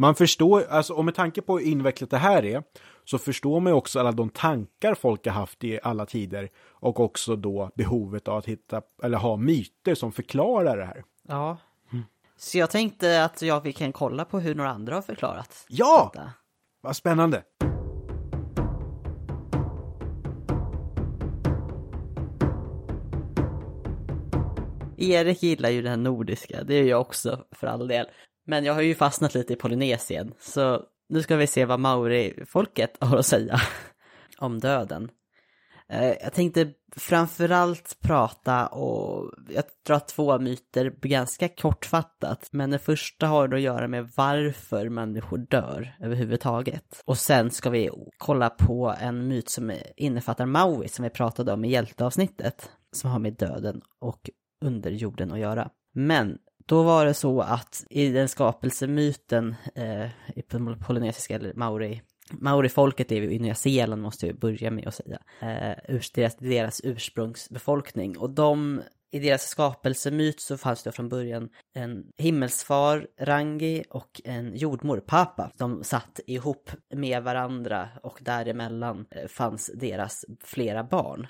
Man 0.00 0.14
förstår, 0.14 0.66
alltså 0.70 0.94
och 0.94 1.04
med 1.04 1.14
tanke 1.14 1.42
på 1.42 1.58
hur 1.58 1.66
invecklat 1.66 2.10
det 2.10 2.16
här 2.16 2.44
är, 2.44 2.62
så 3.04 3.18
förstår 3.18 3.60
man 3.60 3.72
ju 3.72 3.76
också 3.76 4.00
alla 4.00 4.12
de 4.12 4.30
tankar 4.30 4.94
folk 4.94 5.26
har 5.26 5.32
haft 5.32 5.64
i 5.64 5.80
alla 5.82 6.06
tider 6.06 6.48
och 6.58 7.00
också 7.00 7.36
då 7.36 7.70
behovet 7.74 8.28
av 8.28 8.36
att 8.36 8.46
hitta, 8.46 8.82
eller 9.02 9.18
ha 9.18 9.36
myter 9.36 9.94
som 9.94 10.12
förklarar 10.12 10.76
det 10.76 10.84
här. 10.84 11.04
Ja. 11.28 11.58
Så 12.36 12.58
jag 12.58 12.70
tänkte 12.70 13.24
att 13.24 13.42
jag 13.42 13.60
vi 13.60 13.72
kan 13.72 13.92
kolla 13.92 14.24
på 14.24 14.40
hur 14.40 14.54
några 14.54 14.70
andra 14.70 14.94
har 14.94 15.02
förklarat. 15.02 15.66
Ja! 15.68 16.10
detta. 16.14 16.32
Vad 16.80 16.96
spännande! 16.96 17.42
Erik 24.96 25.42
gillar 25.42 25.70
ju 25.70 25.82
den 25.82 26.02
nordiska, 26.02 26.64
det 26.64 26.74
gör 26.74 26.84
jag 26.84 27.00
också 27.00 27.44
för 27.50 27.66
all 27.66 27.88
del. 27.88 28.06
Men 28.50 28.64
jag 28.64 28.74
har 28.74 28.82
ju 28.82 28.94
fastnat 28.94 29.34
lite 29.34 29.52
i 29.52 29.56
Polynesien, 29.56 30.34
så 30.40 30.82
nu 31.08 31.22
ska 31.22 31.36
vi 31.36 31.46
se 31.46 31.64
vad 31.64 31.80
Maori-folket 31.80 32.96
har 33.00 33.16
att 33.16 33.26
säga 33.26 33.60
om 34.38 34.60
döden. 34.60 35.10
Eh, 35.88 36.14
jag 36.22 36.32
tänkte 36.32 36.72
framförallt 36.96 37.96
prata 38.00 38.66
och 38.66 39.32
jag 39.48 39.64
drar 39.86 39.98
två 39.98 40.38
myter 40.38 40.90
ganska 41.08 41.48
kortfattat. 41.48 42.48
Men 42.52 42.70
den 42.70 42.80
första 42.80 43.26
har 43.26 43.48
då 43.48 43.56
att 43.56 43.62
göra 43.62 43.88
med 43.88 44.10
varför 44.16 44.88
människor 44.88 45.38
dör 45.38 45.96
överhuvudtaget. 46.00 47.02
Och 47.04 47.18
sen 47.18 47.50
ska 47.50 47.70
vi 47.70 47.90
kolla 48.18 48.50
på 48.50 48.94
en 49.00 49.28
myt 49.28 49.48
som 49.48 49.72
innefattar 49.96 50.46
Maui 50.46 50.88
som 50.88 51.02
vi 51.02 51.10
pratade 51.10 51.52
om 51.52 51.64
i 51.64 51.70
hjälteavsnittet. 51.70 52.70
Som 52.92 53.10
har 53.10 53.18
med 53.18 53.36
döden 53.36 53.80
och 54.00 54.30
underjorden 54.64 55.32
att 55.32 55.38
göra. 55.38 55.70
Men 55.94 56.38
då 56.66 56.82
var 56.82 57.06
det 57.06 57.14
så 57.14 57.40
att 57.40 57.84
i 57.90 58.08
den 58.08 58.28
skapelsemyten 58.28 59.54
eh, 59.74 60.04
i 60.36 60.42
polynesiska 60.86 61.34
eller 61.34 61.54
maori 61.54 62.02
Maorifolket 62.32 63.12
är 63.12 63.16
ju 63.16 63.32
i 63.32 63.38
Nya 63.38 63.54
Zeeland 63.54 64.02
måste 64.02 64.26
jag 64.26 64.38
börja 64.38 64.70
med 64.70 64.88
att 64.88 64.94
säga. 64.94 65.18
Eh, 65.40 65.94
ur 65.94 66.04
deras, 66.14 66.36
deras 66.36 66.80
ursprungsbefolkning. 66.84 68.18
Och 68.18 68.30
de, 68.30 68.82
i 69.10 69.18
deras 69.18 69.42
skapelsemyt 69.42 70.40
så 70.40 70.58
fanns 70.58 70.82
det 70.82 70.92
från 70.92 71.08
början 71.08 71.48
en 71.74 72.04
himmelsfar, 72.18 73.06
Rangi, 73.20 73.84
och 73.90 74.20
en 74.24 74.56
jordmor, 74.56 75.00
Papa. 75.00 75.50
De 75.56 75.84
satt 75.84 76.20
ihop 76.26 76.70
med 76.94 77.22
varandra 77.22 77.88
och 78.02 78.18
däremellan 78.22 79.06
eh, 79.10 79.28
fanns 79.28 79.70
deras 79.74 80.24
flera 80.44 80.84
barn. 80.84 81.26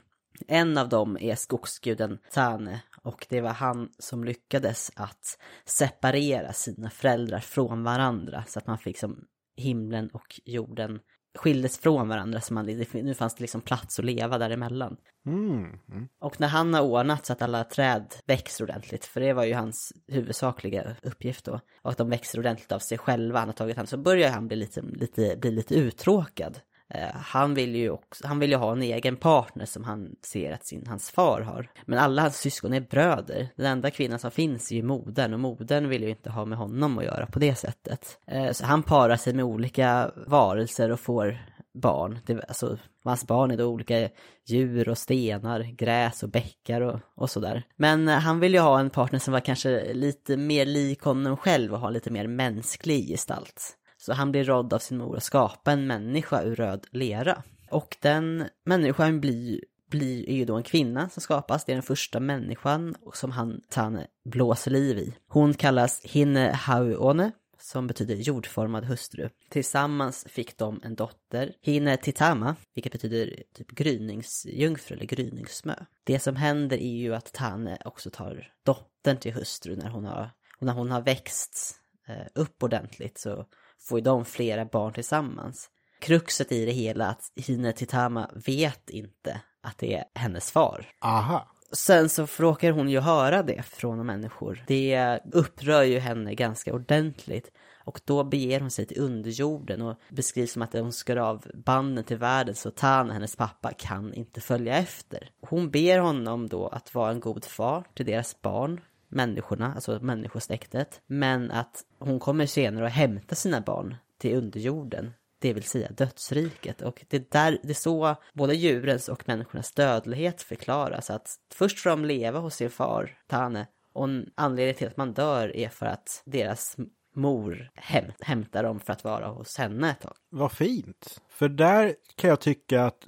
En 0.47 0.78
av 0.78 0.89
dem 0.89 1.19
är 1.20 1.35
skogsguden 1.35 2.19
Tane 2.32 2.82
och 3.02 3.27
det 3.28 3.40
var 3.40 3.51
han 3.51 3.89
som 3.98 4.24
lyckades 4.24 4.93
att 4.97 5.39
separera 5.65 6.52
sina 6.52 6.90
föräldrar 6.90 7.40
från 7.40 7.85
varandra 7.85 8.44
så 8.48 8.59
att 8.59 8.66
man 8.66 8.78
fick 8.78 8.98
som 8.98 9.24
himlen 9.57 10.09
och 10.09 10.40
jorden 10.44 11.01
skildes 11.39 11.78
från 11.78 12.09
varandra 12.09 12.40
så 12.40 12.55
man, 12.55 12.66
nu 12.93 13.15
fanns 13.15 13.35
det 13.35 13.40
liksom 13.40 13.61
plats 13.61 13.98
att 13.98 14.05
leva 14.05 14.39
däremellan. 14.39 14.97
Mm. 15.27 15.65
Mm. 15.89 16.09
Och 16.20 16.40
när 16.40 16.48
han 16.48 16.74
har 16.74 16.82
ordnat 16.82 17.27
så 17.27 17.32
att 17.32 17.43
alla 17.43 17.65
träd 17.65 18.15
växer 18.27 18.65
ordentligt, 18.65 19.05
för 19.05 19.20
det 19.20 19.32
var 19.32 19.44
ju 19.44 19.55
hans 19.55 19.93
huvudsakliga 20.09 20.97
uppgift 21.02 21.44
då, 21.44 21.61
och 21.82 21.90
att 21.90 21.98
de 21.98 22.11
växer 22.11 22.39
ordentligt 22.39 22.73
av 22.73 22.78
sig 22.78 22.98
själva, 22.98 23.39
han 23.39 23.48
har 23.48 23.52
tagit 23.52 23.77
hand, 23.77 23.89
så 23.89 23.97
börjar 23.97 24.31
han 24.31 24.48
bli 24.48 24.57
lite, 24.57 24.82
lite, 24.82 25.36
bli 25.36 25.51
lite 25.51 25.74
uttråkad. 25.74 26.61
Eh, 26.91 27.15
han 27.15 27.55
vill 27.55 27.77
ju 27.77 27.91
också, 27.91 28.27
han 28.27 28.39
vill 28.39 28.51
ju 28.51 28.57
ha 28.57 28.73
en 28.73 28.83
egen 28.83 29.17
partner 29.17 29.67
som 29.67 29.85
han 29.85 30.17
ser 30.23 30.53
att 30.53 30.67
sin, 30.67 30.87
hans 30.87 31.11
far 31.11 31.41
har. 31.41 31.71
Men 31.85 31.99
alla 31.99 32.23
hans 32.23 32.37
syskon 32.37 32.75
är 32.75 32.81
bröder. 32.81 33.49
Den 33.57 33.67
enda 33.67 33.91
kvinnan 33.91 34.19
som 34.19 34.31
finns 34.31 34.73
är 34.73 34.77
ju 34.77 34.83
modern 34.83 35.35
och 35.35 35.41
modern 35.41 35.89
vill 35.89 36.03
ju 36.03 36.11
inte 36.11 36.31
ha 36.31 36.45
med 36.45 36.59
honom 36.59 36.99
att 36.99 37.05
göra 37.05 37.27
på 37.27 37.39
det 37.39 37.55
sättet. 37.55 38.19
Eh, 38.27 38.53
så 38.53 38.67
han 38.67 38.83
parar 38.83 39.17
sig 39.17 39.35
med 39.35 39.45
olika 39.45 40.11
varelser 40.27 40.91
och 40.91 41.01
får 41.01 41.39
barn. 41.75 42.19
Det, 42.27 42.45
alltså, 42.49 42.79
hans 43.05 43.27
barn 43.27 43.51
är 43.51 43.57
då 43.57 43.67
olika 43.67 44.09
djur 44.47 44.89
och 44.89 44.99
stenar, 44.99 45.61
gräs 45.61 46.23
och 46.23 46.29
bäckar 46.29 46.81
och, 46.81 47.01
och 47.15 47.31
sådär. 47.31 47.62
Men 47.77 48.09
eh, 48.09 48.19
han 48.19 48.41
vill 48.41 48.55
ju 48.55 48.61
ha 48.61 48.81
en 48.81 48.91
partner 48.91 49.19
som 49.19 49.33
var 49.33 49.41
kanske 49.41 49.93
lite 49.93 50.37
mer 50.37 50.67
lik 50.67 51.01
honom 51.01 51.37
själv 51.37 51.75
och 51.75 51.81
ha 51.81 51.91
lite 51.91 52.11
mer 52.11 52.27
mänsklig 52.27 53.09
gestalt. 53.09 53.77
Så 54.01 54.12
han 54.12 54.31
blir 54.31 54.44
rådd 54.44 54.72
av 54.72 54.78
sin 54.78 54.98
mor 54.98 55.16
att 55.16 55.22
skapa 55.22 55.72
en 55.72 55.86
människa 55.86 56.43
ur 56.43 56.55
röd 56.55 56.86
lera. 56.90 57.43
Och 57.70 57.97
den 58.01 58.44
människan 58.64 59.20
blir, 59.20 59.60
blir 59.90 60.28
är 60.28 60.35
ju 60.35 60.44
då 60.44 60.56
en 60.56 60.62
kvinna 60.62 61.09
som 61.09 61.20
skapas. 61.20 61.64
Det 61.64 61.72
är 61.72 61.77
den 61.77 61.82
första 61.82 62.20
människan 62.20 62.94
som 63.14 63.31
han, 63.31 63.60
Tane 63.68 64.06
blåser 64.24 64.70
liv 64.70 64.98
i. 64.98 65.14
Hon 65.28 65.55
kallas 65.55 66.01
Hinne 66.05 66.52
Hauone 66.52 67.32
som 67.59 67.86
betyder 67.86 68.14
jordformad 68.14 68.85
hustru. 68.85 69.28
Tillsammans 69.48 70.27
fick 70.28 70.59
de 70.59 70.81
en 70.85 70.94
dotter, 70.94 71.52
Hine 71.60 71.97
Titama, 71.97 72.56
vilket 72.74 72.93
betyder 72.93 73.43
typ 73.55 73.70
gryningsjungfru 73.70 74.97
eller 74.97 75.06
gryningssmö. 75.06 75.74
Det 76.05 76.18
som 76.18 76.36
händer 76.36 76.77
är 76.77 76.97
ju 76.97 77.14
att 77.14 77.32
Tane 77.32 77.78
också 77.85 78.10
tar 78.10 78.52
dottern 78.62 79.16
till 79.16 79.35
hustru 79.35 79.77
när 79.77 79.89
hon 79.89 80.05
har, 80.05 80.31
när 80.60 80.72
hon 80.72 80.90
har 80.90 81.01
växt 81.01 81.77
eh, 82.09 82.27
upp 82.35 82.62
ordentligt 82.62 83.18
så 83.18 83.47
får 83.81 83.98
ju 83.98 84.05
de 84.05 84.24
flera 84.24 84.65
barn 84.65 84.93
tillsammans. 84.93 85.70
Kruxet 86.01 86.52
i 86.52 86.66
det 86.66 86.73
hela 86.73 87.07
är 87.07 87.11
att 87.11 87.32
Hine 87.36 87.73
Titama 87.73 88.31
vet 88.47 88.90
inte 88.90 89.40
att 89.62 89.78
det 89.78 89.94
är 89.94 90.05
hennes 90.15 90.51
far. 90.51 90.86
Aha. 91.01 91.48
Sen 91.73 92.09
så 92.09 92.27
råkar 92.36 92.73
hon 92.73 92.89
ju 92.89 93.01
höra 93.01 93.43
det 93.43 93.62
från 93.62 94.07
människor. 94.07 94.65
Det 94.66 95.20
upprör 95.32 95.82
ju 95.82 95.98
henne 95.98 96.35
ganska 96.35 96.74
ordentligt. 96.74 97.51
Och 97.85 98.01
då 98.05 98.24
beger 98.24 98.61
hon 98.61 98.70
sig 98.70 98.86
till 98.86 99.01
underjorden 99.01 99.82
och 99.82 100.01
beskrivs 100.09 100.52
som 100.52 100.62
att 100.62 100.73
hon 100.73 100.93
skar 100.93 101.16
av 101.16 101.47
banden 101.55 102.05
till 102.05 102.16
världen 102.16 102.55
så 102.55 102.70
Tan, 102.70 103.11
hennes 103.11 103.36
pappa, 103.36 103.73
kan 103.73 104.15
inte 104.15 104.40
följa 104.40 104.77
efter. 104.77 105.31
Hon 105.40 105.70
ber 105.70 105.98
honom 105.98 106.48
då 106.48 106.69
att 106.69 106.94
vara 106.94 107.11
en 107.11 107.20
god 107.20 107.44
far 107.44 107.85
till 107.94 108.07
deras 108.07 108.43
barn, 108.43 108.81
människorna, 109.11 109.74
alltså 109.74 109.99
människosläktet. 110.03 111.01
Men 111.07 111.51
att 111.51 111.85
hon 111.99 112.20
kommer 112.20 112.47
senare 112.47 112.87
att 112.87 112.93
hämta 112.93 113.35
sina 113.35 113.61
barn 113.61 113.97
till 114.19 114.37
underjorden 114.37 115.12
det 115.41 115.53
vill 115.53 115.62
säga 115.62 115.89
dödsriket. 115.91 116.82
Och 116.82 117.05
det, 117.09 117.31
där, 117.31 117.59
det 117.62 117.70
är 117.70 117.74
så 117.74 118.16
både 118.32 118.55
djurens 118.55 119.09
och 119.09 119.28
människornas 119.28 119.73
dödlighet 119.73 120.43
förklaras. 120.43 121.11
Att 121.11 121.37
först 121.55 121.78
får 121.78 121.91
de 121.91 122.05
leva 122.05 122.39
hos 122.39 122.55
sin 122.55 122.70
far, 122.70 123.19
Tane, 123.27 123.66
och 123.93 124.09
anledningen 124.35 124.74
till 124.74 124.87
att 124.87 124.97
man 124.97 125.12
dör 125.12 125.57
är 125.57 125.69
för 125.69 125.87
att 125.87 126.23
deras 126.24 126.77
mor 127.15 127.70
häm, 127.74 128.12
hämtar 128.20 128.62
dem 128.62 128.81
för 128.81 128.93
att 128.93 129.05
vara 129.05 129.28
hos 129.28 129.59
henne 129.59 129.91
ett 129.91 130.01
tag. 130.01 130.15
Vad 130.31 130.53
fint. 130.53 131.20
För 131.28 131.49
där 131.49 131.95
kan 132.15 132.31
jag 132.31 132.41
tycka 132.41 132.85
att 132.85 133.07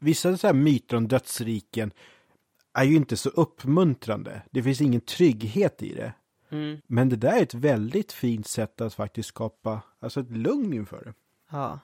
vissa 0.00 0.36
så 0.36 0.46
här 0.46 0.54
myter 0.54 0.96
om 0.96 1.08
dödsriken 1.08 1.92
är 2.74 2.84
ju 2.84 2.96
inte 2.96 3.16
så 3.16 3.28
uppmuntrande. 3.28 4.42
Det 4.50 4.62
finns 4.62 4.80
ingen 4.80 5.00
trygghet 5.00 5.82
i 5.82 5.94
det. 5.94 6.12
Mm. 6.50 6.80
Men 6.86 7.08
det 7.08 7.16
där 7.16 7.38
är 7.38 7.42
ett 7.42 7.54
väldigt 7.54 8.12
fint 8.12 8.46
sätt 8.46 8.80
att 8.80 8.94
faktiskt 8.94 9.28
skapa 9.28 9.82
alltså 10.00 10.20
ett 10.20 10.30
lugn 10.30 10.72
inför 10.72 11.04
det. 11.04 11.14
Ja. 11.50 11.80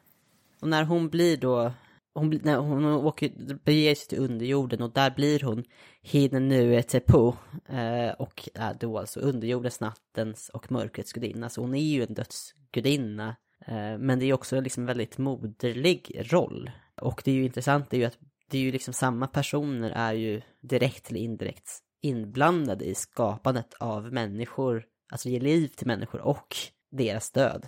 Och 0.60 0.68
när 0.68 0.84
hon 0.84 1.08
blir 1.08 1.36
då, 1.36 1.72
hon, 2.14 2.40
när 2.42 2.56
hon 2.56 2.84
åker, 2.84 3.30
beger 3.64 3.94
sig 3.94 4.08
till 4.08 4.18
underjorden 4.18 4.82
och 4.82 4.92
där 4.92 5.10
blir 5.10 5.40
hon 5.40 5.64
Hinenue 6.02 6.82
Tepo 6.82 7.34
eh, 7.68 8.10
och 8.18 8.48
är 8.54 8.74
då 8.80 8.98
alltså 8.98 9.20
underjordens, 9.20 9.80
nattens 9.80 10.48
och 10.48 10.72
mörkrets 10.72 11.12
gudinna. 11.12 11.48
Så 11.48 11.60
hon 11.60 11.74
är 11.74 11.80
ju 11.80 12.02
en 12.02 12.14
dödsgudinna. 12.14 13.36
Eh, 13.66 13.98
men 13.98 14.18
det 14.18 14.26
är 14.26 14.32
också 14.32 14.60
liksom 14.60 14.82
en 14.82 14.86
väldigt 14.86 15.18
moderlig 15.18 16.26
roll. 16.32 16.70
Och 17.00 17.22
det 17.24 17.30
är 17.30 17.34
ju 17.34 17.44
intressant, 17.44 17.90
det 17.90 17.96
är 17.96 17.98
ju 17.98 18.06
att 18.06 18.18
det 18.51 18.59
är 18.59 18.62
ju 18.62 18.73
liksom 18.73 18.94
samma 18.94 19.27
personer 19.27 19.90
är 19.90 20.12
ju 20.12 20.43
direkt 20.60 21.10
eller 21.10 21.20
indirekt 21.20 21.82
inblandade 22.02 22.85
i 22.85 22.94
skapandet 22.94 23.74
av 23.74 24.12
människor, 24.12 24.85
alltså 25.12 25.28
ge 25.28 25.40
liv 25.40 25.68
till 25.68 25.86
människor 25.86 26.20
och 26.20 26.56
deras 26.90 27.31
död. 27.31 27.66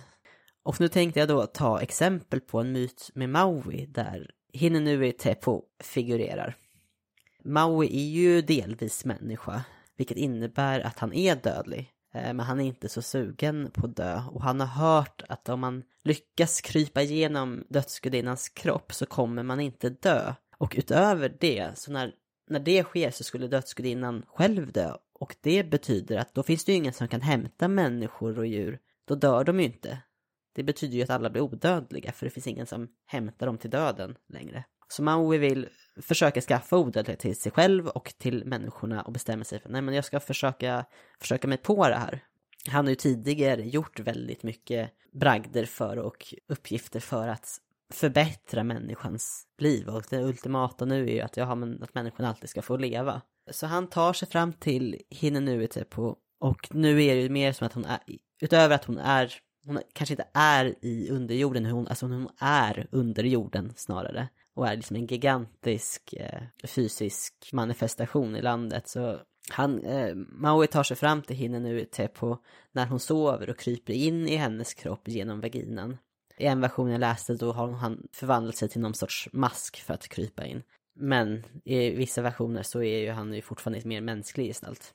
Och 0.63 0.81
nu 0.81 0.87
tänkte 0.87 1.19
jag 1.19 1.29
då 1.29 1.45
ta 1.45 1.81
exempel 1.81 2.41
på 2.41 2.59
en 2.59 2.71
myt 2.71 3.09
med 3.13 3.29
Maui 3.29 3.85
där 3.85 4.31
Hinenui 4.53 5.11
Tepo 5.11 5.63
figurerar. 5.83 6.55
Maui 7.45 7.87
är 7.87 8.09
ju 8.09 8.41
delvis 8.41 9.05
människa, 9.05 9.63
vilket 9.97 10.17
innebär 10.17 10.79
att 10.79 10.99
han 10.99 11.13
är 11.13 11.35
dödlig. 11.35 11.91
Eh, 12.13 12.33
men 12.33 12.39
han 12.39 12.59
är 12.59 12.65
inte 12.65 12.89
så 12.89 13.01
sugen 13.01 13.71
på 13.73 13.85
att 13.85 13.95
dö 13.95 14.23
och 14.31 14.43
han 14.43 14.59
har 14.59 14.67
hört 14.67 15.21
att 15.29 15.49
om 15.49 15.59
man 15.59 15.83
lyckas 16.03 16.61
krypa 16.61 17.01
igenom 17.01 17.63
dödsgudinnans 17.69 18.49
kropp 18.49 18.93
så 18.93 19.05
kommer 19.05 19.43
man 19.43 19.59
inte 19.59 19.89
dö. 19.89 20.33
Och 20.59 20.75
utöver 20.77 21.35
det, 21.39 21.71
så 21.75 21.91
när, 21.91 22.13
när 22.49 22.59
det 22.59 22.83
sker 22.83 23.11
så 23.11 23.23
skulle 23.23 23.47
dödsgudinnan 23.47 24.25
själv 24.27 24.71
dö. 24.71 24.93
Och 25.13 25.35
det 25.41 25.63
betyder 25.63 26.17
att 26.17 26.33
då 26.33 26.43
finns 26.43 26.65
det 26.65 26.71
ju 26.71 26.77
ingen 26.77 26.93
som 26.93 27.07
kan 27.07 27.21
hämta 27.21 27.67
människor 27.67 28.39
och 28.39 28.47
djur. 28.47 28.79
Då 29.05 29.15
dör 29.15 29.43
de 29.43 29.59
ju 29.59 29.65
inte. 29.65 29.97
Det 30.55 30.63
betyder 30.63 30.97
ju 30.97 31.03
att 31.03 31.09
alla 31.09 31.29
blir 31.29 31.41
odödliga 31.41 32.11
för 32.11 32.25
det 32.25 32.29
finns 32.29 32.47
ingen 32.47 32.65
som 32.65 32.87
hämtar 33.05 33.45
dem 33.45 33.57
till 33.57 33.69
döden 33.69 34.17
längre. 34.27 34.63
Så 34.87 35.03
Maui 35.03 35.37
vill 35.37 35.69
försöka 36.01 36.41
skaffa 36.41 36.77
odödlighet 36.77 37.19
till 37.19 37.35
sig 37.35 37.51
själv 37.51 37.87
och 37.87 38.13
till 38.17 38.45
människorna 38.45 39.01
och 39.01 39.11
bestämmer 39.11 39.43
sig 39.43 39.59
för 39.59 39.69
nej 39.69 39.81
men 39.81 39.95
jag 39.95 40.05
ska 40.05 40.19
försöka, 40.19 40.85
försöka 41.19 41.47
mig 41.47 41.57
på 41.57 41.87
det 41.87 41.95
här. 41.95 42.23
han 42.67 42.85
har 42.85 42.89
ju 42.89 42.95
tidigare 42.95 43.61
gjort 43.61 43.99
väldigt 43.99 44.43
mycket 44.43 44.91
bragder 45.11 45.65
för 45.65 45.97
och 45.97 46.33
uppgifter 46.47 46.99
för 46.99 47.27
att 47.27 47.61
förbättra 47.93 48.63
människans 48.63 49.47
liv 49.57 49.87
och 49.87 50.03
det 50.09 50.23
ultimata 50.23 50.85
nu 50.85 51.09
är 51.09 51.13
ju 51.13 51.19
att, 51.19 51.37
ja, 51.37 51.55
men 51.55 51.83
att 51.83 51.93
människan 51.93 52.25
alltid 52.25 52.49
ska 52.49 52.61
få 52.61 52.77
leva. 52.77 53.21
Så 53.51 53.67
han 53.67 53.87
tar 53.87 54.13
sig 54.13 54.27
fram 54.27 54.53
till 54.53 55.01
Hinenuitepo 55.09 56.15
och 56.39 56.67
nu 56.71 57.03
är 57.03 57.15
det 57.15 57.21
ju 57.21 57.29
mer 57.29 57.51
som 57.51 57.67
att 57.67 57.73
hon 57.73 57.85
är, 57.85 57.99
utöver 58.41 58.75
att 58.75 58.85
hon 58.85 58.97
är, 58.97 59.33
hon 59.65 59.79
kanske 59.93 60.13
inte 60.13 60.27
är 60.33 60.75
i 60.81 61.09
underjorden, 61.09 61.65
hon, 61.65 61.87
alltså 61.87 62.05
hon 62.05 62.29
är 62.39 62.87
under 62.91 63.23
jorden 63.23 63.73
snarare 63.75 64.27
och 64.55 64.67
är 64.67 64.75
liksom 64.75 64.95
en 64.95 65.05
gigantisk 65.05 66.13
eh, 66.13 66.41
fysisk 66.67 67.49
manifestation 67.53 68.35
i 68.35 68.41
landet 68.41 68.87
så 68.87 69.19
han, 69.51 69.83
eh, 69.83 70.15
Maui 70.15 70.67
tar 70.67 70.83
sig 70.83 70.97
fram 70.97 71.21
till 71.21 71.35
Hinenuitepo 71.35 72.37
när 72.71 72.85
hon 72.85 72.99
sover 72.99 73.49
och 73.49 73.57
kryper 73.57 73.93
in 73.93 74.27
i 74.27 74.35
hennes 74.35 74.73
kropp 74.73 75.07
genom 75.07 75.41
vaginan. 75.41 75.97
I 76.39 76.45
en 76.45 76.61
version 76.61 76.91
jag 76.91 76.99
läste 76.99 77.33
då 77.33 77.51
har 77.51 77.71
han 77.71 78.07
förvandlat 78.11 78.55
sig 78.55 78.69
till 78.69 78.81
någon 78.81 78.93
sorts 78.93 79.29
mask 79.33 79.81
för 79.81 79.93
att 79.93 80.07
krypa 80.07 80.45
in. 80.45 80.63
Men 80.95 81.43
i 81.65 81.89
vissa 81.89 82.21
versioner 82.21 82.63
så 82.63 82.83
är 82.83 82.99
ju 82.99 83.11
han 83.11 83.33
ju 83.33 83.41
fortfarande 83.41 83.87
mer 83.87 84.01
mänsklig 84.01 84.47
gestalt. 84.47 84.93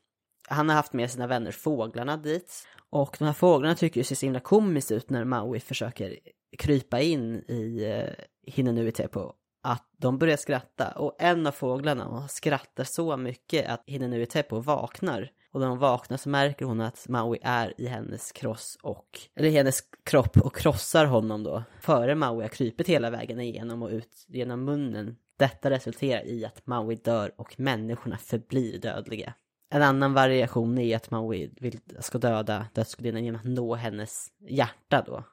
Han 0.49 0.69
har 0.69 0.77
haft 0.77 0.93
med 0.93 1.11
sina 1.11 1.27
vänner 1.27 1.53
fåglarna 1.53 2.17
dit. 2.17 2.67
Och 2.91 3.17
de 3.19 3.25
här 3.25 3.33
fåglarna 3.33 3.75
tycker 3.75 4.01
ju 4.01 4.05
ser 4.05 4.15
så 4.17 4.27
himla 4.27 4.41
komiskt 4.41 4.91
ut 4.91 5.11
när 5.11 5.25
Maui 5.25 5.61
försöker 5.61 6.19
krypa 6.59 7.01
in 7.01 7.45
i 7.49 7.85
eh, 7.85 8.25
Hinenuitepo. 8.53 9.33
Att 9.63 9.89
de 9.97 10.19
börjar 10.19 10.37
skratta 10.37 10.91
och 10.91 11.17
en 11.19 11.47
av 11.47 11.53
fåglarna 11.53 12.29
skrattar 12.29 12.85
så 12.85 13.17
mycket 13.17 13.69
att 13.69 13.83
Hinenuitepo 13.87 14.61
vaknar. 14.61 15.31
Och 15.55 15.61
när 15.61 15.69
hon 15.69 15.79
vaknar 15.79 16.17
så 16.17 16.29
märker 16.29 16.65
hon 16.65 16.81
att 16.81 17.09
Maui 17.09 17.39
är 17.43 17.81
i 17.81 17.87
hennes 17.87 18.33
kross 18.33 18.79
och, 18.83 19.21
eller 19.37 19.49
i 19.49 19.53
hennes 19.53 19.81
kropp 20.05 20.37
och 20.37 20.57
krossar 20.57 21.05
honom 21.07 21.43
då. 21.43 21.63
Före 21.81 22.15
Maui 22.15 22.43
har 22.43 22.49
krypit 22.49 22.89
hela 22.89 23.11
vägen 23.11 23.41
igenom 23.41 23.83
och 23.83 23.91
ut 23.91 24.25
genom 24.29 24.65
munnen. 24.65 25.17
Detta 25.39 25.71
resulterar 25.71 26.27
i 26.27 26.45
att 26.45 26.67
Maui 26.67 26.97
dör 26.97 27.33
och 27.37 27.61
människorna 27.61 28.17
förblir 28.17 28.79
dödliga. 28.79 29.35
En 29.71 29.83
annan 29.83 30.15
variation 30.15 30.79
är 30.79 30.97
att 30.97 31.11
Maui 31.11 31.51
vill, 31.57 31.81
ska 32.01 32.19
döda 32.19 32.67
dödsgudinnan 32.73 33.25
genom 33.25 33.41
att 33.41 33.47
nå 33.47 33.75
hennes 33.75 34.29
hjärta 34.49 35.05
då. 35.07 35.25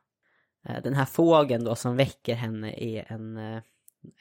Eh, 0.66 0.84
den 0.84 0.94
här 0.94 1.06
fågeln 1.06 1.64
då 1.64 1.76
som 1.76 1.96
väcker 1.96 2.36
henne 2.36 2.84
är 2.84 3.06
en, 3.08 3.38
eh, 3.38 3.62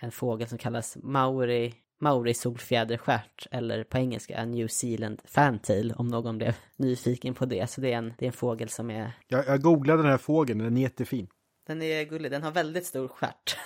en 0.01 0.11
fågel 0.11 0.49
som 0.49 0.59
kallas 0.59 0.97
Mauri 1.03 1.75
Mauri 2.01 2.35
solfjäderstjärt 2.35 3.47
eller 3.51 3.85
på 3.85 3.99
engelska 3.99 4.37
en 4.37 4.51
New 4.51 4.69
Zealand 4.69 5.21
fantail 5.25 5.93
om 5.97 6.09
någon 6.09 6.39
blev 6.39 6.55
nyfiken 6.77 7.35
på 7.35 7.47
det. 7.47 7.71
Så 7.71 7.81
det 7.81 7.93
är 7.93 7.99
en, 7.99 8.15
det 8.19 8.25
är 8.25 8.27
en 8.27 8.33
fågel 8.33 8.69
som 8.69 8.91
är... 8.91 9.13
Jag, 9.29 9.47
jag 9.47 9.63
googlade 9.63 10.03
den 10.03 10.11
här 10.11 10.19
fågeln, 10.19 10.59
den 10.59 10.77
är 10.77 10.81
jättefin. 10.81 11.27
Den 11.67 11.83
är 11.83 12.05
gullig, 12.05 12.31
den 12.31 12.43
har 12.43 12.51
väldigt 12.51 12.87
stor 12.87 13.09
stjärt. 13.09 13.57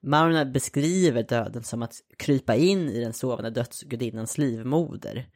Maurina 0.00 0.44
beskriver 0.44 1.22
döden 1.22 1.62
som 1.62 1.82
att 1.82 1.94
krypa 2.16 2.54
in 2.54 2.88
i 2.88 3.00
den 3.00 3.12
sovande 3.12 3.50
dödsgudinnans 3.50 4.38
livmoder. 4.38 5.26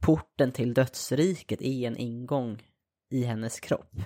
Porten 0.00 0.52
till 0.52 0.74
dödsriket 0.74 1.62
är 1.62 1.86
en 1.86 1.96
ingång 1.96 2.62
i 3.10 3.22
hennes 3.24 3.60
kropp. 3.60 4.00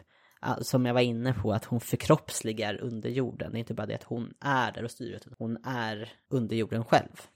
Som 0.61 0.87
jag 0.87 0.95
var 0.95 1.01
inne 1.01 1.33
på, 1.35 1.53
att 1.53 1.65
hon 1.65 1.81
förkroppsligar 1.81 2.81
under 2.81 3.11
jorden. 3.11 3.53
Det 3.53 3.57
är 3.57 3.61
inte 3.61 3.75
bara 3.75 3.87
det 3.87 3.95
att 3.95 4.03
hon 4.03 4.35
är 4.41 4.73
där 4.73 4.85
och 4.85 4.91
styr, 4.91 5.13
utan 5.13 5.35
hon 5.39 5.65
är 5.65 6.13
under 6.31 6.57
jorden 6.57 6.85
själv 6.85 7.27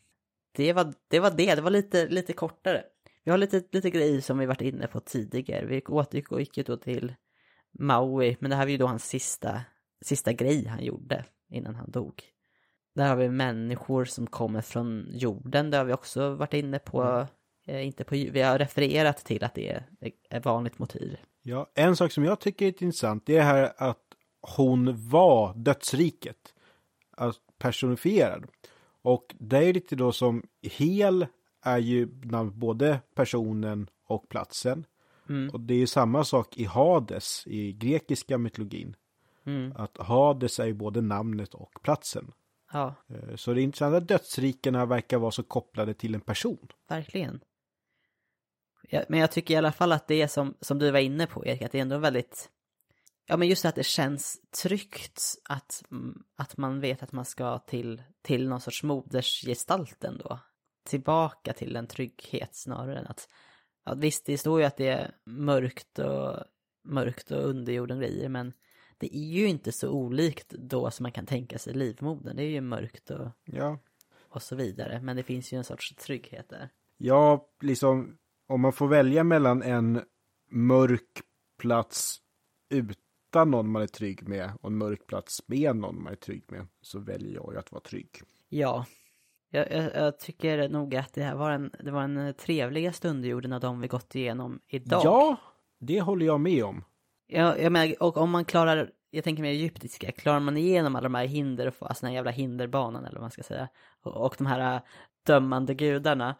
det 0.57 0.73
var 0.73 0.95
det, 1.09 1.21
var 1.21 1.31
det. 1.31 1.55
det 1.55 1.61
var 1.61 1.71
lite, 1.71 2.09
lite 2.09 2.33
kortare. 2.33 2.85
Vi 3.25 3.31
har 3.31 3.39
lite, 3.39 3.63
lite 3.73 3.91
grejer 3.91 4.21
som 4.21 4.39
vi 4.39 4.47
varit 4.47 4.61
inne 4.61 4.87
på 4.87 5.01
tidigare. 5.01 5.67
Vi 5.67 5.83
återgick 5.83 6.57
ju 6.57 6.63
då 6.63 6.77
till 6.77 7.15
Maui, 7.79 8.37
men 8.41 8.51
det 8.51 8.57
här 8.57 8.65
var 8.65 8.71
ju 8.71 8.77
då 8.77 8.87
hans 8.87 9.05
sista, 9.05 9.61
sista 10.05 10.33
grej 10.33 10.67
han 10.67 10.85
gjorde 10.85 11.25
innan 11.49 11.75
han 11.75 11.91
dog. 11.91 12.23
Där 12.95 13.09
har 13.09 13.17
vi 13.17 13.29
människor 13.29 14.05
som 14.05 14.27
kommer 14.27 14.61
från 14.61 15.07
jorden, 15.13 15.71
det 15.71 15.77
har 15.77 15.85
vi 15.85 15.93
också 15.93 16.35
varit 16.35 16.55
inne 16.55 16.79
på. 16.79 17.03
Mm. 17.03 17.27
Eh, 17.67 17.87
inte 17.87 18.05
på 18.05 18.15
vi 18.15 18.43
har 18.43 18.59
refererat 18.59 19.17
till 19.17 19.45
att 19.45 19.55
det 19.55 19.69
är 19.69 19.85
ett 20.31 20.45
vanligt 20.45 20.79
motiv. 20.79 21.17
Ja, 21.43 21.71
en 21.75 21.97
sak 21.97 22.13
som 22.13 22.25
jag 22.25 22.41
tycker 22.41 22.67
är 22.67 22.69
intressant, 22.69 23.27
det 23.27 23.37
är 23.37 23.43
här 23.43 23.73
att 23.77 24.03
hon 24.57 25.09
var 25.09 25.55
dödsriket. 25.55 26.55
Alltså 27.17 27.41
personifierad. 27.59 28.47
Och 29.07 29.35
det 29.39 29.59
är 29.59 29.73
lite 29.73 29.97
då 29.97 30.13
som 30.13 30.43
hel 30.63 31.27
är 31.63 31.79
ju 31.79 32.07
både 32.53 33.01
personen 33.15 33.91
och 34.07 34.29
platsen. 34.29 34.87
Mm. 35.29 35.51
Och 35.51 35.61
det 35.61 35.75
är 35.75 35.79
ju 35.79 35.87
samma 35.87 36.25
sak 36.25 36.57
i 36.57 36.65
Hades 36.65 37.47
i 37.47 37.73
grekiska 37.73 38.39
mytologin. 38.39 38.97
Mm. 39.45 39.73
Att 39.77 39.97
Hades 39.97 40.61
är 40.61 40.67
ju 40.67 40.75
både 40.75 41.01
namnet 41.01 41.55
och 41.55 41.83
platsen. 41.83 42.33
Ja. 42.73 42.95
Eh, 43.09 43.37
så 43.37 43.53
det 43.55 43.61
är 43.61 43.63
intressant 43.63 43.95
att 43.95 44.09
dödsrikena 44.09 44.87
verkar 44.87 45.19
vara 45.19 45.31
så 45.31 45.43
kopplade 45.43 45.95
till 45.95 46.15
en 46.15 46.21
person. 46.21 46.69
Verkligen. 46.89 47.41
Ja, 48.89 49.03
men 49.09 49.21
jag 49.21 49.33
tycker 49.33 49.55
i 49.55 49.57
alla 49.57 49.73
fall 49.73 49.93
att 49.93 50.09
det 50.09 50.23
är 50.23 50.29
som, 50.29 50.55
som 50.61 50.79
du 50.79 50.91
var 50.91 51.01
inne 51.01 51.27
på 51.27 51.47
Erik, 51.47 51.63
att 51.63 51.73
det 51.73 51.79
är 51.79 51.83
ändå 51.83 51.99
väldigt 51.99 52.51
Ja 53.27 53.37
men 53.37 53.49
just 53.49 53.65
att 53.65 53.75
det 53.75 53.87
känns 53.87 54.41
tryggt 54.63 55.23
att, 55.49 55.85
mm, 55.91 56.25
att 56.37 56.57
man 56.57 56.81
vet 56.81 57.03
att 57.03 57.13
man 57.13 57.25
ska 57.25 57.59
till, 57.59 58.03
till 58.23 58.49
någon 58.49 58.61
sorts 58.61 58.83
modersgestalt 58.83 60.05
ändå. 60.05 60.39
Tillbaka 60.85 61.53
till 61.53 61.77
en 61.77 61.87
trygghet 61.87 62.55
snarare 62.55 62.99
än 62.99 63.07
att, 63.07 63.29
ja, 63.85 63.95
visst 63.95 64.27
det 64.27 64.39
står 64.39 64.61
ju 64.61 64.67
att 64.67 64.77
det 64.77 64.89
är 64.89 65.11
mörkt 65.25 65.99
och 65.99 66.45
mörkt 66.85 67.31
och 67.31 67.49
underjorden 67.49 67.99
grejer 67.99 68.29
men 68.29 68.53
det 68.99 69.17
är 69.17 69.33
ju 69.33 69.47
inte 69.47 69.73
så 69.73 69.91
olikt 69.91 70.49
då 70.49 70.91
som 70.91 71.03
man 71.03 71.13
kan 71.13 71.27
tänka 71.27 71.59
sig 71.59 71.75
livmodern. 71.75 72.37
Det 72.37 72.43
är 72.43 72.51
ju 72.51 72.61
mörkt 72.61 73.11
och, 73.11 73.29
ja. 73.45 73.79
och 74.29 74.43
så 74.43 74.57
vidare. 74.57 75.01
Men 75.03 75.17
det 75.17 75.23
finns 75.23 75.53
ju 75.53 75.59
en 75.59 75.65
sorts 75.65 75.95
trygghet 75.95 76.49
där. 76.49 76.69
Ja, 76.97 77.49
liksom 77.61 78.19
om 78.47 78.61
man 78.61 78.73
får 78.73 78.89
välja 78.89 79.25
mellan 79.25 79.63
en 79.63 80.03
mörk 80.51 81.23
plats 81.59 82.21
ut 82.69 82.99
hitta 83.37 83.45
någon 83.45 83.71
man 83.71 83.83
är 83.83 83.87
trygg 83.87 84.29
med 84.29 84.53
och 84.61 84.71
en 84.71 84.79
mörk 84.79 85.07
plats 85.07 85.43
med 85.49 85.77
någon 85.77 86.03
man 86.03 86.13
är 86.13 86.17
trygg 86.17 86.45
med 86.49 86.67
så 86.81 86.99
väljer 86.99 87.35
jag 87.35 87.53
ju 87.53 87.59
att 87.59 87.73
vara 87.73 87.81
trygg. 87.81 88.09
Ja, 88.49 88.87
jag, 89.51 89.73
jag, 89.73 89.95
jag, 89.95 90.19
tycker 90.19 90.69
nog 90.69 90.97
att 90.97 91.15
det 91.15 91.23
här 91.23 91.35
var 91.35 91.51
en, 91.51 91.71
det 91.81 91.91
var 91.91 92.03
en 92.03 92.35
trevligaste 92.35 93.09
underjorden 93.09 93.53
av 93.53 93.61
de 93.61 93.81
vi 93.81 93.89
gått 93.89 94.15
igenom 94.15 94.61
idag. 94.69 95.01
Ja, 95.05 95.37
det 95.81 96.01
håller 96.01 96.27
jag 96.27 96.41
med 96.41 96.65
om. 96.65 96.85
Ja, 97.27 97.57
jag 97.57 97.73
menar, 97.73 98.03
och 98.03 98.17
om 98.17 98.31
man 98.31 98.45
klarar, 98.45 98.91
jag 99.11 99.25
tänker 99.25 99.43
mer 99.43 99.51
egyptiska, 99.51 100.13
klarar 100.13 100.41
man 100.41 100.57
igenom 100.57 100.97
alla 100.97 101.09
de 101.09 101.15
här 101.15 101.27
hinder, 101.27 101.67
alltså 101.67 102.05
den 102.05 102.09
här 102.09 102.15
jävla 102.15 102.31
hinderbanan 102.31 103.05
eller 103.05 103.15
vad 103.15 103.23
man 103.23 103.31
ska 103.31 103.43
säga, 103.43 103.69
och, 104.03 104.27
och 104.27 104.35
de 104.39 104.47
här 104.47 104.75
äh, 104.75 104.83
dömande 105.27 105.75
gudarna, 105.75 106.37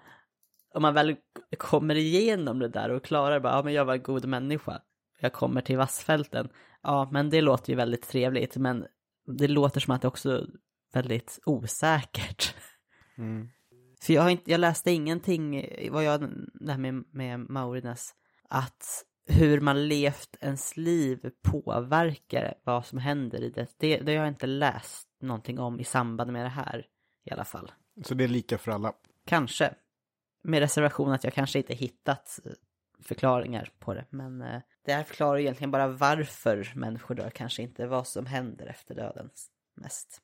om 0.75 0.83
man 0.83 0.95
väl 0.95 1.17
kommer 1.59 1.95
igenom 1.95 2.59
det 2.59 2.69
där 2.69 2.91
och 2.91 3.05
klarar 3.05 3.41
bara, 3.41 3.53
ja 3.53 3.63
men 3.63 3.75
jag 3.75 3.85
var 3.85 3.95
en 3.95 4.03
god 4.03 4.25
människa, 4.25 4.81
jag 5.21 5.33
kommer 5.33 5.61
till 5.61 5.77
vassfälten, 5.77 6.49
Ja, 6.87 7.09
men 7.13 7.31
det 7.31 7.41
låter 7.41 7.71
ju 7.71 7.77
väldigt 7.77 8.09
trevligt, 8.09 8.57
men 8.57 8.87
det 9.39 9.49
låter 9.49 9.81
som 9.81 9.95
att 9.95 10.03
det 10.03 10.09
också 10.09 10.31
är 10.31 10.47
väldigt 10.93 11.39
osäkert. 11.47 12.55
Mm. 13.19 13.49
För 14.01 14.13
jag, 14.13 14.23
har 14.23 14.31
inte, 14.31 14.51
jag 14.51 14.61
läste 14.61 14.91
ingenting, 14.91 15.69
vad 15.91 16.05
jag, 16.05 16.21
det 16.55 16.73
här 16.73 16.79
med, 16.79 17.05
med 17.11 17.41
Maurines, 17.41 18.15
att 18.49 19.05
hur 19.29 19.61
man 19.61 19.89
levt 19.89 20.37
ens 20.41 20.77
liv 20.77 21.31
påverkar 21.43 22.55
vad 22.65 22.87
som 22.87 22.99
händer 22.99 23.43
i 23.43 23.51
det. 23.51 23.75
det. 23.79 23.99
Det 23.99 24.17
har 24.17 24.25
jag 24.25 24.29
inte 24.29 24.47
läst 24.47 25.09
någonting 25.21 25.59
om 25.59 25.81
i 25.81 25.85
samband 25.85 26.33
med 26.33 26.45
det 26.45 26.49
här 26.49 26.87
i 27.25 27.31
alla 27.31 27.45
fall. 27.45 27.73
Så 28.05 28.15
det 28.15 28.25
är 28.25 28.29
lika 28.29 28.59
för 28.59 28.73
alla? 28.73 28.93
Kanske. 29.25 29.75
Med 30.43 30.61
reservation 30.61 31.13
att 31.13 31.25
jag 31.25 31.33
kanske 31.33 31.59
inte 31.59 31.75
hittat 31.75 32.41
förklaringar 33.03 33.71
på 33.79 33.95
det. 33.95 34.05
Men 34.11 34.43
eh, 34.43 34.61
det 34.87 34.93
här 34.93 35.03
förklarar 35.03 35.39
egentligen 35.39 35.71
bara 35.71 35.89
varför 35.89 36.73
människor 36.75 37.15
dör, 37.15 37.31
kanske 37.31 37.63
inte 37.63 37.87
vad 37.87 38.07
som 38.07 38.27
händer 38.27 38.67
efter 38.67 38.95
döden 38.95 39.31
mest. 39.75 40.21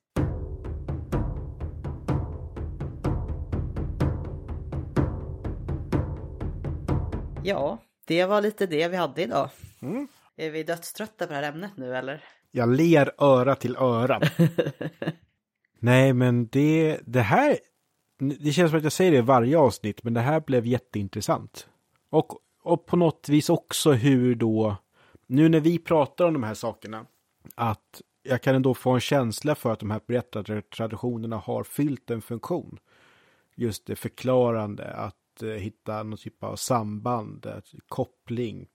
Ja, 7.43 7.77
det 8.05 8.25
var 8.25 8.41
lite 8.41 8.65
det 8.65 8.87
vi 8.87 8.95
hade 8.95 9.21
idag. 9.23 9.49
Mm. 9.81 10.07
Är 10.35 10.49
vi 10.49 10.63
dödströtta 10.63 11.27
på 11.27 11.33
det 11.33 11.39
här 11.39 11.53
ämnet 11.53 11.71
nu 11.77 11.95
eller? 11.95 12.23
Jag 12.51 12.69
ler 12.69 13.11
öra 13.17 13.55
till 13.55 13.75
öra. 13.75 14.21
Nej, 15.79 16.13
men 16.13 16.47
det, 16.47 16.99
det 17.05 17.21
här, 17.21 17.57
det 18.39 18.51
känns 18.51 18.71
som 18.71 18.77
att 18.77 18.83
jag 18.83 18.91
säger 18.91 19.11
det 19.11 19.17
i 19.17 19.21
varje 19.21 19.57
avsnitt, 19.57 20.03
men 20.03 20.13
det 20.13 20.21
här 20.21 20.39
blev 20.39 20.65
jätteintressant. 20.65 21.67
Och 22.09 22.39
och 22.63 22.85
på 22.85 22.97
något 22.97 23.29
vis 23.29 23.49
också 23.49 23.91
hur 23.91 24.35
då, 24.35 24.75
nu 25.27 25.49
när 25.49 25.59
vi 25.59 25.79
pratar 25.79 26.25
om 26.25 26.33
de 26.33 26.43
här 26.43 26.53
sakerna, 26.53 27.05
att 27.55 28.01
jag 28.23 28.41
kan 28.41 28.55
ändå 28.55 28.73
få 28.73 28.91
en 28.91 28.99
känsla 28.99 29.55
för 29.55 29.73
att 29.73 29.79
de 29.79 29.91
här 29.91 30.01
berättartraditionerna 30.07 31.37
har 31.37 31.63
fyllt 31.63 32.11
en 32.11 32.21
funktion. 32.21 32.79
Just 33.55 33.85
det 33.85 33.95
förklarande, 33.95 34.85
att 34.93 35.43
eh, 35.43 35.49
hitta 35.49 36.03
någon 36.03 36.17
typ 36.17 36.43
av 36.43 36.55
samband, 36.55 37.45
eh, 37.45 37.57
koppling. 37.87 38.67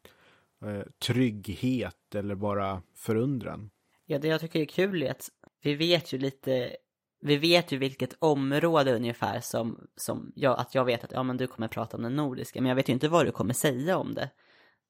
Eh, 0.64 0.82
trygghet 0.98 2.14
eller 2.14 2.34
bara 2.34 2.82
förundran. 2.94 3.70
Ja, 4.06 4.18
det 4.18 4.28
jag 4.28 4.40
tycker 4.40 4.60
är 4.60 4.64
kul 4.64 5.02
är 5.02 5.10
att 5.10 5.30
vi 5.62 5.74
vet 5.74 6.12
ju 6.12 6.18
lite, 6.18 6.76
vi 7.20 7.36
vet 7.36 7.72
ju 7.72 7.78
vilket 7.78 8.16
område 8.18 8.96
ungefär 8.96 9.40
som, 9.40 9.88
som 9.96 10.32
jag, 10.34 10.58
att 10.58 10.74
jag 10.74 10.84
vet 10.84 11.04
att 11.04 11.12
ja 11.12 11.22
men 11.22 11.36
du 11.36 11.46
kommer 11.46 11.68
prata 11.68 11.96
om 11.96 12.02
den 12.02 12.16
nordiska, 12.16 12.60
men 12.60 12.68
jag 12.68 12.76
vet 12.76 12.88
ju 12.88 12.92
inte 12.92 13.08
vad 13.08 13.26
du 13.26 13.32
kommer 13.32 13.54
säga 13.54 13.96
om 13.96 14.14
det. 14.14 14.30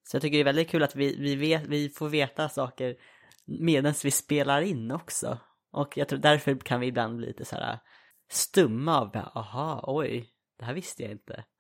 Så 0.09 0.17
jag 0.17 0.23
tycker 0.23 0.37
det 0.37 0.43
är 0.43 0.45
väldigt 0.45 0.69
kul 0.69 0.83
att 0.83 0.97
vi, 0.97 1.17
vi, 1.17 1.37
vet, 1.37 1.67
vi 1.67 1.89
får 1.89 2.09
veta 2.09 2.49
saker 2.49 2.97
medan 3.47 3.95
vi 4.05 4.11
spelar 4.11 4.63
in 4.63 4.91
också. 4.91 5.39
Och 5.73 5.97
jag 5.97 6.09
tror 6.09 6.19
därför 6.19 6.55
kan 6.59 6.81
vi 6.81 6.87
ibland 6.87 7.17
bli 7.17 7.27
lite 7.27 7.45
så 7.45 7.57
här 7.57 7.79
stumma 8.31 9.01
av, 9.01 9.17
aha, 9.17 9.85
oj, 9.87 10.29
det 10.59 10.65
här 10.65 10.75
visste 10.75 11.03
jag 11.03 11.13
inte. 11.13 11.45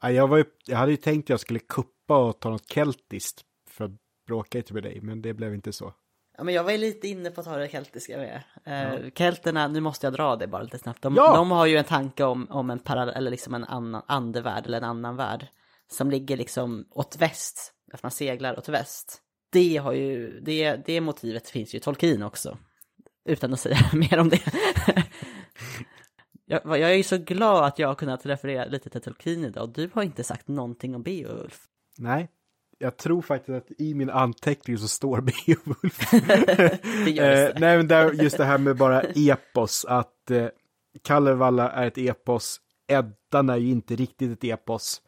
Ja, 0.00 0.10
jag, 0.10 0.28
var 0.28 0.36
ju, 0.36 0.44
jag 0.66 0.76
hade 0.76 0.90
ju 0.90 0.96
tänkt 0.96 1.24
att 1.24 1.30
jag 1.30 1.40
skulle 1.40 1.58
kuppa 1.58 2.16
och 2.16 2.40
ta 2.40 2.50
något 2.50 2.72
keltiskt 2.72 3.44
för 3.68 3.84
att 3.84 3.90
bråka 4.26 4.58
lite 4.58 4.74
med 4.74 4.82
dig, 4.82 5.00
men 5.00 5.22
det 5.22 5.34
blev 5.34 5.54
inte 5.54 5.72
så. 5.72 5.94
Ja, 6.38 6.44
men 6.44 6.54
jag 6.54 6.64
var 6.64 6.72
ju 6.72 6.78
lite 6.78 7.08
inne 7.08 7.30
på 7.30 7.40
att 7.40 7.46
ta 7.46 7.56
det 7.56 7.68
keltiska 7.68 8.16
med. 8.18 8.42
Eh, 8.64 9.10
Kelterna, 9.14 9.68
nu 9.68 9.80
måste 9.80 10.06
jag 10.06 10.14
dra 10.14 10.36
det 10.36 10.46
bara 10.46 10.62
lite 10.62 10.78
snabbt. 10.78 11.02
De, 11.02 11.14
Ja! 11.14 11.36
de 11.36 11.50
har 11.50 11.66
ju 11.66 11.76
en 11.76 11.84
tanke 11.84 12.24
om, 12.24 12.46
om 12.50 12.70
en 12.70 12.78
parallell, 12.78 13.16
eller 13.16 13.30
liksom 13.30 13.54
en 13.54 13.64
annan 13.64 14.02
andevärld 14.06 14.66
eller 14.66 14.78
en 14.78 14.84
annan 14.84 15.16
värld. 15.16 15.46
Som 15.90 16.10
ligger 16.10 16.36
liksom 16.36 16.86
åt 16.90 17.16
väst, 17.18 17.72
att 17.92 18.02
man 18.02 18.10
seglar 18.12 18.58
åt 18.58 18.68
väst. 18.68 19.22
Det 19.52 19.76
har 19.76 19.92
ju, 19.92 20.40
det, 20.40 20.76
det 20.86 21.00
motivet 21.00 21.48
finns 21.48 21.74
ju 21.74 21.78
i 21.78 21.80
Tolkien 21.80 22.22
också. 22.22 22.58
Utan 23.24 23.52
att 23.52 23.60
säga 23.60 23.78
mer 23.92 24.18
om 24.18 24.28
det. 24.28 24.40
jag, 26.46 26.60
jag 26.64 26.90
är 26.90 26.94
ju 26.94 27.02
så 27.02 27.18
glad 27.18 27.64
att 27.64 27.78
jag 27.78 27.88
har 27.88 27.94
kunnat 27.94 28.26
referera 28.26 28.64
lite 28.64 28.90
till 28.90 29.00
Tolkien 29.00 29.44
idag. 29.44 29.72
Du 29.74 29.90
har 29.94 30.02
inte 30.02 30.24
sagt 30.24 30.48
någonting 30.48 30.94
om 30.94 31.02
Beowulf. 31.02 31.60
Nej, 31.98 32.28
jag 32.82 32.96
tror 32.96 33.22
faktiskt 33.22 33.56
att 33.56 33.80
i 33.80 33.94
min 33.94 34.10
anteckning 34.10 34.78
så 34.78 34.88
står 34.88 35.20
Beowulf. 35.46 36.10
Det 37.04 37.18
eh, 37.18 37.60
nej, 37.60 37.76
men 37.76 37.88
där, 37.88 38.12
just 38.12 38.36
det 38.36 38.44
här 38.44 38.58
med 38.58 38.76
bara 38.76 39.00
epos, 39.00 39.84
att 39.84 40.30
eh, 40.30 40.46
Kalevala 41.02 41.70
är 41.70 41.86
ett 41.86 41.98
epos, 41.98 42.60
Eddan 42.86 43.50
är 43.50 43.56
ju 43.56 43.70
inte 43.70 43.96
riktigt 43.96 44.32
ett 44.32 44.44
epos, 44.44 45.02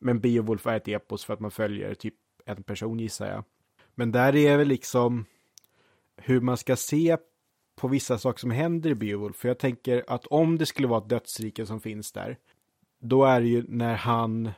men 0.00 0.20
Beowulf 0.20 0.66
är 0.66 0.76
ett 0.76 0.88
epos 0.88 1.24
för 1.24 1.34
att 1.34 1.40
man 1.40 1.50
följer 1.50 1.94
typ 1.94 2.14
en 2.46 2.62
person 2.62 2.98
gissar 2.98 3.26
jag. 3.26 3.44
Men 3.94 4.12
där 4.12 4.36
är 4.36 4.56
väl 4.56 4.68
liksom 4.68 5.24
hur 6.16 6.40
man 6.40 6.56
ska 6.56 6.76
se 6.76 7.16
på 7.76 7.88
vissa 7.88 8.18
saker 8.18 8.40
som 8.40 8.50
händer 8.50 8.90
i 8.90 8.94
Beowulf. 8.94 9.36
För 9.36 9.48
jag 9.48 9.58
tänker 9.58 10.04
att 10.06 10.26
om 10.26 10.58
det 10.58 10.66
skulle 10.66 10.88
vara 10.88 11.02
ett 11.02 11.08
dödsrike 11.08 11.66
som 11.66 11.80
finns 11.80 12.12
där, 12.12 12.38
då 13.00 13.24
är 13.24 13.40
det 13.40 13.48
ju 13.48 13.64
när 13.68 13.94
han 13.94 14.50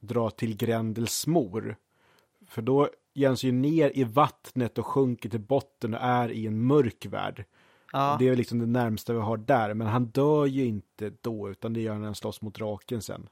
drar 0.00 0.30
till 0.30 0.56
Grendels 0.56 1.26
mor. 1.26 1.76
För 2.48 2.62
då 2.62 2.88
sig 3.14 3.50
ju 3.50 3.52
ner 3.52 3.92
i 3.94 4.04
vattnet 4.04 4.78
och 4.78 4.86
sjunker 4.86 5.28
till 5.28 5.40
botten 5.40 5.94
och 5.94 6.00
är 6.00 6.32
i 6.32 6.46
en 6.46 6.66
mörk 6.66 7.06
värld. 7.06 7.44
Ja. 7.92 8.16
Det 8.18 8.28
är 8.28 8.36
liksom 8.36 8.58
det 8.58 8.66
närmsta 8.66 9.12
vi 9.12 9.18
har 9.18 9.36
där, 9.36 9.74
men 9.74 9.86
han 9.86 10.06
dör 10.06 10.46
ju 10.46 10.64
inte 10.64 11.12
då, 11.20 11.50
utan 11.50 11.72
det 11.72 11.80
gör 11.80 11.92
han 11.92 12.00
när 12.00 12.08
han 12.08 12.14
slåss 12.14 12.42
mot 12.42 12.54
draken 12.54 13.02
sen. 13.02 13.28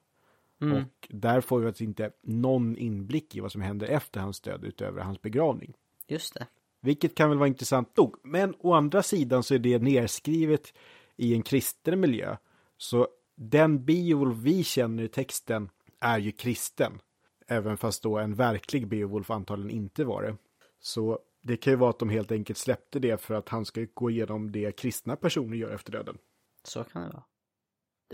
Mm. 0.61 0.77
Och 0.77 1.09
där 1.11 1.41
får 1.41 1.61
vi 1.61 1.67
alltså 1.67 1.85
inte 1.85 2.11
någon 2.23 2.77
inblick 2.77 3.37
i 3.37 3.41
vad 3.41 3.53
som 3.53 3.61
händer 3.61 3.87
efter 3.87 4.21
hans 4.21 4.41
död 4.41 4.65
utöver 4.65 5.03
hans 5.03 5.23
begravning. 5.23 5.75
Just 6.09 6.35
det. 6.35 6.47
Vilket 6.81 7.15
kan 7.15 7.29
väl 7.29 7.39
vara 7.39 7.49
intressant 7.49 7.97
nog. 7.97 8.17
Men 8.23 8.55
å 8.59 8.73
andra 8.73 9.03
sidan 9.03 9.43
så 9.43 9.55
är 9.55 9.59
det 9.59 9.79
nerskrivet 9.79 10.73
i 11.17 11.35
en 11.35 11.43
kristen 11.43 12.01
miljö. 12.01 12.37
Så 12.77 13.09
den 13.37 13.85
Beowulf 13.85 14.39
vi 14.39 14.65
känner 14.65 15.03
i 15.03 15.09
texten 15.09 15.71
är 16.01 16.19
ju 16.19 16.33
kristen. 16.33 16.93
Även 17.49 17.77
fast 17.77 18.03
då 18.03 18.19
en 18.19 18.35
verklig 18.35 18.89
Beowulf 18.89 19.31
antagligen 19.31 19.71
inte 19.71 20.05
var 20.05 20.23
det. 20.23 20.37
Så 20.81 21.19
det 21.43 21.57
kan 21.57 21.73
ju 21.73 21.77
vara 21.77 21.91
att 21.91 21.99
de 21.99 22.11
helt 22.11 22.33
enkelt 22.33 22.59
släppte 22.59 22.99
det 22.99 23.21
för 23.21 23.35
att 23.35 23.49
han 23.49 23.65
ska 23.65 23.87
gå 23.95 24.11
igenom 24.11 24.53
det 24.53 24.77
kristna 24.77 25.17
personer 25.17 25.57
gör 25.57 25.71
efter 25.71 25.93
döden. 25.93 26.19
Så 26.65 26.85
kan 26.85 27.03
det 27.03 27.09
vara. 27.09 27.23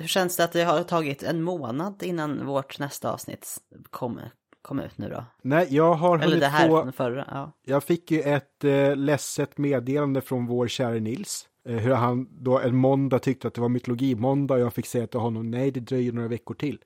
Hur 0.01 0.07
känns 0.07 0.37
det 0.37 0.45
att 0.45 0.53
det 0.53 0.65
har 0.65 0.83
tagit 0.83 1.23
en 1.23 1.43
månad 1.43 2.03
innan 2.03 2.47
vårt 2.47 2.79
nästa 2.79 3.13
avsnitt 3.13 3.59
kom, 3.91 4.21
kom 4.63 4.81
ut 4.81 4.99
nu 4.99 5.09
då? 5.09 5.25
Nej, 5.43 5.67
jag 5.71 5.95
har 5.95 6.19
Eller 6.19 6.41
det 6.41 6.47
här 6.47 6.69
från 6.69 6.93
förra, 6.93 7.29
ja. 7.31 7.53
Jag 7.63 7.85
fick 7.85 8.11
ju 8.11 8.21
ett 8.21 8.65
eh, 8.65 8.97
ledset 8.97 9.59
meddelande 9.59 10.21
från 10.21 10.47
vår 10.47 10.69
kära 10.69 10.95
Nils. 10.95 11.49
Eh, 11.69 11.77
hur 11.77 11.95
han 11.95 12.29
då 12.31 12.59
en 12.59 12.77
måndag 12.77 13.19
tyckte 13.19 13.49
att 13.49 13.55
det 13.55 13.61
var 13.61 13.69
mytologimåndag 13.69 14.55
och 14.55 14.61
jag 14.61 14.75
fick 14.75 14.87
säga 14.87 15.07
till 15.07 15.21
honom 15.21 15.51
nej, 15.51 15.71
det 15.71 15.81
dröjer 15.81 16.13
några 16.13 16.29
veckor 16.29 16.55
till. 16.55 16.79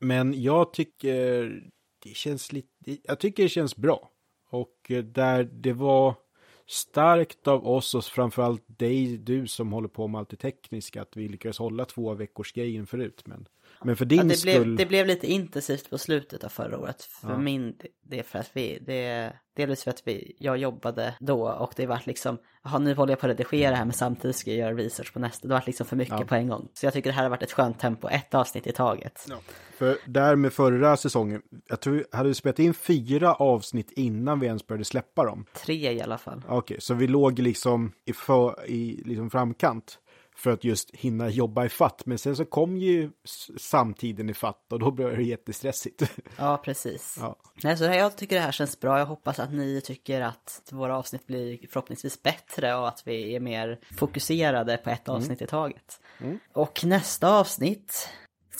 Men 0.00 0.42
jag 0.42 0.72
tycker 0.72 1.62
det 2.02 2.16
känns 2.16 2.52
lite, 2.52 2.98
jag 3.02 3.18
tycker 3.18 3.42
det 3.42 3.48
känns 3.48 3.76
bra. 3.76 4.10
Och 4.50 4.90
eh, 4.90 5.04
där 5.04 5.44
det 5.44 5.72
var 5.72 6.14
starkt 6.66 7.48
av 7.48 7.68
oss 7.68 7.94
och 7.94 8.04
framförallt 8.04 8.64
dig, 8.66 9.18
du 9.18 9.46
som 9.46 9.72
håller 9.72 9.88
på 9.88 10.08
med 10.08 10.18
allt 10.18 10.30
det 10.30 10.36
tekniska, 10.36 11.02
att 11.02 11.16
vi 11.16 11.28
lyckades 11.28 11.58
hålla 11.58 11.84
två 11.84 12.14
veckors 12.14 12.52
grejen 12.52 12.86
förut. 12.86 13.22
Men, 13.24 13.48
men 13.84 13.96
för 13.96 14.04
din 14.04 14.18
ja 14.18 14.24
det, 14.24 14.36
skull. 14.36 14.64
blev, 14.64 14.76
det 14.76 14.86
blev 14.86 15.06
lite 15.06 15.26
intensivt 15.26 15.90
på 15.90 15.98
slutet 15.98 16.44
av 16.44 16.48
förra 16.48 16.78
året. 16.78 17.02
För 17.02 17.36
min 17.36 17.74
det 18.10 18.18
är 18.18 18.22
för 18.22 18.38
att 18.38 18.50
vi, 18.52 18.78
det, 18.86 19.32
delvis 19.56 19.84
för 19.84 19.90
att 19.90 20.02
vi, 20.04 20.36
jag 20.38 20.58
jobbade 20.58 21.14
då 21.20 21.48
och 21.48 21.72
det 21.76 21.86
vart 21.86 22.06
liksom, 22.06 22.38
jaha 22.64 22.78
nu 22.78 22.94
håller 22.94 23.12
jag 23.12 23.20
på 23.20 23.26
att 23.26 23.30
redigera 23.30 23.74
här 23.74 23.84
men 23.84 23.92
samtidigt 23.92 24.36
ska 24.36 24.50
jag 24.50 24.58
göra 24.58 24.74
research 24.74 25.12
på 25.12 25.18
nästa. 25.18 25.48
Det 25.48 25.54
vart 25.54 25.66
liksom 25.66 25.86
för 25.86 25.96
mycket 25.96 26.26
på 26.26 26.34
en 26.34 26.48
gång. 26.48 26.68
Så 26.74 26.86
jag 26.86 26.92
tycker 26.92 27.10
det 27.10 27.14
här 27.14 27.22
har 27.22 27.30
varit 27.30 27.42
ett 27.42 27.52
skönt 27.52 27.78
tempo, 27.78 28.08
ett 28.08 28.34
avsnitt 28.34 28.66
i 28.66 28.72
taget. 28.72 29.26
För 29.78 29.96
där 30.06 30.36
med 30.36 30.52
förra 30.52 30.96
säsongen, 30.96 31.42
jag 31.68 31.80
tror 31.80 32.06
hade 32.12 32.28
vi 32.28 32.34
spelat 32.34 32.58
in 32.58 32.74
fyra 32.74 33.34
avsnitt 33.34 33.90
innan 33.90 34.40
vi 34.40 34.46
ens 34.46 34.66
började 34.66 34.84
släppa 34.84 35.24
dem. 35.24 35.44
Tre 35.52 35.92
i 35.92 36.02
alla 36.02 36.18
fall. 36.18 36.42
Okej, 36.48 36.76
så 36.80 36.94
vi 36.94 37.06
låg 37.06 37.38
liksom 37.38 37.92
i, 38.06 38.12
för, 38.12 38.70
i 38.70 39.02
liksom 39.04 39.30
framkant 39.30 39.98
för 40.40 40.50
att 40.50 40.64
just 40.64 40.90
hinna 40.94 41.28
jobba 41.28 41.64
i 41.64 41.68
fatt. 41.68 42.06
Men 42.06 42.18
sen 42.18 42.36
så 42.36 42.44
kom 42.44 42.76
ju 42.76 43.10
samtiden 43.58 44.30
i 44.30 44.34
fatt 44.34 44.72
och 44.72 44.78
då 44.78 44.90
blev 44.90 45.16
det 45.16 45.22
jättestressigt. 45.22 46.02
Ja, 46.36 46.60
precis. 46.64 47.16
Ja. 47.20 47.36
Nej, 47.62 47.76
så 47.76 47.84
jag 47.84 48.16
tycker 48.16 48.36
det 48.36 48.42
här 48.42 48.52
känns 48.52 48.80
bra. 48.80 48.98
Jag 48.98 49.06
hoppas 49.06 49.38
att 49.38 49.52
ni 49.52 49.80
tycker 49.80 50.20
att 50.20 50.62
våra 50.72 50.98
avsnitt 50.98 51.26
blir 51.26 51.66
förhoppningsvis 51.70 52.22
bättre 52.22 52.74
och 52.74 52.88
att 52.88 53.02
vi 53.06 53.36
är 53.36 53.40
mer 53.40 53.78
fokuserade 53.96 54.76
på 54.76 54.90
ett 54.90 55.08
avsnitt 55.08 55.42
i 55.42 55.46
taget. 55.46 56.00
Och 56.52 56.84
nästa 56.84 57.38
avsnitt 57.38 58.08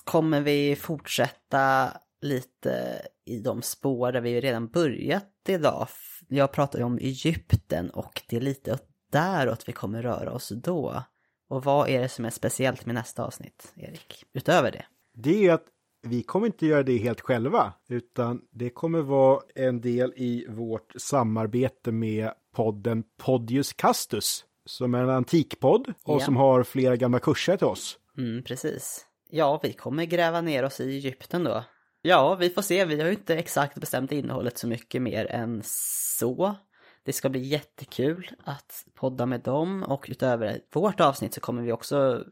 kommer 0.05 0.41
vi 0.41 0.77
fortsätta 0.77 1.91
lite 2.21 3.03
i 3.25 3.39
de 3.39 3.63
spår 3.63 4.13
där 4.13 4.21
vi 4.21 4.41
redan 4.41 4.69
börjat 4.69 5.27
idag. 5.49 5.89
Jag 6.29 6.53
pratar 6.53 6.79
ju 6.79 6.85
om 6.85 6.99
Egypten 6.99 7.91
och 7.91 8.23
det 8.29 8.37
är 8.37 8.41
lite 8.41 8.73
åt 8.73 8.87
däråt 9.11 9.69
vi 9.69 9.73
kommer 9.73 10.03
röra 10.03 10.33
oss 10.33 10.49
då. 10.49 11.03
Och 11.51 11.65
vad 11.65 11.89
är 11.89 12.01
det 12.01 12.09
som 12.09 12.25
är 12.25 12.31
speciellt 12.31 12.87
med 12.87 12.95
nästa 12.95 13.25
avsnitt, 13.25 13.73
Erik? 13.77 14.25
Utöver 14.33 14.71
det. 14.71 14.85
Det 15.15 15.31
är 15.31 15.39
ju 15.43 15.51
att 15.51 15.65
vi 16.03 16.23
kommer 16.23 16.47
inte 16.47 16.67
göra 16.67 16.83
det 16.83 16.97
helt 16.99 17.21
själva, 17.21 17.73
utan 17.89 18.41
det 18.53 18.71
kommer 18.71 19.01
vara 19.01 19.41
en 19.55 19.81
del 19.81 20.13
i 20.17 20.47
vårt 20.49 20.93
samarbete 20.99 21.93
med 21.93 22.33
podden 22.57 23.05
Podius 23.23 23.73
Castus, 23.73 24.45
som 24.67 24.95
är 24.95 25.03
en 25.03 25.11
antikpodd 25.11 25.89
och 26.05 26.21
Ja. 26.21 26.25
som 26.25 26.37
har 26.37 26.63
flera 26.63 26.97
gamla 26.97 27.19
kurser 27.19 27.57
till 27.57 27.67
oss. 27.67 27.99
Mm, 28.19 28.43
precis. 28.43 29.07
Ja, 29.31 29.61
vi 29.63 29.73
kommer 29.73 30.05
gräva 30.05 30.41
ner 30.41 30.65
oss 30.65 30.81
i 30.81 30.97
Egypten 30.97 31.45
då. 31.45 31.65
Ja, 32.03 32.35
vi 32.35 32.51
får 32.51 32.63
se. 32.63 32.85
Vi 32.85 33.01
har 33.01 33.07
ju 33.07 33.13
inte 33.15 33.37
exakt 33.37 33.75
bestämt 33.81 34.13
innehållet 34.13 34.59
så 34.59 34.67
mycket 34.69 35.03
mer 35.03 35.27
än 35.27 35.63
så. 35.65 36.55
Det 37.03 37.13
ska 37.13 37.29
bli 37.29 37.41
jättekul 37.41 38.31
att 38.45 38.87
podda 38.95 39.27
med 39.27 39.41
dem 39.41 39.83
och 39.83 40.07
utöver 40.09 40.61
vårt 40.73 41.01
avsnitt 41.01 41.35
så 41.35 41.41
kommer 41.41 41.63
vi 41.63 41.73
också 41.73 42.25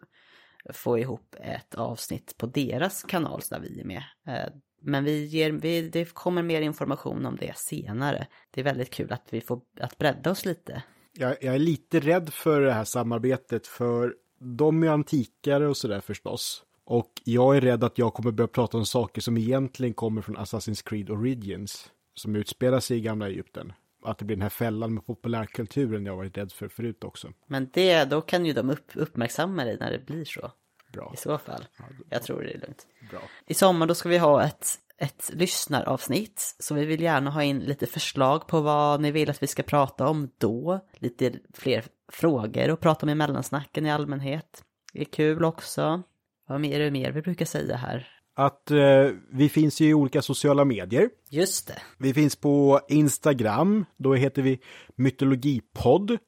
få 0.72 0.98
ihop 0.98 1.36
ett 1.40 1.74
avsnitt 1.74 2.34
på 2.38 2.46
deras 2.46 3.02
kanal 3.02 3.40
där 3.50 3.60
vi 3.60 3.80
är 3.80 3.84
med. 3.84 4.02
Eh, 4.26 4.52
men 4.82 5.04
vi 5.04 5.24
ger, 5.24 5.52
vi, 5.52 5.88
det 5.88 6.14
kommer 6.14 6.42
mer 6.42 6.60
information 6.60 7.26
om 7.26 7.36
det 7.36 7.56
senare. 7.56 8.26
Det 8.50 8.60
är 8.60 8.64
väldigt 8.64 8.90
kul 8.90 9.12
att 9.12 9.26
vi 9.30 9.40
får 9.40 9.60
att 9.80 9.98
bredda 9.98 10.30
oss 10.30 10.44
lite. 10.44 10.82
Jag, 11.12 11.36
jag 11.40 11.54
är 11.54 11.58
lite 11.58 12.00
rädd 12.00 12.32
för 12.32 12.60
det 12.60 12.72
här 12.72 12.84
samarbetet 12.84 13.66
för 13.66 14.14
de 14.38 14.82
är 14.82 14.88
antikare 14.88 15.68
och 15.68 15.76
sådär 15.76 16.00
förstås. 16.00 16.64
Och 16.84 17.12
jag 17.24 17.56
är 17.56 17.60
rädd 17.60 17.84
att 17.84 17.98
jag 17.98 18.14
kommer 18.14 18.30
börja 18.30 18.48
prata 18.48 18.76
om 18.76 18.86
saker 18.86 19.20
som 19.20 19.36
egentligen 19.36 19.94
kommer 19.94 20.22
från 20.22 20.36
Assassin's 20.36 20.88
Creed 20.88 21.10
Origins. 21.10 21.92
Som 22.14 22.36
utspelar 22.36 22.80
sig 22.80 22.98
i 22.98 23.00
gamla 23.00 23.28
Egypten. 23.28 23.72
Att 24.02 24.18
det 24.18 24.24
blir 24.24 24.36
den 24.36 24.42
här 24.42 24.48
fällan 24.48 24.94
med 24.94 25.06
populärkulturen 25.06 26.06
jag 26.06 26.16
varit 26.16 26.38
rädd 26.38 26.52
för 26.52 26.68
förut 26.68 27.04
också. 27.04 27.32
Men 27.46 27.70
det, 27.72 28.04
då 28.04 28.20
kan 28.20 28.46
ju 28.46 28.52
de 28.52 28.70
upp, 28.70 28.90
uppmärksamma 28.94 29.64
dig 29.64 29.76
när 29.80 29.90
det 29.90 30.06
blir 30.06 30.24
så. 30.24 30.52
Bra. 30.92 31.10
I 31.14 31.16
så 31.16 31.38
fall. 31.38 31.64
Jag 32.08 32.22
tror 32.22 32.42
det 32.42 32.50
är 32.50 32.60
lugnt. 32.60 32.86
Bra. 33.10 33.20
I 33.46 33.54
sommar 33.54 33.86
då 33.86 33.94
ska 33.94 34.08
vi 34.08 34.18
ha 34.18 34.44
ett, 34.44 34.66
ett 34.98 35.30
lyssnaravsnitt. 35.34 36.56
Så 36.58 36.74
vi 36.74 36.84
vill 36.84 37.02
gärna 37.02 37.30
ha 37.30 37.42
in 37.42 37.58
lite 37.58 37.86
förslag 37.86 38.46
på 38.46 38.60
vad 38.60 39.00
ni 39.00 39.10
vill 39.10 39.30
att 39.30 39.42
vi 39.42 39.46
ska 39.46 39.62
prata 39.62 40.08
om 40.08 40.30
då. 40.38 40.80
Lite 40.92 41.32
fler 41.54 41.84
frågor 42.12 42.70
och 42.70 42.80
prata 42.80 43.06
om 43.06 43.10
i 43.10 43.14
mellansnacken 43.14 43.86
i 43.86 43.90
allmänhet. 43.90 44.64
Det 44.92 45.00
är 45.00 45.04
kul 45.04 45.44
också. 45.44 46.02
Vad 46.46 46.60
mer 46.60 46.80
är 46.80 46.84
det 46.84 46.90
mer 46.90 47.12
vi 47.12 47.22
brukar 47.22 47.46
säga 47.46 47.76
här? 47.76 48.17
Att 48.38 48.70
eh, 48.70 49.10
vi 49.30 49.48
finns 49.48 49.80
ju 49.80 49.88
i 49.88 49.94
olika 49.94 50.22
sociala 50.22 50.64
medier. 50.64 51.10
Just 51.30 51.66
det. 51.66 51.82
Vi 51.98 52.14
finns 52.14 52.36
på 52.36 52.80
Instagram, 52.88 53.84
då 53.96 54.14
heter 54.14 54.42
vi 54.42 54.60
Mytologipodd. 54.96 56.18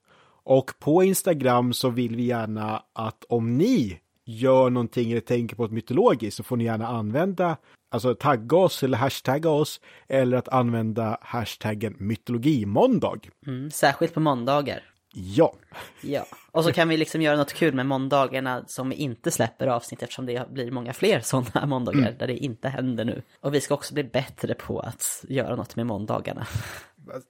Och 0.45 0.71
på 0.79 1.05
Instagram 1.05 1.73
så 1.73 1.91
vill 1.91 2.17
vi 2.17 2.23
gärna 2.23 2.83
att 2.93 3.25
om 3.29 3.59
ni 3.59 4.01
gör 4.25 4.71
någonting 4.71 5.11
eller 5.11 5.21
tänker 5.21 5.57
på 5.57 5.65
ett 5.65 5.71
mytologiskt 5.71 6.37
så 6.37 6.43
får 6.43 6.57
ni 6.57 6.65
gärna 6.65 6.87
använda, 6.87 7.57
alltså 7.91 8.15
tagga 8.15 8.57
oss 8.57 8.83
eller 8.83 8.99
hashtagga 8.99 9.51
oss 9.51 9.81
eller 10.09 10.37
att 10.37 10.49
använda 10.49 11.19
hashtaggen 11.21 11.97
mytologimåndag. 11.99 13.21
Mm, 13.47 13.71
särskilt 13.71 14.15
på 14.15 14.21
måndagar. 14.21 14.90
Ja, 15.13 15.53
Ja, 16.01 16.25
och 16.53 16.65
så 16.65 16.73
kan 16.73 16.89
vi 16.89 16.97
liksom 16.97 17.23
göra 17.23 17.37
något 17.37 17.53
kul 17.53 17.75
med 17.75 17.87
måndagarna 17.87 18.65
som 18.67 18.89
vi 18.91 18.97
inte 18.97 19.31
släpper 19.31 19.67
avsnitt 19.67 20.03
eftersom 20.03 20.27
det 20.27 20.49
blir 20.51 20.71
många 20.71 20.93
fler 20.93 21.21
sådana 21.21 21.67
måndagar 21.67 22.17
där 22.19 22.27
det 22.27 22.37
inte 22.37 22.69
händer 22.69 23.05
nu. 23.05 23.23
Och 23.41 23.55
vi 23.55 23.61
ska 23.61 23.75
också 23.75 23.95
bli 23.95 24.05
bättre 24.05 24.55
på 24.55 24.81
att 24.81 25.25
göra 25.29 25.57
något 25.57 25.77
med 25.77 25.87
måndagarna. 25.87 26.47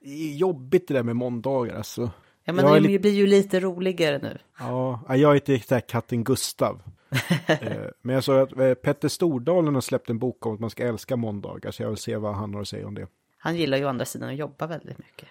det 0.00 0.08
är 0.10 0.36
jobbigt 0.36 0.88
det 0.88 0.94
där 0.94 1.02
med 1.02 1.16
måndagar 1.16 1.76
alltså. 1.76 2.10
Ja, 2.44 2.52
men 2.52 2.64
Jag 2.64 2.74
det 2.82 2.88
li- 2.88 2.98
blir 2.98 3.10
ju 3.12 3.26
lite 3.26 3.60
roligare 3.60 4.18
nu. 4.18 4.38
Ja, 4.58 5.00
jag 5.08 5.30
är 5.30 5.34
inte 5.34 5.52
riktigt 5.52 5.86
katten 5.86 6.24
Gustav. 6.24 6.82
Eh, 7.46 7.86
Men 8.02 8.14
jag 8.14 8.24
såg 8.24 8.38
att 8.38 8.58
eh, 8.58 8.74
Petter 8.74 9.08
Stordalen 9.08 9.74
har 9.74 9.80
släppt 9.80 10.10
en 10.10 10.18
bok 10.18 10.46
om 10.46 10.54
att 10.54 10.60
man 10.60 10.70
ska 10.70 10.84
älska 10.88 11.16
måndagar, 11.16 11.70
så 11.70 11.82
jag 11.82 11.88
vill 11.88 11.98
se 11.98 12.16
vad 12.16 12.34
han 12.34 12.54
har 12.54 12.60
att 12.60 12.68
säga 12.68 12.86
om 12.86 12.94
det. 12.94 13.06
Han 13.38 13.56
gillar 13.56 13.78
ju 13.78 13.84
å 13.84 13.88
andra 13.88 14.04
sidan 14.04 14.28
att 14.30 14.36
jobba 14.36 14.66
väldigt 14.66 14.98
mycket. 14.98 15.28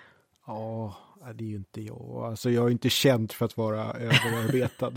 Ja, 0.48 0.96
det 1.34 1.44
är 1.44 1.48
ju 1.48 1.56
inte 1.56 1.82
jag. 1.82 2.24
Alltså 2.26 2.50
jag 2.50 2.66
är 2.66 2.70
inte 2.70 2.90
känd 2.90 3.32
för 3.32 3.46
att 3.46 3.58
vara 3.58 3.84
överarbetad. 3.94 4.92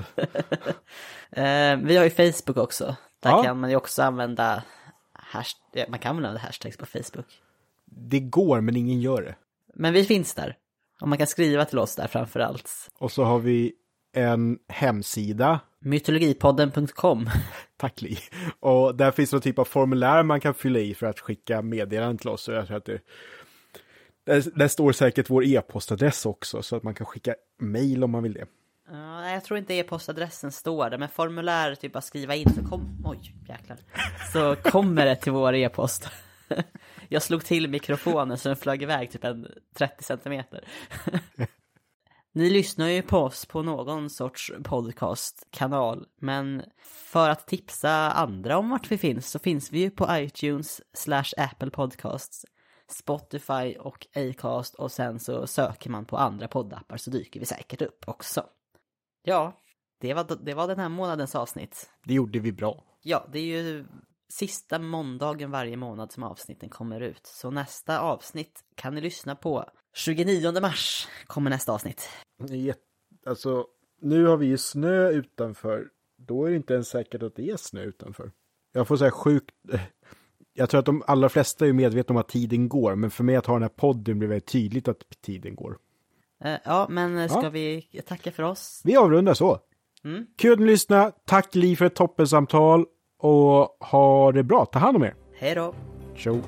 Eh, 1.31 1.77
vi 1.77 1.97
har 1.97 2.05
ju 2.05 2.11
Facebook 2.11 2.57
också. 2.57 2.97
Där 3.21 3.31
Ja. 3.31 3.43
kan 3.43 3.61
man 3.61 3.71
ju 3.71 3.77
också 3.77 4.03
använda 4.03 4.63
hash- 5.33 5.57
ja, 5.73 5.85
man 5.89 5.99
kan 5.99 6.17
använda 6.17 6.39
hashtags 6.41 6.77
på 6.77 6.87
Facebook. 6.87 7.27
det 7.85 8.21
går, 8.21 8.61
men 8.61 8.77
ingen 8.77 9.01
gör 9.01 9.23
det. 9.23 9.35
Men 9.75 9.93
vi 9.93 10.05
finns 10.05 10.35
där. 10.35 10.57
Och 11.01 11.09
man 11.09 11.19
kan 11.19 11.27
skriva 11.27 11.65
till 11.65 11.79
oss 11.79 11.97
där 11.97 12.07
framför 12.07 12.41
allt. 12.41 12.71
Och 12.99 13.13
så 13.13 13.25
har 13.25 13.39
vi 13.39 13.73
en 14.15 14.59
hemsida, 14.69 15.61
Mytologipodden.com. 15.81 17.31
tack 17.77 18.03
Li. 18.03 18.19
Och 18.61 18.95
där 18.95 19.11
finns 19.11 19.33
någon 19.33 19.41
typ 19.41 19.59
av 19.59 19.65
formulär 19.65 20.23
man 20.23 20.41
kan 20.41 20.55
fylla 20.55 20.79
i 20.79 20.95
för 20.95 21.07
att 21.07 21.21
skicka 21.21 21.63
meddelanden 21.63 22.19
till 22.19 22.29
oss. 22.29 22.49
Och 22.49 22.55
jag 22.55 22.67
tror 22.67 22.77
att 22.77 22.85
det, 22.85 22.99
där, 24.25 24.59
där 24.59 24.69
står 24.69 24.93
säkert 24.93 25.31
vår 25.31 25.45
e-postadress 25.45 26.27
också, 26.27 26.63
så 26.63 26.77
att 26.77 26.83
man 26.83 26.95
kan 26.95 27.07
skicka 27.07 27.35
mail 27.59 28.05
om 28.05 28.11
man 28.11 28.23
vill 28.23 28.33
det. 28.33 28.47
Ja, 28.91 29.31
jag 29.31 29.45
tror 29.45 29.59
inte 29.59 29.75
e-postadressen 29.75 30.53
står 30.53 30.91
där, 30.91 30.99
men 30.99 31.09
formuläret 31.09 31.81
typ 31.81 31.93
bara 31.93 32.01
skriva 32.01 32.35
in 32.35 32.55
så 32.55 32.63
kom... 32.69 33.03
Oj, 33.05 33.35
jäklar. 33.49 33.79
Så 34.33 34.57
kommer 34.57 35.07
det 35.07 35.17
till 35.17 35.33
vår 35.33 35.55
e-post. 35.55 36.09
Jag 37.09 37.23
slog 37.23 37.45
till 37.45 37.69
mikrofonen 37.69 38.39
så 38.39 38.49
den 38.49 38.57
flög 38.57 38.83
iväg 38.83 39.11
typ 39.11 39.25
en 39.25 39.47
30 39.75 40.05
centimeter. 40.05 40.65
Ni 42.35 42.51
lyssnar 42.51 42.89
ju 42.89 43.03
på 43.03 43.19
oss 43.19 43.47
på 43.47 43.63
någon 43.63 44.11
sorts 44.11 44.53
podcastkanal, 44.65 46.07
men 46.21 46.63
för 46.83 47.29
att 47.31 47.47
tipsa 47.47 47.91
andra 48.11 48.59
om 48.59 48.71
vart 48.71 48.91
vi 48.91 48.99
finns 48.99 49.31
så 49.31 49.39
finns 49.39 49.73
vi 49.73 49.79
ju 49.79 49.91
på 49.91 50.07
iTunes 50.11 50.81
slash 50.93 51.33
Apple 51.37 51.71
Podcasts, 51.71 52.47
Spotify 52.93 53.77
och 53.79 54.07
Acast 54.15 54.75
och 54.75 54.93
sen 54.93 55.19
så 55.19 55.47
söker 55.47 55.91
man 55.91 56.05
på 56.05 56.17
andra 56.17 56.49
poddappar 56.49 56.97
så 56.97 57.11
dyker 57.11 57.41
vi 57.41 57.47
säkert 57.47 57.83
upp 57.83 58.09
också. 58.09 58.47
Ja, 59.23 59.61
det 60.01 60.15
var, 60.15 60.39
det 60.45 60.55
var 60.55 60.69
den 60.69 60.79
här 60.79 60.89
månadens 60.89 61.35
avsnitt. 61.35 61.91
Det 62.05 62.15
gjorde 62.15 62.39
vi 62.39 62.53
bra. 62.53 62.85
Ja, 63.03 63.29
det 63.33 63.39
är 63.39 63.63
ju 63.63 63.85
sista 64.29 64.79
måndagen 64.79 65.51
varje 65.51 65.77
månad 65.77 66.13
som 66.13 66.23
avsnitten 66.23 66.69
kommer 66.69 67.01
ut. 67.01 67.27
Så 67.27 67.51
nästa 67.51 68.01
avsnitt 68.01 68.65
kan 68.75 68.95
ni 68.95 69.01
lyssna 69.01 69.37
på. 69.37 69.65
29 69.95 70.61
mars 70.61 71.09
kommer 71.27 71.51
nästa 71.51 71.73
avsnitt. 71.73 72.09
Alltså, 73.27 73.67
nu 74.01 74.27
har 74.27 74.37
vi 74.37 74.47
ju 74.47 74.59
snö 74.59 75.11
utanför. 75.11 75.89
Då 76.17 76.45
är 76.45 76.51
det 76.51 76.57
inte 76.57 76.75
ens 76.75 76.89
säkert 76.89 77.23
att 77.23 77.37
det 77.37 77.51
är 77.51 77.57
snö 77.57 77.83
utanför. 77.83 78.33
Jag 78.73 78.89
får 78.89 78.97
säga 78.97 79.11
sjukt... 79.11 79.55
Jag 80.55 80.71
tror 80.71 80.79
att 80.79 80.87
de 80.87 81.03
allra 81.07 81.29
flesta 81.29 81.67
är 81.67 81.73
medvetna 81.73 82.13
om 82.13 82.17
att 82.17 82.29
tiden 82.29 82.69
går, 82.69 82.95
men 82.95 83.11
för 83.11 83.25
mig 83.25 83.37
att 83.37 83.47
ha 83.47 83.55
den 83.55 83.63
här 83.63 83.69
podden 83.69 84.19
blir 84.19 84.29
väldigt 84.29 84.47
tydligt 84.53 84.89
att 84.89 84.97
tiden 85.25 85.55
går. 85.55 85.79
Eh, 86.45 86.55
Ja, 86.65 86.87
men 86.91 87.19
eh, 87.19 87.29
ska 87.29 87.43
Ja. 87.43 87.51
vi 87.51 87.89
tacka 88.07 88.33
för 88.33 88.43
oss? 88.43 88.81
Vi 88.85 88.97
avrundar 88.97 89.35
så. 89.35 89.59
Mm. 90.05 90.27
Kul 90.39 90.53
att 90.53 90.59
ni 90.59 90.67
lyssnade. 90.67 91.13
Tack 91.27 91.55
Li 91.55 91.77
för 91.77 91.85
ett 91.85 91.95
toppensamtal 91.95 92.85
och 93.19 93.77
ha 93.81 94.33
det 94.33 94.43
bra. 94.43 94.65
Ta 94.67 94.79
hand 94.79 94.97
om 94.97 95.03
er. 95.05 95.15
Hej 95.39 95.55
då! 95.55 95.75
Ciao. 96.17 96.43